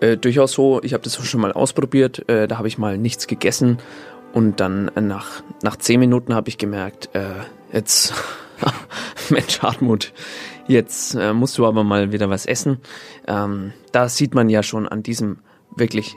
äh, 0.00 0.16
durchaus 0.16 0.52
so, 0.52 0.82
ich 0.82 0.92
habe 0.92 1.04
das 1.04 1.16
schon 1.16 1.40
mal 1.40 1.52
ausprobiert, 1.52 2.28
äh, 2.28 2.48
da 2.48 2.58
habe 2.58 2.68
ich 2.68 2.78
mal 2.78 2.98
nichts 2.98 3.26
gegessen 3.26 3.78
und 4.32 4.60
dann 4.60 4.90
nach, 5.00 5.42
nach 5.62 5.76
zehn 5.76 6.00
Minuten 6.00 6.34
habe 6.34 6.48
ich 6.48 6.58
gemerkt, 6.58 7.08
jetzt, 7.72 8.12
Mensch 9.30 9.62
Hartmut, 9.62 10.12
jetzt 10.68 11.14
musst 11.14 11.56
du 11.56 11.64
aber 11.64 11.84
mal 11.84 12.12
wieder 12.12 12.28
was 12.28 12.44
essen. 12.44 12.78
Ähm, 13.26 13.72
da 13.92 14.10
sieht 14.10 14.34
man 14.34 14.50
ja 14.50 14.62
schon 14.62 14.86
an 14.86 15.02
diesem 15.02 15.38
wirklich 15.74 16.14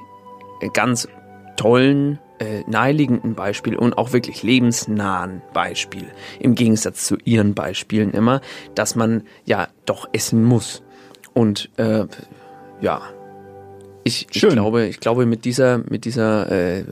ganz 0.73 1.07
tollen, 1.55 2.19
äh, 2.39 2.63
naheliegenden 2.67 3.35
Beispiel 3.35 3.75
und 3.75 3.97
auch 3.97 4.13
wirklich 4.13 4.43
lebensnahen 4.43 5.41
Beispiel, 5.53 6.07
im 6.39 6.55
Gegensatz 6.55 7.05
zu 7.05 7.17
ihren 7.23 7.53
Beispielen 7.53 8.11
immer, 8.11 8.41
dass 8.75 8.95
man 8.95 9.23
ja 9.45 9.67
doch 9.85 10.09
essen 10.13 10.43
muss. 10.43 10.81
Und 11.33 11.69
äh, 11.77 12.05
ja, 12.81 13.01
ich, 14.03 14.27
ich 14.31 14.41
glaube, 14.41 14.85
ich 14.87 14.99
glaube, 14.99 15.25
mit 15.25 15.45
dieser, 15.45 15.77
mit 15.77 16.05
dieser 16.05 16.51
äh, 16.51 16.83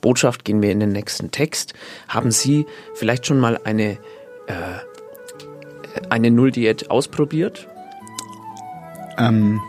Botschaft 0.00 0.44
gehen 0.44 0.62
wir 0.62 0.70
in 0.70 0.80
den 0.80 0.90
nächsten 0.90 1.30
Text. 1.30 1.74
Haben 2.08 2.30
Sie 2.30 2.66
vielleicht 2.94 3.26
schon 3.26 3.40
mal 3.40 3.58
eine, 3.64 3.98
äh, 4.46 4.78
eine 6.10 6.30
Null-Diät 6.30 6.90
ausprobiert? 6.90 7.68
Ähm, 9.18 9.60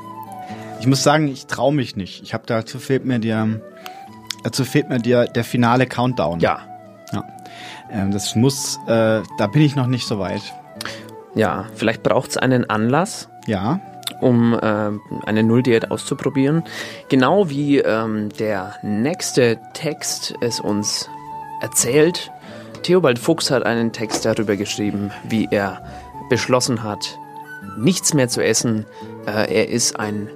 ich 0.79 0.87
muss 0.87 1.03
sagen, 1.03 1.27
ich 1.27 1.45
traue 1.47 1.73
mich 1.73 1.95
nicht. 1.95 2.23
Ich 2.23 2.33
habe 2.33 2.43
dazu 2.45 2.79
fehlt 2.79 3.05
mir 3.05 3.19
der, 3.19 3.61
dazu 4.43 4.65
fehlt 4.65 4.89
mir 4.89 4.99
der, 4.99 5.25
der 5.25 5.43
finale 5.43 5.85
Countdown. 5.85 6.39
Ja. 6.39 6.59
Ja. 7.11 7.23
Ähm, 7.91 8.11
das 8.11 8.35
muss, 8.35 8.77
äh, 8.87 9.21
da 9.37 9.47
bin 9.51 9.61
ich 9.61 9.75
noch 9.75 9.87
nicht 9.87 10.07
so 10.07 10.19
weit. 10.19 10.41
Ja, 11.35 11.65
vielleicht 11.75 12.03
braucht 12.03 12.31
es 12.31 12.37
einen 12.37 12.69
Anlass. 12.69 13.29
Ja. 13.45 13.79
um 14.21 14.53
äh, 14.53 14.91
eine 15.25 15.43
Null-Diät 15.43 15.91
auszuprobieren. 15.91 16.63
Genau 17.09 17.49
wie 17.49 17.79
ähm, 17.79 18.29
der 18.39 18.75
nächste 18.81 19.59
Text 19.73 20.33
es 20.39 20.59
uns 20.61 21.09
erzählt. 21.61 22.31
Theobald 22.83 23.19
Fuchs 23.19 23.51
hat 23.51 23.65
einen 23.65 23.91
Text 23.91 24.25
darüber 24.25 24.55
geschrieben, 24.55 25.11
wie 25.27 25.47
er 25.51 25.83
beschlossen 26.29 26.83
hat, 26.83 27.17
nichts 27.77 28.13
mehr 28.13 28.29
zu 28.29 28.41
essen. 28.43 28.85
Äh, 29.25 29.53
er 29.53 29.69
ist 29.69 29.99
ein 29.99 30.29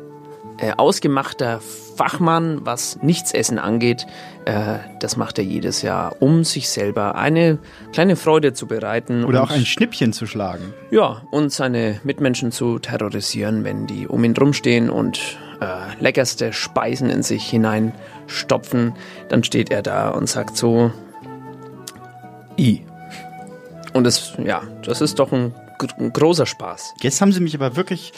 äh, 0.58 0.74
ausgemachter 0.76 1.62
Fachmann, 1.98 2.60
was 2.64 3.00
Nichtsessen 3.02 3.60
angeht. 3.60 4.06
Äh, 4.46 4.78
das 5.00 5.18
macht 5.18 5.38
er 5.40 5.44
jedes 5.44 5.82
Jahr, 5.82 6.16
um 6.22 6.44
sich 6.44 6.70
selber 6.70 7.16
eine 7.16 7.58
kleine 7.92 8.16
Freude 8.16 8.54
zu 8.54 8.68
bereiten. 8.68 9.26
Oder 9.26 9.42
und 9.42 9.50
auch 9.50 9.52
ein 9.52 9.66
Schnippchen 9.66 10.14
zu 10.14 10.26
schlagen. 10.28 10.74
ja, 10.92 11.24
und 11.32 11.52
seine 11.52 12.00
Mitmenschen 12.04 12.52
zu 12.52 12.80
terrorisieren, 12.80 13.64
wenn 13.64 13.88
die 13.88 14.08
um 14.08 14.24
ihn 14.24 14.38
rumstehen 14.38 14.90
und 14.90 15.38
äh, 15.60 16.00
leckerste 16.00 16.54
Speisen 16.54 17.10
in 17.10 17.24
sich 17.24 17.44
hineinstopfen, 17.50 18.94
dann 19.30 19.44
steht 19.44 19.72
er 19.72 19.82
da 19.82 20.10
und 20.10 20.30
sagt 20.30 20.56
so, 20.56 20.92
I. 22.60 22.86
Und 23.94 24.04
das, 24.04 24.34
ja, 24.44 24.62
das 24.84 25.02
ist 25.02 25.18
doch 25.20 25.32
ein, 25.32 25.54
ein 25.98 26.14
großer 26.14 26.46
Spaß. 26.46 26.94
Jetzt 27.02 27.22
haben 27.22 27.32
sie 27.32 27.40
mich 27.40 27.56
aber 27.56 27.76
wirklich, 27.76 28.14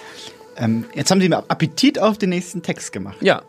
ähm, 0.58 0.86
jetzt 0.94 1.12
haben 1.12 1.22
sie 1.22 1.30
mir 1.30 1.38
Appetit 1.48 2.00
auf 2.00 2.18
den 2.18 2.30
nächsten 2.30 2.62
Text 2.62 2.92
gemacht. 2.92 3.18
Ja, 3.22 3.42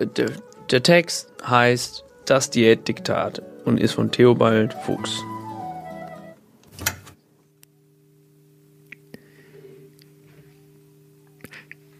d- 0.00 0.06
d- 0.06 0.32
der 0.70 0.82
Text 0.82 1.32
heißt 1.46 2.04
Das 2.26 2.50
Diätdiktat 2.50 3.42
und 3.64 3.78
ist 3.78 3.92
von 3.92 4.10
Theobald 4.10 4.72
Fuchs. 4.84 5.22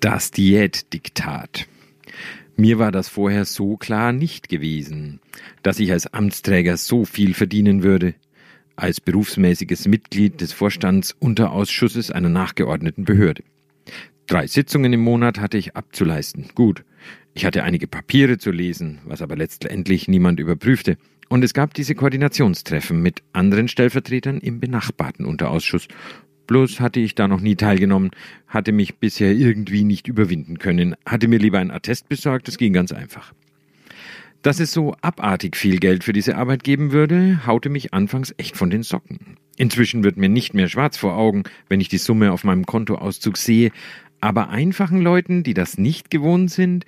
Das 0.00 0.30
Diätdiktat. 0.30 1.66
Mir 2.56 2.78
war 2.78 2.92
das 2.92 3.08
vorher 3.08 3.44
so 3.44 3.76
klar 3.76 4.12
nicht 4.12 4.48
gewesen, 4.48 5.20
dass 5.62 5.80
ich 5.80 5.90
als 5.90 6.12
Amtsträger 6.12 6.76
so 6.76 7.04
viel 7.04 7.34
verdienen 7.34 7.82
würde, 7.82 8.14
als 8.76 9.00
berufsmäßiges 9.00 9.88
Mitglied 9.88 10.40
des 10.40 10.52
Vorstandsunterausschusses 10.52 12.10
einer 12.10 12.28
nachgeordneten 12.28 13.04
Behörde. 13.04 13.42
Drei 14.26 14.46
Sitzungen 14.46 14.92
im 14.92 15.00
Monat 15.00 15.38
hatte 15.38 15.58
ich 15.58 15.76
abzuleisten. 15.76 16.48
Gut. 16.54 16.84
Ich 17.34 17.44
hatte 17.44 17.64
einige 17.64 17.86
Papiere 17.86 18.38
zu 18.38 18.50
lesen, 18.50 19.00
was 19.04 19.22
aber 19.22 19.36
letztendlich 19.36 20.08
niemand 20.08 20.38
überprüfte. 20.38 20.96
Und 21.28 21.42
es 21.42 21.54
gab 21.54 21.74
diese 21.74 21.94
Koordinationstreffen 21.94 23.00
mit 23.00 23.22
anderen 23.32 23.68
Stellvertretern 23.68 24.38
im 24.38 24.60
benachbarten 24.60 25.26
Unterausschuss. 25.26 25.88
Bloß 26.46 26.80
hatte 26.80 27.00
ich 27.00 27.14
da 27.14 27.26
noch 27.26 27.40
nie 27.40 27.56
teilgenommen, 27.56 28.10
hatte 28.46 28.72
mich 28.72 28.96
bisher 28.98 29.32
irgendwie 29.32 29.84
nicht 29.84 30.06
überwinden 30.06 30.58
können, 30.58 30.94
hatte 31.06 31.26
mir 31.26 31.38
lieber 31.38 31.58
ein 31.58 31.70
Attest 31.70 32.08
besorgt, 32.08 32.48
das 32.48 32.58
ging 32.58 32.72
ganz 32.72 32.92
einfach. 32.92 33.32
Dass 34.42 34.60
es 34.60 34.72
so 34.72 34.94
abartig 35.00 35.56
viel 35.56 35.78
Geld 35.78 36.04
für 36.04 36.12
diese 36.12 36.36
Arbeit 36.36 36.64
geben 36.64 36.92
würde, 36.92 37.46
haute 37.46 37.70
mich 37.70 37.94
anfangs 37.94 38.34
echt 38.36 38.58
von 38.58 38.68
den 38.68 38.82
Socken. 38.82 39.38
Inzwischen 39.56 40.04
wird 40.04 40.18
mir 40.18 40.28
nicht 40.28 40.52
mehr 40.52 40.68
schwarz 40.68 40.98
vor 40.98 41.16
Augen, 41.16 41.44
wenn 41.68 41.80
ich 41.80 41.88
die 41.88 41.98
Summe 41.98 42.30
auf 42.30 42.44
meinem 42.44 42.66
Kontoauszug 42.66 43.38
sehe, 43.38 43.70
aber 44.24 44.48
einfachen 44.48 45.02
Leuten, 45.02 45.42
die 45.42 45.52
das 45.52 45.76
nicht 45.76 46.10
gewohnt 46.10 46.50
sind, 46.50 46.86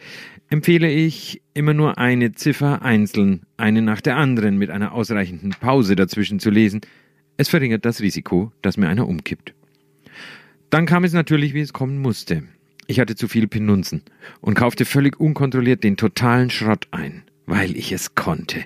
empfehle 0.49 0.91
ich, 0.91 1.43
immer 1.53 1.75
nur 1.75 1.99
eine 1.99 2.33
Ziffer 2.33 2.81
einzeln, 2.81 3.43
eine 3.59 3.83
nach 3.83 4.01
der 4.01 4.17
anderen 4.17 4.57
mit 4.57 4.71
einer 4.71 4.93
ausreichenden 4.93 5.51
Pause 5.51 5.97
dazwischen 5.97 6.41
zu 6.41 6.49
lesen. 6.49 6.81
Es 7.37 7.51
verringert 7.51 7.85
das 7.85 8.01
Risiko, 8.01 8.53
dass 8.63 8.79
mir 8.79 8.89
einer 8.89 9.07
umkippt. 9.07 9.53
Dann 10.71 10.87
kam 10.87 11.05
es 11.05 11.13
natürlich, 11.13 11.53
wie 11.53 11.61
es 11.61 11.75
kommen 11.75 11.99
musste. 11.99 12.45
Ich 12.87 13.01
hatte 13.01 13.17
zu 13.17 13.29
viel 13.29 13.49
Penunzen 13.49 14.01
und 14.41 14.55
kaufte 14.55 14.87
völlig 14.87 15.21
unkontrolliert 15.21 15.85
den 15.85 15.99
totalen 15.99 16.49
Schrott 16.49 16.89
ein, 16.91 17.23
weil 17.45 17.77
ich 17.77 17.93
es 17.93 18.15
konnte. 18.15 18.65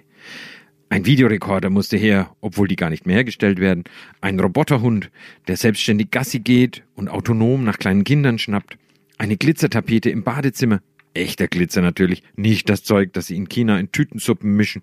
Ein 0.93 1.07
Videorekorder 1.07 1.71
musste 1.71 1.97
her, 1.97 2.35
obwohl 2.41 2.67
die 2.67 2.75
gar 2.75 2.91
nicht 2.91 3.07
mehr 3.07 3.15
hergestellt 3.15 3.61
werden. 3.61 3.85
Ein 4.21 4.41
Roboterhund, 4.41 5.13
der 5.47 5.57
selbstständig 5.57 6.11
Gassi 6.11 6.41
geht 6.41 6.83
und 6.97 7.09
autonom 7.09 7.63
nach 7.63 7.79
kleinen 7.79 8.03
Kindern 8.03 8.39
schnappt. 8.39 8.77
Eine 9.17 9.37
Glitzertapete 9.37 10.11
im 10.11 10.25
Badezimmer. 10.25 10.81
Echter 11.15 11.47
Glitzer 11.47 11.81
natürlich, 11.81 12.25
nicht 12.35 12.69
das 12.69 12.83
Zeug, 12.83 13.13
das 13.13 13.29
sie 13.29 13.37
in 13.37 13.49
China 13.49 13.79
in 13.79 13.93
Tütensuppen 13.93 14.57
mischen. 14.57 14.83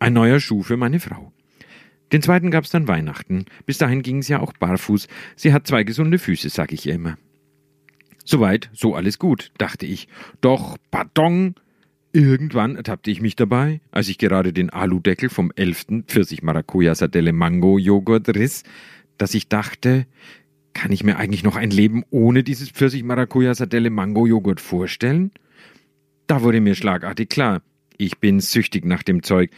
Ein 0.00 0.14
neuer 0.14 0.40
Schuh 0.40 0.64
für 0.64 0.76
meine 0.76 0.98
Frau. 0.98 1.32
Den 2.12 2.20
zweiten 2.20 2.50
gab's 2.50 2.70
dann 2.70 2.88
Weihnachten. 2.88 3.44
Bis 3.64 3.78
dahin 3.78 4.02
ging's 4.02 4.26
ja 4.26 4.40
auch 4.40 4.52
barfuß. 4.54 5.06
Sie 5.36 5.52
hat 5.52 5.68
zwei 5.68 5.84
gesunde 5.84 6.18
Füße, 6.18 6.48
sag 6.48 6.72
ich 6.72 6.84
ihr 6.86 6.94
immer. 6.94 7.16
Soweit, 8.24 8.70
so 8.72 8.96
alles 8.96 9.20
gut, 9.20 9.52
dachte 9.56 9.86
ich. 9.86 10.08
Doch, 10.40 10.78
pardon, 10.90 11.54
Irgendwann 12.14 12.76
ertappte 12.76 13.10
ich 13.10 13.20
mich 13.20 13.34
dabei, 13.34 13.80
als 13.90 14.08
ich 14.08 14.18
gerade 14.18 14.52
den 14.52 14.70
Aludeckel 14.70 15.28
vom 15.28 15.50
elften 15.56 16.04
Pfirsich 16.04 16.44
Maracuja 16.44 16.94
Sardelle 16.94 17.32
Mango 17.32 17.76
Joghurt 17.76 18.28
riss, 18.28 18.62
dass 19.18 19.34
ich 19.34 19.48
dachte, 19.48 20.06
kann 20.74 20.92
ich 20.92 21.02
mir 21.02 21.16
eigentlich 21.16 21.42
noch 21.42 21.56
ein 21.56 21.70
Leben 21.70 22.04
ohne 22.10 22.44
dieses 22.44 22.70
Pfirsich 22.70 23.02
Maracuja 23.02 23.52
Sardelle 23.52 23.90
Mango 23.90 24.28
Joghurt 24.28 24.60
vorstellen? 24.60 25.32
Da 26.28 26.42
wurde 26.42 26.60
mir 26.60 26.76
schlagartig 26.76 27.30
klar, 27.30 27.62
ich 27.98 28.18
bin 28.18 28.38
süchtig 28.38 28.84
nach 28.84 29.02
dem 29.02 29.24
Zeug, 29.24 29.50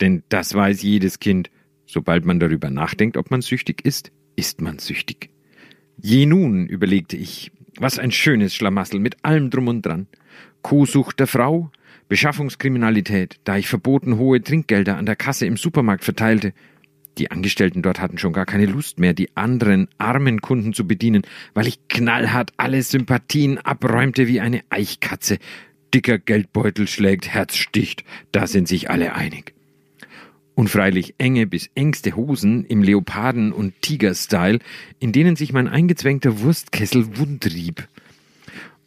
denn 0.00 0.22
das 0.28 0.54
weiß 0.54 0.82
jedes 0.82 1.18
Kind. 1.18 1.50
Sobald 1.84 2.24
man 2.24 2.38
darüber 2.38 2.70
nachdenkt, 2.70 3.16
ob 3.16 3.32
man 3.32 3.42
süchtig 3.42 3.84
ist, 3.84 4.12
ist 4.36 4.60
man 4.60 4.78
süchtig. 4.78 5.30
Je 6.00 6.26
nun, 6.26 6.68
überlegte 6.68 7.16
ich, 7.16 7.50
was 7.76 7.98
ein 7.98 8.12
schönes 8.12 8.54
Schlamassel 8.54 9.00
mit 9.00 9.24
allem 9.24 9.50
drum 9.50 9.66
und 9.66 9.84
dran. 9.84 10.06
Kuhsucht 10.62 11.18
der 11.18 11.26
Frau, 11.26 11.72
Beschaffungskriminalität, 12.08 13.40
da 13.44 13.56
ich 13.56 13.68
verboten 13.68 14.18
hohe 14.18 14.42
Trinkgelder 14.42 14.96
an 14.96 15.06
der 15.06 15.16
Kasse 15.16 15.46
im 15.46 15.56
Supermarkt 15.56 16.04
verteilte. 16.04 16.52
Die 17.18 17.30
Angestellten 17.30 17.82
dort 17.82 18.00
hatten 18.00 18.18
schon 18.18 18.32
gar 18.32 18.46
keine 18.46 18.66
Lust 18.66 18.98
mehr, 18.98 19.14
die 19.14 19.36
anderen 19.36 19.88
armen 19.98 20.40
Kunden 20.40 20.72
zu 20.72 20.86
bedienen, 20.86 21.22
weil 21.54 21.66
ich 21.66 21.88
knallhart 21.88 22.52
alle 22.56 22.82
Sympathien 22.82 23.58
abräumte 23.58 24.26
wie 24.26 24.40
eine 24.40 24.62
Eichkatze. 24.70 25.38
Dicker 25.94 26.18
Geldbeutel 26.18 26.88
schlägt, 26.88 27.28
Herz 27.28 27.56
sticht, 27.56 28.04
da 28.32 28.46
sind 28.48 28.66
sich 28.66 28.90
alle 28.90 29.14
einig. 29.14 29.54
Und 30.56 30.70
freilich 30.70 31.14
enge 31.18 31.46
bis 31.46 31.70
engste 31.74 32.16
Hosen 32.16 32.64
im 32.64 32.82
Leoparden- 32.82 33.52
und 33.52 33.80
Tiger-Style, 33.80 34.58
in 34.98 35.12
denen 35.12 35.36
sich 35.36 35.52
mein 35.52 35.68
eingezwängter 35.68 36.40
Wurstkessel 36.40 37.16
wundrieb. 37.16 37.88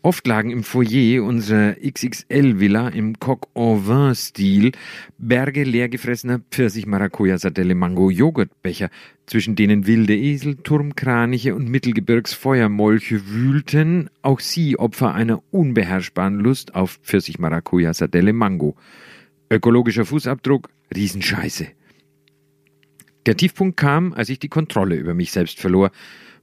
Oft 0.04 0.28
lagen 0.28 0.52
im 0.52 0.64
Foyer 0.64 1.24
unserer 1.24 1.76
XXL-Villa 1.76 2.90
im 2.90 3.20
Coq 3.20 3.48
en 3.56 3.88
Vin-Stil 3.88 4.74
Berge 5.18 5.64
leergefressener 5.64 6.40
Pfirsich-Maracuja-Sadelle-Mango-Joghurtbecher, 6.52 8.90
zwischen 9.26 9.56
denen 9.56 9.88
wilde 9.88 10.16
Esel, 10.16 10.58
Turmkraniche 10.58 11.56
und 11.56 11.70
Mittelgebirgsfeuermolche 11.70 13.28
wühlten, 13.28 14.12
auch 14.22 14.40
sie 14.40 14.78
Opfer 14.78 15.14
einer 15.14 15.42
unbeherrschbaren 15.52 16.40
Lust 16.40 16.76
auf 16.76 17.00
Pfirsich-Maracuja-Sadelle-Mango. 17.04 18.76
Ökologischer 19.50 20.06
Fußabdruck, 20.06 20.70
Riesenscheiße. 20.96 21.68
Der 23.26 23.36
Tiefpunkt 23.36 23.76
kam, 23.76 24.14
als 24.14 24.30
ich 24.30 24.40
die 24.40 24.48
Kontrolle 24.48 24.96
über 24.96 25.14
mich 25.14 25.32
selbst 25.32 25.60
verlor. 25.60 25.92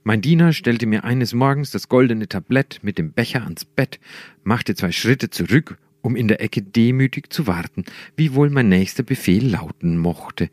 Mein 0.06 0.20
Diener 0.20 0.52
stellte 0.52 0.86
mir 0.86 1.05
eines 1.05 1.32
Morgens 1.32 1.70
das 1.70 1.89
goldene 1.89 2.28
Tablett 2.28 2.81
mit 2.82 2.98
dem 2.98 3.12
Becher 3.12 3.43
ans 3.43 3.64
Bett, 3.64 3.98
machte 4.43 4.74
zwei 4.74 4.93
Schritte 4.93 5.31
zurück, 5.31 5.78
um 6.02 6.14
in 6.14 6.28
der 6.28 6.43
Ecke 6.43 6.60
demütig 6.60 7.32
zu 7.32 7.47
warten, 7.47 7.86
wie 8.14 8.35
wohl 8.35 8.51
mein 8.51 8.68
nächster 8.68 9.02
Befehl 9.02 9.48
lauten 9.48 9.97
mochte. 9.97 10.51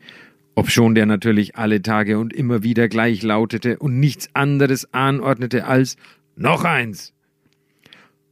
Obschon 0.54 0.94
der 0.94 1.04
natürlich 1.04 1.56
alle 1.56 1.82
Tage 1.82 2.18
und 2.18 2.32
immer 2.32 2.62
wieder 2.62 2.88
gleich 2.88 3.22
lautete 3.22 3.78
und 3.78 4.00
nichts 4.00 4.30
anderes 4.34 4.94
anordnete 4.94 5.66
als 5.66 5.98
noch 6.34 6.64
eins. 6.64 7.12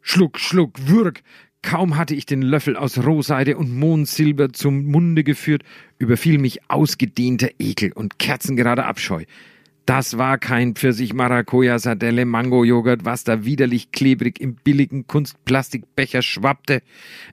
Schluck, 0.01 0.39
Schluck, 0.39 0.89
Würg, 0.89 1.23
Kaum 1.63 1.99
hatte 1.99 2.15
ich 2.15 2.25
den 2.25 2.41
Löffel 2.41 2.75
aus 2.75 2.97
Rohseide 2.97 3.59
und 3.59 3.77
Mondsilber 3.77 4.51
zum 4.55 4.87
Munde 4.87 5.23
geführt, 5.23 5.63
überfiel 5.99 6.39
mich 6.39 6.71
ausgedehnter 6.71 7.51
Ekel 7.59 7.93
und 7.93 8.19
kerzengerader 8.19 8.87
Abscheu. 8.87 9.25
Das 9.91 10.19
war 10.19 10.39
kein 10.39 10.77
Pfirsich 10.77 11.15
Maracuja 11.15 11.81
Sardelle 11.81 12.25
Mango 12.25 12.63
Joghurt, 12.63 13.05
was 13.05 13.25
da 13.25 13.45
widerlich 13.45 13.91
klebrig 13.91 14.41
im 14.41 14.55
billigen 14.55 15.09
Kunstplastikbecher 15.09 16.23
schwappte. 16.23 16.85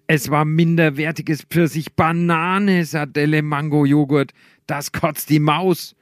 Es 0.08 0.32
war 0.32 0.44
minderwertiges 0.44 1.44
Pfirsich 1.44 1.94
Banane 1.94 2.84
Sardelle 2.86 3.44
Mango 3.44 3.86
Joghurt. 3.86 4.34
Das 4.66 4.92
kotzt 4.92 5.30
die 5.30 5.38
Maus. 5.38 5.96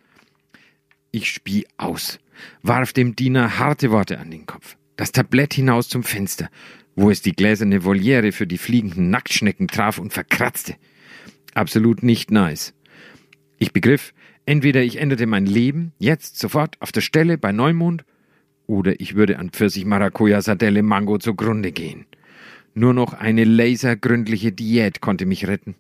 Ich 1.12 1.30
spie 1.30 1.68
aus, 1.76 2.20
warf 2.64 2.94
dem 2.94 3.18
Diener 3.18 3.60
harte 3.60 3.92
Worte 3.92 4.18
an 4.18 4.32
den 4.32 4.46
Kopf, 4.46 4.78
das 4.96 5.12
Tablett 5.12 5.56
hinaus 5.56 5.90
zum 5.90 6.04
Fenster, 6.04 6.50
wo 6.96 7.12
es 7.12 7.22
die 7.22 7.34
gläserne 7.34 7.84
Voliere 7.84 8.32
für 8.32 8.48
die 8.48 8.60
fliegenden 8.60 9.10
Nacktschnecken 9.10 9.68
traf 9.68 9.98
und 9.98 10.14
verkratzte. 10.14 10.78
Absolut 11.54 12.02
nicht 12.02 12.32
nice. 12.32 12.74
Ich 13.58 13.74
begriff, 13.74 14.14
entweder 14.46 14.82
ich 14.82 14.98
änderte 14.98 15.28
mein 15.28 15.46
Leben, 15.46 15.94
jetzt, 16.00 16.40
sofort, 16.40 16.76
auf 16.80 16.92
der 16.92 17.02
Stelle, 17.02 17.38
bei 17.38 17.52
Neumond, 17.52 18.06
oder 18.68 19.00
ich 19.00 19.16
würde 19.16 19.38
an 19.40 19.52
Pfirsich 19.52 19.86
Maracuja 19.86 20.42
Sardelle 20.42 20.84
Mango 20.84 21.18
zugrunde 21.18 21.72
gehen. 21.72 22.06
Nur 22.74 22.94
noch 22.94 23.14
eine 23.14 23.44
lasergründliche 23.44 24.52
Diät 24.52 25.02
konnte 25.02 25.26
mich 25.26 25.48
retten. 25.48 25.76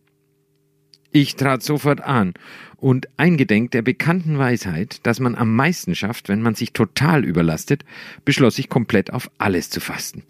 Ich 1.11 1.35
trat 1.35 1.63
sofort 1.63 2.01
an 2.01 2.33
und 2.77 3.07
eingedenk 3.17 3.71
der 3.71 3.81
bekannten 3.81 4.37
Weisheit, 4.37 4.99
dass 5.03 5.19
man 5.19 5.35
am 5.35 5.55
meisten 5.55 5.95
schafft, 5.95 6.27
wenn 6.29 6.41
man 6.41 6.55
sich 6.55 6.73
total 6.73 7.23
überlastet, 7.23 7.85
beschloss 8.25 8.59
ich 8.59 8.69
komplett 8.69 9.13
auf 9.13 9.31
alles 9.37 9.69
zu 9.69 9.79
fasten. 9.79 10.23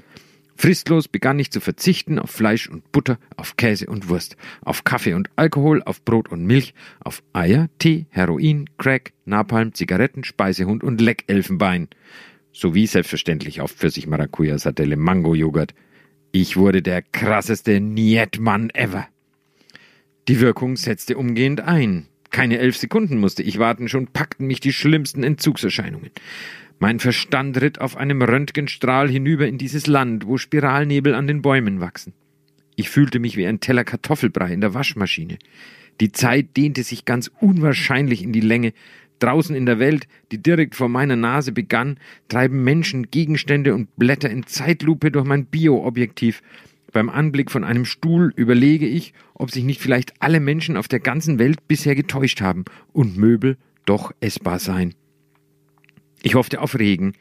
Fristlos 0.58 1.08
begann 1.08 1.38
ich 1.38 1.52
zu 1.52 1.60
verzichten 1.60 2.18
auf 2.18 2.32
Fleisch 2.32 2.70
und 2.70 2.92
Butter, 2.92 3.20
auf 3.36 3.58
Käse 3.58 3.88
und 3.88 4.10
Wurst, 4.10 4.38
auf 4.62 4.84
Kaffee 4.84 5.14
und 5.14 5.30
Alkohol, 5.36 5.84
auf 5.84 6.04
Brot 6.04 6.30
und 6.30 6.46
Milch, 6.46 6.74
auf 7.02 7.22
Eier, 7.34 7.70
Tee, 7.78 8.06
Heroin, 8.10 8.70
Crack, 8.78 9.12
Napalm, 9.26 9.74
Zigaretten, 9.74 10.24
Speisehund 10.24 10.84
und 10.84 11.02
Leckelfenbein. 11.02 11.90
Sowie 12.54 12.88
selbstverständlich 12.88 13.60
auf 13.60 13.72
Pfirsich 13.72 14.08
Maracuja 14.08 14.58
Sardelle 14.58 14.96
Mango 14.96 15.36
Joghurt. 15.36 15.74
Ich 16.32 16.56
wurde 16.56 16.82
der 16.82 17.02
krasseste 17.02 17.82
Nietmann 17.82 18.70
ever. 18.74 19.08
Die 20.30 20.40
Wirkung 20.40 20.78
setzte 20.78 21.18
umgehend 21.18 21.62
ein. 21.62 22.08
Keine 22.32 22.58
elf 22.58 22.78
Sekunden 22.78 23.20
musste 23.20 23.44
ich 23.44 23.60
warten, 23.60 23.88
schon 23.88 24.08
packten 24.08 24.48
mich 24.48 24.60
die 24.60 24.74
schlimmsten 24.74 25.24
Entzugserscheinungen. 25.24 26.12
Mein 26.80 27.00
Verstand 27.00 27.60
ritt 27.62 27.80
auf 27.80 27.96
einem 27.96 28.22
Röntgenstrahl 28.22 29.10
hinüber 29.10 29.48
in 29.48 29.58
dieses 29.58 29.88
Land, 29.88 30.28
wo 30.28 30.38
Spiralnebel 30.38 31.16
an 31.16 31.28
den 31.28 31.42
Bäumen 31.42 31.80
wachsen. 31.80 32.14
Ich 32.76 32.90
fühlte 32.90 33.20
mich 33.20 33.38
wie 33.38 33.48
ein 33.48 33.62
Teller 33.62 33.86
Kartoffelbrei 33.86 34.52
in 34.52 34.60
der 34.60 34.74
Waschmaschine. 34.74 35.38
Die 36.02 36.12
Zeit 36.12 36.58
dehnte 36.58 36.84
sich 36.84 37.06
ganz 37.06 37.32
unwahrscheinlich 37.40 38.22
in 38.22 38.34
die 38.34 38.42
Länge. 38.42 38.74
Draußen 39.20 39.56
in 39.56 39.66
der 39.66 39.80
Welt, 39.80 40.08
die 40.34 40.44
direkt 40.44 40.76
vor 40.76 40.90
meiner 40.90 41.16
Nase 41.16 41.54
begann, 41.54 41.98
treiben 42.28 42.66
Menschen, 42.66 43.10
Gegenstände 43.10 43.74
und 43.74 43.96
Blätter 43.96 44.30
in 44.30 44.46
Zeitlupe 44.46 45.10
durch 45.10 45.26
mein 45.26 45.46
Bioobjektiv. 45.46 46.42
Beim 46.92 47.10
Anblick 47.10 47.50
von 47.52 47.64
einem 47.64 47.86
Stuhl 47.86 48.34
überlege 48.36 48.88
ich, 48.88 49.14
ob 49.34 49.52
sich 49.52 49.64
nicht 49.64 49.82
vielleicht 49.82 50.14
alle 50.20 50.42
Menschen 50.42 50.76
auf 50.76 50.90
der 50.90 51.00
ganzen 51.00 51.40
Welt 51.40 51.66
bisher 51.70 51.96
getäuscht 51.96 52.42
haben 52.42 52.66
und 52.92 53.18
Möbel 53.18 53.58
doch 53.86 54.12
essbar 54.20 54.60
seien. 54.60 54.96
Ich 56.22 56.36
hoffte 56.36 56.62
auf 56.62 56.78
Regen. 56.78 57.14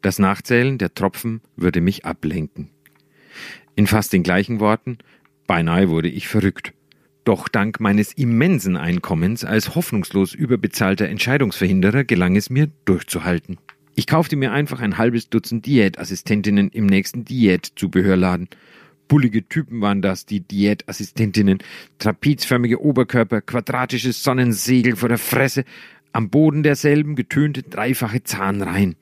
Das 0.00 0.18
Nachzählen 0.18 0.78
der 0.78 0.94
Tropfen 0.94 1.40
würde 1.56 1.80
mich 1.80 2.04
ablenken. 2.04 2.70
In 3.74 3.86
fast 3.86 4.12
den 4.12 4.22
gleichen 4.22 4.60
Worten, 4.60 4.98
beinahe 5.46 5.88
wurde 5.88 6.08
ich 6.08 6.28
verrückt. 6.28 6.72
Doch 7.24 7.48
dank 7.48 7.78
meines 7.78 8.12
immensen 8.12 8.76
Einkommens 8.76 9.44
als 9.44 9.74
hoffnungslos 9.74 10.34
überbezahlter 10.34 11.08
Entscheidungsverhinderer 11.08 12.04
gelang 12.04 12.36
es 12.36 12.50
mir, 12.50 12.68
durchzuhalten. 12.84 13.58
Ich 13.94 14.06
kaufte 14.06 14.36
mir 14.36 14.52
einfach 14.52 14.80
ein 14.80 14.98
halbes 14.98 15.28
Dutzend 15.28 15.66
Diätassistentinnen 15.66 16.70
im 16.70 16.86
nächsten 16.86 17.24
Diätzubehörladen. 17.24 18.48
Bullige 19.06 19.46
Typen 19.46 19.80
waren 19.82 20.00
das, 20.02 20.26
die 20.26 20.40
Diätassistentinnen. 20.40 21.58
Trapezförmige 21.98 22.82
Oberkörper, 22.82 23.42
quadratisches 23.42 24.22
Sonnensegel 24.22 24.96
vor 24.96 25.10
der 25.10 25.18
Fresse, 25.18 25.64
am 26.12 26.30
Boden 26.30 26.62
derselben 26.62 27.16
getönte 27.16 27.62
dreifache 27.62 28.22
Zahnreihen. 28.22 28.96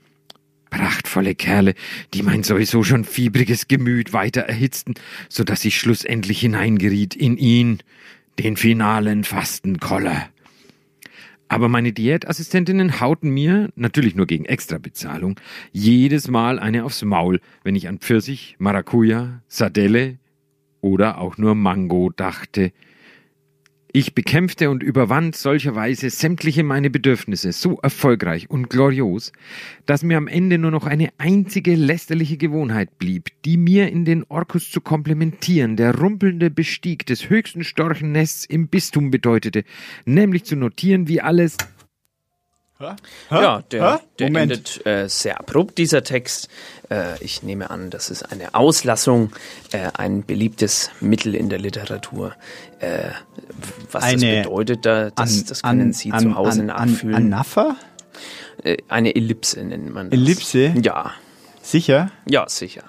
Prachtvolle 0.70 1.34
Kerle, 1.34 1.74
die 2.14 2.22
mein 2.22 2.44
sowieso 2.44 2.84
schon 2.84 3.04
fiebriges 3.04 3.66
Gemüt 3.66 4.12
weiter 4.12 4.42
erhitzten, 4.42 4.94
so 5.28 5.42
dass 5.42 5.64
ich 5.64 5.78
schlussendlich 5.78 6.40
hineingeriet 6.40 7.16
in 7.16 7.36
ihn, 7.36 7.78
den 8.38 8.56
finalen 8.56 9.24
Fastenkoller. 9.24 10.28
Aber 11.48 11.68
meine 11.68 11.92
Diätassistentinnen 11.92 13.00
hauten 13.00 13.30
mir, 13.30 13.70
natürlich 13.74 14.14
nur 14.14 14.26
gegen 14.26 14.44
Extrabezahlung, 14.44 15.40
jedes 15.72 16.28
Mal 16.28 16.60
eine 16.60 16.84
aufs 16.84 17.02
Maul, 17.02 17.40
wenn 17.64 17.74
ich 17.74 17.88
an 17.88 17.98
Pfirsich, 17.98 18.54
Maracuja, 18.60 19.42
Sardelle 19.48 20.18
oder 20.80 21.18
auch 21.18 21.38
nur 21.38 21.56
Mango 21.56 22.10
dachte. 22.14 22.72
Ich 23.92 24.14
bekämpfte 24.14 24.70
und 24.70 24.84
überwand 24.84 25.34
solcherweise 25.34 26.10
sämtliche 26.10 26.62
meine 26.62 26.90
Bedürfnisse 26.90 27.50
so 27.50 27.78
erfolgreich 27.82 28.48
und 28.48 28.70
glorios, 28.70 29.32
dass 29.84 30.04
mir 30.04 30.16
am 30.16 30.28
Ende 30.28 30.58
nur 30.58 30.70
noch 30.70 30.86
eine 30.86 31.08
einzige 31.18 31.74
lästerliche 31.74 32.36
Gewohnheit 32.36 33.00
blieb, 33.00 33.30
die 33.44 33.56
mir 33.56 33.88
in 33.88 34.04
den 34.04 34.24
Orkus 34.28 34.70
zu 34.70 34.80
komplementieren 34.80 35.74
der 35.74 35.98
rumpelnde 35.98 36.50
Bestieg 36.50 37.04
des 37.06 37.30
höchsten 37.30 37.64
Storchennests 37.64 38.44
im 38.44 38.68
Bistum 38.68 39.10
bedeutete, 39.10 39.64
nämlich 40.04 40.44
zu 40.44 40.54
notieren, 40.54 41.08
wie 41.08 41.20
alles 41.20 41.56
Hä? 42.80 42.94
Ja, 43.30 43.62
der, 43.70 44.00
der 44.18 44.26
endet 44.34 44.86
äh, 44.86 45.06
sehr 45.08 45.38
abrupt, 45.38 45.76
dieser 45.76 46.02
Text. 46.02 46.48
Äh, 46.90 47.22
ich 47.22 47.42
nehme 47.42 47.68
an, 47.68 47.90
das 47.90 48.08
ist 48.08 48.22
eine 48.32 48.54
Auslassung, 48.54 49.32
äh, 49.72 49.90
ein 49.92 50.24
beliebtes 50.24 50.90
Mittel 51.00 51.34
in 51.34 51.50
der 51.50 51.58
Literatur. 51.58 52.32
Äh, 52.78 53.10
was 53.92 54.02
Eine 54.02 54.36
das 54.36 54.46
bedeutet, 54.46 54.86
da, 54.86 55.10
das, 55.10 55.38
an- 55.40 55.44
das 55.46 55.62
können 55.62 55.80
an- 55.82 55.92
Sie 55.92 56.10
an- 56.12 56.20
zu 56.22 56.34
Hause 56.36 56.62
nachfühlen. 56.62 57.14
Anapher? 57.16 57.76
Äh, 58.64 58.78
eine 58.88 59.14
Ellipse 59.14 59.62
nennt 59.62 59.92
man 59.92 60.08
das. 60.08 60.18
Ellipse? 60.18 60.74
Ja. 60.82 61.12
Sicher? 61.62 62.10
Ja, 62.26 62.48
sicher. 62.48 62.84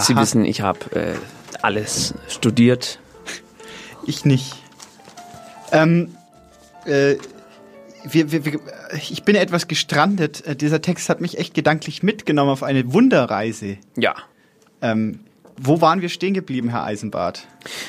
Sie 0.00 0.14
Aha. 0.14 0.22
wissen, 0.22 0.44
ich 0.46 0.62
habe 0.62 0.78
äh, 0.96 1.14
alles 1.60 2.14
studiert. 2.28 3.00
Ich 4.06 4.24
nicht. 4.24 4.54
Ähm, 5.72 6.14
äh, 6.86 7.16
wir, 8.04 8.32
wir, 8.32 8.44
wir, 8.44 8.60
ich 9.10 9.22
bin 9.24 9.36
etwas 9.36 9.68
gestrandet. 9.68 10.46
Äh, 10.46 10.56
Dieser 10.56 10.82
Text 10.82 11.08
hat 11.08 11.20
mich 11.20 11.38
echt 11.38 11.54
gedanklich 11.54 12.02
mitgenommen 12.02 12.50
auf 12.50 12.62
eine 12.62 12.92
Wunderreise. 12.92 13.78
Ja. 13.96 14.14
Ähm, 14.80 15.20
wo 15.60 15.80
waren 15.80 16.02
wir 16.02 16.08
stehen 16.08 16.34
geblieben, 16.34 16.68
Herr 16.68 16.84
Eisenbart? 16.84 17.46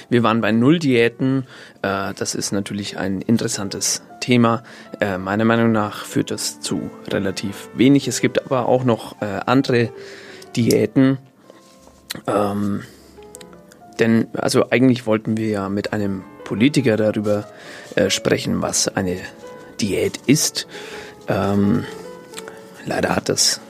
Wir 0.09 0.23
waren 0.23 0.41
bei 0.41 0.51
Nulldiäten. 0.51 1.45
Äh, 1.81 2.13
das 2.15 2.33
ist 2.35 2.51
natürlich 2.51 2.97
ein 2.97 3.21
interessantes 3.21 4.01
Thema. 4.19 4.63
Äh, 4.99 5.17
meiner 5.17 5.45
Meinung 5.45 5.71
nach 5.71 6.05
führt 6.05 6.31
das 6.31 6.59
zu 6.59 6.89
relativ 7.07 7.69
wenig. 7.75 8.07
Es 8.07 8.21
gibt 8.21 8.43
aber 8.43 8.67
auch 8.67 8.83
noch 8.83 9.21
äh, 9.21 9.25
andere 9.45 9.91
Diäten. 10.55 11.19
Ähm, 12.25 12.81
denn, 13.99 14.27
also 14.33 14.71
eigentlich 14.71 15.05
wollten 15.05 15.37
wir 15.37 15.49
ja 15.49 15.69
mit 15.69 15.93
einem 15.93 16.23
Politiker 16.45 16.97
darüber 16.97 17.47
sprechen, 18.07 18.61
was 18.61 18.87
eine 18.87 19.17
Diät 19.81 20.19
ist. 20.25 20.67
Ähm, 21.27 21.85
leider 22.85 23.15
hat 23.15 23.29
das 23.29 23.61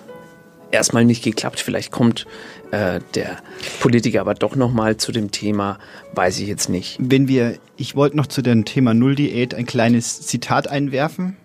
erstmal 0.71 1.05
nicht 1.05 1.23
geklappt. 1.23 1.59
Vielleicht 1.59 1.91
kommt 1.91 2.25
äh, 2.71 2.99
der 3.15 3.37
Politiker 3.79 4.21
aber 4.21 4.33
doch 4.33 4.55
nochmal 4.55 4.97
zu 4.97 5.11
dem 5.11 5.31
Thema, 5.31 5.79
weiß 6.13 6.39
ich 6.39 6.47
jetzt 6.47 6.69
nicht. 6.69 6.97
Wenn 6.99 7.27
wir, 7.27 7.57
ich 7.77 7.95
wollte 7.95 8.17
noch 8.17 8.27
zu 8.27 8.41
dem 8.41 8.65
Thema 8.65 8.93
Nulldiät 8.93 9.53
ein 9.53 9.65
kleines 9.65 10.21
Zitat 10.21 10.67
einwerfen. 10.67 11.37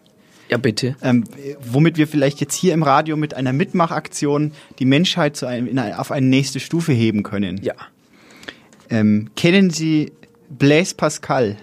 Ja, 0.51 0.59
bitte. 0.59 0.97
Ähm, 1.03 1.25
womit 1.61 1.97
wir 1.97 2.07
vielleicht 2.07 2.41
jetzt 2.41 2.55
hier 2.55 2.75
im 2.75 2.83
Radio 2.83 3.17
mit 3.17 3.35
einer 3.35 3.53
Mitmachaktion 3.53 4.53
die 4.79 4.85
Menschheit 4.85 5.37
zu 5.37 5.47
einem, 5.47 5.67
in 5.67 5.79
eine, 5.79 5.99
auf 5.99 6.11
eine 6.11 6.27
nächste 6.27 6.61
Stufe 6.61 6.93
heben 6.93 7.23
können. 7.23 7.61
Ja. 7.63 7.75
Ähm, 8.91 9.31
kennen 9.37 9.71
Sie 9.71 10.13
Blaise 10.51 10.95
Pascal? 10.95 11.57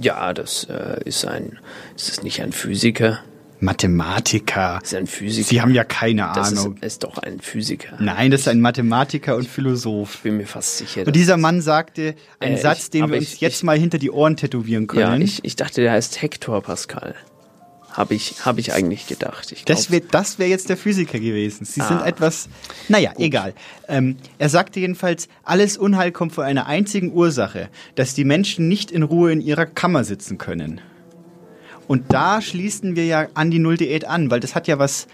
Ja, 0.00 0.32
das 0.34 0.64
äh, 0.64 1.00
ist 1.04 1.24
ein, 1.26 1.58
ist 1.96 2.08
es 2.08 2.22
nicht 2.22 2.40
ein 2.42 2.52
Physiker? 2.52 3.20
Mathematiker. 3.60 4.78
Das 4.80 4.92
ist 4.92 4.98
ein 4.98 5.06
Physiker. 5.06 5.48
Sie 5.48 5.60
haben 5.60 5.74
ja 5.74 5.82
keine 5.84 6.30
Das 6.34 6.52
Ahnung. 6.56 6.76
ist, 6.76 6.84
ist 6.84 7.04
doch 7.04 7.18
ein 7.18 7.40
Physiker. 7.40 7.96
Nein, 7.98 8.30
das 8.30 8.42
ist 8.42 8.48
ein 8.48 8.60
Mathematiker 8.60 9.34
und 9.36 9.48
Philosoph. 9.48 10.14
Ich 10.16 10.20
bin 10.20 10.36
mir 10.36 10.46
fast 10.46 10.78
sicher. 10.78 11.04
Und 11.06 11.16
dieser 11.16 11.36
Mann 11.36 11.60
sagte 11.60 12.14
einen 12.38 12.54
Äh, 12.56 12.60
Satz, 12.60 12.84
ich- 12.84 12.90
den 12.90 13.08
wir 13.10 13.16
ich- 13.18 13.32
uns 13.32 13.40
jetzt 13.40 13.64
mal 13.64 13.76
hinter 13.78 13.98
die 13.98 14.10
Ohren 14.10 14.36
tätowieren 14.36 14.86
können. 14.86 15.20
Ja, 15.20 15.24
ich, 15.24 15.44
ich 15.44 15.56
dachte, 15.56 15.80
der 15.80 15.92
heißt 15.92 16.22
Hector 16.22 16.62
Pascal. 16.62 17.14
Habe 17.98 18.14
ich, 18.14 18.36
hab 18.46 18.58
ich 18.58 18.72
eigentlich 18.72 19.08
gedacht. 19.08 19.50
Ich 19.50 19.64
Das 19.64 19.90
wäre 19.90 20.04
das 20.08 20.38
wär 20.38 20.46
jetzt 20.46 20.68
der 20.68 20.76
Physiker 20.76 21.18
gewesen. 21.18 21.64
Sie 21.64 21.80
sind 21.80 22.00
Ah. 22.00 22.06
etwas. 22.06 22.48
Naja, 22.88 23.12
egal. 23.18 23.54
Ähm, 23.88 24.14
er 24.38 24.48
sagte 24.48 24.78
jedenfalls, 24.78 25.26
alles 25.42 25.76
Unheil 25.76 26.12
kommt 26.12 26.32
von 26.32 26.44
einer 26.44 26.66
einzigen 26.66 27.12
Ursache, 27.12 27.68
dass 27.96 28.14
die 28.14 28.22
Menschen 28.22 28.68
nicht 28.68 28.92
in 28.92 29.02
Ruhe 29.02 29.32
in 29.32 29.40
ihrer 29.40 29.66
Kammer 29.66 30.04
sitzen 30.04 30.38
können. 30.38 30.80
Und 31.88 32.12
da 32.12 32.40
schließen 32.40 32.94
wir 32.94 33.04
ja 33.04 33.26
an 33.34 33.50
die 33.50 33.58
Nulldiät 33.58 34.04
an, 34.04 34.30
weil 34.30 34.38
das 34.38 34.54
hat 34.54 34.68
ja 34.68 34.78
was, 34.78 35.08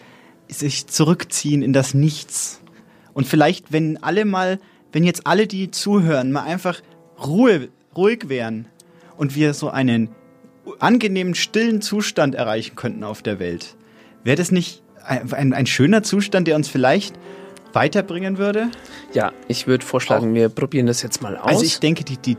sich 0.48 0.86
zurückziehen 0.86 1.62
in 1.62 1.72
das 1.72 1.94
Nichts. 1.94 2.60
Und 3.14 3.26
vielleicht, 3.26 3.72
wenn 3.72 4.02
alle 4.02 4.26
mal, 4.26 4.60
wenn 4.92 5.04
jetzt 5.04 5.26
alle, 5.26 5.46
die 5.46 5.70
zuhören, 5.70 6.32
mal 6.32 6.42
einfach 6.42 6.82
Ruhe, 7.24 7.68
ruhig 7.96 8.28
wären 8.28 8.66
und 9.16 9.36
wir 9.36 9.54
so 9.54 9.70
einen 9.70 10.10
angenehmen, 10.78 11.34
stillen 11.34 11.80
Zustand 11.82 12.34
erreichen 12.34 12.76
könnten 12.76 13.04
auf 13.04 13.22
der 13.22 13.38
Welt, 13.38 13.76
wäre 14.24 14.36
das 14.36 14.50
nicht 14.50 14.82
ein, 15.06 15.32
ein, 15.32 15.52
ein 15.52 15.66
schöner 15.66 16.02
Zustand, 16.02 16.48
der 16.48 16.56
uns 16.56 16.68
vielleicht 16.68 17.14
weiterbringen 17.72 18.38
würde? 18.38 18.68
Ja, 19.12 19.32
ich 19.48 19.66
würde 19.66 19.84
vorschlagen, 19.84 20.34
wir 20.34 20.48
probieren 20.48 20.86
das 20.86 21.02
jetzt 21.02 21.22
mal 21.22 21.36
aus. 21.36 21.48
Also 21.48 21.64
ich 21.64 21.80
denke, 21.80 22.04
die, 22.04 22.16
die 22.16 22.36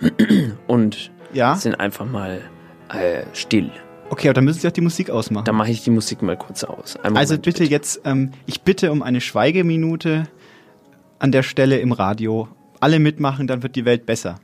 und 0.66 1.10
Ja? 1.32 1.54
sind 1.56 1.78
einfach 1.78 2.06
mal 2.06 2.40
äh, 2.88 3.22
still. 3.34 3.70
okay, 4.08 4.28
aber 4.28 4.34
dann 4.34 4.44
müssen 4.44 4.60
Sie 4.60 4.66
auch 4.68 4.72
die 4.72 4.80
Musik 4.80 5.10
ausmachen. 5.10 5.44
Dann 5.44 5.54
mache 5.56 5.70
ich 5.70 5.84
die 5.84 5.90
Musik 5.90 6.22
mal 6.22 6.36
kurz 6.36 6.64
aus. 6.64 6.96
Also 7.02 7.34
Moment, 7.34 7.42
bitte 7.42 7.64
jetzt, 7.64 8.00
ähm, 8.04 8.32
ich 8.46 8.62
bitte 8.62 8.90
um 8.90 9.02
eine 9.02 9.20
Schweigeminute 9.20 10.26
an 11.18 11.30
der 11.32 11.42
Stelle 11.42 11.78
im 11.78 11.92
Radio. 11.92 12.48
Alle 12.80 12.98
mitmachen, 12.98 13.46
dann 13.46 13.62
wird 13.62 13.76
die 13.76 13.84
Welt 13.84 14.06
besser. 14.06 14.40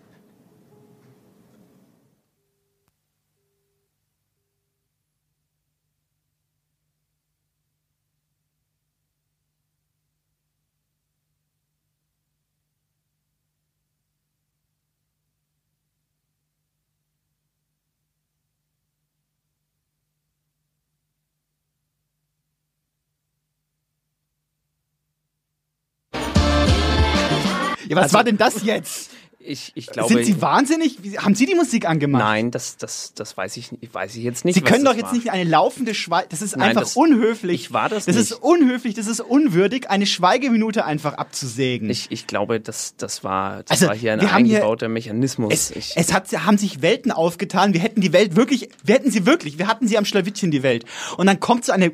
Was 27.97 28.05
Also- 28.05 28.14
war 28.14 28.24
denn 28.24 28.36
das 28.36 28.62
jetzt? 28.62 29.10
Ich, 29.48 29.70
ich 29.77 29.86
glaube, 29.86 30.12
Sind 30.12 30.24
Sie 30.27 30.43
wahnsinnig? 30.43 30.98
Haben 31.18 31.36
Sie 31.36 31.47
die 31.47 31.55
Musik 31.55 31.89
angemacht? 31.89 32.20
Nein, 32.20 32.51
das, 32.51 32.78
das, 32.78 33.12
das 33.14 33.36
weiß 33.36 33.56
ich, 33.59 33.70
weiß 33.93 34.16
ich 34.16 34.24
jetzt 34.24 34.44
nicht. 34.44 34.56
Sie 34.56 34.60
können 34.60 34.82
das 34.85 34.94
doch 34.94 34.98
jetzt 34.98 35.06
war. 35.10 35.12
nicht 35.14 35.31
eine 35.31 35.48
laufende 35.48 35.94
Schweige. 35.94 36.27
Das 36.31 36.43
ist 36.43 36.56
Nein, 36.56 36.70
einfach 36.70 36.81
das- 36.81 36.97
unhöflich. 36.97 37.60
Ich 37.66 37.73
war 37.73 37.89
das 37.89 38.06
Das 38.06 38.16
nicht. 38.16 38.24
ist 38.32 38.43
unhöflich, 38.43 38.94
das 38.94 39.06
ist 39.06 39.20
unwürdig, 39.20 39.89
eine 39.89 40.05
Schweigeminute 40.05 40.85
einfach 40.85 41.12
abzusägen. 41.14 41.89
Ich, 41.90 42.09
ich 42.10 42.27
glaube, 42.27 42.59
das, 42.59 42.97
das, 42.97 43.23
war, 43.23 43.62
das 43.62 43.70
Also, 43.70 43.86
war 43.86 43.94
hier 43.94 44.14
ein 44.14 44.32
haben 44.32 44.44
hier- 44.47 44.56
eingebauter 44.56 44.89
Mechanismus. 44.89 45.52
es, 45.55 45.70
ich, 45.70 45.93
es 45.94 46.12
hat, 46.12 46.27
haben 46.44 46.59
sich 46.59 46.82
Welten 46.82 47.12
aufgetan. 47.12 47.73
Wir 47.73 47.81
hätten 47.82 48.01
die 48.01 48.12
Welt 48.12 48.35
wirklich, 48.35 48.68
wir 48.82 48.97
hätten 48.97 49.12
sie 49.12 49.27
wirklich, 49.27 49.59
wir 49.59 49.68
hatten 49.68 49.86
sie 49.86 49.97
am 49.97 50.05
Schlawittchen, 50.06 50.51
die 50.51 50.64
Welt. 50.64 50.85
Und 51.18 51.27
dann 51.27 51.39
kommt 51.39 51.64
so 51.64 51.70
eine, 51.70 51.93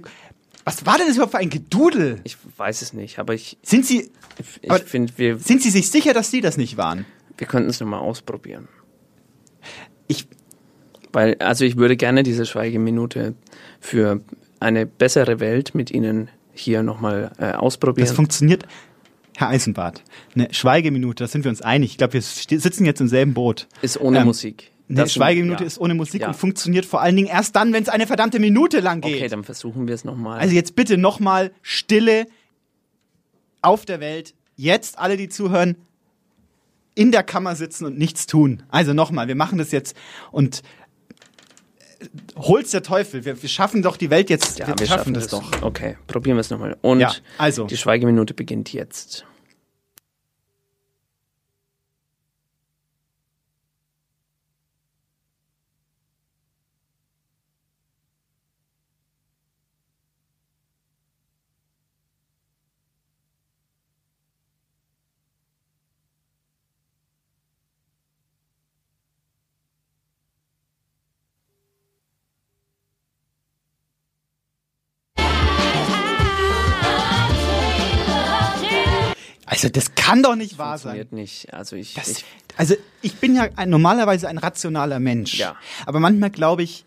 was 0.64 0.86
war 0.86 0.96
denn 0.98 1.06
das 1.06 1.16
überhaupt 1.16 1.32
für 1.32 1.38
ein 1.38 1.50
Gedudel? 1.50 2.20
ich 2.24 2.36
weiß 2.56 2.82
es 2.82 2.92
nicht, 2.92 3.18
aber 3.18 3.34
ich, 3.34 3.58
Sind 3.62 3.84
Sie, 3.86 4.10
ich 4.62 4.72
finde, 4.84 5.12
wir, 5.16 5.38
sind 5.38 5.62
Sie 5.62 5.70
sich 5.70 5.90
sicher, 5.90 6.12
dass 6.14 6.30
Sie 6.30 6.40
das 6.40 6.56
nicht 6.56 6.76
waren? 6.76 7.04
wir 7.38 7.46
könnten 7.46 7.70
es 7.70 7.80
nochmal 7.80 8.00
ausprobieren. 8.00 8.68
Ich, 10.06 10.26
Weil, 11.12 11.36
also 11.38 11.64
ich 11.64 11.76
würde 11.76 11.96
gerne 11.96 12.22
diese 12.22 12.46
Schweigeminute 12.46 13.34
für 13.80 14.20
eine 14.60 14.86
bessere 14.86 15.40
Welt 15.40 15.74
mit 15.74 15.90
Ihnen 15.90 16.28
hier 16.52 16.82
nochmal 16.82 17.32
äh, 17.38 17.52
ausprobieren. 17.52 18.06
das 18.06 18.14
funktioniert, 18.14 18.64
Herr 19.36 19.48
Eisenbart. 19.48 20.02
Eine 20.34 20.52
Schweigeminute, 20.52 21.24
da 21.24 21.28
sind 21.28 21.44
wir 21.44 21.48
uns 21.50 21.62
einig. 21.62 21.92
Ich 21.92 21.98
glaube, 21.98 22.12
wir 22.14 22.22
sitzen 22.22 22.84
jetzt 22.84 23.00
im 23.00 23.08
selben 23.08 23.34
Boot. 23.34 23.66
ist 23.80 23.98
ohne 24.00 24.18
Ähm, 24.20 24.26
Musik. 24.26 24.70
Das- 24.96 25.12
Schweigeminute 25.12 25.62
ja. 25.64 25.66
ist 25.66 25.78
ohne 25.78 25.94
Musik 25.94 26.22
Ja. 26.22 26.28
und 26.28 26.34
funktioniert 26.34 26.84
vor 26.86 27.00
allen 27.00 27.16
Dingen 27.16 27.28
erst 27.28 27.56
dann, 27.56 27.72
wenn 27.72 27.82
es 27.82 27.88
eine 27.88 28.06
verdammte 28.06 28.38
Minute 28.38 28.80
lang 28.80 29.00
geht. 29.00 29.16
Okay, 29.16 29.28
dann 29.28 29.44
versuchen 29.44 29.86
wir 29.88 29.94
es 29.94 30.04
nochmal. 30.04 30.38
Also 30.40 30.54
jetzt 30.54 30.74
bitte 30.76 30.96
nochmal 30.98 31.52
Stille 31.62 32.26
auf 33.62 33.84
der 33.84 34.00
Welt. 34.00 34.34
Jetzt 34.56 34.98
alle, 34.98 35.16
die 35.16 35.28
zuhören, 35.28 35.76
in 36.94 37.10
der 37.10 37.22
Kammer 37.22 37.56
sitzen 37.56 37.86
und 37.86 37.96
nichts 37.98 38.26
tun. 38.26 38.62
Also 38.68 38.92
nochmal, 38.92 39.28
wir 39.28 39.34
machen 39.34 39.56
das 39.58 39.72
jetzt 39.72 39.96
und 40.30 40.62
äh, 42.00 42.04
holt's 42.36 42.70
der 42.72 42.82
Teufel. 42.82 43.24
Wir, 43.24 43.40
wir 43.42 43.48
schaffen 43.48 43.82
doch 43.82 43.96
die 43.96 44.10
Welt 44.10 44.28
jetzt. 44.28 44.58
ja, 44.58 44.74
wir, 44.78 44.86
schaffen 44.86 45.14
das, 45.14 45.28
doch. 45.28 45.62
Okay, 45.62 45.96
probieren 46.06 46.36
wir 46.36 46.40
es 46.42 46.50
nochmal. 46.50 46.76
Und 46.82 47.00
Ja, 47.00 47.12
also. 47.38 47.64
die 47.66 47.76
Schweigeminute 47.76 48.34
beginnt 48.34 48.72
jetzt. 48.72 49.24
Also 79.62 79.72
das 79.72 79.94
kann 79.94 80.22
doch 80.22 80.34
nicht 80.34 80.58
wahr 80.58 80.76
sein. 80.78 80.96
Funktioniert 80.96 81.12
nicht. 81.12 81.54
Also 81.54 81.76
ich, 81.76 81.94
Das, 81.94 82.08
ich 82.08 82.24
also 82.56 82.74
ich 83.00 83.16
bin 83.16 83.36
ja 83.36 83.48
ein, 83.56 83.70
normalerweise 83.70 84.28
ein 84.28 84.38
rationaler 84.38 84.98
Mensch. 84.98 85.38
Ja. 85.38 85.54
Aber 85.86 86.00
manchmal 86.00 86.30
glaube 86.30 86.64
ich, 86.64 86.84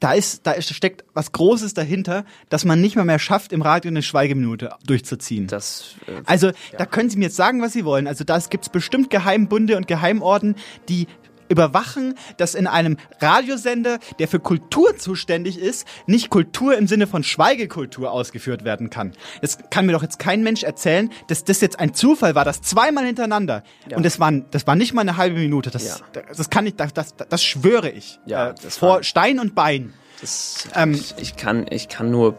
da 0.00 0.12
ist, 0.12 0.46
da 0.46 0.52
ist, 0.52 0.74
steckt 0.74 1.04
was 1.14 1.32
Großes 1.32 1.74
dahinter, 1.74 2.24
dass 2.48 2.64
man 2.64 2.80
nicht 2.80 2.96
mal 2.96 3.04
mehr 3.04 3.18
schafft, 3.18 3.52
im 3.52 3.62
Radio 3.62 3.90
eine 3.90 4.02
Schweigeminute 4.02 4.70
durchzuziehen. 4.86 5.46
das, 5.46 5.94
äh, 6.06 6.22
Also, 6.26 6.52
da 6.76 6.84
können 6.84 7.08
Sie 7.08 7.16
mir 7.16 7.26
jetzt 7.26 7.36
sagen, 7.36 7.62
was 7.62 7.72
Sie 7.72 7.84
wollen. 7.84 8.06
Also, 8.06 8.24
da 8.24 8.38
gibt 8.38 8.64
es 8.64 8.68
bestimmt 8.68 9.08
Geheimbunde 9.08 9.76
und 9.76 9.88
Geheimorden, 9.88 10.56
die 10.88 11.06
überwachen, 11.48 12.14
dass 12.36 12.54
in 12.54 12.66
einem 12.66 12.96
Radiosender, 13.20 13.98
der 14.18 14.28
für 14.28 14.40
Kultur 14.40 14.96
zuständig 14.96 15.58
ist, 15.58 15.86
nicht 16.06 16.30
Kultur 16.30 16.76
im 16.76 16.86
Sinne 16.86 17.06
von 17.06 17.22
Schweigekultur 17.22 18.10
ausgeführt 18.10 18.64
werden 18.64 18.90
kann. 18.90 19.12
Das 19.40 19.58
kann 19.70 19.86
mir 19.86 19.92
doch 19.92 20.02
jetzt 20.02 20.18
kein 20.18 20.42
Mensch 20.42 20.62
erzählen, 20.62 21.10
dass 21.28 21.44
das 21.44 21.60
jetzt 21.60 21.78
ein 21.80 21.94
Zufall 21.94 22.34
war, 22.34 22.44
das 22.44 22.62
zweimal 22.62 23.04
hintereinander. 23.06 23.62
Ja. 23.90 23.96
Und 23.96 24.04
das 24.04 24.18
war, 24.20 24.32
das 24.32 24.66
war 24.66 24.74
nicht 24.76 24.92
mal 24.94 25.02
eine 25.02 25.16
halbe 25.16 25.38
Minute. 25.38 25.70
Das, 25.70 25.86
Ja. 25.86 25.96
das 26.36 26.50
kann 26.50 26.66
ich, 26.66 26.74
das, 26.76 26.92
das, 26.94 27.14
das 27.16 27.42
schwöre 27.44 27.90
ich. 27.90 28.18
Ja, 28.26 28.50
äh, 28.50 28.54
vor 28.70 29.02
Stein 29.02 29.38
und 29.38 29.54
Bein. 29.54 29.92
Das, 30.20 30.68
Ähm, 30.74 31.00
ich, 31.18 31.36
kann, 31.36 31.66
ich 31.70 31.88
kann 31.88 32.10
nur 32.10 32.38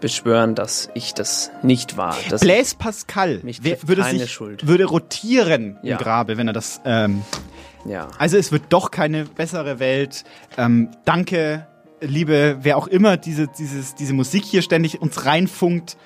beschwören, 0.00 0.54
dass 0.54 0.90
ich 0.94 1.14
das 1.14 1.50
nicht 1.62 1.96
war. 1.96 2.16
Das 2.28 2.42
Blaise 2.42 2.76
Pascal 2.76 3.40
würde 3.42 4.04
sich 4.04 4.30
Schuld. 4.30 4.66
würde 4.66 4.84
rotieren 4.84 5.78
Ja. 5.82 5.96
im 5.96 6.02
Grabe, 6.02 6.36
wenn 6.36 6.46
er 6.48 6.52
das. 6.52 6.80
Ähm, 6.84 7.22
ja. 7.86 8.08
also 8.18 8.36
es 8.36 8.52
wird 8.52 8.64
doch 8.70 8.90
keine 8.90 9.24
bessere 9.24 9.78
Welt. 9.78 10.24
Ähm, 10.56 10.90
danke, 11.04 11.66
liebe, 12.00 12.58
wer 12.62 12.76
auch 12.76 12.86
immer 12.86 13.16
diese 13.16 13.48
dieses 13.48 13.94
diese 13.94 14.12
Musik 14.14 14.44
hier 14.44 14.62
ständig 14.62 15.00
uns 15.00 15.24
reinfunkt. 15.24 15.96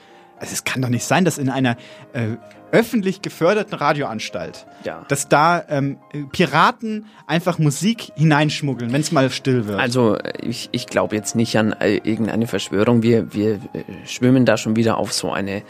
Also 0.40 0.52
es 0.52 0.62
kann 0.62 0.80
doch 0.82 0.88
nicht 0.88 1.05
sein, 1.05 1.24
dass 1.24 1.36
in 1.36 1.50
einer 1.50 1.76
äh, 2.12 2.36
öffentlich 2.70 3.22
geförderten 3.22 3.74
Radioanstalt, 3.76 4.66
Ja. 4.84 5.05
dass 5.09 5.28
da 5.28 5.64
ähm, 5.68 5.98
Piraten 6.30 7.06
einfach 7.26 7.59
Musik 7.59 8.12
hineinschmuggeln, 8.14 8.92
wenn 8.92 9.00
es 9.00 9.10
mal 9.10 9.30
still 9.30 9.66
wird. 9.66 9.80
Also 9.80 10.14
äh, 10.16 10.46
ich, 10.46 10.68
ich 10.70 10.86
glaube 10.86 11.16
jetzt 11.16 11.34
nicht 11.34 11.56
an 11.59 11.72
äh, 11.72 11.96
irgendeine 11.96 12.46
Verschwörung. 12.46 13.02
Wir, 13.02 13.32
wir 13.34 13.55
äh, 13.55 13.59
schwimmen 14.06 14.44
da 14.44 14.56
schon 14.56 14.76
wieder 14.76 14.98
auf 14.98 15.12
so 15.12 15.32
eine, 15.32 15.62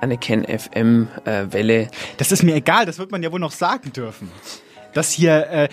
eine 0.00 0.18
Ken-FM-Welle. 0.18 1.88
Das 2.18 2.32
ist 2.32 2.42
mir 2.42 2.54
egal, 2.54 2.86
das 2.86 2.98
wird 2.98 3.10
man 3.10 3.22
ja 3.22 3.32
wohl 3.32 3.40
noch 3.40 3.52
sagen 3.52 3.92
dürfen. 3.92 4.30
Das 4.92 5.10
hier, 5.10 5.46
äh, 5.50 5.68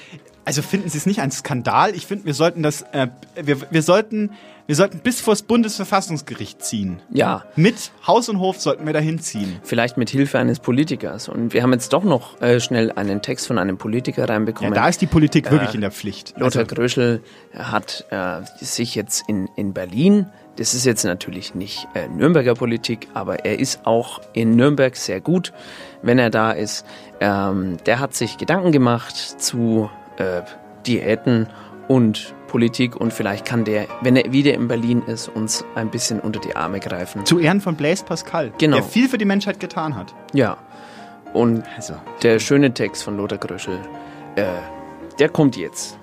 also 0.45 0.61
finden 0.61 0.89
Sie 0.89 0.97
es 0.97 1.05
nicht 1.05 1.19
ein 1.21 1.31
Skandal? 1.31 1.93
Ich 1.95 2.05
finde, 2.07 2.25
wir 2.25 2.33
sollten 2.33 2.63
das, 2.63 2.81
äh, 2.93 3.07
wir, 3.35 3.57
wir 3.71 3.81
sollten, 3.83 4.31
wir 4.65 4.75
sollten 4.75 4.99
bis 4.99 5.19
vors 5.21 5.41
Bundesverfassungsgericht 5.43 6.61
ziehen. 6.63 7.01
Ja. 7.11 7.43
Mit 7.55 7.91
Haus 8.05 8.29
und 8.29 8.39
Hof 8.39 8.59
sollten 8.59 8.85
wir 8.85 8.93
dahin 8.93 9.19
ziehen. 9.19 9.59
Vielleicht 9.63 9.97
mit 9.97 10.09
Hilfe 10.09 10.37
eines 10.39 10.59
Politikers. 10.59 11.27
Und 11.27 11.53
wir 11.53 11.63
haben 11.63 11.73
jetzt 11.73 11.91
doch 11.93 12.03
noch 12.03 12.39
äh, 12.41 12.59
schnell 12.59 12.91
einen 12.91 13.21
Text 13.21 13.47
von 13.47 13.57
einem 13.57 13.77
Politiker 13.77 14.21
Ja, 14.21 14.27
reinbekommen. 14.27 14.73
da 14.73 14.87
ist 14.87 15.01
die 15.01 15.07
Politik 15.07 15.49
wirklich 15.51 15.71
Äh, 15.71 15.75
in 15.75 15.81
der 15.81 15.91
Pflicht. 15.91 16.33
Lothar 16.37 16.61
Also, 16.63 16.75
Gröschel 16.75 17.21
hat 17.53 18.05
äh, 18.11 18.41
sich 18.63 18.95
jetzt 18.95 19.23
in, 19.27 19.49
in 19.55 19.73
Berlin, 19.73 20.27
das 20.59 20.73
ist 20.73 20.85
jetzt 20.85 21.05
natürlich 21.05 21.55
nicht 21.55 21.87
äh, 21.95 22.07
Nürnberger 22.09 22.53
Politik, 22.53 23.07
aber 23.13 23.45
er 23.45 23.59
ist 23.59 23.85
auch 23.87 24.19
in 24.33 24.55
Nürnberg 24.55 24.95
sehr 24.95 25.21
gut, 25.21 25.53
wenn 26.01 26.19
er 26.19 26.29
da 26.29 26.51
ist. 26.51 26.85
Ähm, 27.21 27.77
der 27.85 27.99
hat 27.99 28.13
sich 28.13 28.37
Gedanken 28.37 28.71
gemacht 28.71 29.15
zu 29.15 29.89
äh, 30.17 30.41
Diäten 30.85 31.47
und 31.87 32.33
Politik 32.47 32.95
und 32.95 33.13
vielleicht 33.13 33.45
kann 33.45 33.63
der, 33.63 33.85
wenn 34.01 34.15
er 34.15 34.31
wieder 34.31 34.53
in 34.53 34.67
Berlin 34.67 35.03
ist, 35.05 35.27
uns 35.29 35.63
ein 35.75 35.89
bisschen 35.91 36.19
unter 36.19 36.39
die 36.39 36.55
Arme 36.55 36.79
greifen. 36.79 37.25
zu 37.25 37.39
Ehren 37.39 37.61
von 37.61 37.75
Blaise 37.75 38.03
Pascal, 38.03 38.51
Genau. 38.57 38.77
der 38.77 38.83
viel 38.83 39.07
für 39.07 39.17
die 39.19 39.25
Menschheit 39.25 39.59
getan 39.59 39.95
hat. 39.95 40.13
Ja. 40.33 40.57
Und 41.31 41.63
Also, 41.75 41.93
der 42.23 42.39
schöne 42.39 42.73
Text 42.73 43.03
von 43.03 43.15
Lothar 43.15 43.37
Gröschel, 43.37 43.79
äh, 44.35 44.45
der 45.19 45.29
kommt 45.29 45.55
jetzt. 45.57 45.98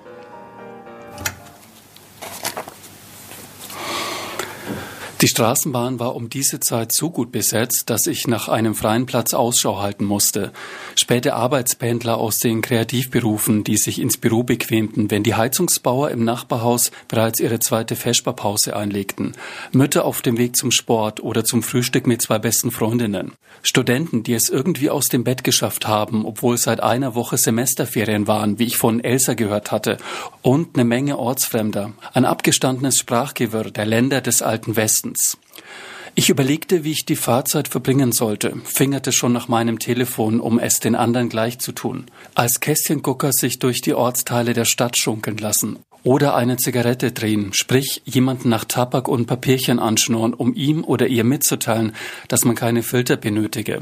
Die 5.27 5.31
Straßenbahn 5.31 5.99
war 5.99 6.15
um 6.15 6.29
diese 6.29 6.61
Zeit 6.61 6.93
so 6.93 7.09
gut 7.09 7.33
besetzt, 7.33 7.89
dass 7.89 8.07
ich 8.07 8.29
nach 8.29 8.47
einem 8.47 8.73
freien 8.73 9.05
Platz 9.05 9.33
Ausschau 9.33 9.77
halten 9.77 10.05
musste. 10.05 10.53
Späte 10.95 11.33
Arbeitspendler 11.33 12.15
aus 12.17 12.37
den 12.37 12.61
Kreativberufen, 12.61 13.65
die 13.65 13.75
sich 13.75 13.99
ins 13.99 14.15
Büro 14.15 14.43
bequemten, 14.43 15.11
wenn 15.11 15.23
die 15.23 15.35
Heizungsbauer 15.35 16.11
im 16.11 16.23
Nachbarhaus 16.23 16.91
bereits 17.09 17.41
ihre 17.41 17.59
zweite 17.59 17.97
Vesperpause 17.97 18.73
einlegten. 18.73 19.33
Mütter 19.73 20.05
auf 20.05 20.21
dem 20.21 20.37
Weg 20.37 20.55
zum 20.55 20.71
Sport 20.71 21.21
oder 21.21 21.43
zum 21.43 21.61
Frühstück 21.61 22.07
mit 22.07 22.21
zwei 22.21 22.39
besten 22.39 22.71
Freundinnen. 22.71 23.33
Studenten, 23.63 24.23
die 24.23 24.33
es 24.33 24.47
irgendwie 24.47 24.89
aus 24.89 25.09
dem 25.09 25.25
Bett 25.25 25.43
geschafft 25.43 25.89
haben, 25.89 26.25
obwohl 26.25 26.57
seit 26.57 26.79
einer 26.79 27.15
Woche 27.15 27.37
Semesterferien 27.37 28.27
waren, 28.27 28.59
wie 28.59 28.65
ich 28.65 28.77
von 28.77 29.03
Elsa 29.03 29.33
gehört 29.33 29.73
hatte. 29.73 29.97
Und 30.41 30.75
eine 30.75 30.85
Menge 30.85 31.19
Ortsfremder. 31.19 31.91
Ein 32.13 32.23
abgestandenes 32.23 32.97
Sprachgewirr 32.97 33.71
der 33.71 33.85
Länder 33.85 34.21
des 34.21 34.41
alten 34.41 34.77
Westens. 34.77 35.16
Ich 36.19 36.29
überlegte, 36.29 36.83
wie 36.83 36.93
ich 36.93 37.05
die 37.05 37.15
Fahrzeit 37.15 37.67
verbringen 37.67 38.11
sollte, 38.11 38.55
fingerte 38.63 39.11
schon 39.11 39.33
nach 39.33 39.47
meinem 39.47 39.77
Telefon, 39.77 40.39
um 40.39 40.57
es 40.57 40.79
den 40.79 40.95
anderen 40.95 41.29
gleich 41.29 41.59
zu 41.59 41.73
tun. 41.73 42.07
Als 42.33 42.59
Kästchengucker 42.59 43.31
sich 43.31 43.59
durch 43.59 43.81
die 43.81 43.93
Ortsteile 43.93 44.53
der 44.53 44.65
Stadt 44.65 44.97
schunkeln 44.97 45.37
lassen. 45.37 45.77
Oder 46.07 46.35
eine 46.35 46.55
Zigarette 46.55 47.11
drehen, 47.11 47.51
sprich 47.51 48.01
jemanden 48.05 48.47
nach 48.47 48.63
Tabak 48.63 49.09
und 49.09 49.25
Papierchen 49.25 49.77
anschnurren, 49.77 50.33
um 50.33 50.53
ihm 50.53 50.85
oder 50.85 51.07
ihr 51.07 51.25
mitzuteilen, 51.25 51.91
dass 52.29 52.45
man 52.45 52.55
keine 52.55 52.81
Filter 52.81 53.17
benötige. 53.17 53.81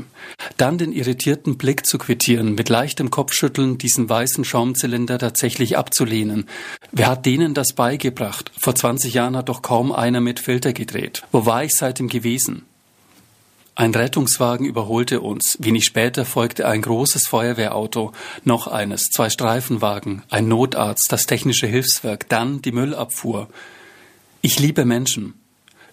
Dann 0.57 0.80
den 0.80 0.91
irritierten 0.91 1.60
Blick 1.60 1.85
zu 1.85 1.99
quittieren, 1.99 2.56
mit 2.56 2.69
leichtem 2.69 3.11
Kopfschütteln 3.11 3.77
diesen 3.77 4.10
weißen 4.10 4.43
Schaumzylinder 4.43 5.19
tatsächlich 5.19 5.77
abzulehnen. 5.77 6.47
Wer 6.91 7.10
hat 7.10 7.27
denen 7.27 7.53
das 7.53 7.73
beigebracht? 7.73 8.52
Vor 8.57 8.73
20 8.73 9.14
Jahren 9.14 9.38
hat 9.38 9.47
doch 9.47 9.61
kaum 9.61 9.91
einer 9.91 10.19
mit 10.19 10.39
Filter 10.39 10.73
gedreht. 10.73 11.22
Wo 11.31 11.45
war 11.45 11.64
ich 11.64 11.76
seitdem 11.76 12.07
gewesen? 12.07 12.64
Ein 13.77 13.93
Rettungswagen 13.93 14.65
überholte 14.65 15.19
uns. 15.19 15.57
Wenig 15.60 15.84
später 15.84 16.23
folgte 16.23 16.65
ein 16.65 16.81
großes 16.81 17.27
Feuerwehrauto, 17.27 18.14
noch 18.45 18.68
eines, 18.68 19.10
zwei 19.10 19.30
Streifenwagen, 19.30 20.23
ein 20.30 20.47
Notarzt, 20.47 21.07
das 21.11 21.26
technische 21.26 21.68
Hilfswerk, 21.68 22.30
dann 22.30 22.61
die 22.61 22.72
Müllabfuhr. 22.72 23.49
Ich 24.41 24.60
liebe 24.60 24.85
Menschen. 24.85 25.34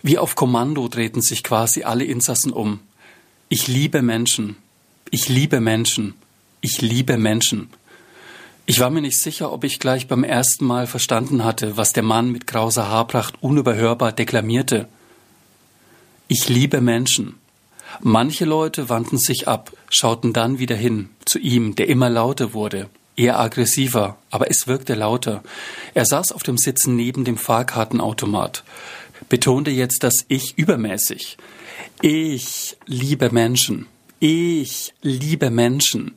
Wie 0.00 0.16
auf 0.16 0.36
Kommando 0.36 0.86
drehten 0.86 1.22
sich 1.22 1.42
quasi 1.42 1.82
alle 1.82 2.04
Insassen 2.04 2.52
um. 2.52 2.78
Ich 3.48 3.66
liebe 3.66 4.00
Menschen. 4.00 4.56
Ich 5.10 5.28
liebe 5.28 5.60
Menschen. 5.60 6.14
Ich 6.60 6.80
liebe 6.80 7.18
Menschen. 7.18 7.68
Ich 8.64 8.78
war 8.78 8.90
mir 8.90 9.02
nicht 9.02 9.20
sicher, 9.20 9.52
ob 9.52 9.64
ich 9.64 9.80
gleich 9.80 10.06
beim 10.06 10.22
ersten 10.22 10.64
Mal 10.64 10.86
verstanden 10.86 11.42
hatte, 11.42 11.76
was 11.76 11.92
der 11.92 12.04
Mann 12.04 12.30
mit 12.30 12.46
grauser 12.46 12.88
Haarpracht 12.88 13.42
unüberhörbar 13.42 14.12
deklamierte. 14.12 14.86
Ich 16.28 16.48
liebe 16.48 16.80
Menschen. 16.80 17.41
Manche 18.00 18.44
Leute 18.44 18.88
wandten 18.88 19.18
sich 19.18 19.48
ab, 19.48 19.72
schauten 19.90 20.32
dann 20.32 20.58
wieder 20.58 20.76
hin, 20.76 21.10
zu 21.24 21.38
ihm, 21.38 21.74
der 21.74 21.88
immer 21.88 22.10
lauter 22.10 22.54
wurde, 22.54 22.88
eher 23.16 23.38
aggressiver, 23.38 24.16
aber 24.30 24.50
es 24.50 24.66
wirkte 24.66 24.94
lauter. 24.94 25.42
Er 25.94 26.06
saß 26.06 26.32
auf 26.32 26.42
dem 26.42 26.58
Sitzen 26.58 26.96
neben 26.96 27.24
dem 27.24 27.36
Fahrkartenautomat, 27.36 28.64
betonte 29.28 29.70
jetzt 29.70 30.02
das 30.02 30.24
Ich 30.28 30.54
übermäßig. 30.56 31.36
Ich 32.00 32.76
liebe 32.86 33.30
Menschen. 33.30 33.86
Ich 34.18 34.94
liebe 35.02 35.50
Menschen. 35.50 36.12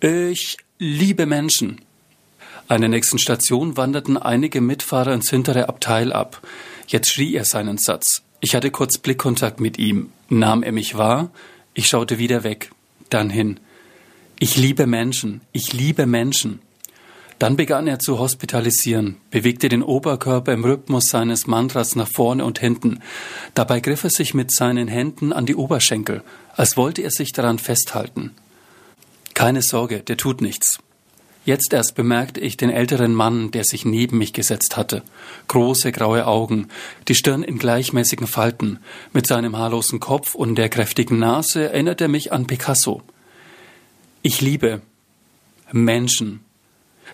Ich 0.00 0.56
liebe 0.78 1.26
Menschen. 1.26 1.80
An 2.68 2.80
der 2.80 2.90
nächsten 2.90 3.18
Station 3.18 3.76
wanderten 3.76 4.16
einige 4.16 4.60
Mitfahrer 4.60 5.14
ins 5.14 5.30
hintere 5.30 5.68
Abteil 5.68 6.12
ab. 6.12 6.42
Jetzt 6.88 7.10
schrie 7.10 7.34
er 7.34 7.44
seinen 7.44 7.78
Satz. 7.78 8.22
Ich 8.40 8.54
hatte 8.54 8.70
kurz 8.70 8.98
Blickkontakt 8.98 9.60
mit 9.60 9.78
ihm. 9.78 10.10
Nahm 10.28 10.62
er 10.62 10.72
mich 10.72 10.96
wahr? 10.96 11.30
Ich 11.74 11.88
schaute 11.88 12.18
wieder 12.18 12.42
weg, 12.44 12.70
dann 13.10 13.30
hin. 13.30 13.60
Ich 14.38 14.56
liebe 14.56 14.86
Menschen. 14.86 15.40
Ich 15.52 15.72
liebe 15.72 16.06
Menschen. 16.06 16.60
Dann 17.38 17.56
begann 17.56 17.86
er 17.86 17.98
zu 17.98 18.18
hospitalisieren, 18.18 19.16
bewegte 19.30 19.68
den 19.68 19.82
Oberkörper 19.82 20.54
im 20.54 20.64
Rhythmus 20.64 21.08
seines 21.08 21.46
Mantras 21.46 21.94
nach 21.94 22.08
vorne 22.08 22.44
und 22.44 22.58
hinten. 22.58 23.02
Dabei 23.52 23.80
griff 23.80 24.04
er 24.04 24.10
sich 24.10 24.32
mit 24.32 24.50
seinen 24.50 24.88
Händen 24.88 25.34
an 25.34 25.44
die 25.44 25.54
Oberschenkel, 25.54 26.22
als 26.54 26.78
wollte 26.78 27.02
er 27.02 27.10
sich 27.10 27.32
daran 27.32 27.58
festhalten. 27.58 28.32
Keine 29.34 29.60
Sorge, 29.60 30.00
der 30.00 30.16
tut 30.16 30.40
nichts. 30.40 30.78
Jetzt 31.46 31.72
erst 31.72 31.94
bemerkte 31.94 32.40
ich 32.40 32.56
den 32.56 32.70
älteren 32.70 33.14
Mann, 33.14 33.52
der 33.52 33.62
sich 33.62 33.84
neben 33.84 34.18
mich 34.18 34.32
gesetzt 34.32 34.76
hatte. 34.76 35.04
Große 35.46 35.92
graue 35.92 36.26
Augen, 36.26 36.66
die 37.06 37.14
Stirn 37.14 37.44
in 37.44 37.56
gleichmäßigen 37.56 38.26
Falten. 38.26 38.80
Mit 39.12 39.28
seinem 39.28 39.56
haarlosen 39.56 40.00
Kopf 40.00 40.34
und 40.34 40.56
der 40.56 40.68
kräftigen 40.68 41.20
Nase 41.20 41.70
erinnert 41.70 42.00
er 42.00 42.08
mich 42.08 42.32
an 42.32 42.48
Picasso. 42.48 43.00
Ich 44.22 44.40
liebe 44.40 44.82
Menschen. 45.70 46.40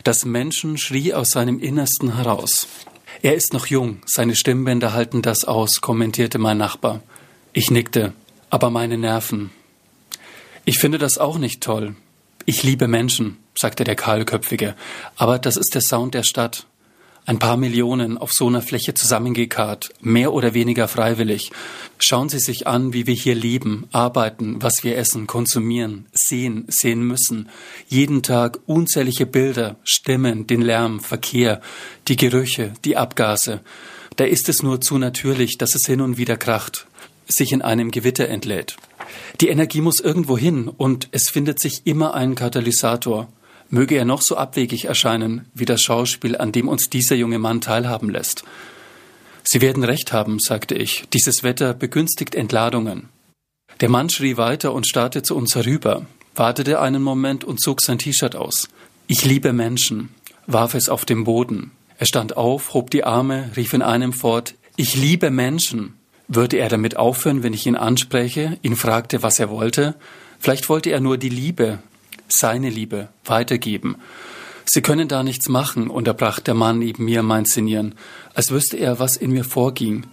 Das 0.03 0.25
Menschen 0.25 0.79
schrie 0.79 1.13
aus 1.13 1.29
seinem 1.29 1.59
Innersten 1.59 2.17
heraus. 2.17 2.67
Er 3.21 3.35
ist 3.35 3.53
noch 3.53 3.67
jung, 3.67 3.99
seine 4.07 4.35
Stimmbänder 4.35 4.95
halten 4.95 5.21
das 5.21 5.45
aus, 5.45 5.83
kommentierte 5.83 6.39
mein 6.39 6.57
Nachbar. 6.57 7.03
Ich 7.53 7.71
nickte, 7.71 8.15
aber 8.49 8.71
meine 8.71 8.97
Nerven. 8.97 9.51
Ich 10.65 10.79
finde 10.79 10.97
das 10.97 11.19
auch 11.19 11.37
nicht 11.37 11.63
toll. 11.63 11.97
Ich 12.47 12.63
liebe 12.63 12.89
Menschen, 12.89 13.37
sagte 13.55 13.85
der 13.85 13.97
Kahlköpfige, 13.97 14.75
aber 15.17 15.39
das 15.39 15.57
ist 15.57 15.75
der 15.75 15.83
Sound 15.83 16.15
der 16.15 16.23
Stadt. 16.23 16.67
Ein 17.25 17.39
paar 17.39 17.57
Millionen 17.57 18.19
auf 18.19 18.33
so 18.33 18.49
einer 18.49 18.63
Fläche 18.63 18.95
zusammengekarrt, 18.95 19.91
mehr 20.01 20.33
oder 20.33 20.55
weniger 20.55 20.89
freiwillig. 20.89 21.53
Schauen 21.99 22.29
Sie 22.29 22.41
sich 22.41 22.67
an, 22.67 22.93
wie 22.93 23.07
wir 23.07 23.15
hier 23.15 23.37
leben, 23.37 23.87
arbeiten, 23.93 24.61
was 24.61 24.83
wir 24.83 24.99
essen, 24.99 25.29
konsumieren, 25.29 26.07
sehen, 26.13 26.65
sehen 26.67 27.05
müssen. 27.05 27.49
Jeden 27.87 28.25
Tag 28.25 28.59
unzählige 28.67 29.27
Bilder, 29.27 29.77
Stimmen, 29.85 30.49
den 30.49 30.63
Lärm, 30.63 30.99
Verkehr, 30.99 31.61
die 32.09 32.17
Gerüche, 32.17 32.73
die 32.85 32.97
Abgase. 32.97 33.61
Da 34.17 34.25
ist 34.25 34.49
es 34.49 34.65
nur 34.65 34.81
zu 34.81 34.99
natürlich, 34.99 35.59
dass 35.59 35.77
es 35.77 35.87
hin 35.87 36.01
und 36.01 36.17
wieder 36.17 36.37
kracht, 36.37 36.89
sich 37.29 37.53
in 37.53 37.63
einem 37.63 37.93
Gewitter 37.93 38.29
entlädt. 38.29 38.77
Die 39.41 39.49
Energie 39.49 39.81
muss 39.81 40.01
irgendwo 40.01 40.37
hin 40.37 40.69
und 40.69 41.09
es 41.13 41.29
findet 41.29 41.61
sich 41.61 41.83
immer 41.87 42.15
ein 42.15 42.35
Katalysator. 42.35 43.29
Möge 43.75 43.95
er 43.95 44.05
noch 44.05 44.21
so 44.21 44.37
abwegig 44.37 44.85
erscheinen, 44.85 45.47
wie 45.55 45.65
das 45.65 45.81
Schauspiel, 45.81 46.37
an 46.37 46.53
dem 46.53 46.69
uns 46.69 46.91
dieser 46.91 47.17
junge 47.17 47.39
Mann 47.39 47.63
teilhaben 47.63 48.11
lässt. 48.11 48.45
Sie 49.45 49.63
werden 49.63 49.83
recht 49.83 50.13
haben, 50.13 50.39
sagte 50.41 50.75
ich. 50.75 51.05
Dieses 51.15 51.43
Wetter 51.43 51.73
begünstigt 51.73 52.35
Entladungen. 52.35 53.09
Der 53.81 53.89
Mann 53.89 54.11
schrie 54.11 54.37
weiter 54.37 54.75
und 54.75 54.87
starrte 54.87 55.23
zu 55.23 55.35
uns 55.35 55.55
herüber, 55.55 56.05
wartete 56.35 56.83
einen 56.83 57.03
Moment 57.03 57.45
und 57.45 57.63
zog 57.63 57.81
sein 57.81 57.97
T-Shirt 57.97 58.37
aus. 58.37 58.69
Ich 59.07 59.25
liebe 59.25 59.55
Menschen, 59.55 60.11
warf 60.47 60.75
es 60.75 60.91
auf 60.91 61.07
den 61.07 61.25
Boden. 61.25 61.71
Er 61.97 62.05
stand 62.05 62.37
auf, 62.37 62.75
hob 62.75 62.91
die 62.91 63.05
Arme, 63.05 63.53
rief 63.57 63.73
in 63.73 63.81
einem 63.81 64.13
fort, 64.13 64.55
ich 64.77 64.97
liebe 64.97 65.31
Menschen. 65.31 65.95
Würde 66.29 66.59
er 66.59 66.69
damit 66.69 66.99
aufhören, 66.99 67.43
wenn 67.43 67.55
ich 67.55 67.67
ihn 67.67 67.77
anspreche, 67.77 68.59
ihn 68.61 68.77
fragte, 68.77 69.23
was 69.23 69.41
er 69.41 69.49
wollte? 69.49 69.95
Vielleicht 70.39 70.69
wollte 70.69 70.91
er 70.91 71.01
nur 71.01 71.17
die 71.17 71.31
Liebe, 71.31 71.79
seine 72.33 72.71
Liebe 72.71 73.09
weitergeben. 73.25 73.97
Sie 74.65 74.83
können 74.83 75.09
da 75.09 75.23
nichts 75.23 75.49
machen, 75.49 75.89
unterbrach 75.89 76.41
der 76.41 76.55
Mann 76.55 76.79
neben 76.79 77.05
mir 77.05 77.23
mein 77.23 77.47
Szenieren, 77.47 77.95
als 78.35 78.51
wüsste 78.51 78.77
er, 78.77 78.99
was 78.99 79.17
in 79.17 79.33
mir 79.33 79.45
vorging. 79.45 80.07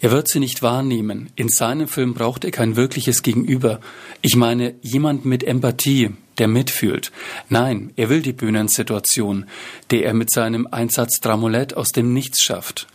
Er 0.00 0.12
wird 0.12 0.28
sie 0.28 0.38
nicht 0.38 0.62
wahrnehmen. 0.62 1.30
In 1.34 1.48
seinem 1.48 1.88
Film 1.88 2.14
braucht 2.14 2.44
er 2.44 2.50
kein 2.50 2.76
wirkliches 2.76 3.22
Gegenüber. 3.22 3.80
Ich 4.22 4.36
meine, 4.36 4.74
jemand 4.80 5.24
mit 5.24 5.42
Empathie, 5.42 6.10
der 6.38 6.46
mitfühlt. 6.46 7.10
Nein, 7.48 7.92
er 7.96 8.08
will 8.08 8.22
die 8.22 8.32
Bühnensituation, 8.32 9.46
der 9.90 10.04
er 10.04 10.14
mit 10.14 10.30
seinem 10.30 10.68
Einsatz 10.70 11.20
Dramolett 11.20 11.74
aus 11.74 11.88
dem 11.88 12.12
Nichts 12.12 12.42
schafft. 12.42 12.86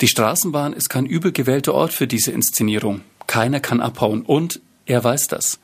Die 0.00 0.08
Straßenbahn 0.08 0.72
ist 0.72 0.88
kein 0.88 1.06
übel 1.06 1.32
gewählter 1.32 1.74
Ort 1.74 1.92
für 1.92 2.06
diese 2.06 2.32
Inszenierung. 2.32 3.02
Keiner 3.26 3.60
kann 3.60 3.80
abhauen 3.80 4.22
und 4.22 4.60
er 4.86 5.02
weiß 5.02 5.28
das. 5.28 5.58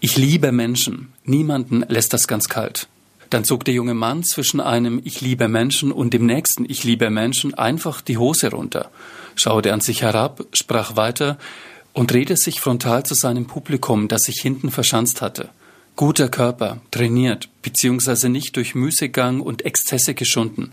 Ich 0.00 0.16
liebe 0.16 0.52
Menschen. 0.52 1.12
Niemanden 1.28 1.84
lässt 1.88 2.14
das 2.14 2.26
ganz 2.26 2.48
kalt. 2.48 2.88
Dann 3.28 3.44
zog 3.44 3.62
der 3.66 3.74
junge 3.74 3.92
Mann 3.92 4.24
zwischen 4.24 4.60
einem 4.60 4.98
Ich 5.04 5.20
liebe 5.20 5.46
Menschen 5.46 5.92
und 5.92 6.14
dem 6.14 6.24
nächsten 6.24 6.64
Ich 6.64 6.84
liebe 6.84 7.10
Menschen 7.10 7.52
einfach 7.52 8.00
die 8.00 8.16
Hose 8.16 8.50
runter, 8.50 8.90
schaute 9.34 9.74
an 9.74 9.82
sich 9.82 10.00
herab, 10.00 10.46
sprach 10.54 10.96
weiter 10.96 11.38
und 11.92 12.10
drehte 12.10 12.34
sich 12.38 12.60
frontal 12.60 13.04
zu 13.04 13.14
seinem 13.14 13.46
Publikum, 13.46 14.08
das 14.08 14.22
sich 14.22 14.40
hinten 14.40 14.70
verschanzt 14.70 15.20
hatte. 15.20 15.50
Guter 15.96 16.30
Körper, 16.30 16.80
trainiert, 16.90 17.50
beziehungsweise 17.60 18.30
nicht 18.30 18.56
durch 18.56 18.74
Müßiggang 18.74 19.42
und 19.42 19.66
Exzesse 19.66 20.14
geschunden. 20.14 20.72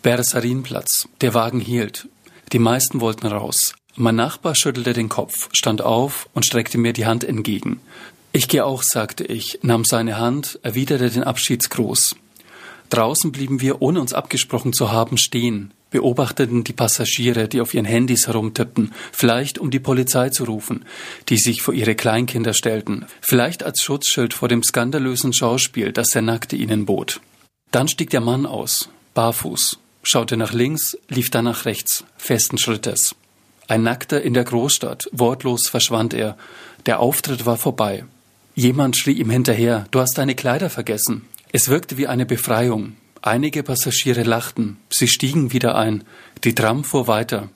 Bersarinplatz. 0.00 1.06
Der 1.20 1.34
Wagen 1.34 1.60
hielt. 1.60 2.08
Die 2.52 2.58
meisten 2.58 3.02
wollten 3.02 3.26
raus. 3.26 3.74
Mein 3.96 4.16
Nachbar 4.16 4.54
schüttelte 4.54 4.92
den 4.94 5.08
Kopf, 5.08 5.50
stand 5.52 5.82
auf 5.82 6.28
und 6.32 6.46
streckte 6.46 6.78
mir 6.78 6.92
die 6.92 7.06
Hand 7.06 7.24
entgegen. 7.24 7.80
Ich 8.36 8.48
gehe 8.48 8.66
auch, 8.66 8.82
sagte 8.82 9.24
ich, 9.24 9.60
nahm 9.62 9.86
seine 9.86 10.18
Hand, 10.18 10.58
erwiderte 10.62 11.08
den 11.08 11.24
Abschiedsgruß. 11.24 12.16
Draußen 12.90 13.32
blieben 13.32 13.62
wir, 13.62 13.80
ohne 13.80 13.98
uns 13.98 14.12
abgesprochen 14.12 14.74
zu 14.74 14.92
haben, 14.92 15.16
stehen, 15.16 15.72
beobachteten 15.90 16.62
die 16.62 16.74
Passagiere, 16.74 17.48
die 17.48 17.62
auf 17.62 17.72
ihren 17.72 17.86
Handys 17.86 18.26
herumtippten, 18.26 18.92
vielleicht 19.10 19.58
um 19.58 19.70
die 19.70 19.78
Polizei 19.78 20.28
zu 20.28 20.44
rufen, 20.44 20.84
die 21.30 21.38
sich 21.38 21.62
vor 21.62 21.72
ihre 21.72 21.94
Kleinkinder 21.94 22.52
stellten, 22.52 23.06
vielleicht 23.22 23.62
als 23.62 23.80
Schutzschild 23.80 24.34
vor 24.34 24.48
dem 24.48 24.62
skandalösen 24.62 25.32
Schauspiel, 25.32 25.92
das 25.92 26.10
der 26.10 26.20
Nackte 26.20 26.56
ihnen 26.56 26.84
bot. 26.84 27.22
Dann 27.70 27.88
stieg 27.88 28.10
der 28.10 28.20
Mann 28.20 28.44
aus, 28.44 28.90
barfuß, 29.14 29.78
schaute 30.02 30.36
nach 30.36 30.52
links, 30.52 30.98
lief 31.08 31.30
dann 31.30 31.46
nach 31.46 31.64
rechts, 31.64 32.04
festen 32.18 32.58
Schrittes. 32.58 33.14
Ein 33.66 33.82
Nackter 33.82 34.20
in 34.20 34.34
der 34.34 34.44
Großstadt, 34.44 35.08
wortlos 35.10 35.68
verschwand 35.68 36.12
er. 36.12 36.36
Der 36.84 37.00
Auftritt 37.00 37.46
war 37.46 37.56
vorbei. 37.56 38.04
Jemand 38.58 38.96
schrie 38.96 39.12
ihm 39.12 39.28
hinterher, 39.28 39.86
du 39.90 40.00
hast 40.00 40.16
deine 40.16 40.34
Kleider 40.34 40.70
vergessen. 40.70 41.26
Es 41.52 41.68
wirkte 41.68 41.98
wie 41.98 42.06
eine 42.06 42.24
Befreiung. 42.24 42.96
Einige 43.20 43.62
Passagiere 43.62 44.22
lachten, 44.22 44.78
sie 44.88 45.08
stiegen 45.08 45.52
wieder 45.52 45.76
ein, 45.76 46.04
die 46.42 46.54
Tram 46.54 46.82
fuhr 46.82 47.06
weiter. 47.06 47.50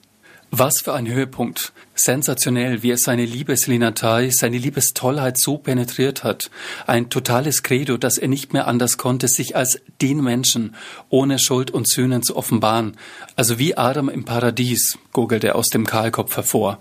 Was 0.51 0.81
für 0.81 0.93
ein 0.93 1.07
Höhepunkt. 1.07 1.73
Sensationell, 1.95 2.83
wie 2.83 2.91
er 2.91 2.99
seine 2.99 3.25
Liebeslinatei, 3.25 4.29
seine 4.29 4.59
Liebestollheit 4.59 5.39
so 5.39 5.57
penetriert 5.57 6.23
hat. 6.23 6.51
Ein 6.85 7.09
totales 7.09 7.63
Credo, 7.63 7.97
dass 7.97 8.19
er 8.19 8.27
nicht 8.27 8.53
mehr 8.53 8.67
anders 8.67 8.99
konnte, 8.99 9.27
sich 9.27 9.55
als 9.55 9.81
den 10.03 10.21
Menschen 10.21 10.75
ohne 11.09 11.39
Schuld 11.39 11.71
und 11.71 11.87
Sühnen 11.87 12.21
zu 12.21 12.35
offenbaren. 12.35 12.95
Also 13.35 13.57
wie 13.57 13.75
Adam 13.75 14.07
im 14.07 14.23
Paradies, 14.23 14.99
gurgelte 15.13 15.47
er 15.47 15.55
aus 15.55 15.69
dem 15.69 15.87
Kahlkopf 15.87 16.35
hervor. 16.35 16.79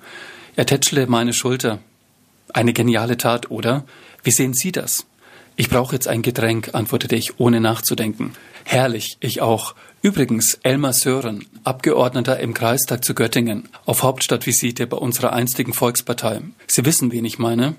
Er 0.57 0.67
tätschelte 0.67 1.11
meine 1.11 1.33
Schulter. 1.33 1.79
Eine 2.53 2.73
geniale 2.73 3.17
Tat, 3.17 3.51
oder? 3.51 3.85
Wie 4.23 4.31
sehen 4.31 4.55
Sie 4.55 4.73
das? 4.73 5.07
Ich 5.57 5.69
brauche 5.69 5.95
jetzt 5.95 6.09
ein 6.09 6.23
Getränk, 6.23 6.71
antwortete 6.73 7.17
ich, 7.17 7.39
ohne 7.39 7.61
nachzudenken. 7.61 8.33
Herrlich, 8.65 9.17
ich 9.21 9.43
auch. 9.43 9.75
Übrigens, 10.01 10.59
Elmar 10.63 10.95
Sören, 10.95 11.47
Abgeordneter 11.65 12.41
im 12.41 12.55
Kreistag 12.55 13.05
zu 13.05 13.15
Göttingen, 13.15 13.69
auf 13.85 14.03
Hauptstadtvisite 14.03 14.87
bei 14.87 14.97
unserer 14.97 15.35
einstigen 15.35 15.75
Volkspartei. 15.75 16.41
Sie 16.67 16.85
wissen, 16.87 17.13
wen 17.13 17.25
ich 17.25 17.39
meine? 17.39 17.75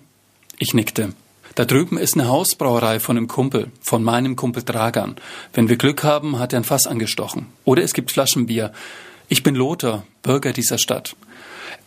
Ich 0.59 0.75
nickte. 0.75 1.13
Da 1.55 1.65
drüben 1.65 1.97
ist 1.97 2.13
eine 2.13 2.27
Hausbrauerei 2.27 2.99
von 2.99 3.17
einem 3.17 3.27
Kumpel, 3.27 3.71
von 3.81 4.03
meinem 4.03 4.35
Kumpel 4.35 4.63
Dragan. 4.63 5.15
Wenn 5.53 5.67
wir 5.67 5.77
Glück 5.77 6.03
haben, 6.03 6.39
hat 6.39 6.53
er 6.53 6.59
ein 6.59 6.63
Fass 6.63 6.87
angestochen. 6.87 7.47
Oder 7.65 7.83
es 7.83 7.93
gibt 7.93 8.11
Flaschenbier. 8.11 8.71
Ich 9.27 9.43
bin 9.43 9.55
Lothar, 9.55 10.05
Bürger 10.23 10.53
dieser 10.53 10.77
Stadt. 10.77 11.15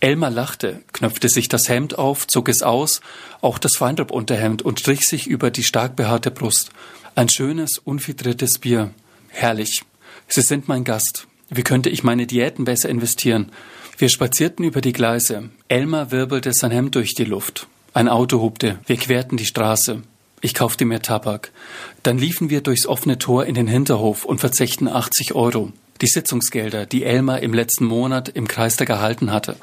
Elmar 0.01 0.31
lachte, 0.31 0.83
knöpfte 0.93 1.29
sich 1.29 1.49
das 1.49 1.69
Hemd 1.69 1.99
auf, 1.99 2.27
zog 2.27 2.49
es 2.49 2.63
aus, 2.63 3.01
auch 3.41 3.59
das 3.59 3.77
Feinrupp-Unterhemd 3.77 4.63
und 4.63 4.81
strich 4.81 5.07
sich 5.07 5.27
über 5.27 5.51
die 5.51 5.63
stark 5.63 5.97
behaarte 5.97 6.31
Brust. 6.31 6.71
Ein 7.15 7.29
schönes, 7.29 7.79
unfiltriertes 7.79 8.59
Bier. 8.59 8.91
Herrlich. 9.29 9.83
Sie 10.29 10.43
sind 10.43 10.69
mein 10.69 10.85
Gast. 10.85 11.27
Wie 11.51 11.63
könnte 11.63 11.91
ich 11.91 12.03
meine 12.03 12.27
Diäten 12.27 12.65
besser 12.65 12.89
investieren? 12.89 13.53
Wir 13.99 14.09
spazierten 14.09 14.65
über 14.65 14.81
die 14.81 14.93
Gleise. 14.93 15.51
Elmar 15.69 16.11
wirbelte 16.11 16.53
sein 16.53 16.71
Hemd 16.71 16.95
durch 16.97 17.15
die 17.15 17.25
Luft. 17.25 17.69
Ein 17.93 18.09
Auto 18.09 18.41
hubte. 18.41 18.79
Wir 18.87 18.97
querten 18.97 19.37
die 19.37 19.47
Straße. 19.47 20.03
Ich 20.41 20.53
kaufte 20.53 20.85
mir 20.85 21.01
Tabak. 21.01 21.53
Dann 22.03 22.19
liefen 22.19 22.51
wir 22.51 22.61
durchs 22.61 22.87
offene 22.87 23.19
Tor 23.19 23.47
in 23.47 23.55
den 23.55 23.69
Hinterhof 23.69 24.25
und 24.25 24.41
verzechten 24.41 24.89
80 24.89 25.35
Euro. 25.35 25.73
Die 26.05 26.11
Sitzungsgelder, 26.11 26.85
die 26.85 27.03
Elmar 27.03 27.41
im 27.41 27.55
letzten 27.55 27.87
Monat 27.87 28.29
im 28.29 28.47
Kreistag 28.47 28.91
erhalten 28.91 29.33
hatte. 29.33 29.57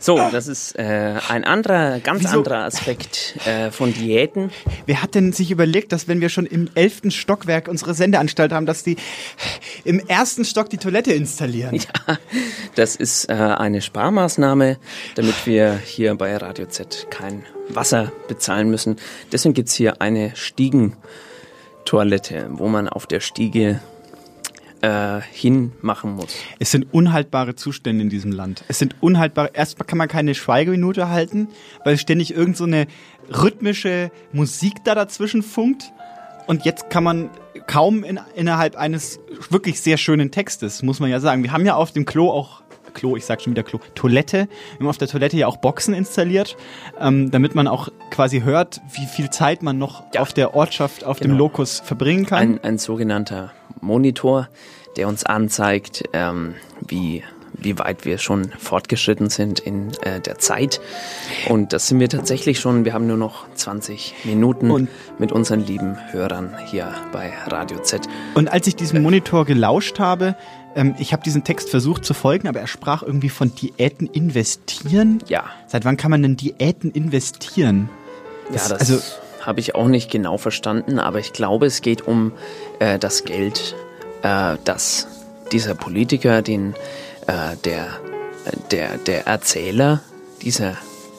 So, 0.00 0.18
das 0.32 0.48
ist 0.48 0.76
äh, 0.78 1.18
ein 1.28 1.44
anderer, 1.44 2.00
ganz 2.00 2.24
Wieso? 2.24 2.38
anderer 2.38 2.64
Aspekt 2.64 3.36
äh, 3.46 3.70
von 3.70 3.92
Diäten. 3.92 4.50
Wer 4.86 5.02
hat 5.02 5.14
denn 5.14 5.32
sich 5.32 5.50
überlegt, 5.50 5.92
dass 5.92 6.08
wenn 6.08 6.22
wir 6.22 6.30
schon 6.30 6.46
im 6.46 6.70
elften 6.74 7.10
Stockwerk 7.10 7.68
unsere 7.68 7.92
Sendeanstalt 7.94 8.52
haben, 8.52 8.64
dass 8.64 8.82
die 8.82 8.96
im 9.84 10.00
ersten 10.00 10.46
Stock 10.46 10.70
die 10.70 10.78
Toilette 10.78 11.12
installieren? 11.12 11.76
Ja, 11.76 12.16
das 12.74 12.96
ist 12.96 13.28
äh, 13.28 13.34
eine 13.34 13.82
Sparmaßnahme, 13.82 14.78
damit 15.16 15.46
wir 15.46 15.76
hier 15.76 16.14
bei 16.14 16.34
Radio 16.36 16.64
Z 16.66 17.08
kein 17.10 17.44
Wasser 17.68 18.10
bezahlen 18.26 18.70
müssen. 18.70 18.96
Deswegen 19.32 19.52
gibt's 19.54 19.74
hier 19.74 20.00
eine 20.00 20.34
Stiegentoilette, 20.34 22.48
wo 22.52 22.68
man 22.68 22.88
auf 22.88 23.06
der 23.06 23.20
Stiege 23.20 23.80
äh, 24.82 25.20
hinmachen 25.32 26.12
muss. 26.14 26.34
Es 26.58 26.70
sind 26.70 26.86
unhaltbare 26.92 27.54
Zustände 27.54 28.02
in 28.02 28.08
diesem 28.10 28.32
Land. 28.32 28.64
Es 28.68 28.78
sind 28.78 28.96
unhaltbare. 29.00 29.50
Erstmal 29.52 29.86
kann 29.86 29.98
man 29.98 30.08
keine 30.08 30.34
Schweigeminute 30.34 31.08
halten, 31.08 31.48
weil 31.84 31.98
ständig 31.98 32.34
irgend 32.34 32.56
so 32.56 32.64
eine 32.64 32.86
rhythmische 33.30 34.10
Musik 34.32 34.84
da 34.84 34.94
dazwischen 34.94 35.42
funkt. 35.42 35.92
Und 36.46 36.64
jetzt 36.64 36.90
kann 36.90 37.04
man 37.04 37.30
kaum 37.66 38.02
in, 38.02 38.18
innerhalb 38.34 38.76
eines 38.76 39.20
wirklich 39.50 39.80
sehr 39.80 39.96
schönen 39.98 40.30
Textes, 40.30 40.82
muss 40.82 40.98
man 40.98 41.10
ja 41.10 41.20
sagen. 41.20 41.42
Wir 41.42 41.52
haben 41.52 41.64
ja 41.64 41.74
auf 41.74 41.92
dem 41.92 42.04
Klo 42.04 42.30
auch 42.30 42.62
Klo, 42.92 43.16
ich 43.16 43.24
sag 43.24 43.40
schon 43.40 43.52
wieder 43.52 43.62
Klo, 43.62 43.78
Toilette. 43.94 44.48
Wir 44.72 44.80
haben 44.80 44.88
auf 44.88 44.98
der 44.98 45.06
Toilette 45.06 45.36
ja 45.36 45.46
auch 45.46 45.58
Boxen 45.58 45.94
installiert, 45.94 46.56
ähm, 46.98 47.30
damit 47.30 47.54
man 47.54 47.68
auch 47.68 47.88
quasi 48.10 48.40
hört, 48.40 48.80
wie 48.94 49.06
viel 49.06 49.30
Zeit 49.30 49.62
man 49.62 49.78
noch 49.78 50.02
auf 50.18 50.32
der 50.32 50.54
Ortschaft, 50.54 51.04
auf 51.04 51.20
dem 51.20 51.28
Genau. 51.32 51.38
Lokus 51.44 51.78
verbringen 51.78 52.26
kann. 52.26 52.38
Ein, 52.38 52.64
ein 52.64 52.78
sogenannter 52.78 53.52
Monitor, 53.80 54.48
der 54.96 55.08
uns 55.08 55.24
anzeigt, 55.24 56.04
ähm, 56.12 56.54
wie, 56.86 57.22
wie 57.52 57.78
weit 57.78 58.04
wir 58.04 58.18
schon 58.18 58.50
fortgeschritten 58.58 59.30
sind 59.30 59.60
in 59.60 59.92
äh, 60.02 60.20
der 60.20 60.38
Zeit. 60.38 60.80
Und 61.48 61.72
das 61.72 61.88
sind 61.88 62.00
wir 62.00 62.08
tatsächlich 62.08 62.60
schon. 62.60 62.84
Wir 62.84 62.92
haben 62.92 63.06
nur 63.06 63.16
noch 63.16 63.46
20 63.54 64.14
Minuten 64.24 64.70
Und- 64.70 64.88
mit 65.18 65.32
unseren 65.32 65.60
lieben 65.60 65.96
Hörern 66.12 66.56
hier 66.66 66.92
bei 67.12 67.32
Radio 67.46 67.78
Z. 67.82 68.02
Und 68.34 68.50
als 68.52 68.66
ich 68.66 68.76
diesem 68.76 69.02
Monitor 69.02 69.44
gelauscht 69.44 69.98
habe, 69.98 70.36
ähm, 70.74 70.94
ich 70.98 71.12
habe 71.12 71.22
diesen 71.22 71.44
Text 71.44 71.70
versucht 71.70 72.04
zu 72.04 72.14
folgen, 72.14 72.48
aber 72.48 72.60
er 72.60 72.66
sprach 72.66 73.02
irgendwie 73.02 73.28
von 73.28 73.54
Diäten 73.54 74.06
investieren. 74.06 75.22
Ja. 75.26 75.44
Seit 75.66 75.84
wann 75.84 75.96
kann 75.96 76.10
man 76.10 76.22
denn 76.22 76.36
Diäten 76.36 76.90
investieren? 76.90 77.88
Ja, 78.48 78.54
das 78.68 78.72
also 78.72 78.98
habe 79.42 79.60
ich 79.60 79.74
auch 79.74 79.88
nicht 79.88 80.10
genau 80.10 80.36
verstanden, 80.36 80.98
aber 80.98 81.18
ich 81.18 81.32
glaube, 81.32 81.66
es 81.66 81.80
geht 81.82 82.06
um 82.06 82.32
äh, 82.80 82.98
das 82.98 83.24
Geld, 83.24 83.76
äh, 84.22 84.56
das 84.64 85.06
dieser 85.52 85.74
Politiker, 85.74 86.42
den 86.42 86.74
äh, 87.26 87.56
der, 87.64 87.88
der, 88.72 88.98
der 88.98 89.26
Erzähler 89.26 90.00
dieser, 90.42 90.76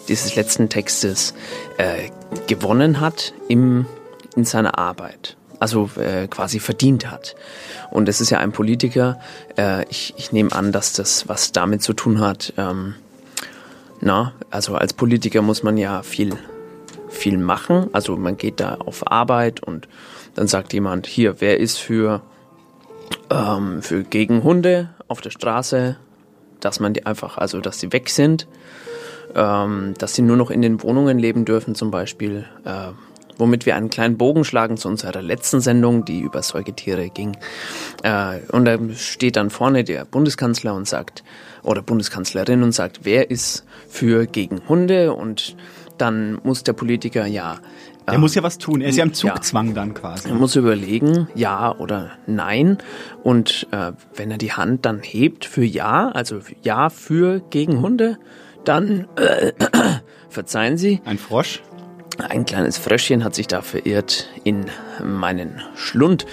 dieses 0.10 0.36
letzten 0.36 0.68
Textes 0.68 1.34
äh, 1.78 2.10
gewonnen 2.48 3.00
hat 3.00 3.34
im, 3.48 3.86
in 4.36 4.44
seiner 4.44 4.78
Arbeit. 4.78 5.38
Also 5.60 5.90
äh, 5.98 6.28
quasi 6.28 6.60
verdient 6.60 7.12
hat. 7.12 7.36
Und 7.92 8.10
es 8.10 8.20
ist 8.20 8.32
ja 8.32 8.40
ein 8.40 8.52
Politiker. 8.52 9.20
Ich, 9.90 10.16
ich 10.18 10.32
nehme 10.32 10.52
an, 10.54 10.72
dass 10.72 10.94
das 10.94 11.28
was 11.28 11.52
damit 11.52 11.84
zu 11.84 11.94
tun 11.94 12.20
hat. 12.20 12.54
Ähm, 12.58 12.96
na, 14.00 14.34
also 14.50 14.76
als 14.76 14.94
Politiker 14.94 15.44
muss 15.44 15.62
man 15.62 15.78
ja 15.78 16.02
viel 16.02 16.36
viel 17.12 17.38
machen. 17.38 17.90
Also 17.94 18.18
man 18.18 18.38
geht 18.38 18.60
da 18.60 18.76
auf 18.76 19.12
Arbeit 19.12 19.62
und 19.62 19.88
dann 20.36 20.48
sagt 20.48 20.74
jemand, 20.74 21.08
hier, 21.08 21.42
wer 21.42 21.60
ist 21.60 21.78
für, 21.78 22.22
ähm, 23.30 23.82
für 23.82 24.04
gegen 24.04 24.44
Hunde 24.44 24.90
auf 25.08 25.22
der 25.22 25.32
Straße, 25.32 25.98
dass 26.60 26.80
man 26.80 26.94
die 26.94 27.06
einfach, 27.06 27.38
also 27.38 27.60
dass 27.60 27.80
sie 27.80 27.92
weg 27.92 28.10
sind, 28.10 28.48
ähm, 29.36 29.94
dass 29.98 30.16
sie 30.16 30.22
nur 30.22 30.38
noch 30.38 30.52
in 30.52 30.62
den 30.62 30.82
Wohnungen 30.84 31.20
leben 31.20 31.46
dürfen 31.46 31.76
zum 31.76 31.92
Beispiel. 31.92 32.46
Äh, 32.66 32.92
womit 33.38 33.66
wir 33.66 33.76
einen 33.76 33.90
kleinen 33.90 34.18
Bogen 34.18 34.46
schlagen 34.46 34.78
zu 34.78 34.88
unserer 34.88 35.22
letzten 35.22 35.62
Sendung, 35.62 36.06
die 36.06 36.20
über 36.20 36.44
Säugetiere 36.44 37.10
ging. 37.10 37.36
Äh, 38.04 38.40
und 38.52 38.66
da 38.66 38.78
steht 38.96 39.36
dann 39.36 39.50
vorne 39.50 39.84
der 39.84 40.06
Bundeskanzler 40.06 40.76
und 40.76 40.88
sagt, 40.88 41.24
oder 41.64 41.82
Bundeskanzlerin 41.82 42.62
und 42.62 42.72
sagt, 42.72 43.00
wer 43.04 43.32
ist 43.32 43.66
für 43.90 44.28
gegen 44.28 44.62
Hunde? 44.70 45.14
Und 45.14 45.56
dann 45.98 46.40
muss 46.44 46.64
der 46.64 46.74
Politiker 46.74 47.26
ja. 47.26 47.60
Er 48.06 48.18
muss 48.18 48.36
ja 48.36 48.44
was 48.44 48.58
tun. 48.58 48.82
Er 48.82 48.90
ist 48.90 48.98
ja 48.98 49.04
im 49.04 49.14
Zugzwang 49.14 49.74
dann 49.74 49.94
quasi. 49.94 50.30
Er 50.30 50.36
muss 50.36 50.56
überlegen, 50.56 51.28
ja 51.36 51.76
oder 51.76 52.12
nein. 52.28 52.78
Und 53.24 53.68
äh, 53.72 53.94
wenn 54.16 54.32
er 54.32 54.38
die 54.38 54.54
Hand 54.54 54.86
dann 54.86 55.02
hebt 55.02 55.46
für 55.46 55.64
ja, 55.64 56.10
also 56.10 56.40
ja 56.62 56.90
für 56.90 57.42
gegen 57.50 57.82
Hunde, 57.82 58.18
dann 58.66 59.08
äh, 59.16 59.54
verzeihen 60.30 60.78
Sie. 60.78 61.02
Ein 61.06 61.18
Frosch? 61.18 61.62
Ein 62.18 62.46
kleines 62.46 62.78
Fröschchen 62.78 63.24
hat 63.24 63.36
sich 63.36 63.48
da 63.48 63.62
verirrt 63.62 64.30
in 64.44 64.66
meinen 65.04 65.62
Schlund. 65.76 66.26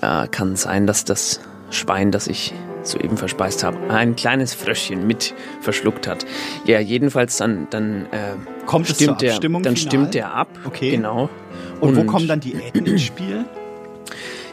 Äh, 0.00 0.28
kann 0.28 0.56
sein, 0.56 0.86
dass 0.86 1.04
das 1.04 1.40
Schwein, 1.70 2.12
das 2.12 2.28
ich 2.28 2.54
soeben 2.84 3.16
verspeist 3.16 3.64
habe, 3.64 3.78
ein 3.90 4.16
kleines 4.16 4.54
Fröschchen 4.54 5.06
mit 5.06 5.34
verschluckt 5.60 6.06
hat. 6.06 6.24
Ja, 6.64 6.80
jedenfalls 6.80 7.36
dann, 7.36 7.66
dann 7.70 8.06
äh, 8.06 8.36
Kommt 8.66 8.88
es 8.88 8.96
stimmt 8.96 9.22
der, 9.22 9.38
dann 9.38 9.62
final? 9.62 9.76
stimmt 9.76 10.14
der 10.14 10.34
ab. 10.34 10.48
Okay. 10.64 10.90
Genau. 10.90 11.28
Und, 11.80 11.96
wo 11.96 12.04
kommen 12.04 12.28
dann 12.28 12.40
Diäten 12.40 12.86
ins 12.86 13.02
Spiel? 13.02 13.44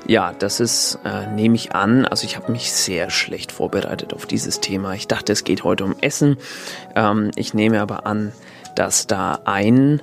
Ja, 0.08 0.34
das 0.38 0.60
ist, 0.60 1.00
äh, 1.06 1.28
nehme 1.28 1.56
ich 1.56 1.74
an. 1.74 2.06
Also 2.06 2.26
ich 2.26 2.36
habe 2.36 2.52
mich 2.52 2.72
sehr 2.72 3.10
schlecht 3.10 3.52
vorbereitet 3.52 4.14
auf 4.14 4.26
dieses 4.26 4.60
Thema. 4.60 4.94
Ich 4.94 5.08
dachte, 5.08 5.32
es 5.32 5.44
geht 5.44 5.64
heute 5.64 5.86
um 5.86 5.96
Essen. 6.02 6.38
Ähm, 6.96 7.32
ich 7.36 7.54
nehme 7.54 7.80
aber 7.82 8.06
an, 8.06 8.34
dass 8.76 9.08
da 9.08 9.40
ein 9.46 10.02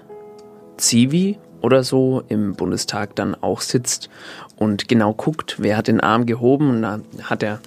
Zivi 0.76 1.38
oder 1.60 1.82
so 1.82 2.22
im 2.28 2.54
Bundestag 2.54 3.14
dann 3.16 3.34
auch 3.34 3.60
sitzt 3.60 4.08
und 4.56 4.88
genau 4.88 5.12
guckt, 5.12 5.56
wer 5.58 5.76
hat 5.76 5.88
den 5.88 6.00
Arm 6.00 6.26
gehoben. 6.26 6.70
Und 6.70 6.82
dann 6.82 7.04
hat 7.22 7.42
er 7.42 7.60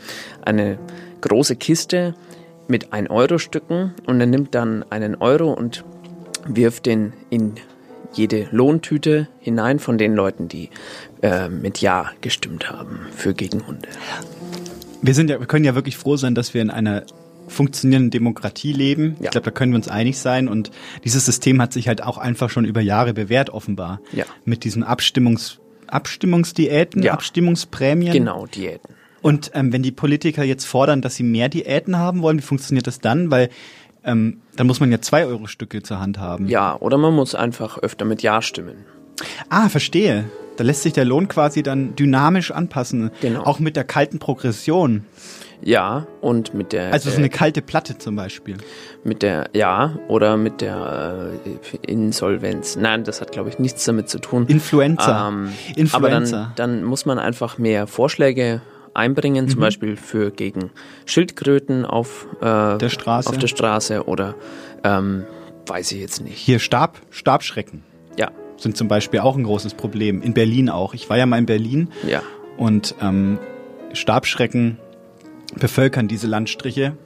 eine 0.43 0.77
große 1.22 1.55
Kiste 1.55 2.15
mit 2.68 2.93
1-Euro-Stücken 2.93 3.93
und 4.05 4.19
er 4.19 4.27
nimmt 4.27 4.55
dann 4.55 4.85
einen 4.89 5.15
Euro 5.15 5.51
und 5.51 5.84
wirft 6.47 6.85
den 6.85 7.13
in 7.30 7.55
jede 8.13 8.47
Lohntüte 8.51 9.27
hinein 9.39 9.80
von 9.80 9.97
den 9.97 10.15
Leuten, 10.15 10.47
die 10.47 10.69
äh, 11.22 11.49
mit 11.49 11.80
Ja 11.80 12.11
gestimmt 12.22 12.69
haben 12.69 12.99
für 13.15 13.34
gegen 13.34 13.65
Hunde. 13.65 13.88
Wir 15.01 15.13
sind 15.13 15.30
ja, 15.30 15.39
wir 15.39 15.47
können 15.47 15.65
ja 15.65 15.76
wirklich 15.76 15.97
froh 15.97 16.18
sein, 16.18 16.35
dass 16.35 16.53
wir 16.53 16.61
in 16.61 16.69
einer 16.69 17.03
funktionierenden 17.47 18.11
Demokratie 18.11 18.73
leben. 18.73 19.15
Ich 19.19 19.30
glaube, 19.30 19.45
da 19.45 19.51
können 19.51 19.73
wir 19.73 19.77
uns 19.77 19.88
einig 19.88 20.18
sein. 20.19 20.47
Und 20.47 20.72
dieses 21.03 21.26
System 21.26 21.61
hat 21.61 21.73
sich 21.73 21.88
halt 21.88 22.03
auch 22.03 22.18
einfach 22.18 22.49
schon 22.49 22.65
über 22.65 22.81
Jahre 22.81 23.13
bewährt, 23.13 23.49
offenbar. 23.49 23.99
Ja. 24.11 24.26
Mit 24.45 24.63
diesen 24.63 24.84
Abstimmungs, 24.84 25.59
Abstimmungsdiäten, 25.88 27.03
Ja. 27.03 27.13
Abstimmungsprämien. 27.13 28.13
Genau, 28.13 28.45
Diäten. 28.45 28.95
Und 29.22 29.51
ähm, 29.53 29.72
wenn 29.72 29.84
die 29.84 29.91
Politiker 29.91 30.43
jetzt 30.43 30.65
fordern, 30.65 31.01
dass 31.01 31.15
sie 31.15 31.23
mehr 31.23 31.49
Diäten 31.49 31.97
haben 31.97 32.22
wollen, 32.22 32.39
wie 32.39 32.43
funktioniert 32.43 32.88
das 32.88 32.99
dann? 32.99 33.30
Weil 33.30 33.49
ähm, 34.03 34.41
dann 34.55 34.65
muss 34.68 34.80
man 34.80 34.91
ja 34.91 34.99
zwei 34.99 35.26
Euro 35.26 35.47
Stücke 35.47 35.84
zur 35.84 35.99
Hand 35.99 36.18
haben. 36.18 36.47
Ja, 36.47 36.76
oder 36.80 36.97
man 36.97 37.13
muss 37.13 37.35
einfach 37.35 37.77
öfter 37.77 38.05
mit 38.05 38.23
Ja 38.23 38.41
stimmen. 38.41 38.77
Ah, 39.49 39.69
verstehe. 39.69 40.26
Da 40.57 40.63
lässt 40.63 40.81
sich 40.84 40.93
der 40.93 41.05
Lohn 41.05 41.27
quasi 41.27 41.61
dann 41.63 41.95
dynamisch 41.95 42.51
anpassen. 42.51 43.11
Genau. 43.22 43.43
Auch 43.43 43.59
mit 43.59 43.76
der 43.76 43.84
kalten 43.84 44.18
Progression. 44.19 45.05
Ja, 45.64 46.08
und 46.22 46.54
mit 46.54 46.74
der. 46.74 46.92
Also 46.92 47.10
so 47.10 47.16
äh, 47.16 47.20
eine 47.20 47.30
kalte 47.30 47.62
Platte 47.62 47.98
zum 47.98 48.16
Beispiel. 48.16 48.58
Mit 49.04 49.22
der, 49.22 49.50
ja, 49.54 49.98
oder 50.08 50.36
mit 50.38 50.62
der 50.62 51.32
äh, 51.46 51.92
Insolvenz. 51.92 52.76
Nein, 52.76 53.04
das 53.04 53.22
hat, 53.22 53.32
glaube 53.32 53.50
ich, 53.50 53.60
nichts 53.60 53.86
damit 53.86 54.10
zu 54.10 54.20
tun. 54.20 54.48
Influenza. 54.48 55.28
Ähm, 55.30 55.50
Influenza. 55.76 55.98
Aber 55.98 56.10
dann, 56.10 56.52
dann 56.56 56.84
muss 56.84 57.06
man 57.06 57.20
einfach 57.20 57.58
mehr 57.58 57.86
Vorschläge 57.88 58.62
einbringen, 58.94 59.48
zum 59.48 59.60
Mhm. 59.60 59.62
Beispiel 59.62 59.98
für 59.98 60.32
gegen 60.32 60.72
Schildkröten 61.06 61.86
auf 61.86 62.28
äh, 62.42 62.78
Der 62.78 62.90
Straße. 62.90 63.30
auf 63.30 63.38
der 63.38 63.48
Straße 63.48 64.06
oder 64.06 64.36
ähm, 64.84 65.24
weiß 65.68 65.92
ich 65.94 66.02
jetzt 66.02 66.22
nicht. 66.22 66.38
Hier 66.38 66.60
Stab, 66.60 67.00
Stabschrecken. 67.12 67.84
Ja. 68.18 68.32
Sind 68.58 68.76
zum 68.76 68.88
Beispiel 68.88 69.20
auch 69.22 69.38
ein 69.38 69.44
großes 69.44 69.76
Problem. 69.76 70.22
In 70.22 70.34
Berlin 70.34 70.70
auch. 70.70 70.94
Ich 70.94 71.10
war 71.10 71.18
ja 71.18 71.26
mal 71.26 71.38
in 71.38 71.46
Berlin. 71.46 71.90
Ja. 72.08 72.22
Und 72.58 72.96
ähm, 73.02 73.38
Stabschrecken 73.94 74.78
bevölkern 75.56 76.07
diese 76.07 76.28
Landstriche. 76.28 76.98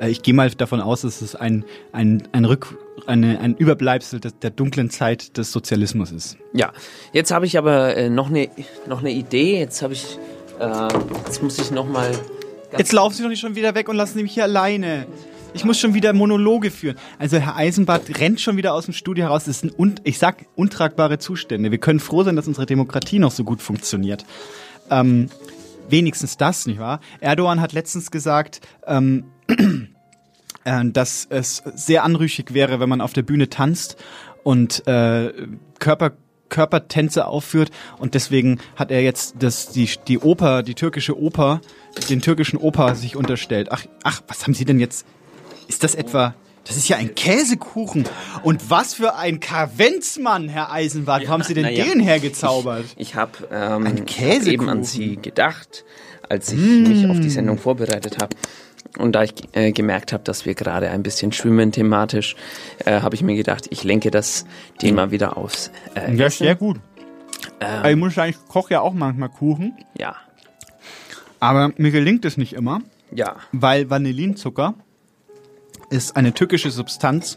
Äh, 0.00 0.10
Ich 0.10 0.22
gehe 0.22 0.34
mal 0.34 0.50
davon 0.50 0.80
aus, 0.80 1.02
dass 1.02 1.22
es 1.22 1.34
ein, 1.34 1.64
ein, 1.92 2.22
ein, 2.32 2.44
Rück, 2.44 2.78
eine, 3.06 3.40
ein 3.40 3.54
Überbleibsel 3.56 4.20
des, 4.20 4.38
der 4.38 4.50
dunklen 4.50 4.90
Zeit 4.90 5.36
des 5.36 5.52
Sozialismus 5.52 6.12
ist. 6.12 6.36
Ja, 6.52 6.72
jetzt 7.12 7.30
habe 7.30 7.46
ich 7.46 7.58
aber 7.58 7.96
äh, 7.96 8.10
noch 8.10 8.28
eine 8.28 8.48
noch 8.86 9.00
eine 9.00 9.12
Idee. 9.12 9.58
Jetzt 9.58 9.82
habe 9.82 9.92
ich, 9.92 10.18
äh, 10.58 10.88
jetzt 11.26 11.42
muss 11.42 11.58
ich 11.58 11.70
noch 11.70 11.88
mal. 11.88 12.10
Jetzt 12.76 12.92
laufen 12.92 13.14
Sie 13.14 13.22
doch 13.22 13.28
nicht 13.28 13.40
schon 13.40 13.56
wieder 13.56 13.74
weg 13.74 13.88
und 13.88 13.96
lassen 13.96 14.16
Sie 14.18 14.22
mich 14.22 14.34
hier 14.34 14.44
alleine. 14.44 15.06
Ich 15.52 15.64
muss 15.64 15.80
schon 15.80 15.94
wieder 15.94 16.12
Monologe 16.12 16.70
führen. 16.70 16.96
Also 17.18 17.38
Herr 17.38 17.56
Eisenbart 17.56 18.20
rennt 18.20 18.40
schon 18.40 18.56
wieder 18.56 18.72
aus 18.72 18.84
dem 18.84 18.94
Studio 18.94 19.24
heraus. 19.24 19.46
Das 19.46 19.58
sind, 19.58 19.76
un 19.76 19.96
ich 20.04 20.18
sag, 20.18 20.46
untragbare 20.54 21.18
Zustände. 21.18 21.72
Wir 21.72 21.78
können 21.78 21.98
froh 21.98 22.22
sein, 22.22 22.36
dass 22.36 22.46
unsere 22.46 22.66
Demokratie 22.66 23.18
noch 23.18 23.32
so 23.32 23.42
gut 23.42 23.60
funktioniert. 23.60 24.24
Ähm, 24.90 25.28
wenigstens 25.90 26.36
das, 26.36 26.66
nicht 26.66 26.78
wahr? 26.78 27.00
Erdogan 27.20 27.60
hat 27.60 27.72
letztens 27.72 28.10
gesagt, 28.10 28.60
ähm, 28.86 29.24
äh, 30.64 30.84
dass 30.84 31.26
es 31.30 31.62
sehr 31.74 32.04
anrüchig 32.04 32.54
wäre, 32.54 32.80
wenn 32.80 32.88
man 32.88 33.00
auf 33.00 33.12
der 33.12 33.22
Bühne 33.22 33.48
tanzt 33.48 33.96
und 34.42 34.86
äh, 34.86 35.32
Körper 35.78 36.12
Körpertänze 36.48 37.26
aufführt 37.26 37.70
und 37.98 38.14
deswegen 38.14 38.58
hat 38.74 38.90
er 38.90 39.02
jetzt 39.02 39.36
das 39.38 39.70
die 39.70 39.88
die 40.08 40.18
Oper, 40.18 40.64
die 40.64 40.74
türkische 40.74 41.16
Oper, 41.16 41.60
den 42.08 42.20
türkischen 42.20 42.56
Oper 42.56 42.96
sich 42.96 43.14
unterstellt. 43.14 43.68
Ach 43.70 43.84
ach, 44.02 44.20
was 44.26 44.42
haben 44.42 44.54
Sie 44.54 44.64
denn 44.64 44.80
jetzt? 44.80 45.06
Ist 45.68 45.84
das 45.84 45.94
etwa 45.94 46.34
das 46.64 46.76
ist 46.76 46.88
ja 46.88 46.96
ein 46.96 47.14
Käsekuchen. 47.14 48.04
Und 48.42 48.70
was 48.70 48.94
für 48.94 49.16
ein 49.16 49.40
Kavenzmann, 49.40 50.48
Herr 50.48 50.70
Eisenbart. 50.72 51.24
Wo 51.24 51.28
haben 51.28 51.42
Sie 51.42 51.54
denn 51.54 51.64
naja, 51.64 51.84
den 51.84 52.00
hergezaubert? 52.00 52.84
Ich, 52.96 53.10
ich 53.10 53.14
habe 53.14 53.32
ähm, 53.50 53.86
hab 53.86 54.46
eben 54.46 54.68
an 54.68 54.84
Sie 54.84 55.16
gedacht, 55.16 55.84
als 56.28 56.52
ich 56.52 56.58
Mm. 56.58 56.82
mich 56.84 57.06
auf 57.08 57.18
die 57.20 57.30
Sendung 57.30 57.58
vorbereitet 57.58 58.18
habe. 58.20 58.36
Und 58.98 59.12
da 59.12 59.22
ich 59.22 59.32
äh, 59.52 59.72
gemerkt 59.72 60.12
habe, 60.12 60.24
dass 60.24 60.46
wir 60.46 60.54
gerade 60.54 60.90
ein 60.90 61.02
bisschen 61.02 61.32
schwimmen 61.32 61.72
thematisch, 61.72 62.34
äh, 62.84 63.00
habe 63.00 63.14
ich 63.14 63.22
mir 63.22 63.36
gedacht, 63.36 63.66
ich 63.70 63.84
lenke 63.84 64.10
das 64.10 64.46
Thema 64.78 65.10
wieder 65.10 65.36
aufs 65.36 65.70
äh, 65.94 66.12
Ja, 66.14 66.28
sehr 66.28 66.56
gut. 66.56 66.78
Ähm, 67.60 67.90
ich 67.90 67.96
muss 67.96 68.14
sagen, 68.14 68.30
ich 68.30 68.48
koche 68.48 68.74
ja 68.74 68.80
auch 68.80 68.92
manchmal 68.92 69.28
Kuchen. 69.28 69.76
Ja. 69.96 70.16
Aber 71.38 71.72
mir 71.76 71.90
gelingt 71.90 72.24
es 72.24 72.36
nicht 72.36 72.52
immer. 72.52 72.80
Ja. 73.12 73.36
Weil 73.52 73.88
Vanillinzucker 73.90 74.74
ist 75.90 76.16
eine 76.16 76.32
tückische 76.32 76.70
Substanz. 76.70 77.36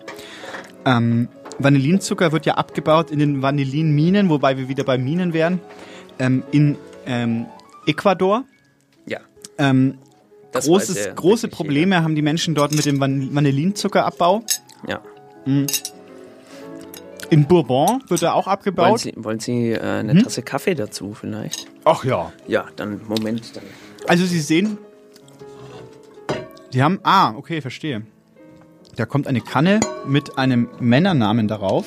Ähm, 0.86 1.28
Vanillinzucker 1.60 2.32
wird 2.32 2.46
ja 2.46 2.56
abgebaut 2.56 3.12
in 3.12 3.20
den 3.20 3.42
Vanillinminen, 3.42 4.30
wobei 4.30 4.58
wir 4.58 4.68
wieder 4.70 4.84
bei 4.84 4.98
Minen 4.98 5.34
wären, 5.34 5.60
ähm, 6.20 6.44
in 6.52 6.78
ähm, 7.06 7.46
Ecuador. 7.86 8.44
Ja. 9.06 9.20
Ähm, 9.58 9.98
Das 10.52 10.66
großes, 10.66 10.96
weiß 10.96 11.06
ja 11.08 11.14
große 11.14 11.48
Probleme 11.48 12.04
haben 12.04 12.16
die 12.16 12.22
Menschen 12.22 12.56
dort 12.56 12.72
mit 12.74 12.86
dem 12.86 13.00
Van 13.00 13.34
Vanillinzuckerabbau. 13.36 14.44
Ja. 14.88 15.02
Mhm. 15.46 15.68
In 17.30 17.46
Bourbon 17.48 18.04
wird 18.10 18.22
er 18.22 18.36
auch 18.36 18.46
Wollen 18.46 18.54
abgebaut. 18.54 19.00
Sie, 19.00 19.14
wollen 19.16 19.40
Sie 19.40 19.72
äh, 19.72 19.80
eine 19.80 20.14
Mhm. 20.14 20.24
Tasse 20.24 20.44
Kaffee 20.44 20.76
dazu 20.76 21.14
vielleicht? 21.14 21.68
Ach 21.84 22.04
ja. 22.04 22.32
Ja, 22.48 22.66
dann 22.76 23.02
Moment. 23.08 23.56
Dann. 23.56 23.64
Also 24.08 24.26
Sie 24.26 24.40
sehen, 24.40 24.78
die 26.74 26.84
haben, 26.84 27.00
ah, 27.04 27.34
okay, 27.36 27.62
verstehe. 27.62 28.04
Da 28.96 29.06
kommt 29.06 29.28
eine 29.28 29.42
Kanne 29.42 29.80
mit 30.06 30.38
einem 30.38 30.70
Männernamen 30.80 31.48
darauf. 31.48 31.86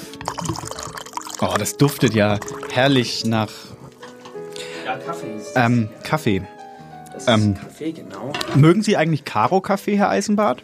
Oh, 1.41 1.55
das 1.59 1.77
duftet 1.77 2.15
ja 2.15 2.39
herrlich 2.73 3.25
nach 3.25 3.51
Ja, 4.85 4.97
Kaffee 4.97 5.37
ist 5.37 5.53
ähm, 5.55 5.89
Kaffee. 6.03 6.43
das 7.13 7.23
ist 7.23 7.29
ähm, 7.29 7.55
Kaffee, 7.55 7.93
genau. 7.93 8.33
Mögen 8.55 8.83
Sie 8.83 8.97
eigentlich 8.97 9.25
Karo-Kaffee, 9.25 9.97
Herr 9.97 10.09
Eisenbart? 10.11 10.63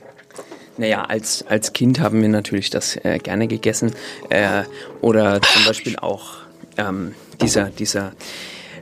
Naja, 0.78 1.04
als, 1.04 1.44
als 1.48 1.74
Kind 1.74 2.00
haben 2.00 2.22
wir 2.22 2.28
natürlich 2.28 2.70
das 2.70 2.96
äh, 3.04 3.18
gerne 3.22 3.46
gegessen. 3.46 3.92
Äh, 4.30 4.62
oder 5.02 5.40
zum 5.42 5.64
Beispiel 5.66 5.96
auch 5.98 6.38
ähm, 6.78 7.14
dieser, 7.40 7.66
dieser 7.66 8.12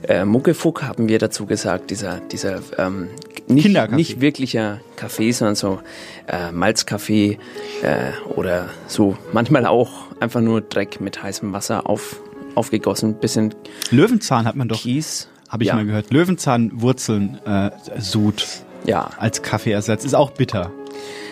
äh, 0.09 0.25
Muckefuck 0.25 0.83
haben 0.83 1.09
wir 1.09 1.19
dazu 1.19 1.47
gesagt, 1.47 1.91
dieser, 1.91 2.21
dieser 2.21 2.61
ähm, 2.79 3.09
nicht, 3.49 3.69
nicht 3.93 4.21
wirklicher 4.21 4.81
Kaffee, 4.97 5.33
sondern 5.33 5.55
so 5.57 5.81
äh, 6.29 6.53
Malzkaffee 6.53 7.39
äh, 7.83 8.11
oder 8.35 8.69
so 8.87 9.17
manchmal 9.33 9.67
auch 9.67 9.91
einfach 10.21 10.41
nur 10.41 10.61
Dreck 10.61 11.01
mit 11.01 11.23
heißem 11.23 11.53
Wasser 11.53 11.89
auf, 11.89 12.21
aufgegossen, 12.55 13.15
bisschen 13.15 13.55
Löwenzahn 13.91 14.47
hat 14.47 14.57
man 14.57 14.69
doch. 14.69 14.81
Kies. 14.81 15.29
Habe 15.49 15.65
ich 15.65 15.69
Ja. 15.69 15.75
mal 15.75 15.85
gehört. 15.85 16.13
Löwenzahnwurzeln 16.13 17.41
äh, 17.45 17.71
Sud 17.99 18.47
Ja, 18.87 19.11
als 19.19 19.43
Kaffeeersatz. 19.43 20.05
Ist 20.05 20.15
auch 20.15 20.31
bitter. 20.31 20.71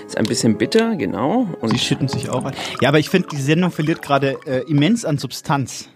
ist 0.09 0.17
ein 0.17 0.25
bisschen 0.27 0.59
bitter, 0.59 0.97
genau. 0.97 1.47
Und 1.61 1.71
Sie 1.71 1.79
schütten 1.79 2.09
sich 2.09 2.29
auch 2.29 2.45
ein. 2.45 2.55
Ja, 2.81 2.89
aber 2.89 2.99
ich 2.99 3.11
finde, 3.11 3.29
die 3.31 3.41
Sendung 3.41 3.71
verliert 3.71 4.03
gerade 4.03 4.37
äh, 4.45 4.63
immens 4.69 5.05
an 5.05 5.19
Substanz. 5.19 5.89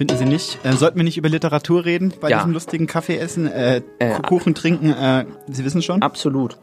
Finden 0.00 0.16
Sie 0.16 0.24
nicht? 0.24 0.58
Äh, 0.64 0.72
sollten 0.72 0.96
wir 0.96 1.04
nicht 1.04 1.18
über 1.18 1.28
Literatur 1.28 1.84
reden 1.84 2.14
bei 2.22 2.30
Ja. 2.30 2.38
diesem 2.38 2.52
lustigen 2.52 2.86
Kaffee 2.86 3.18
essen, 3.18 3.46
äh, 3.46 3.82
Äh, 3.98 4.18
Kuchen 4.22 4.54
trinken? 4.54 4.94
Äh, 4.94 5.26
Sie 5.46 5.62
wissen 5.62 5.82
schon? 5.82 6.00
absolut. 6.00 6.56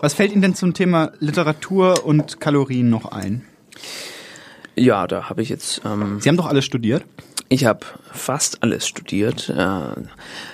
Was 0.00 0.14
fällt 0.14 0.32
Ihnen 0.32 0.40
denn 0.40 0.54
zum 0.54 0.72
Thema 0.72 1.12
Literatur 1.18 2.06
und 2.06 2.40
Kalorien 2.40 2.88
noch 2.88 3.12
ein? 3.12 3.44
Ja, 4.76 5.06
da 5.06 5.28
habe 5.28 5.42
ich 5.42 5.50
jetzt. 5.50 5.82
Ähm, 5.84 6.20
Sie 6.22 6.28
haben 6.30 6.38
doch 6.38 6.46
alles 6.46 6.64
studiert. 6.64 7.04
Ich 7.50 7.66
habe 7.66 7.80
fast 8.10 8.62
alles 8.62 8.88
studiert. 8.88 9.50
Äh, 9.50 9.80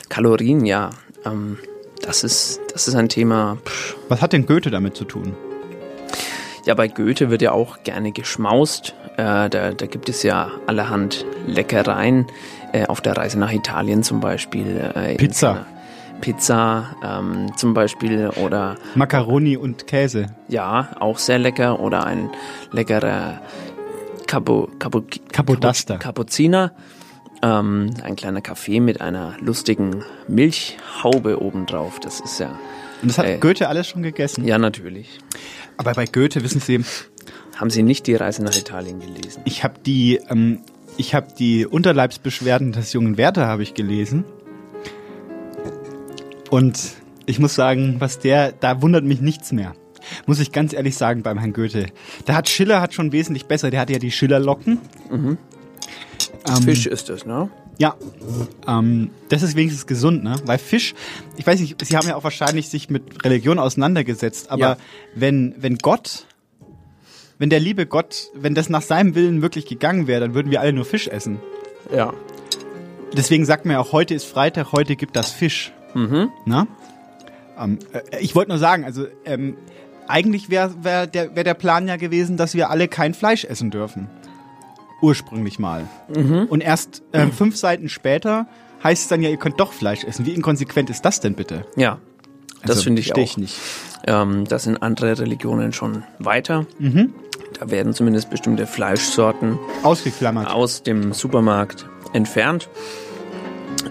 Kalorien, 0.08 0.64
ja. 0.66 0.90
Ähm, 1.24 1.58
das 2.02 2.24
ist, 2.24 2.58
das 2.72 2.88
ist 2.88 2.96
ein 2.96 3.08
Thema. 3.08 3.56
Pff. 3.64 3.94
Was 4.08 4.20
hat 4.20 4.32
denn 4.32 4.46
Goethe 4.46 4.72
damit 4.72 4.96
zu 4.96 5.04
tun? 5.04 5.36
Ja, 6.70 6.76
bei 6.76 6.86
Goethe 6.86 7.30
wird 7.30 7.42
ja 7.42 7.50
auch 7.50 7.82
gerne 7.82 8.12
geschmaust. 8.12 8.94
Äh, 9.16 9.50
da, 9.50 9.72
da 9.72 9.86
gibt 9.86 10.08
es 10.08 10.22
ja 10.22 10.52
allerhand 10.68 11.26
Leckereien. 11.48 12.28
Äh, 12.72 12.86
auf 12.86 13.00
der 13.00 13.16
Reise 13.16 13.40
nach 13.40 13.50
Italien 13.50 14.04
zum 14.04 14.20
Beispiel. 14.20 14.76
Äh, 14.94 15.16
Pizza. 15.16 15.66
Pizza 16.20 16.94
ähm, 17.04 17.50
zum 17.56 17.74
Beispiel 17.74 18.28
oder 18.36 18.76
Macaroni 18.94 19.56
und 19.56 19.88
Käse. 19.88 20.26
ja, 20.46 20.90
auch 21.00 21.18
sehr 21.18 21.40
lecker. 21.40 21.80
Oder 21.80 22.06
ein 22.06 22.30
leckerer 22.70 23.40
Capo, 24.28 24.68
Capo, 24.78 25.02
Capodaster. 25.32 25.98
Kapuziner. 25.98 26.70
Ähm, 27.42 27.90
ein 28.04 28.14
kleiner 28.14 28.42
Kaffee 28.42 28.78
mit 28.78 29.00
einer 29.00 29.34
lustigen 29.40 30.04
Milchhaube 30.28 31.42
obendrauf. 31.42 31.98
Das 31.98 32.20
ist 32.20 32.38
ja. 32.38 32.56
Und 33.02 33.08
das 33.08 33.18
hat 33.18 33.26
Äh, 33.26 33.38
Goethe 33.38 33.66
alles 33.66 33.88
schon 33.88 34.02
gegessen. 34.04 34.44
Ja, 34.44 34.58
natürlich. 34.58 35.18
Aber 35.80 35.94
bei 35.94 36.04
Goethe, 36.04 36.42
wissen 36.44 36.60
Sie, 36.60 36.84
Haben 37.56 37.70
Sie 37.70 37.82
nicht 37.82 38.06
die 38.06 38.14
Reise 38.14 38.44
nach 38.44 38.54
Italien 38.54 39.00
gelesen? 39.00 39.40
ich 39.46 39.64
habe 39.64 39.80
die, 39.84 40.20
ähm, 40.28 40.60
ich 40.98 41.14
habe 41.14 41.28
die 41.38 41.64
Unterleibsbeschwerden 41.64 42.72
des 42.72 42.92
jungen 42.92 43.16
Werther 43.16 43.46
habe 43.46 43.62
ich 43.62 43.72
gelesen. 43.72 44.24
Und 46.50 46.78
ich 47.24 47.38
muss 47.38 47.54
sagen, 47.54 47.96
was 47.98 48.18
der, 48.18 48.52
da 48.52 48.82
wundert 48.82 49.04
mich 49.04 49.22
nichts 49.22 49.52
mehr. 49.52 49.72
Muss 50.26 50.38
ich 50.38 50.52
ganz 50.52 50.74
ehrlich 50.74 50.98
sagen 50.98 51.22
beim 51.22 51.38
Herrn 51.38 51.54
Goethe. 51.54 51.86
Da 52.26 52.34
hat 52.34 52.50
Schiller 52.50 52.82
hat 52.82 52.92
schon 52.92 53.12
wesentlich 53.12 53.46
besser. 53.46 53.70
Der 53.70 53.80
hatte 53.80 53.94
ja 53.94 53.98
die 53.98 54.10
Schillerlocken. 54.10 54.80
Mhm. 55.10 55.38
Ähm, 56.46 56.62
Fisch 56.62 56.84
ist 56.84 57.08
das, 57.08 57.24
ne? 57.24 57.48
Ja, 57.80 57.94
ähm, 58.68 59.08
das 59.30 59.42
ist 59.42 59.56
wenigstens 59.56 59.86
gesund, 59.86 60.22
ne? 60.22 60.36
Weil 60.44 60.58
Fisch, 60.58 60.92
ich 61.38 61.46
weiß 61.46 61.58
nicht, 61.60 61.82
Sie 61.82 61.96
haben 61.96 62.06
ja 62.06 62.14
auch 62.14 62.24
wahrscheinlich 62.24 62.68
sich 62.68 62.90
mit 62.90 63.24
Religion 63.24 63.58
auseinandergesetzt, 63.58 64.50
aber 64.50 64.60
Ja. 64.60 64.76
wenn, 65.14 65.54
wenn 65.56 65.78
Gott, 65.78 66.26
wenn 67.38 67.48
der 67.48 67.58
liebe 67.58 67.86
Gott, 67.86 68.28
wenn 68.34 68.54
das 68.54 68.68
nach 68.68 68.82
seinem 68.82 69.14
Willen 69.14 69.40
wirklich 69.40 69.64
gegangen 69.64 70.06
wäre, 70.06 70.20
dann 70.20 70.34
würden 70.34 70.50
wir 70.50 70.60
alle 70.60 70.74
nur 70.74 70.84
Fisch 70.84 71.08
essen. 71.08 71.40
Ja. 71.90 72.12
Deswegen 73.16 73.46
sagt 73.46 73.64
man 73.64 73.72
ja 73.72 73.80
auch, 73.80 73.92
heute 73.92 74.12
ist 74.12 74.24
Freitag, 74.24 74.72
heute 74.72 74.94
gibt 74.94 75.16
das 75.16 75.30
Fisch. 75.30 75.72
Mhm. 75.94 76.28
Na? 76.44 76.66
Ähm, 77.58 77.78
äh, 77.94 78.20
ich 78.20 78.34
wollte 78.34 78.50
nur 78.50 78.58
sagen, 78.58 78.84
also 78.84 79.06
ähm, 79.24 79.56
eigentlich 80.06 80.50
wäre 80.50 80.74
wär 80.84 81.06
der, 81.06 81.34
wär 81.34 81.44
der 81.44 81.54
Plan 81.54 81.88
ja 81.88 81.96
gewesen, 81.96 82.36
dass 82.36 82.52
wir 82.52 82.68
alle 82.68 82.88
kein 82.88 83.14
Fleisch 83.14 83.46
essen 83.46 83.70
dürfen. 83.70 84.08
Ursprünglich 85.00 85.58
mal. 85.58 85.86
Mhm. 86.14 86.46
Und 86.48 86.60
erst 86.60 87.02
ähm, 87.12 87.32
fünf 87.32 87.56
Seiten 87.56 87.88
später 87.88 88.46
heißt 88.82 89.02
es 89.02 89.08
dann 89.08 89.22
ja, 89.22 89.30
ihr 89.30 89.36
könnt 89.36 89.60
doch 89.60 89.72
Fleisch 89.72 90.04
essen. 90.04 90.26
Wie 90.26 90.32
inkonsequent 90.34 90.90
ist 90.90 91.02
das 91.04 91.20
denn 91.20 91.34
bitte? 91.34 91.66
Ja. 91.76 91.98
Das 92.62 92.72
Also, 92.72 92.82
finde 92.84 93.00
ich 93.00 93.14
auch. 93.14 93.18
ich 93.18 93.36
nicht. 93.38 93.56
Ähm, 94.06 94.44
das 94.46 94.64
sind 94.64 94.82
andere 94.82 95.18
Religionen 95.18 95.72
schon 95.72 96.02
weiter. 96.18 96.66
Mhm. 96.78 97.14
Da 97.58 97.70
werden 97.70 97.94
zumindest 97.94 98.30
bestimmte 98.30 98.66
Fleischsorten 98.66 99.58
Ausgeklammert. 99.82 100.48
aus 100.50 100.82
dem 100.82 101.12
Supermarkt 101.12 101.86
entfernt. 102.12 102.68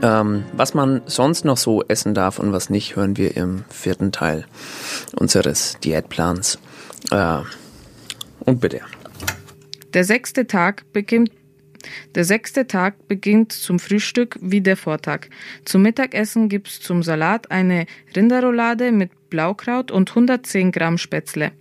Ähm, 0.03 0.45
was 0.53 0.73
man 0.76 1.02
sonst 1.07 1.45
noch 1.45 1.57
so 1.57 1.84
essen 1.88 2.14
darf 2.14 2.38
und 2.40 2.52
was 2.53 2.69
nicht, 2.69 2.95
hören 2.95 3.18
wir 3.18 3.36
im 3.36 3.64
vierten 3.69 4.11
Teil 4.11 4.45
unseres 5.15 5.77
Diätplans. 5.84 6.60
Äh, 7.11 7.40
und 8.45 8.61
bitte. 8.61 8.81
Der 9.93 10.03
sechste 10.03 10.47
Tag 10.47 10.91
beginnt 10.93 11.31
der 12.15 12.25
sechste 12.25 12.67
Tag 12.67 13.07
beginnt 13.07 13.53
zum 13.53 13.79
Frühstück 13.79 14.37
wie 14.41 14.61
der 14.61 14.75
Vortag. 14.75 15.27
Zum 15.63 15.81
Mittagessen 15.81 16.49
gibt's 16.49 16.81
zum 16.81 17.03
Salat 17.03 17.51
eine 17.51 17.85
Rinderroulade 18.15 18.91
mit 18.91 19.11
Blaukraut 19.29 19.89
und 19.89 20.09
110 20.09 20.71
Gramm 20.71 20.97
Spätzle. 20.97 21.51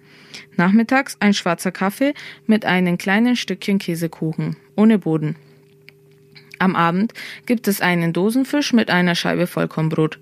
Nachmittags 0.56 1.16
ein 1.20 1.34
schwarzer 1.34 1.70
Kaffee 1.70 2.14
mit 2.46 2.64
einem 2.64 2.98
kleinen 2.98 3.36
Stückchen 3.36 3.78
Käsekuchen, 3.78 4.56
ohne 4.76 4.98
Boden. 4.98 5.36
Am 6.58 6.74
Abend 6.74 7.12
gibt 7.46 7.68
es 7.68 7.80
einen 7.80 8.12
Dosenfisch 8.12 8.72
mit 8.72 8.90
einer 8.90 9.14
Scheibe 9.14 9.46
Vollkornbrot. 9.46 10.18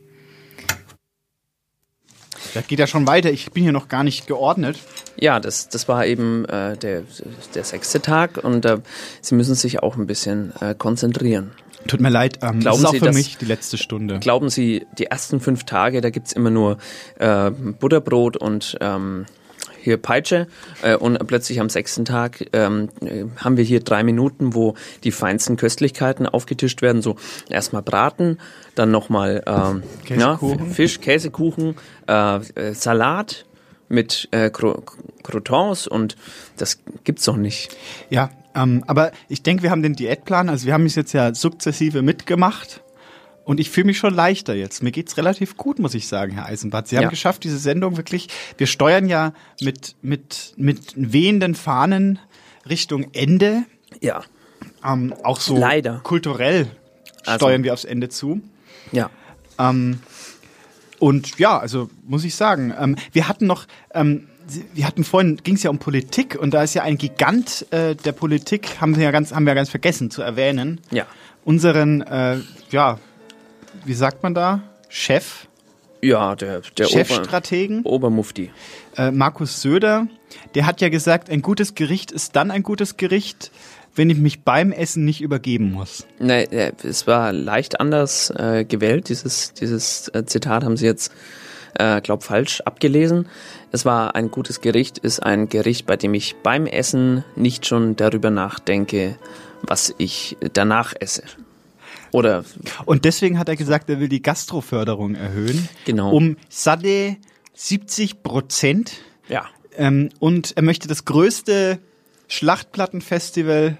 Das 2.55 2.67
geht 2.67 2.79
ja 2.79 2.87
schon 2.87 3.07
weiter. 3.07 3.31
Ich 3.31 3.51
bin 3.53 3.63
hier 3.63 3.73
noch 3.73 3.89
gar 3.89 4.05
nicht 4.05 4.27
geordnet. 4.27 4.79
Ja, 5.19 5.41
das, 5.41 5.69
das 5.69 5.89
war 5.89 6.07
eben 6.07 6.45
äh, 6.47 6.77
der, 6.77 7.03
der 7.55 7.65
sechste 7.65 8.01
Tag 8.03 8.43
und 8.43 8.65
äh, 8.65 8.79
Sie 9.21 9.35
müssen 9.35 9.55
sich 9.55 9.83
auch 9.83 9.97
ein 9.97 10.07
bisschen 10.07 10.53
äh, 10.61 10.75
konzentrieren. 10.75 11.53
Tut 11.87 12.01
mir 12.01 12.09
leid, 12.11 12.39
ähm, 12.43 12.55
das 12.55 12.61
Glauben 12.63 12.79
ist 12.81 12.85
auch 12.87 12.93
Sie, 12.93 12.99
für 12.99 13.05
dass- 13.07 13.15
mich 13.15 13.37
die 13.39 13.45
letzte 13.45 13.79
Stunde. 13.79 14.19
Glauben 14.19 14.49
Sie, 14.51 14.87
die 14.99 15.07
ersten 15.07 15.39
fünf 15.41 15.65
Tage, 15.65 16.01
da 16.01 16.11
gibt's 16.11 16.33
immer 16.33 16.51
nur 16.51 16.79
äh, 17.19 17.51
Butterbrot 17.51 18.37
und 18.37 18.77
ähm, 18.81 19.27
hier 19.87 19.97
Peitsche 19.97 20.49
äh, 20.83 20.97
und 20.97 21.25
plötzlich 21.27 21.61
am 21.61 21.71
sechsten 21.71 22.05
Tag 22.05 22.45
ähm, 22.53 22.91
äh, 23.01 23.25
haben 23.37 23.57
wir 23.57 23.65
hier 23.65 23.81
drei 23.81 24.03
Minuten, 24.03 24.55
wo 24.55 24.75
die 25.05 25.13
feinsten 25.13 25.57
Köstlichkeiten 25.57 26.27
aufgetischt 26.27 26.83
werden. 26.83 27.01
So 27.01 27.17
erstmal 27.49 27.83
Braten, 27.83 28.39
dann 28.75 28.91
nochmal 28.91 29.43
ähm, 29.47 29.83
Käsekuchen. 30.05 30.71
Fisch, 30.73 31.01
Käsekuchen, 31.01 31.77
äh, 32.09 32.37
äh, 32.37 32.75
Salat 32.75 33.47
mit 33.89 34.29
äh, 34.33 34.51
Cro 34.51 34.83
Croutons 35.23 35.87
und 35.87 36.17
das 36.57 36.81
gibt's 37.05 37.25
doch 37.25 37.37
nicht. 37.37 37.77
Ja, 38.11 38.31
ähm, 38.55 38.83
aber 38.87 39.13
ich 39.29 39.43
denke, 39.43 39.63
wir 39.63 39.71
haben 39.71 39.83
den 39.83 39.95
Diätplan, 39.95 40.49
also 40.49 40.67
wir 40.67 40.75
haben 40.75 40.87
es 40.87 40.97
jetzt 40.97 41.13
ja 41.13 41.35
sukzessive 41.35 42.03
mitgemacht. 42.03 42.83
Und 43.47 43.61
ich 43.61 43.71
fühle 43.71 43.87
mich 43.87 43.99
schon 43.99 44.13
leichter 44.13 44.55
jetzt. 44.55 44.83
Mir 44.83 44.91
geht's 44.91 45.17
relativ 45.19 45.57
gut, 45.57 45.79
muss 45.79 45.95
ich 45.95 46.09
sagen, 46.09 46.33
Herr 46.33 46.47
Eisenbart. 46.47 46.89
Sie 46.89 46.97
haben 46.97 47.05
Ja. 47.05 47.11
geschafft, 47.11 47.45
diese 47.45 47.59
Sendung 47.59 47.97
wirklich. 47.97 48.27
Wir 48.59 48.67
steuern 48.67 49.07
ja 49.09 49.33
mit, 49.61 49.95
mit, 50.03 50.53
mit 50.57 50.81
wehenden 50.97 51.55
Fahnen 51.55 52.19
Richtung 52.69 53.07
Ende. 53.13 53.63
Ja. 54.01 54.25
Ähm, 54.85 55.15
auch 55.23 55.39
so 55.39 55.57
Leider. 55.57 56.01
kulturell 56.03 56.67
Also- 57.25 57.47
steuern 57.47 57.63
wir 57.63 57.73
aufs 57.73 57.85
Ende 57.85 58.09
zu. 58.09 58.41
Ja. 58.91 59.11
Ähm, 59.61 60.01
und 60.99 61.39
ja, 61.39 61.57
also 61.57 61.89
muss 62.05 62.25
ich 62.25 62.35
sagen, 62.35 62.75
ähm, 62.77 62.97
wir 63.13 63.29
hatten 63.29 63.47
noch, 63.47 63.67
ähm, 63.95 64.27
wir 64.75 64.89
hatten 64.89 65.05
vorhin, 65.05 65.37
ging 65.45 65.55
es 65.55 65.63
ja 65.63 65.71
um 65.71 65.79
Politik 65.79 66.37
und 66.37 66.53
da 66.53 66.65
ist 66.65 66.75
ja 66.75 66.83
ein 66.83 66.99
Gigant 66.99 67.65
äh, 67.71 67.95
der 67.95 68.11
Politik, 68.13 68.81
haben 68.81 68.97
wir 68.97 69.05
ja 69.05 69.13
ganz, 69.13 69.33
haben 69.33 69.45
wir 69.47 69.53
ja 69.53 69.55
ganz 69.55 69.71
vergessen 69.71 70.11
zu 70.11 70.23
erwähnen. 70.23 70.81
Ja. 70.91 71.07
Unseren, 71.45 72.01
äh, 72.03 72.39
ja, 72.73 72.99
wie 73.87 73.95
sagt 73.95 74.23
man 74.23 74.35
da? 74.35 74.63
Chef? 74.89 75.47
Ja, 76.03 76.37
der, 76.37 76.61
der 76.77 76.87
Chefstrategen. 76.87 77.81
Ober, 77.81 77.91
Obermufti. 77.91 78.51
Äh, 78.97 79.11
Markus 79.11 79.63
Söder, 79.63 80.07
der 80.55 80.67
hat 80.67 80.81
ja 80.81 80.89
gesagt, 80.89 81.31
ein 81.31 81.43
gutes 81.43 81.75
Gericht 81.75 82.13
ist 82.13 82.37
dann 82.37 82.51
ein 82.51 82.63
gutes 82.63 82.97
Gericht, 82.97 83.51
wenn 83.95 84.11
ich 84.11 84.19
mich 84.19 84.45
beim 84.45 84.73
Essen 84.73 85.05
nicht 85.05 85.21
übergeben 85.21 85.73
muss. 85.73 86.07
Nee, 86.19 86.45
äh, 86.45 86.73
es 86.83 87.07
war 87.07 87.33
leicht 87.33 87.81
anders 87.81 88.31
äh, 88.31 88.65
gewählt. 88.65 89.09
Dieses, 89.09 89.55
dieses 89.55 90.09
äh, 90.09 90.25
Zitat 90.27 90.65
haben 90.65 90.77
Sie 90.77 90.87
jetzt, 90.87 91.13
äh, 91.75 92.01
glaub, 92.01 92.23
falsch 92.23 92.61
abgelesen. 92.61 93.27
Es 93.73 93.85
war 93.85 94.15
ein 94.15 94.31
gutes 94.31 94.61
Gericht, 94.61 94.99
ist 94.99 95.21
ein 95.21 95.49
Gericht, 95.49 95.87
bei 95.87 95.97
dem 95.97 96.15
ich 96.15 96.37
beim 96.43 96.67
Essen 96.67 97.25
nicht 97.37 97.67
schon 97.67 97.97
darüber 97.97 98.31
nachdenke, 98.31 99.17
was 99.63 99.95
ich 99.99 100.37
danach 100.53 100.95
esse. 100.99 101.23
Oder 102.17 102.45
Und 102.87 103.05
deswegen 103.05 103.39
hat 103.39 103.51
er 103.51 103.57
gesagt, 103.57 103.91
er 103.91 104.01
will 104.01 104.09
die 104.09 104.23
Gastroförderung 104.23 105.17
erhöhen. 105.17 105.69
Genau. 105.85 106.13
Um 106.13 106.39
satte 106.49 107.17
70 107.53 108.23
Prozent. 108.23 108.93
Ja. 109.29 109.45
Ähm, 109.77 110.09
und 110.19 110.57
er 110.57 110.63
möchte 110.63 110.89
das 110.89 111.05
größte 111.05 111.79
Schlachtplattenfestival 112.29 113.77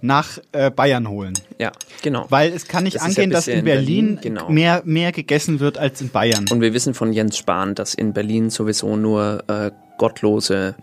nach 0.00 0.38
äh, 0.52 0.70
Bayern 0.70 1.10
holen. 1.10 1.34
Ja, 1.58 1.72
genau. 2.00 2.24
Weil 2.30 2.54
es 2.54 2.68
kann 2.68 2.84
nicht 2.84 2.96
Das 2.96 3.06
ist 3.06 3.18
ja 3.18 3.22
angehen, 3.22 3.30
dass 3.30 3.48
in 3.48 3.66
Berlin, 3.66 4.18
genau. 4.22 4.48
mehr, 4.48 4.80
mehr 4.86 5.12
gegessen 5.12 5.60
wird 5.60 5.76
als 5.76 6.00
in 6.00 6.08
Bayern. 6.08 6.46
Und 6.50 6.62
wir 6.62 6.72
wissen 6.72 6.94
von 6.94 7.12
Jens 7.12 7.36
Spahn, 7.36 7.74
dass 7.74 7.92
in 7.92 8.14
Berlin 8.14 8.48
sowieso 8.48 8.96
nur 8.96 9.44
äh, 9.46 9.72
gottlose, 9.98 10.74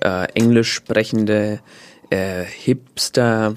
äh, 0.00 0.26
englisch 0.32 0.72
sprechende 0.72 1.60
äh, 2.08 2.44
Hipster, 2.44 3.56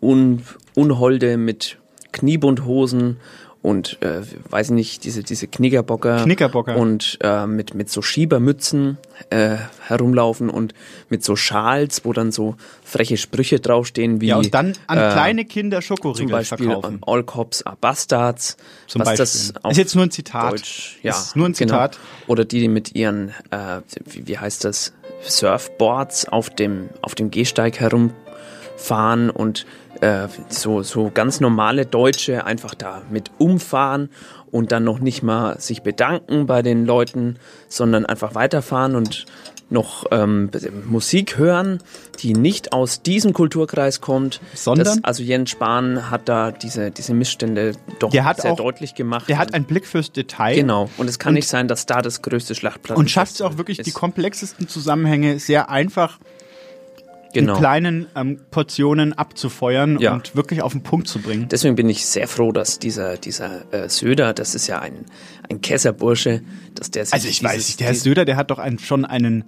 un, 0.00 0.42
Unholde 0.74 1.36
mit 1.36 1.78
Kniebundhosen 2.14 3.18
und 3.64 4.02
äh, 4.02 4.20
weiß 4.50 4.70
nicht, 4.70 5.04
diese, 5.04 5.22
diese 5.22 5.46
Knickerbocker, 5.46 6.22
Knickerbocker. 6.24 6.76
und 6.76 7.16
äh, 7.22 7.46
mit, 7.46 7.72
mit 7.72 7.88
so 7.88 8.02
Schiebermützen 8.02 8.98
äh, 9.30 9.56
herumlaufen 9.86 10.50
und 10.50 10.74
mit 11.08 11.24
so 11.24 11.34
Schals, 11.34 12.04
wo 12.04 12.12
dann 12.12 12.30
so 12.30 12.56
freche 12.84 13.16
Sprüche 13.16 13.60
draufstehen 13.60 14.20
wie 14.20 14.26
ja, 14.26 14.36
und 14.36 14.52
dann 14.52 14.74
an 14.86 14.98
äh, 14.98 15.10
kleine 15.12 15.44
Kinder 15.46 15.78
zum 15.78 15.96
Schokoriegel 15.96 16.30
Beispiel 16.30 16.66
verkaufen. 16.66 16.98
All 17.06 17.24
Cops 17.24 17.62
are 17.62 17.78
Bastards. 17.80 18.58
Zum 18.86 19.00
was 19.00 19.16
Beispiel. 19.16 19.54
Das 19.62 19.70
Ist 19.70 19.78
jetzt 19.78 19.94
nur 19.94 20.04
ein 20.04 20.10
Zitat. 20.10 20.52
Deutsch, 20.52 20.98
ja, 21.02 21.12
Ist 21.12 21.34
nur 21.34 21.46
ein 21.46 21.54
Zitat. 21.54 21.92
Genau. 21.92 22.32
Oder 22.32 22.44
die, 22.44 22.60
die 22.60 22.68
mit 22.68 22.94
ihren, 22.94 23.30
äh, 23.50 23.80
wie, 24.04 24.28
wie 24.28 24.38
heißt 24.38 24.62
das, 24.66 24.92
Surfboards 25.22 26.28
auf 26.28 26.50
dem, 26.50 26.90
auf 27.00 27.14
dem 27.14 27.30
Gehsteig 27.30 27.80
herumfahren 27.80 29.30
und 29.30 29.64
äh, 30.04 30.28
so, 30.48 30.82
so 30.82 31.10
ganz 31.12 31.40
normale 31.40 31.86
Deutsche 31.86 32.44
einfach 32.44 32.74
da 32.74 33.02
mit 33.10 33.30
umfahren 33.38 34.10
und 34.50 34.70
dann 34.70 34.84
noch 34.84 34.98
nicht 34.98 35.22
mal 35.22 35.58
sich 35.60 35.82
bedanken 35.82 36.46
bei 36.46 36.62
den 36.62 36.84
Leuten, 36.84 37.36
sondern 37.68 38.04
einfach 38.06 38.34
weiterfahren 38.34 38.94
und 38.96 39.24
noch 39.70 40.04
ähm, 40.10 40.50
Musik 40.86 41.38
hören, 41.38 41.78
die 42.20 42.34
nicht 42.34 42.72
aus 42.74 43.00
diesem 43.02 43.32
Kulturkreis 43.32 44.00
kommt. 44.02 44.40
Sondern? 44.52 44.84
Das, 44.84 45.02
also 45.02 45.22
Jens 45.22 45.50
Spahn 45.50 46.10
hat 46.10 46.28
da 46.28 46.52
diese, 46.52 46.90
diese 46.90 47.14
Missstände 47.14 47.72
doch 47.98 48.12
sehr 48.12 48.52
auch- 48.52 48.56
deutlich 48.56 48.94
gemacht. 48.94 49.28
Der 49.28 49.38
hat 49.38 49.54
einen 49.54 49.64
Blick 49.64 49.86
fürs 49.86 50.12
Detail. 50.12 50.54
Genau. 50.54 50.90
Und 50.98 51.08
es 51.08 51.18
kann 51.18 51.30
Und- 51.30 51.36
nicht 51.36 51.48
sein, 51.48 51.66
dass 51.66 51.86
da 51.86 52.02
das 52.02 52.20
größte 52.20 52.54
Schlachtplatz 52.54 52.98
Und 52.98 53.10
schafft 53.10 53.34
es 53.34 53.40
auch 53.42 53.56
wirklich, 53.56 53.78
die 53.78 53.90
komplexesten 53.90 54.68
Zusammenhänge 54.68 55.38
sehr 55.38 55.70
einfach 55.70 56.18
Genau. 57.34 57.54
in 57.54 57.58
kleinen 57.58 58.06
ähm, 58.16 58.40
Portionen 58.50 59.12
abzufeuern 59.12 59.98
Ja. 59.98 60.14
und 60.14 60.34
wirklich 60.36 60.62
auf 60.62 60.72
den 60.72 60.82
Punkt 60.82 61.08
zu 61.08 61.18
bringen. 61.20 61.48
Deswegen 61.50 61.74
bin 61.74 61.88
ich 61.88 62.06
sehr 62.06 62.28
froh, 62.28 62.52
dass 62.52 62.78
dieser, 62.78 63.16
dieser 63.16 63.72
äh, 63.72 63.88
Söder, 63.88 64.32
das 64.32 64.54
ist 64.54 64.66
ja 64.68 64.78
ein, 64.78 65.04
ein 65.50 65.60
Kesserbursche, 65.60 66.42
dass 66.74 66.90
der 66.90 67.04
sich 67.04 67.12
Also 67.14 67.28
ich 67.28 67.42
weiß 67.42 67.52
dieses- 67.54 67.68
nicht, 67.68 67.80
der 67.80 67.86
Herr 67.88 67.94
Söder, 67.94 68.24
der 68.24 68.36
hat 68.36 68.50
doch 68.50 68.58
einen, 68.58 68.78
schon 68.78 69.04
einen, 69.04 69.44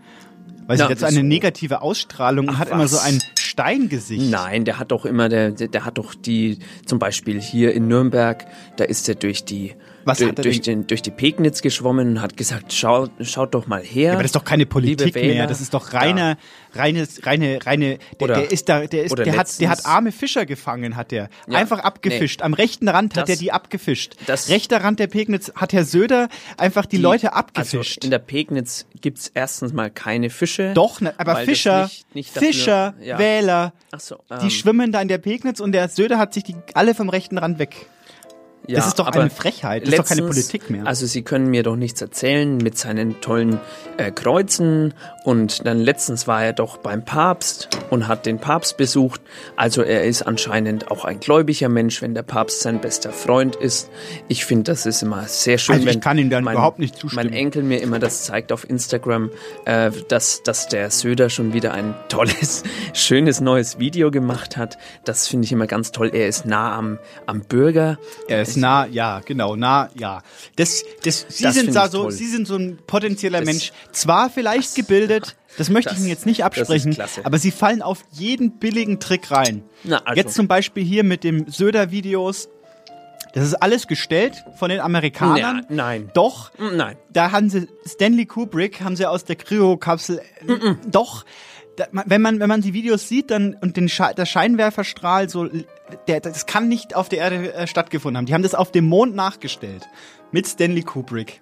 weiß 0.66 0.80
Ja, 0.80 0.86
ich 0.86 0.90
jetzt, 0.90 1.04
eine 1.04 1.22
negative 1.22 1.80
Ausstrahlung 1.80 2.48
und 2.48 2.58
hat 2.58 2.68
immer 2.70 2.88
so 2.88 2.96
was? 2.96 3.04
ein 3.06 3.22
Steingesicht. 3.38 4.30
Nein, 4.30 4.64
der 4.64 4.78
hat 4.78 4.90
doch 4.90 5.06
immer, 5.06 5.28
der 5.28 5.52
der 5.52 5.84
hat 5.84 5.96
doch 5.98 6.14
die, 6.14 6.58
zum 6.84 6.98
Beispiel 6.98 7.40
hier 7.40 7.72
in 7.72 7.88
Nürnberg, 7.88 8.44
da 8.76 8.84
ist 8.84 9.08
er 9.08 9.14
durch 9.14 9.44
die, 9.44 9.74
Was 10.06 10.18
durch, 10.18 10.30
hat 10.30 10.38
er 10.38 10.42
durch, 10.44 10.60
denn- 10.62 10.80
den, 10.82 10.86
durch 10.86 11.02
die 11.02 11.10
Pegnitz 11.10 11.60
geschwommen 11.62 12.08
und 12.08 12.22
hat 12.22 12.36
gesagt, 12.36 12.72
schaut, 12.72 13.10
schaut 13.20 13.54
doch 13.54 13.66
mal 13.66 13.82
her. 13.82 14.04
Ja, 14.04 14.12
aber 14.12 14.22
das 14.22 14.28
ist 14.30 14.36
doch 14.36 14.44
keine 14.44 14.64
Politik 14.64 15.14
mehr. 15.14 15.46
Das 15.46 15.60
ist 15.60 15.74
doch 15.74 15.92
reiner, 15.92 16.38
reines, 16.74 17.26
reine, 17.26 17.58
reine. 17.66 17.98
Der, 18.20 18.22
Oder- 18.22 18.34
der 18.36 18.50
ist 18.52 18.68
da, 18.68 18.86
der 18.86 19.04
ist, 19.04 19.18
der 19.18 19.36
hat, 19.36 19.60
der 19.60 19.68
hat 19.68 19.84
arme 19.84 20.12
Fischer 20.12 20.46
gefangen, 20.46 20.96
hat 20.96 21.10
der. 21.10 21.28
Ja, 21.48 21.58
einfach 21.58 21.80
abgefischt. 21.80 22.42
Am 22.42 22.54
rechten 22.54 22.88
Rand 22.88 23.16
hat 23.16 23.24
Das- 23.24 23.30
er 23.30 23.36
die 23.36 23.52
abgefischt. 23.52 24.14
das- 24.26 24.48
Rechter 24.48 24.82
Rand 24.84 25.00
der 25.00 25.08
Pegnitz 25.08 25.52
hat 25.56 25.72
Herr 25.72 25.84
Söder 25.84 26.28
einfach 26.56 26.86
die, 26.86 26.96
Leute 26.98 27.32
abgefischt. 27.32 27.98
Also 27.98 28.06
in 28.06 28.10
der 28.10 28.18
Pegnitz 28.20 28.86
gibt's 29.00 29.30
erstens 29.34 29.72
mal 29.72 29.90
keine 29.90 30.30
Fische. 30.30 30.72
Doch, 30.74 31.00
ne, 31.00 31.14
aber 31.18 31.36
Fischer, 31.38 31.84
nicht- 31.84 32.14
nicht 32.14 32.36
dafür- 32.36 32.46
Fischer, 32.52 32.94
ja. 33.02 33.18
Wähler, 33.18 33.72
Ach 33.90 34.00
so, 34.00 34.16
die 34.40 34.44
ähm, 34.44 34.50
schwimmen 34.50 34.92
da 34.92 35.00
in 35.02 35.08
der 35.08 35.18
Pegnitz 35.18 35.58
und 35.60 35.72
der 35.72 35.88
Söder 35.88 36.18
hat 36.18 36.32
sich 36.32 36.44
die 36.44 36.54
alle 36.74 36.94
vom 36.94 37.08
rechten 37.08 37.38
Rand 37.38 37.58
weg. 37.58 37.86
Ja, 38.68 38.76
das 38.76 38.88
ist 38.88 38.98
doch 38.98 39.06
aber 39.06 39.20
eine 39.20 39.30
Frechheit. 39.30 39.82
Das 39.82 39.90
ist 39.90 39.98
doch 39.98 40.05
keine 40.06 40.22
letztens- 40.22 40.48
Politik 40.48 40.70
mehr. 40.70 40.86
Also 40.86 41.06
Sie 41.06 41.22
können 41.22 41.48
mir 41.48 41.62
doch 41.62 41.76
nichts 41.76 42.01
erzählen 42.01 42.56
mit 42.56 42.76
seinen 42.76 43.20
tollen 43.20 43.60
äh, 43.97 44.10
Kreuzen 44.10 44.94
und 45.24 45.66
dann 45.66 45.78
letztens 45.80 46.26
war 46.26 46.44
er 46.44 46.52
doch 46.52 46.76
beim 46.78 47.05
Papst 47.05 47.68
und 47.90 48.09
hat 48.09 48.26
den 48.26 48.38
Papst 48.38 48.76
besucht. 48.76 49.20
Also 49.56 49.82
er 49.82 50.05
ist 50.05 50.22
anscheinend 50.22 50.90
auch 50.90 51.05
ein 51.05 51.20
gläubiger 51.20 51.68
Mensch, 51.68 52.02
wenn 52.02 52.14
der 52.14 52.22
Papst 52.22 52.60
sein 52.60 52.80
bester 52.80 53.12
Freund 53.12 53.56
ist. 53.56 53.88
Ich 54.28 54.44
finde, 54.44 54.64
das 54.72 54.86
ist 54.86 55.02
immer 55.02 55.24
sehr 55.28 55.59
schön, 55.59 55.76
Also 55.76 55.88
ich 55.88 56.01
kann 56.01 56.18
Ihnen 56.18 56.30
da 56.30 56.40
mein, 56.40 56.55
überhaupt 56.55 56.78
nicht 56.78 56.97
zustimmen. 56.97 57.26
mein 57.30 57.32
Enkel 57.36 57.62
mir 57.62 57.80
immer 57.80 57.98
das 57.98 58.24
zeigt 58.24 58.52
auf 58.52 58.68
Instagram, 58.68 59.30
äh, 59.64 59.90
dass, 60.09 60.43
dass 60.43 60.68
der 60.68 60.90
Söder 60.90 61.30
schon 61.30 61.52
wieder 61.52 61.72
ein 61.72 61.94
tolles, 62.09 62.62
schönes 62.94 63.40
neues 63.40 63.78
Video 63.78 64.10
gemacht 64.10 64.56
hat. 64.56 64.76
Das 65.05 65.28
finde 65.28 65.44
ich 65.44 65.52
immer 65.52 65.66
ganz 65.66 65.93
toll. 65.93 66.10
Er 66.12 66.28
ist 66.28 66.47
nah 66.47 66.76
am, 66.76 66.98
am 67.26 67.40
Bürger. 67.40 67.98
Er 68.28 68.43
ist 68.43 68.55
nah, 68.56 68.86
ja, 68.86 69.20
genau, 69.24 69.56
nah, 69.56 69.88
ja. 69.98 70.22
Das, 70.56 70.82
das, 71.04 71.26
Sie 71.28 71.44
Das 71.44 71.54
sind 71.54 71.74
da 71.74 71.86
ich 71.86 71.90
so, 71.92 72.02
toll. 72.04 72.12
Sie 72.12 72.26
sind 72.26 72.46
so 72.46 72.56
ein 72.56 72.78
potenzieller 72.86 73.38
Das- 73.40 73.46
Mensch, 73.46 73.72
zwar 73.92 74.30
vielleicht 74.30 74.74
gebildet, 74.74 75.36
das 75.58 75.70
möchte 75.70 75.90
ich 75.90 75.94
das- 75.96 76.00
Ihnen 76.00 76.10
jetzt 76.10 76.26
nicht 76.26 76.40
ist 76.40 76.44
absprechen, 76.44 76.96
aber 77.24 77.38
Sie 77.38 77.50
fallen 77.50 77.82
auf 77.82 78.02
jeden 78.12 78.58
billigen 78.58 78.98
Trick 79.00 79.30
rein. 79.30 79.62
Na, 79.84 79.98
also. 80.04 80.20
Jetzt 80.20 80.34
zum 80.34 80.48
Beispiel 80.48 80.84
hier 80.84 81.04
mit 81.04 81.24
dem 81.24 81.48
Söder-Videos. 81.48 82.48
Das 83.32 83.44
ist 83.44 83.54
alles 83.54 83.86
gestellt 83.86 84.44
von 84.58 84.70
den 84.70 84.80
Amerikanern. 84.80 85.36
Ja, 85.36 85.60
nein. 85.68 86.10
Doch. 86.14 86.52
Nein. 86.58 86.96
Da 87.12 87.32
haben 87.32 87.50
sie 87.50 87.68
Stanley 87.86 88.24
Kubrick, 88.24 88.80
haben 88.80 88.96
sie 88.96 89.04
aus 89.04 89.24
der 89.24 89.36
Kryokapsel. 89.36 90.22
Doch. 90.86 91.24
Da, 91.76 91.84
wenn 91.92 92.22
man 92.22 92.40
wenn 92.40 92.48
man 92.48 92.62
die 92.62 92.72
Videos 92.72 93.06
sieht, 93.06 93.30
dann 93.30 93.54
und 93.60 93.76
den 93.76 93.90
Sche 93.90 94.14
der 94.16 94.24
Scheinwerferstrahl 94.24 95.28
so, 95.28 95.46
der 96.08 96.20
das 96.20 96.46
kann 96.46 96.68
nicht 96.68 96.94
auf 96.94 97.08
der 97.08 97.18
Erde 97.20 97.54
äh, 97.54 97.66
stattgefunden 97.66 98.18
haben. 98.18 98.26
Die 98.26 98.34
haben 98.34 98.42
das 98.42 98.54
auf 98.54 98.72
dem 98.72 98.86
Mond 98.86 99.14
nachgestellt 99.14 99.88
mit 100.32 100.46
Stanley 100.46 100.82
Kubrick. 100.82 101.40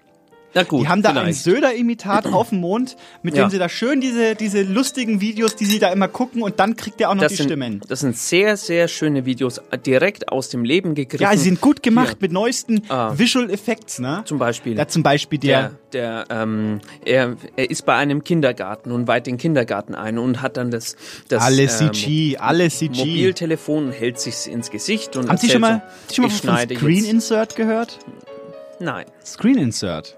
Na 0.55 0.63
gut, 0.63 0.83
Die 0.83 0.89
haben 0.89 1.03
da 1.03 1.11
ein 1.11 1.17
vielleicht. 1.17 1.43
Söder-Imitat 1.43 2.27
auf 2.27 2.51
dem 2.51 2.61
Mond, 2.61 2.97
mit 3.23 3.37
Ja. 3.37 3.45
dem 3.45 3.51
sie 3.51 3.59
da 3.59 3.69
schön 3.69 4.01
diese, 4.01 4.35
diese 4.37 4.63
lustigen 4.63 5.21
Videos, 5.21 5.57
die 5.57 5.65
sie 5.67 5.79
da 5.79 5.89
immer 5.93 6.07
gucken 6.09 6.43
und 6.43 6.61
dann 6.61 6.77
kriegt 6.77 7.01
er 7.01 7.11
auch 7.11 7.15
noch 7.15 7.23
Das 7.23 7.33
die 7.33 7.37
sind, 7.39 7.47
Stimmen. 7.49 7.81
das 7.89 8.01
sind 8.01 8.17
sehr, 8.17 8.57
sehr 8.57 8.87
schöne 8.89 9.25
Videos, 9.27 9.61
direkt 9.85 10.29
aus 10.29 10.49
dem 10.51 10.65
Leben 10.65 10.95
gegriffen. 10.95 11.23
Ja, 11.25 11.33
sie 11.37 11.45
sind 11.45 11.61
gut 11.61 11.83
gemacht 11.83 12.11
Hier, 12.11 12.17
mit 12.21 12.33
neuesten 12.33 12.83
Ah. 12.89 13.13
Visual 13.19 13.51
Effects, 13.51 13.99
ne? 13.99 14.23
zum 14.27 14.39
Beispiel. 14.39 14.75
Da 14.77 14.87
zum 14.87 15.03
Beispiel 15.03 15.39
der, 15.41 15.73
der, 15.93 16.25
der 16.27 16.43
ähm, 16.43 16.81
er, 17.05 17.37
er 17.57 17.71
ist 17.71 17.85
bei 17.85 17.95
einem 17.97 18.23
Kindergarten 18.23 18.93
und 18.93 19.09
weiht 19.09 19.27
den 19.27 19.39
Kindergarten 19.39 19.95
ein 19.95 20.19
und 20.19 20.41
hat 20.41 20.57
dann 20.57 20.71
das, 20.71 20.97
das 21.29 21.43
alle 21.43 21.65
äh, 21.65 21.69
CG, 21.69 22.37
alle 22.39 22.71
CG. 22.71 22.99
Mobiltelefon 23.05 23.91
hält 23.93 24.21
sich 24.21 24.47
ins 24.51 24.71
Gesicht 24.71 25.17
und 25.17 25.29
Haben 25.29 25.39
Sie 25.39 25.51
schon 25.51 25.61
mal, 25.61 25.83
so, 26.09 26.15
schon 26.15 26.25
mal 26.27 26.31
von 26.31 26.39
schneide 26.39 26.77
Screen 26.77 26.97
jetzt. 26.99 27.09
Insert 27.11 27.57
gehört? 27.57 27.99
Nein. 28.81 29.07
Screen 29.25 29.57
Insert. 29.59 30.17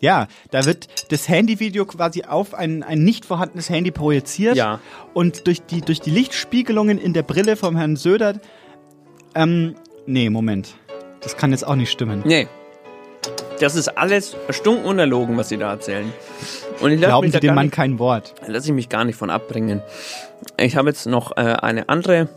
Ja, 0.00 0.28
da 0.50 0.64
wird 0.64 0.86
das 1.12 1.28
Handyvideo 1.28 1.84
quasi 1.84 2.22
auf 2.24 2.54
ein, 2.54 2.82
ein 2.82 3.02
nicht 3.04 3.24
vorhandenes 3.24 3.68
Handy 3.68 3.90
projiziert. 3.90 4.56
Ja. 4.56 4.80
Und 5.14 5.46
durch 5.46 5.62
die, 5.62 5.80
durch 5.80 6.00
die 6.00 6.10
Lichtspiegelungen 6.10 6.98
in 6.98 7.12
der 7.12 7.22
Brille 7.22 7.56
vom 7.56 7.76
Herrn 7.76 7.96
Söder. 7.96 8.34
Ähm, 9.34 9.74
nee, 10.06 10.30
Moment. 10.30 10.74
Das 11.20 11.36
kann 11.36 11.50
jetzt 11.50 11.66
auch 11.66 11.74
nicht 11.74 11.90
stimmen. 11.90 12.22
Nee. 12.24 12.46
Das 13.60 13.74
ist 13.74 13.88
alles 13.98 14.36
stunken 14.50 14.84
unerlogen, 14.84 15.36
was 15.36 15.48
sie 15.48 15.56
da 15.56 15.72
erzählen. 15.72 16.12
Und 16.80 16.92
ich 16.92 17.00
Glauben 17.00 17.30
Sie 17.30 17.40
dem 17.40 17.56
Mann 17.56 17.66
nicht, 17.66 17.74
kein 17.74 17.98
Wort. 17.98 18.34
lasse 18.46 18.68
ich 18.68 18.72
mich 18.72 18.88
gar 18.88 19.04
nicht 19.04 19.16
von 19.16 19.30
abbringen. 19.30 19.82
Ich 20.56 20.76
habe 20.76 20.88
jetzt 20.88 21.06
noch 21.06 21.36
äh, 21.36 21.40
eine 21.40 21.88
andere 21.88 22.28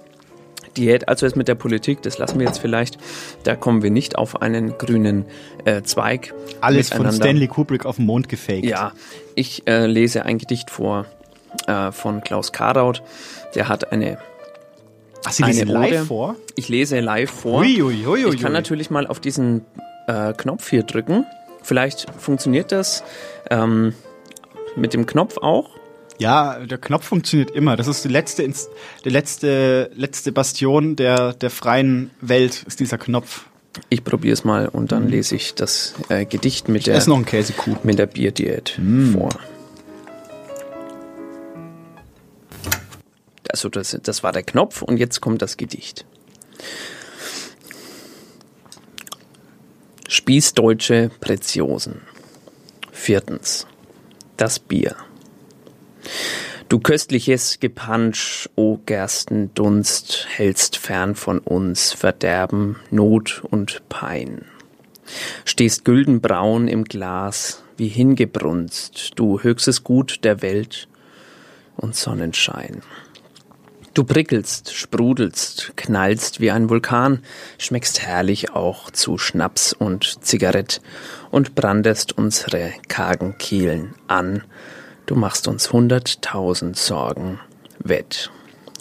Diät, 0.77 1.07
also 1.07 1.25
jetzt 1.25 1.35
mit 1.35 1.47
der 1.47 1.55
Politik, 1.55 2.01
das 2.01 2.17
lassen 2.17 2.39
wir 2.39 2.47
jetzt 2.47 2.59
vielleicht. 2.59 2.97
Da 3.43 3.55
kommen 3.55 3.81
wir 3.83 3.91
nicht 3.91 4.17
auf 4.17 4.41
einen 4.41 4.77
grünen 4.77 5.25
äh, 5.65 5.81
Zweig. 5.81 6.33
Alles 6.61 6.89
von. 6.89 7.11
Stanley 7.11 7.47
Kubrick 7.47 7.85
auf 7.85 7.97
dem 7.97 8.05
Mond 8.05 8.29
gefaked. 8.29 8.65
Ja, 8.65 8.93
ich 9.35 9.67
äh, 9.67 9.85
lese 9.85 10.25
ein 10.25 10.37
Gedicht 10.37 10.69
vor 10.69 11.05
äh, 11.67 11.91
von 11.91 12.21
Klaus 12.21 12.51
Karaut. 12.51 13.01
Der 13.55 13.67
hat 13.67 13.91
eine. 13.91 14.17
Ach, 15.25 15.31
Sie 15.31 15.43
eine 15.43 15.53
lesen 15.53 15.67
live 15.67 16.07
vor? 16.07 16.35
Ich 16.55 16.69
lese 16.69 16.99
live 16.99 17.29
vor. 17.29 17.59
Ui, 17.59 17.81
ui, 17.81 18.07
ui, 18.07 18.33
ich 18.33 18.41
kann 18.41 18.53
natürlich 18.53 18.89
mal 18.89 19.05
auf 19.05 19.19
diesen 19.19 19.65
äh, 20.07 20.33
Knopf 20.33 20.69
hier 20.69 20.83
drücken. 20.83 21.25
Vielleicht 21.61 22.07
funktioniert 22.17 22.71
das 22.71 23.03
ähm, 23.49 23.93
mit 24.75 24.93
dem 24.93 25.05
Knopf 25.05 25.37
auch. 25.37 25.69
Ja, 26.21 26.59
der 26.59 26.77
Knopf 26.77 27.05
funktioniert 27.05 27.49
immer. 27.49 27.75
Das 27.75 27.87
ist 27.87 28.05
die 28.05 28.07
letzte, 28.07 28.43
Inst 28.43 28.69
die 29.03 29.09
letzte, 29.09 29.89
letzte 29.95 30.31
Bastion 30.31 30.95
der, 30.95 31.33
der 31.33 31.49
freien 31.49 32.11
Welt, 32.21 32.63
ist 32.67 32.79
dieser 32.79 32.99
Knopf. 32.99 33.45
Ich 33.89 34.03
probiere 34.03 34.33
es 34.33 34.43
mal 34.43 34.67
und 34.67 34.91
dann 34.91 35.07
lese 35.07 35.35
ich 35.35 35.55
das 35.55 35.95
äh, 36.09 36.25
Gedicht 36.25 36.69
mit 36.69 36.85
der, 36.85 37.03
noch 37.07 37.25
Käsekuchen. 37.25 37.79
mit 37.81 37.97
der 37.97 38.05
Bierdiät 38.05 38.79
vor. 39.13 39.29
Also 43.49 43.69
das, 43.69 43.97
das 44.03 44.21
war 44.21 44.31
der 44.31 44.43
Knopf 44.43 44.83
und 44.83 44.97
jetzt 44.97 45.21
kommt 45.21 45.41
das 45.41 45.57
Gedicht. 45.57 46.05
Spießdeutsche 50.07 51.09
Preziosen. 51.19 52.01
Viertens. 52.91 53.65
Das 54.37 54.59
Bier. 54.59 54.95
Du 56.69 56.79
köstliches 56.79 57.59
Gepansch, 57.59 58.49
o 58.55 58.79
Gerstendunst, 58.85 60.27
hältst 60.29 60.77
fern 60.77 61.15
von 61.15 61.39
uns 61.39 61.91
Verderben, 61.91 62.77
Not 62.91 63.43
und 63.49 63.81
Pein. 63.89 64.45
Stehst 65.43 65.83
güldenbraun 65.83 66.67
im 66.67 66.85
Glas, 66.85 67.63
wie 67.75 67.89
hingebrunst, 67.89 69.11
du 69.15 69.41
höchstes 69.41 69.83
Gut 69.83 70.23
der 70.23 70.41
Welt 70.41 70.87
und 71.75 71.95
Sonnenschein. 71.95 72.81
Du 73.93 74.05
prickelst, 74.05 74.73
sprudelst, 74.73 75.73
knallst 75.75 76.39
wie 76.39 76.51
ein 76.51 76.69
Vulkan, 76.69 77.19
schmeckst 77.57 78.01
herrlich 78.01 78.51
auch 78.51 78.89
zu 78.91 79.17
Schnaps 79.17 79.73
und 79.73 80.23
Zigarett 80.23 80.81
und 81.29 81.55
brandest 81.55 82.17
unsere 82.17 82.71
kargen 82.87 83.37
Kehlen 83.37 83.95
an. 84.07 84.43
Du 85.11 85.17
machst 85.17 85.49
uns 85.49 85.73
hunderttausend 85.73 86.77
Sorgen 86.77 87.41
wett. 87.79 88.31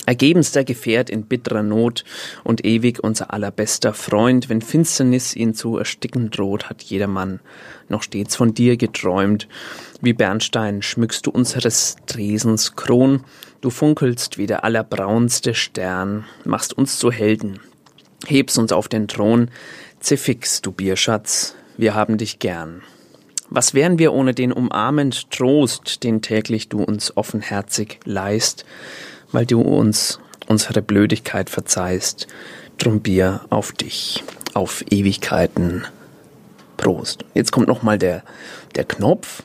Ergebenster 0.06 0.62
Gefährt 0.62 1.10
in 1.10 1.24
bitterer 1.24 1.64
Not 1.64 2.04
und 2.44 2.64
ewig 2.64 3.02
unser 3.02 3.32
allerbester 3.32 3.92
Freund, 3.94 4.48
wenn 4.48 4.62
Finsternis 4.62 5.34
ihn 5.34 5.54
zu 5.54 5.76
ersticken 5.76 6.30
droht, 6.30 6.70
hat 6.70 6.84
jedermann 6.84 7.40
noch 7.88 8.04
stets 8.04 8.36
von 8.36 8.54
dir 8.54 8.76
geträumt. 8.76 9.48
Wie 10.02 10.12
Bernstein 10.12 10.82
schmückst 10.82 11.26
du 11.26 11.32
unseres 11.32 11.96
Tresens 12.06 12.76
Kron, 12.76 13.24
du 13.60 13.70
funkelst 13.70 14.38
wie 14.38 14.46
der 14.46 14.62
allerbraunste 14.62 15.56
Stern, 15.56 16.26
machst 16.44 16.78
uns 16.78 17.00
zu 17.00 17.10
Helden, 17.10 17.58
hebst 18.28 18.56
uns 18.56 18.70
auf 18.70 18.86
den 18.86 19.08
Thron, 19.08 19.50
Ziffix, 19.98 20.62
du 20.62 20.70
Bierschatz, 20.70 21.56
wir 21.76 21.96
haben 21.96 22.18
dich 22.18 22.38
gern. 22.38 22.82
Was 23.50 23.74
wären 23.74 23.98
wir 23.98 24.12
ohne 24.12 24.32
den 24.32 24.52
umarmend 24.52 25.30
Trost, 25.30 26.04
den 26.04 26.22
täglich 26.22 26.68
du 26.68 26.82
uns 26.82 27.16
offenherzig 27.16 27.98
leist, 28.04 28.64
weil 29.32 29.44
du 29.44 29.60
uns 29.60 30.20
unsere 30.46 30.82
Blödigkeit 30.82 31.50
verzeihst, 31.50 32.26
drum 32.78 33.00
Bier 33.00 33.40
auf 33.50 33.72
dich, 33.72 34.22
auf 34.54 34.84
Ewigkeiten. 34.90 35.84
Prost. 36.76 37.26
Jetzt 37.34 37.52
kommt 37.52 37.68
nochmal 37.68 37.98
der, 37.98 38.22
der 38.74 38.84
Knopf, 38.84 39.42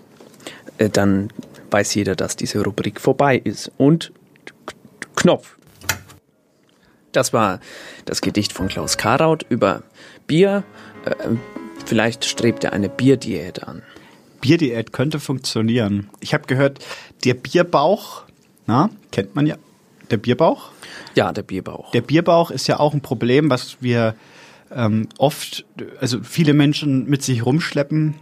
äh, 0.78 0.90
dann 0.90 1.30
weiß 1.70 1.94
jeder, 1.96 2.16
dass 2.16 2.38
diese 2.38 2.64
Rubrik 2.64 3.02
vorbei 3.02 3.38
ist. 3.38 3.72
Und 3.78 4.14
Knopf. 5.16 5.58
Das 7.12 7.34
war 7.34 7.60
das 8.06 8.22
Gedicht 8.22 8.54
von 8.54 8.70
Klaus 8.70 8.98
Karaut 8.98 9.46
über 9.50 9.84
Bier. 10.28 10.64
Äh, 11.04 11.36
vielleicht 11.86 12.24
strebt 12.24 12.64
er 12.64 12.72
eine 12.72 12.88
Bierdiät 12.88 13.64
an. 13.64 13.84
Bierdiät 14.46 14.94
könnte 14.94 15.20
funktionieren. 15.20 16.10
Ich 16.20 16.34
habe 16.36 16.46
gehört, 16.46 16.80
der 17.24 17.34
Bierbauch, 17.34 18.24
na, 18.68 18.90
kennt 19.12 19.36
man 19.36 19.48
ja, 19.48 19.56
der 20.12 20.18
Bierbauch? 20.18 20.70
Ja, 21.16 21.32
der 21.34 21.42
Bierbauch. 21.42 21.90
Der 21.92 22.02
Bierbauch 22.02 22.52
ist 22.52 22.68
ja 22.68 22.80
auch 22.80 22.94
ein 22.94 23.02
Problem, 23.02 23.50
was 23.50 23.78
wir 23.82 24.14
ähm, 24.72 25.08
oft, 25.18 25.66
also 26.00 26.20
viele 26.22 26.54
Menschen 26.54 27.10
mit 27.10 27.24
sich 27.24 27.44
rumschleppen. 27.46 28.14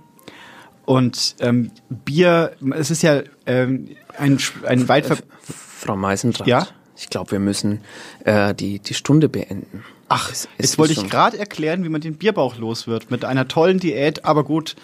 Und 0.86 1.36
ähm, 1.40 1.72
Bier, 1.90 2.54
es 2.76 2.90
ist 2.91 3.04
ja 3.04 3.22
ähm, 3.45 3.90
ein, 4.18 4.38
ein 4.66 4.88
weit 4.88 5.06
ver 5.08 5.18
Frau 5.41 5.95
Meisendrath, 5.98 6.48
Ja? 6.48 6.68
ich 6.98 7.10
glaube, 7.10 7.32
wir 7.32 7.40
müssen 7.40 7.82
äh, 8.24 8.54
die, 8.56 8.80
die 8.80 8.94
Stunde 8.94 9.28
beenden. 9.30 9.84
Ach, 10.08 10.30
Es- 10.32 10.48
es 10.58 10.66
jetzt 10.68 10.78
wollte 10.78 10.94
ich 10.94 11.10
gerade 11.10 11.38
erklären, 11.38 11.84
wie 11.84 11.90
man 11.90 12.00
den 12.02 12.16
Bierbauch 12.16 12.58
los 12.58 12.88
wird. 12.88 13.12
Mit 13.12 13.26
einer 13.26 13.48
tollen 13.50 13.80
Diät, 13.80 14.24
aber 14.24 14.44
gut. 14.45 14.76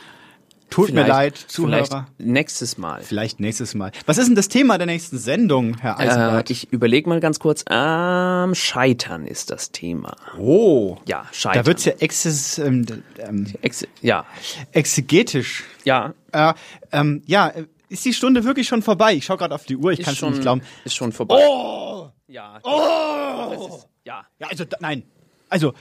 Tut 0.69 0.89
mir 0.93 1.03
Vielleicht- 1.03 1.09
leid, 1.09 1.37
Zuhörer. 1.37 1.85
Vielleicht 1.85 2.19
nächstes 2.19 2.77
Mal. 2.77 3.01
Vielleicht 3.01 3.39
nächstes 3.39 3.73
Mal. 3.75 3.91
Was 4.05 4.17
ist 4.17 4.27
denn 4.27 4.35
das 4.35 4.47
Thema 4.49 4.77
der 4.77 4.85
nächsten 4.87 5.17
Sendung, 5.17 5.77
Herr 5.79 5.99
Äh, 5.99 6.03
Eisenbart? 6.07 6.49
ich 6.51 6.71
überlege 6.71 7.09
mal 7.09 7.19
ganz 7.19 7.39
kurz. 7.39 7.65
Ähm, 7.69 8.53
Scheitern 8.55 9.25
ist 9.25 9.49
das 9.49 9.71
Thema. 9.71 10.15
oh. 10.37 10.97
Ja, 11.07 11.25
Scheitern. 11.31 11.63
Da 11.63 11.65
wird's 11.67 11.85
ja 11.85 11.93
exes, 11.99 12.59
ähm, 12.59 12.85
ähm, 13.17 13.47
Ex 13.61 13.85
ja, 14.01 14.25
exegetisch. 14.71 15.63
ja. 15.83 16.13
Äh, 16.31 16.53
ähm, 16.91 17.23
ja, 17.25 17.47
äh, 17.49 17.65
ist 17.89 18.05
die 18.05 18.13
Stunde 18.13 18.43
wirklich 18.43 18.67
schon 18.67 18.81
vorbei? 18.83 19.13
Ich 19.15 19.25
schaue 19.25 19.37
gerade 19.37 19.55
auf 19.55 19.65
die 19.65 19.75
Uhr, 19.75 19.91
ich 19.91 20.01
kann 20.03 20.13
es 20.13 20.19
schon, 20.19 20.29
nicht 20.31 20.41
glauben. 20.43 20.61
ist 20.85 20.95
schon 20.95 21.11
vorbei. 21.11 21.35
Oh! 21.39 22.09
Ja. 22.27 22.59
Oh! 22.63 23.51
Ist, 23.77 23.87
ja. 24.05 24.25
Ja, 24.39 24.47
also 24.47 24.63
nein. 24.79 25.03
Also, 25.51 25.73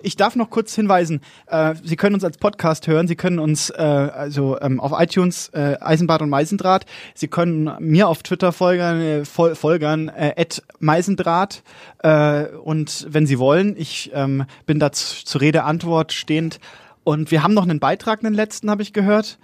ich 0.00 0.16
darf 0.16 0.36
noch 0.36 0.50
kurz 0.50 0.74
hinweisen, 0.74 1.20
äh, 1.46 1.74
Sie 1.82 1.96
können 1.96 2.14
uns 2.14 2.24
als 2.24 2.38
Podcast 2.38 2.86
hören, 2.86 3.08
Sie 3.08 3.16
können 3.16 3.38
uns 3.38 3.70
äh, 3.70 3.74
also 3.82 4.58
ähm, 4.60 4.80
auf 4.80 4.92
iTunes 4.94 5.48
äh, 5.50 5.76
Eisenbart 5.80 6.22
und 6.22 6.28
Meisendraht, 6.28 6.86
Sie 7.14 7.28
können 7.28 7.70
mir 7.80 8.08
auf 8.08 8.22
Twitter 8.22 8.52
folgern, 8.52 9.00
äh, 9.00 9.24
fol 9.24 9.54
folgern 9.54 10.08
äh, 10.08 10.34
at 10.36 10.62
Meisendraht 10.78 11.62
äh, 12.02 12.46
und 12.46 13.06
wenn 13.10 13.26
Sie 13.26 13.38
wollen, 13.38 13.76
ich 13.76 14.10
ähm, 14.14 14.44
bin 14.66 14.78
da 14.78 14.92
zu, 14.92 15.24
zur 15.24 15.40
Rede 15.40 15.64
Antwort 15.64 16.12
stehend 16.12 16.60
und 17.04 17.30
wir 17.30 17.42
haben 17.42 17.54
noch 17.54 17.64
einen 17.64 17.80
Beitrag, 17.80 18.24
einen 18.24 18.34
letzten, 18.34 18.70
habe 18.70 18.82
ich 18.82 18.92
gehört, 18.92 19.38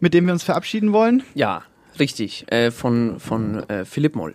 mit 0.00 0.14
dem 0.14 0.26
wir 0.26 0.32
uns 0.32 0.44
verabschieden 0.44 0.92
wollen. 0.92 1.22
Ja, 1.34 1.62
richtig. 1.98 2.50
Äh, 2.50 2.70
von 2.70 3.20
von 3.20 3.68
äh, 3.68 3.84
Philipp 3.84 4.16
Moll. 4.16 4.34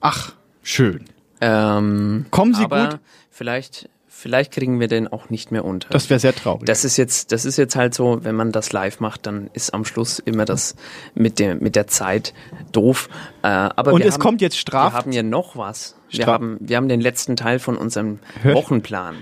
Ach, 0.00 0.32
schön. 0.62 1.04
Ähm, 1.40 2.26
Kommen 2.30 2.54
Sie 2.54 2.64
aber 2.64 2.88
gut? 2.88 3.00
Vielleicht, 3.30 3.88
vielleicht 4.16 4.52
kriegen 4.52 4.80
wir 4.80 4.88
den 4.88 5.06
auch 5.08 5.30
nicht 5.30 5.52
mehr 5.52 5.64
unter. 5.64 5.88
Das 5.90 6.08
wäre 6.10 6.18
sehr 6.20 6.34
traurig. 6.34 6.64
Das 6.66 6.84
ist 6.84 6.96
jetzt, 6.96 7.32
das 7.32 7.44
ist 7.44 7.56
jetzt 7.58 7.76
halt 7.76 7.94
so, 7.94 8.18
wenn 8.24 8.34
man 8.34 8.50
das 8.52 8.72
live 8.72 9.00
macht, 9.00 9.26
dann 9.26 9.50
ist 9.52 9.74
am 9.74 9.84
Schluss 9.84 10.18
immer 10.18 10.44
das 10.44 10.74
mit 11.14 11.38
der 11.38 11.54
mit 11.56 11.76
der 11.76 11.86
Zeit 11.86 12.34
doof. 12.72 13.08
Äh, 13.42 13.48
aber 13.48 13.92
Und 13.92 14.00
wir 14.00 14.06
es 14.06 14.14
haben, 14.14 14.20
kommt 14.22 14.40
jetzt 14.40 14.56
Straf- 14.58 14.92
Wir 14.92 14.98
haben 14.98 15.12
ja 15.12 15.22
noch 15.22 15.56
was. 15.56 15.96
Wir 16.10 16.26
haben, 16.26 16.56
wir 16.60 16.76
haben 16.76 16.88
den 16.88 17.00
letzten 17.00 17.36
Teil 17.36 17.58
von 17.58 17.76
unserem 17.76 18.18
Hört- 18.42 18.56
Wochenplan. 18.56 19.16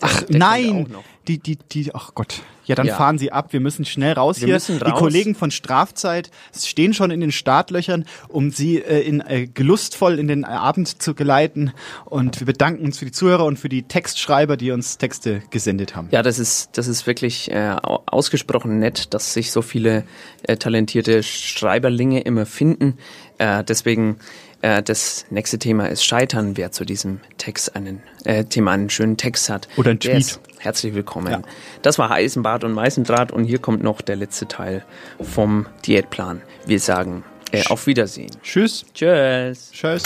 Ach 0.00 0.22
nein. 0.28 0.86
Die, 1.28 1.38
die, 1.38 1.56
die, 1.70 1.94
ach 1.94 2.14
Gott. 2.14 2.40
Ja, 2.64 2.74
dann 2.74 2.86
Ja. 2.86 2.96
fahren 2.96 3.18
Sie 3.18 3.32
ab. 3.32 3.52
Wir 3.52 3.60
müssen 3.60 3.84
schnell 3.84 4.12
raus 4.12 4.40
Wir 4.40 4.46
hier. 4.46 4.54
müssen 4.54 4.78
Die 4.78 4.84
raus. 4.84 4.98
Kollegen 4.98 5.34
von 5.34 5.50
Strafzeit 5.50 6.30
stehen 6.54 6.92
schon 6.92 7.10
in 7.10 7.20
den 7.20 7.32
Startlöchern, 7.32 8.04
um 8.28 8.50
Sie 8.50 8.78
äh, 8.78 9.00
in, 9.00 9.20
äh, 9.20 9.46
gelustvoll 9.46 10.18
in 10.18 10.28
den 10.28 10.44
Abend 10.44 11.00
zu 11.02 11.14
geleiten. 11.14 11.72
Und 12.04 12.40
wir 12.40 12.46
bedanken 12.46 12.84
uns 12.84 12.98
für 12.98 13.04
die 13.06 13.12
Zuhörer 13.12 13.44
und 13.46 13.58
für 13.58 13.68
die 13.70 13.84
Textschreiber, 13.84 14.56
die 14.58 14.70
uns 14.70 14.98
Texte 14.98 15.42
gesendet 15.50 15.94
haben. 15.96 16.08
Ja, 16.10 16.22
das 16.22 16.38
ist, 16.38 16.70
das 16.76 16.88
ist 16.88 17.06
wirklich 17.06 17.50
äh, 17.50 17.76
au- 17.82 18.02
ausgesprochen 18.06 18.78
nett, 18.78 19.14
dass 19.14 19.32
sich 19.32 19.50
so 19.50 19.62
viele 19.62 20.04
äh, 20.42 20.56
talentierte 20.56 21.22
Schreiberlinge 21.22 22.20
immer 22.20 22.46
finden. 22.46 22.98
Äh, 23.38 23.64
deswegen 23.64 24.18
äh, 24.62 24.82
das 24.82 25.24
nächste 25.30 25.58
Thema 25.58 25.86
ist 25.86 26.04
Scheitern. 26.04 26.56
Wer 26.56 26.72
zu 26.72 26.84
diesem 26.84 27.20
Text 27.38 27.74
einen 27.76 28.02
äh, 28.24 28.44
Thema 28.44 28.72
einen 28.72 28.90
schönen 28.90 29.16
Text 29.16 29.48
hat, 29.48 29.68
Oder 29.76 29.92
ein 29.92 30.00
Tweet. 30.00 30.16
ist 30.18 30.40
herzlich 30.60 30.94
willkommen. 30.94 31.32
Ja. 31.32 31.42
Das 31.82 31.98
war 31.98 32.10
Eisenbart 32.10 32.64
und 32.64 32.72
Meißendraht 32.72 33.32
und 33.32 33.44
hier 33.44 33.58
kommt 33.58 33.82
noch 33.82 34.00
der 34.00 34.16
letzte 34.16 34.48
Teil 34.48 34.84
vom 35.20 35.66
Diätplan. 35.86 36.42
Wir 36.66 36.80
sagen 36.80 37.24
äh, 37.52 37.64
auf 37.68 37.86
Wiedersehen. 37.86 38.30
Tschüss. 38.42 38.84
Tschüss. 38.94 39.70
Tschüss. 39.72 40.02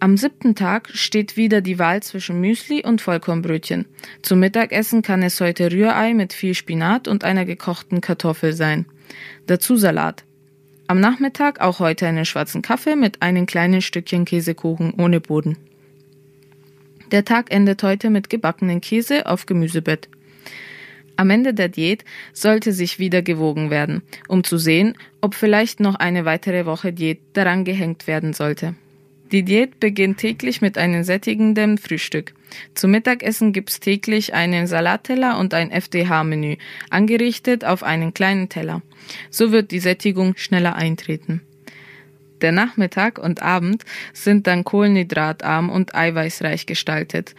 Am 0.00 0.16
siebten 0.18 0.54
Tag 0.54 0.90
steht 0.92 1.36
wieder 1.36 1.60
die 1.60 1.78
Wahl 1.78 2.02
zwischen 2.02 2.40
Müsli 2.40 2.84
und 2.84 3.00
Vollkornbrötchen. 3.00 3.86
Zum 4.20 4.40
Mittagessen 4.40 5.00
kann 5.00 5.22
es 5.22 5.40
heute 5.40 5.72
Rührei 5.72 6.12
mit 6.12 6.34
viel 6.34 6.54
Spinat 6.54 7.08
und 7.08 7.24
einer 7.24 7.46
gekochten 7.46 8.00
Kartoffel 8.00 8.52
sein. 8.52 8.86
Dazu 9.46 9.76
Salat. 9.76 10.24
Am 10.88 11.00
Nachmittag 11.00 11.60
auch 11.62 11.78
heute 11.78 12.06
einen 12.06 12.26
schwarzen 12.26 12.60
Kaffee 12.60 12.96
mit 12.96 13.22
einem 13.22 13.46
kleinen 13.46 13.80
Stückchen 13.80 14.26
Käsekuchen 14.26 14.92
ohne 14.98 15.20
Boden. 15.20 15.56
Der 17.10 17.24
Tag 17.24 17.52
endet 17.52 17.82
heute 17.82 18.10
mit 18.10 18.30
gebackenen 18.30 18.80
Käse 18.80 19.26
auf 19.26 19.46
Gemüsebett. 19.46 20.08
Am 21.16 21.30
Ende 21.30 21.54
der 21.54 21.68
Diät 21.68 22.04
sollte 22.32 22.72
sich 22.72 22.98
wieder 22.98 23.22
gewogen 23.22 23.70
werden, 23.70 24.02
um 24.26 24.42
zu 24.42 24.58
sehen, 24.58 24.96
ob 25.20 25.34
vielleicht 25.34 25.78
noch 25.80 25.94
eine 25.94 26.24
weitere 26.24 26.66
Woche 26.66 26.92
Diät 26.92 27.20
daran 27.34 27.64
gehängt 27.64 28.06
werden 28.06 28.32
sollte. 28.32 28.74
Die 29.30 29.42
Diät 29.42 29.80
beginnt 29.80 30.18
täglich 30.18 30.60
mit 30.60 30.76
einem 30.76 31.02
sättigenden 31.02 31.78
Frühstück. 31.78 32.34
Zum 32.74 32.90
Mittagessen 32.90 33.52
gibt's 33.52 33.80
täglich 33.80 34.34
einen 34.34 34.66
Salatteller 34.66 35.38
und 35.38 35.54
ein 35.54 35.70
FDH-Menü, 35.70 36.56
angerichtet 36.90 37.64
auf 37.64 37.82
einen 37.82 38.14
kleinen 38.14 38.48
Teller. 38.48 38.82
So 39.30 39.50
wird 39.50 39.70
die 39.70 39.80
Sättigung 39.80 40.34
schneller 40.36 40.76
eintreten. 40.76 41.42
Der 42.44 42.52
Nachmittag 42.52 43.18
und 43.18 43.40
Abend 43.40 43.86
sind 44.12 44.46
dann 44.46 44.64
kohlenhydratarm 44.64 45.70
und 45.70 45.94
eiweißreich 45.94 46.66
gestaltet. 46.66 47.34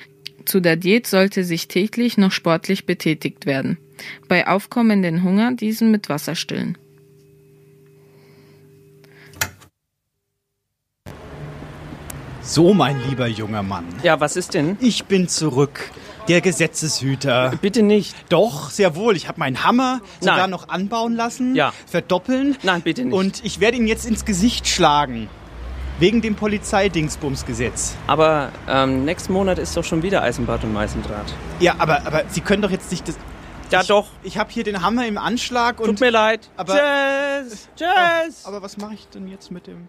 Zu 0.45 0.60
der 0.61 0.77
Diät 0.77 1.06
sollte 1.06 1.44
sich 1.44 1.68
täglich 1.68 2.18
noch 2.18 2.32
sportlich 2.32 2.88
betätigt 2.88 3.45
werden. 3.45 3.77
Bei 4.27 4.48
aufkommenden 4.48 5.22
Hunger 5.22 5.52
diesen 5.53 5.91
mit 5.91 6.10
Wasser 6.10 6.34
stillen. 6.34 6.76
So, 12.41 12.73
mein 12.73 12.99
lieber 13.07 13.27
junger 13.27 13.61
Mann. 13.61 13.86
Ja, 14.02 14.19
was 14.19 14.36
ist 14.36 14.56
denn? 14.56 14.76
Ich 14.80 15.06
bin 15.06 15.27
zurück. 15.27 15.91
Der 16.28 16.42
Gesetzeshüter. 16.42 17.54
Bitte 17.62 17.84
nicht. 17.84 18.16
Doch, 18.30 18.72
sehr 18.72 18.96
wohl. 18.96 19.16
Ich 19.16 19.28
habe 19.28 19.40
meinen 19.40 19.64
Hammer 19.64 20.02
sogar 20.20 20.38
Nein. 20.38 20.50
noch 20.50 20.70
anbauen 20.70 21.16
lassen. 21.16 21.54
Ja. 21.54 21.72
Verdoppeln. 21.86 22.58
Nein, 22.64 22.82
bitte 22.82 23.06
nicht. 23.06 23.14
Und 23.14 23.46
ich 23.46 23.60
werde 23.60 23.78
ihn 23.78 23.86
jetzt 23.86 24.06
ins 24.06 24.26
Gesicht 24.26 24.68
schlagen. 24.68 25.30
Wegen 26.00 26.22
dem 26.22 26.36
Polizeidingsbumsgesetz. 26.36 27.96
Aber 28.08 28.52
ähm, 28.68 29.06
nächsten 29.06 29.34
Monat 29.34 29.60
ist 29.60 29.78
doch 29.78 29.84
schon 29.84 30.02
wieder 30.02 30.24
Eisenbad 30.24 30.64
und 30.64 30.74
Meißendraht. 30.74 31.34
Ja, 31.60 31.76
aber, 31.78 32.06
aber 32.06 32.24
Sie 32.28 32.42
können 32.42 32.64
doch 32.64 32.72
jetzt 32.72 32.92
nicht 32.92 33.08
das. 33.08 33.18
Ja, 33.72 33.82
ich, 33.82 33.88
doch. 33.88 34.08
Ich 34.24 34.38
habe 34.38 34.52
hier 34.52 34.64
den 34.64 34.82
Hammer 34.82 35.08
im 35.08 35.18
Anschlag 35.18 35.80
und. 35.80 35.86
Tut 35.86 36.00
mir 36.02 36.10
leid. 36.10 36.50
Aber, 36.58 36.74
Tschüss. 36.74 37.70
Tschüss. 37.78 38.46
aber 38.46 38.62
was 38.62 38.78
mache 38.78 38.96
ich 38.96 39.08
denn 39.10 39.28
jetzt 39.28 39.52
mit 39.52 39.68
dem 39.68 39.88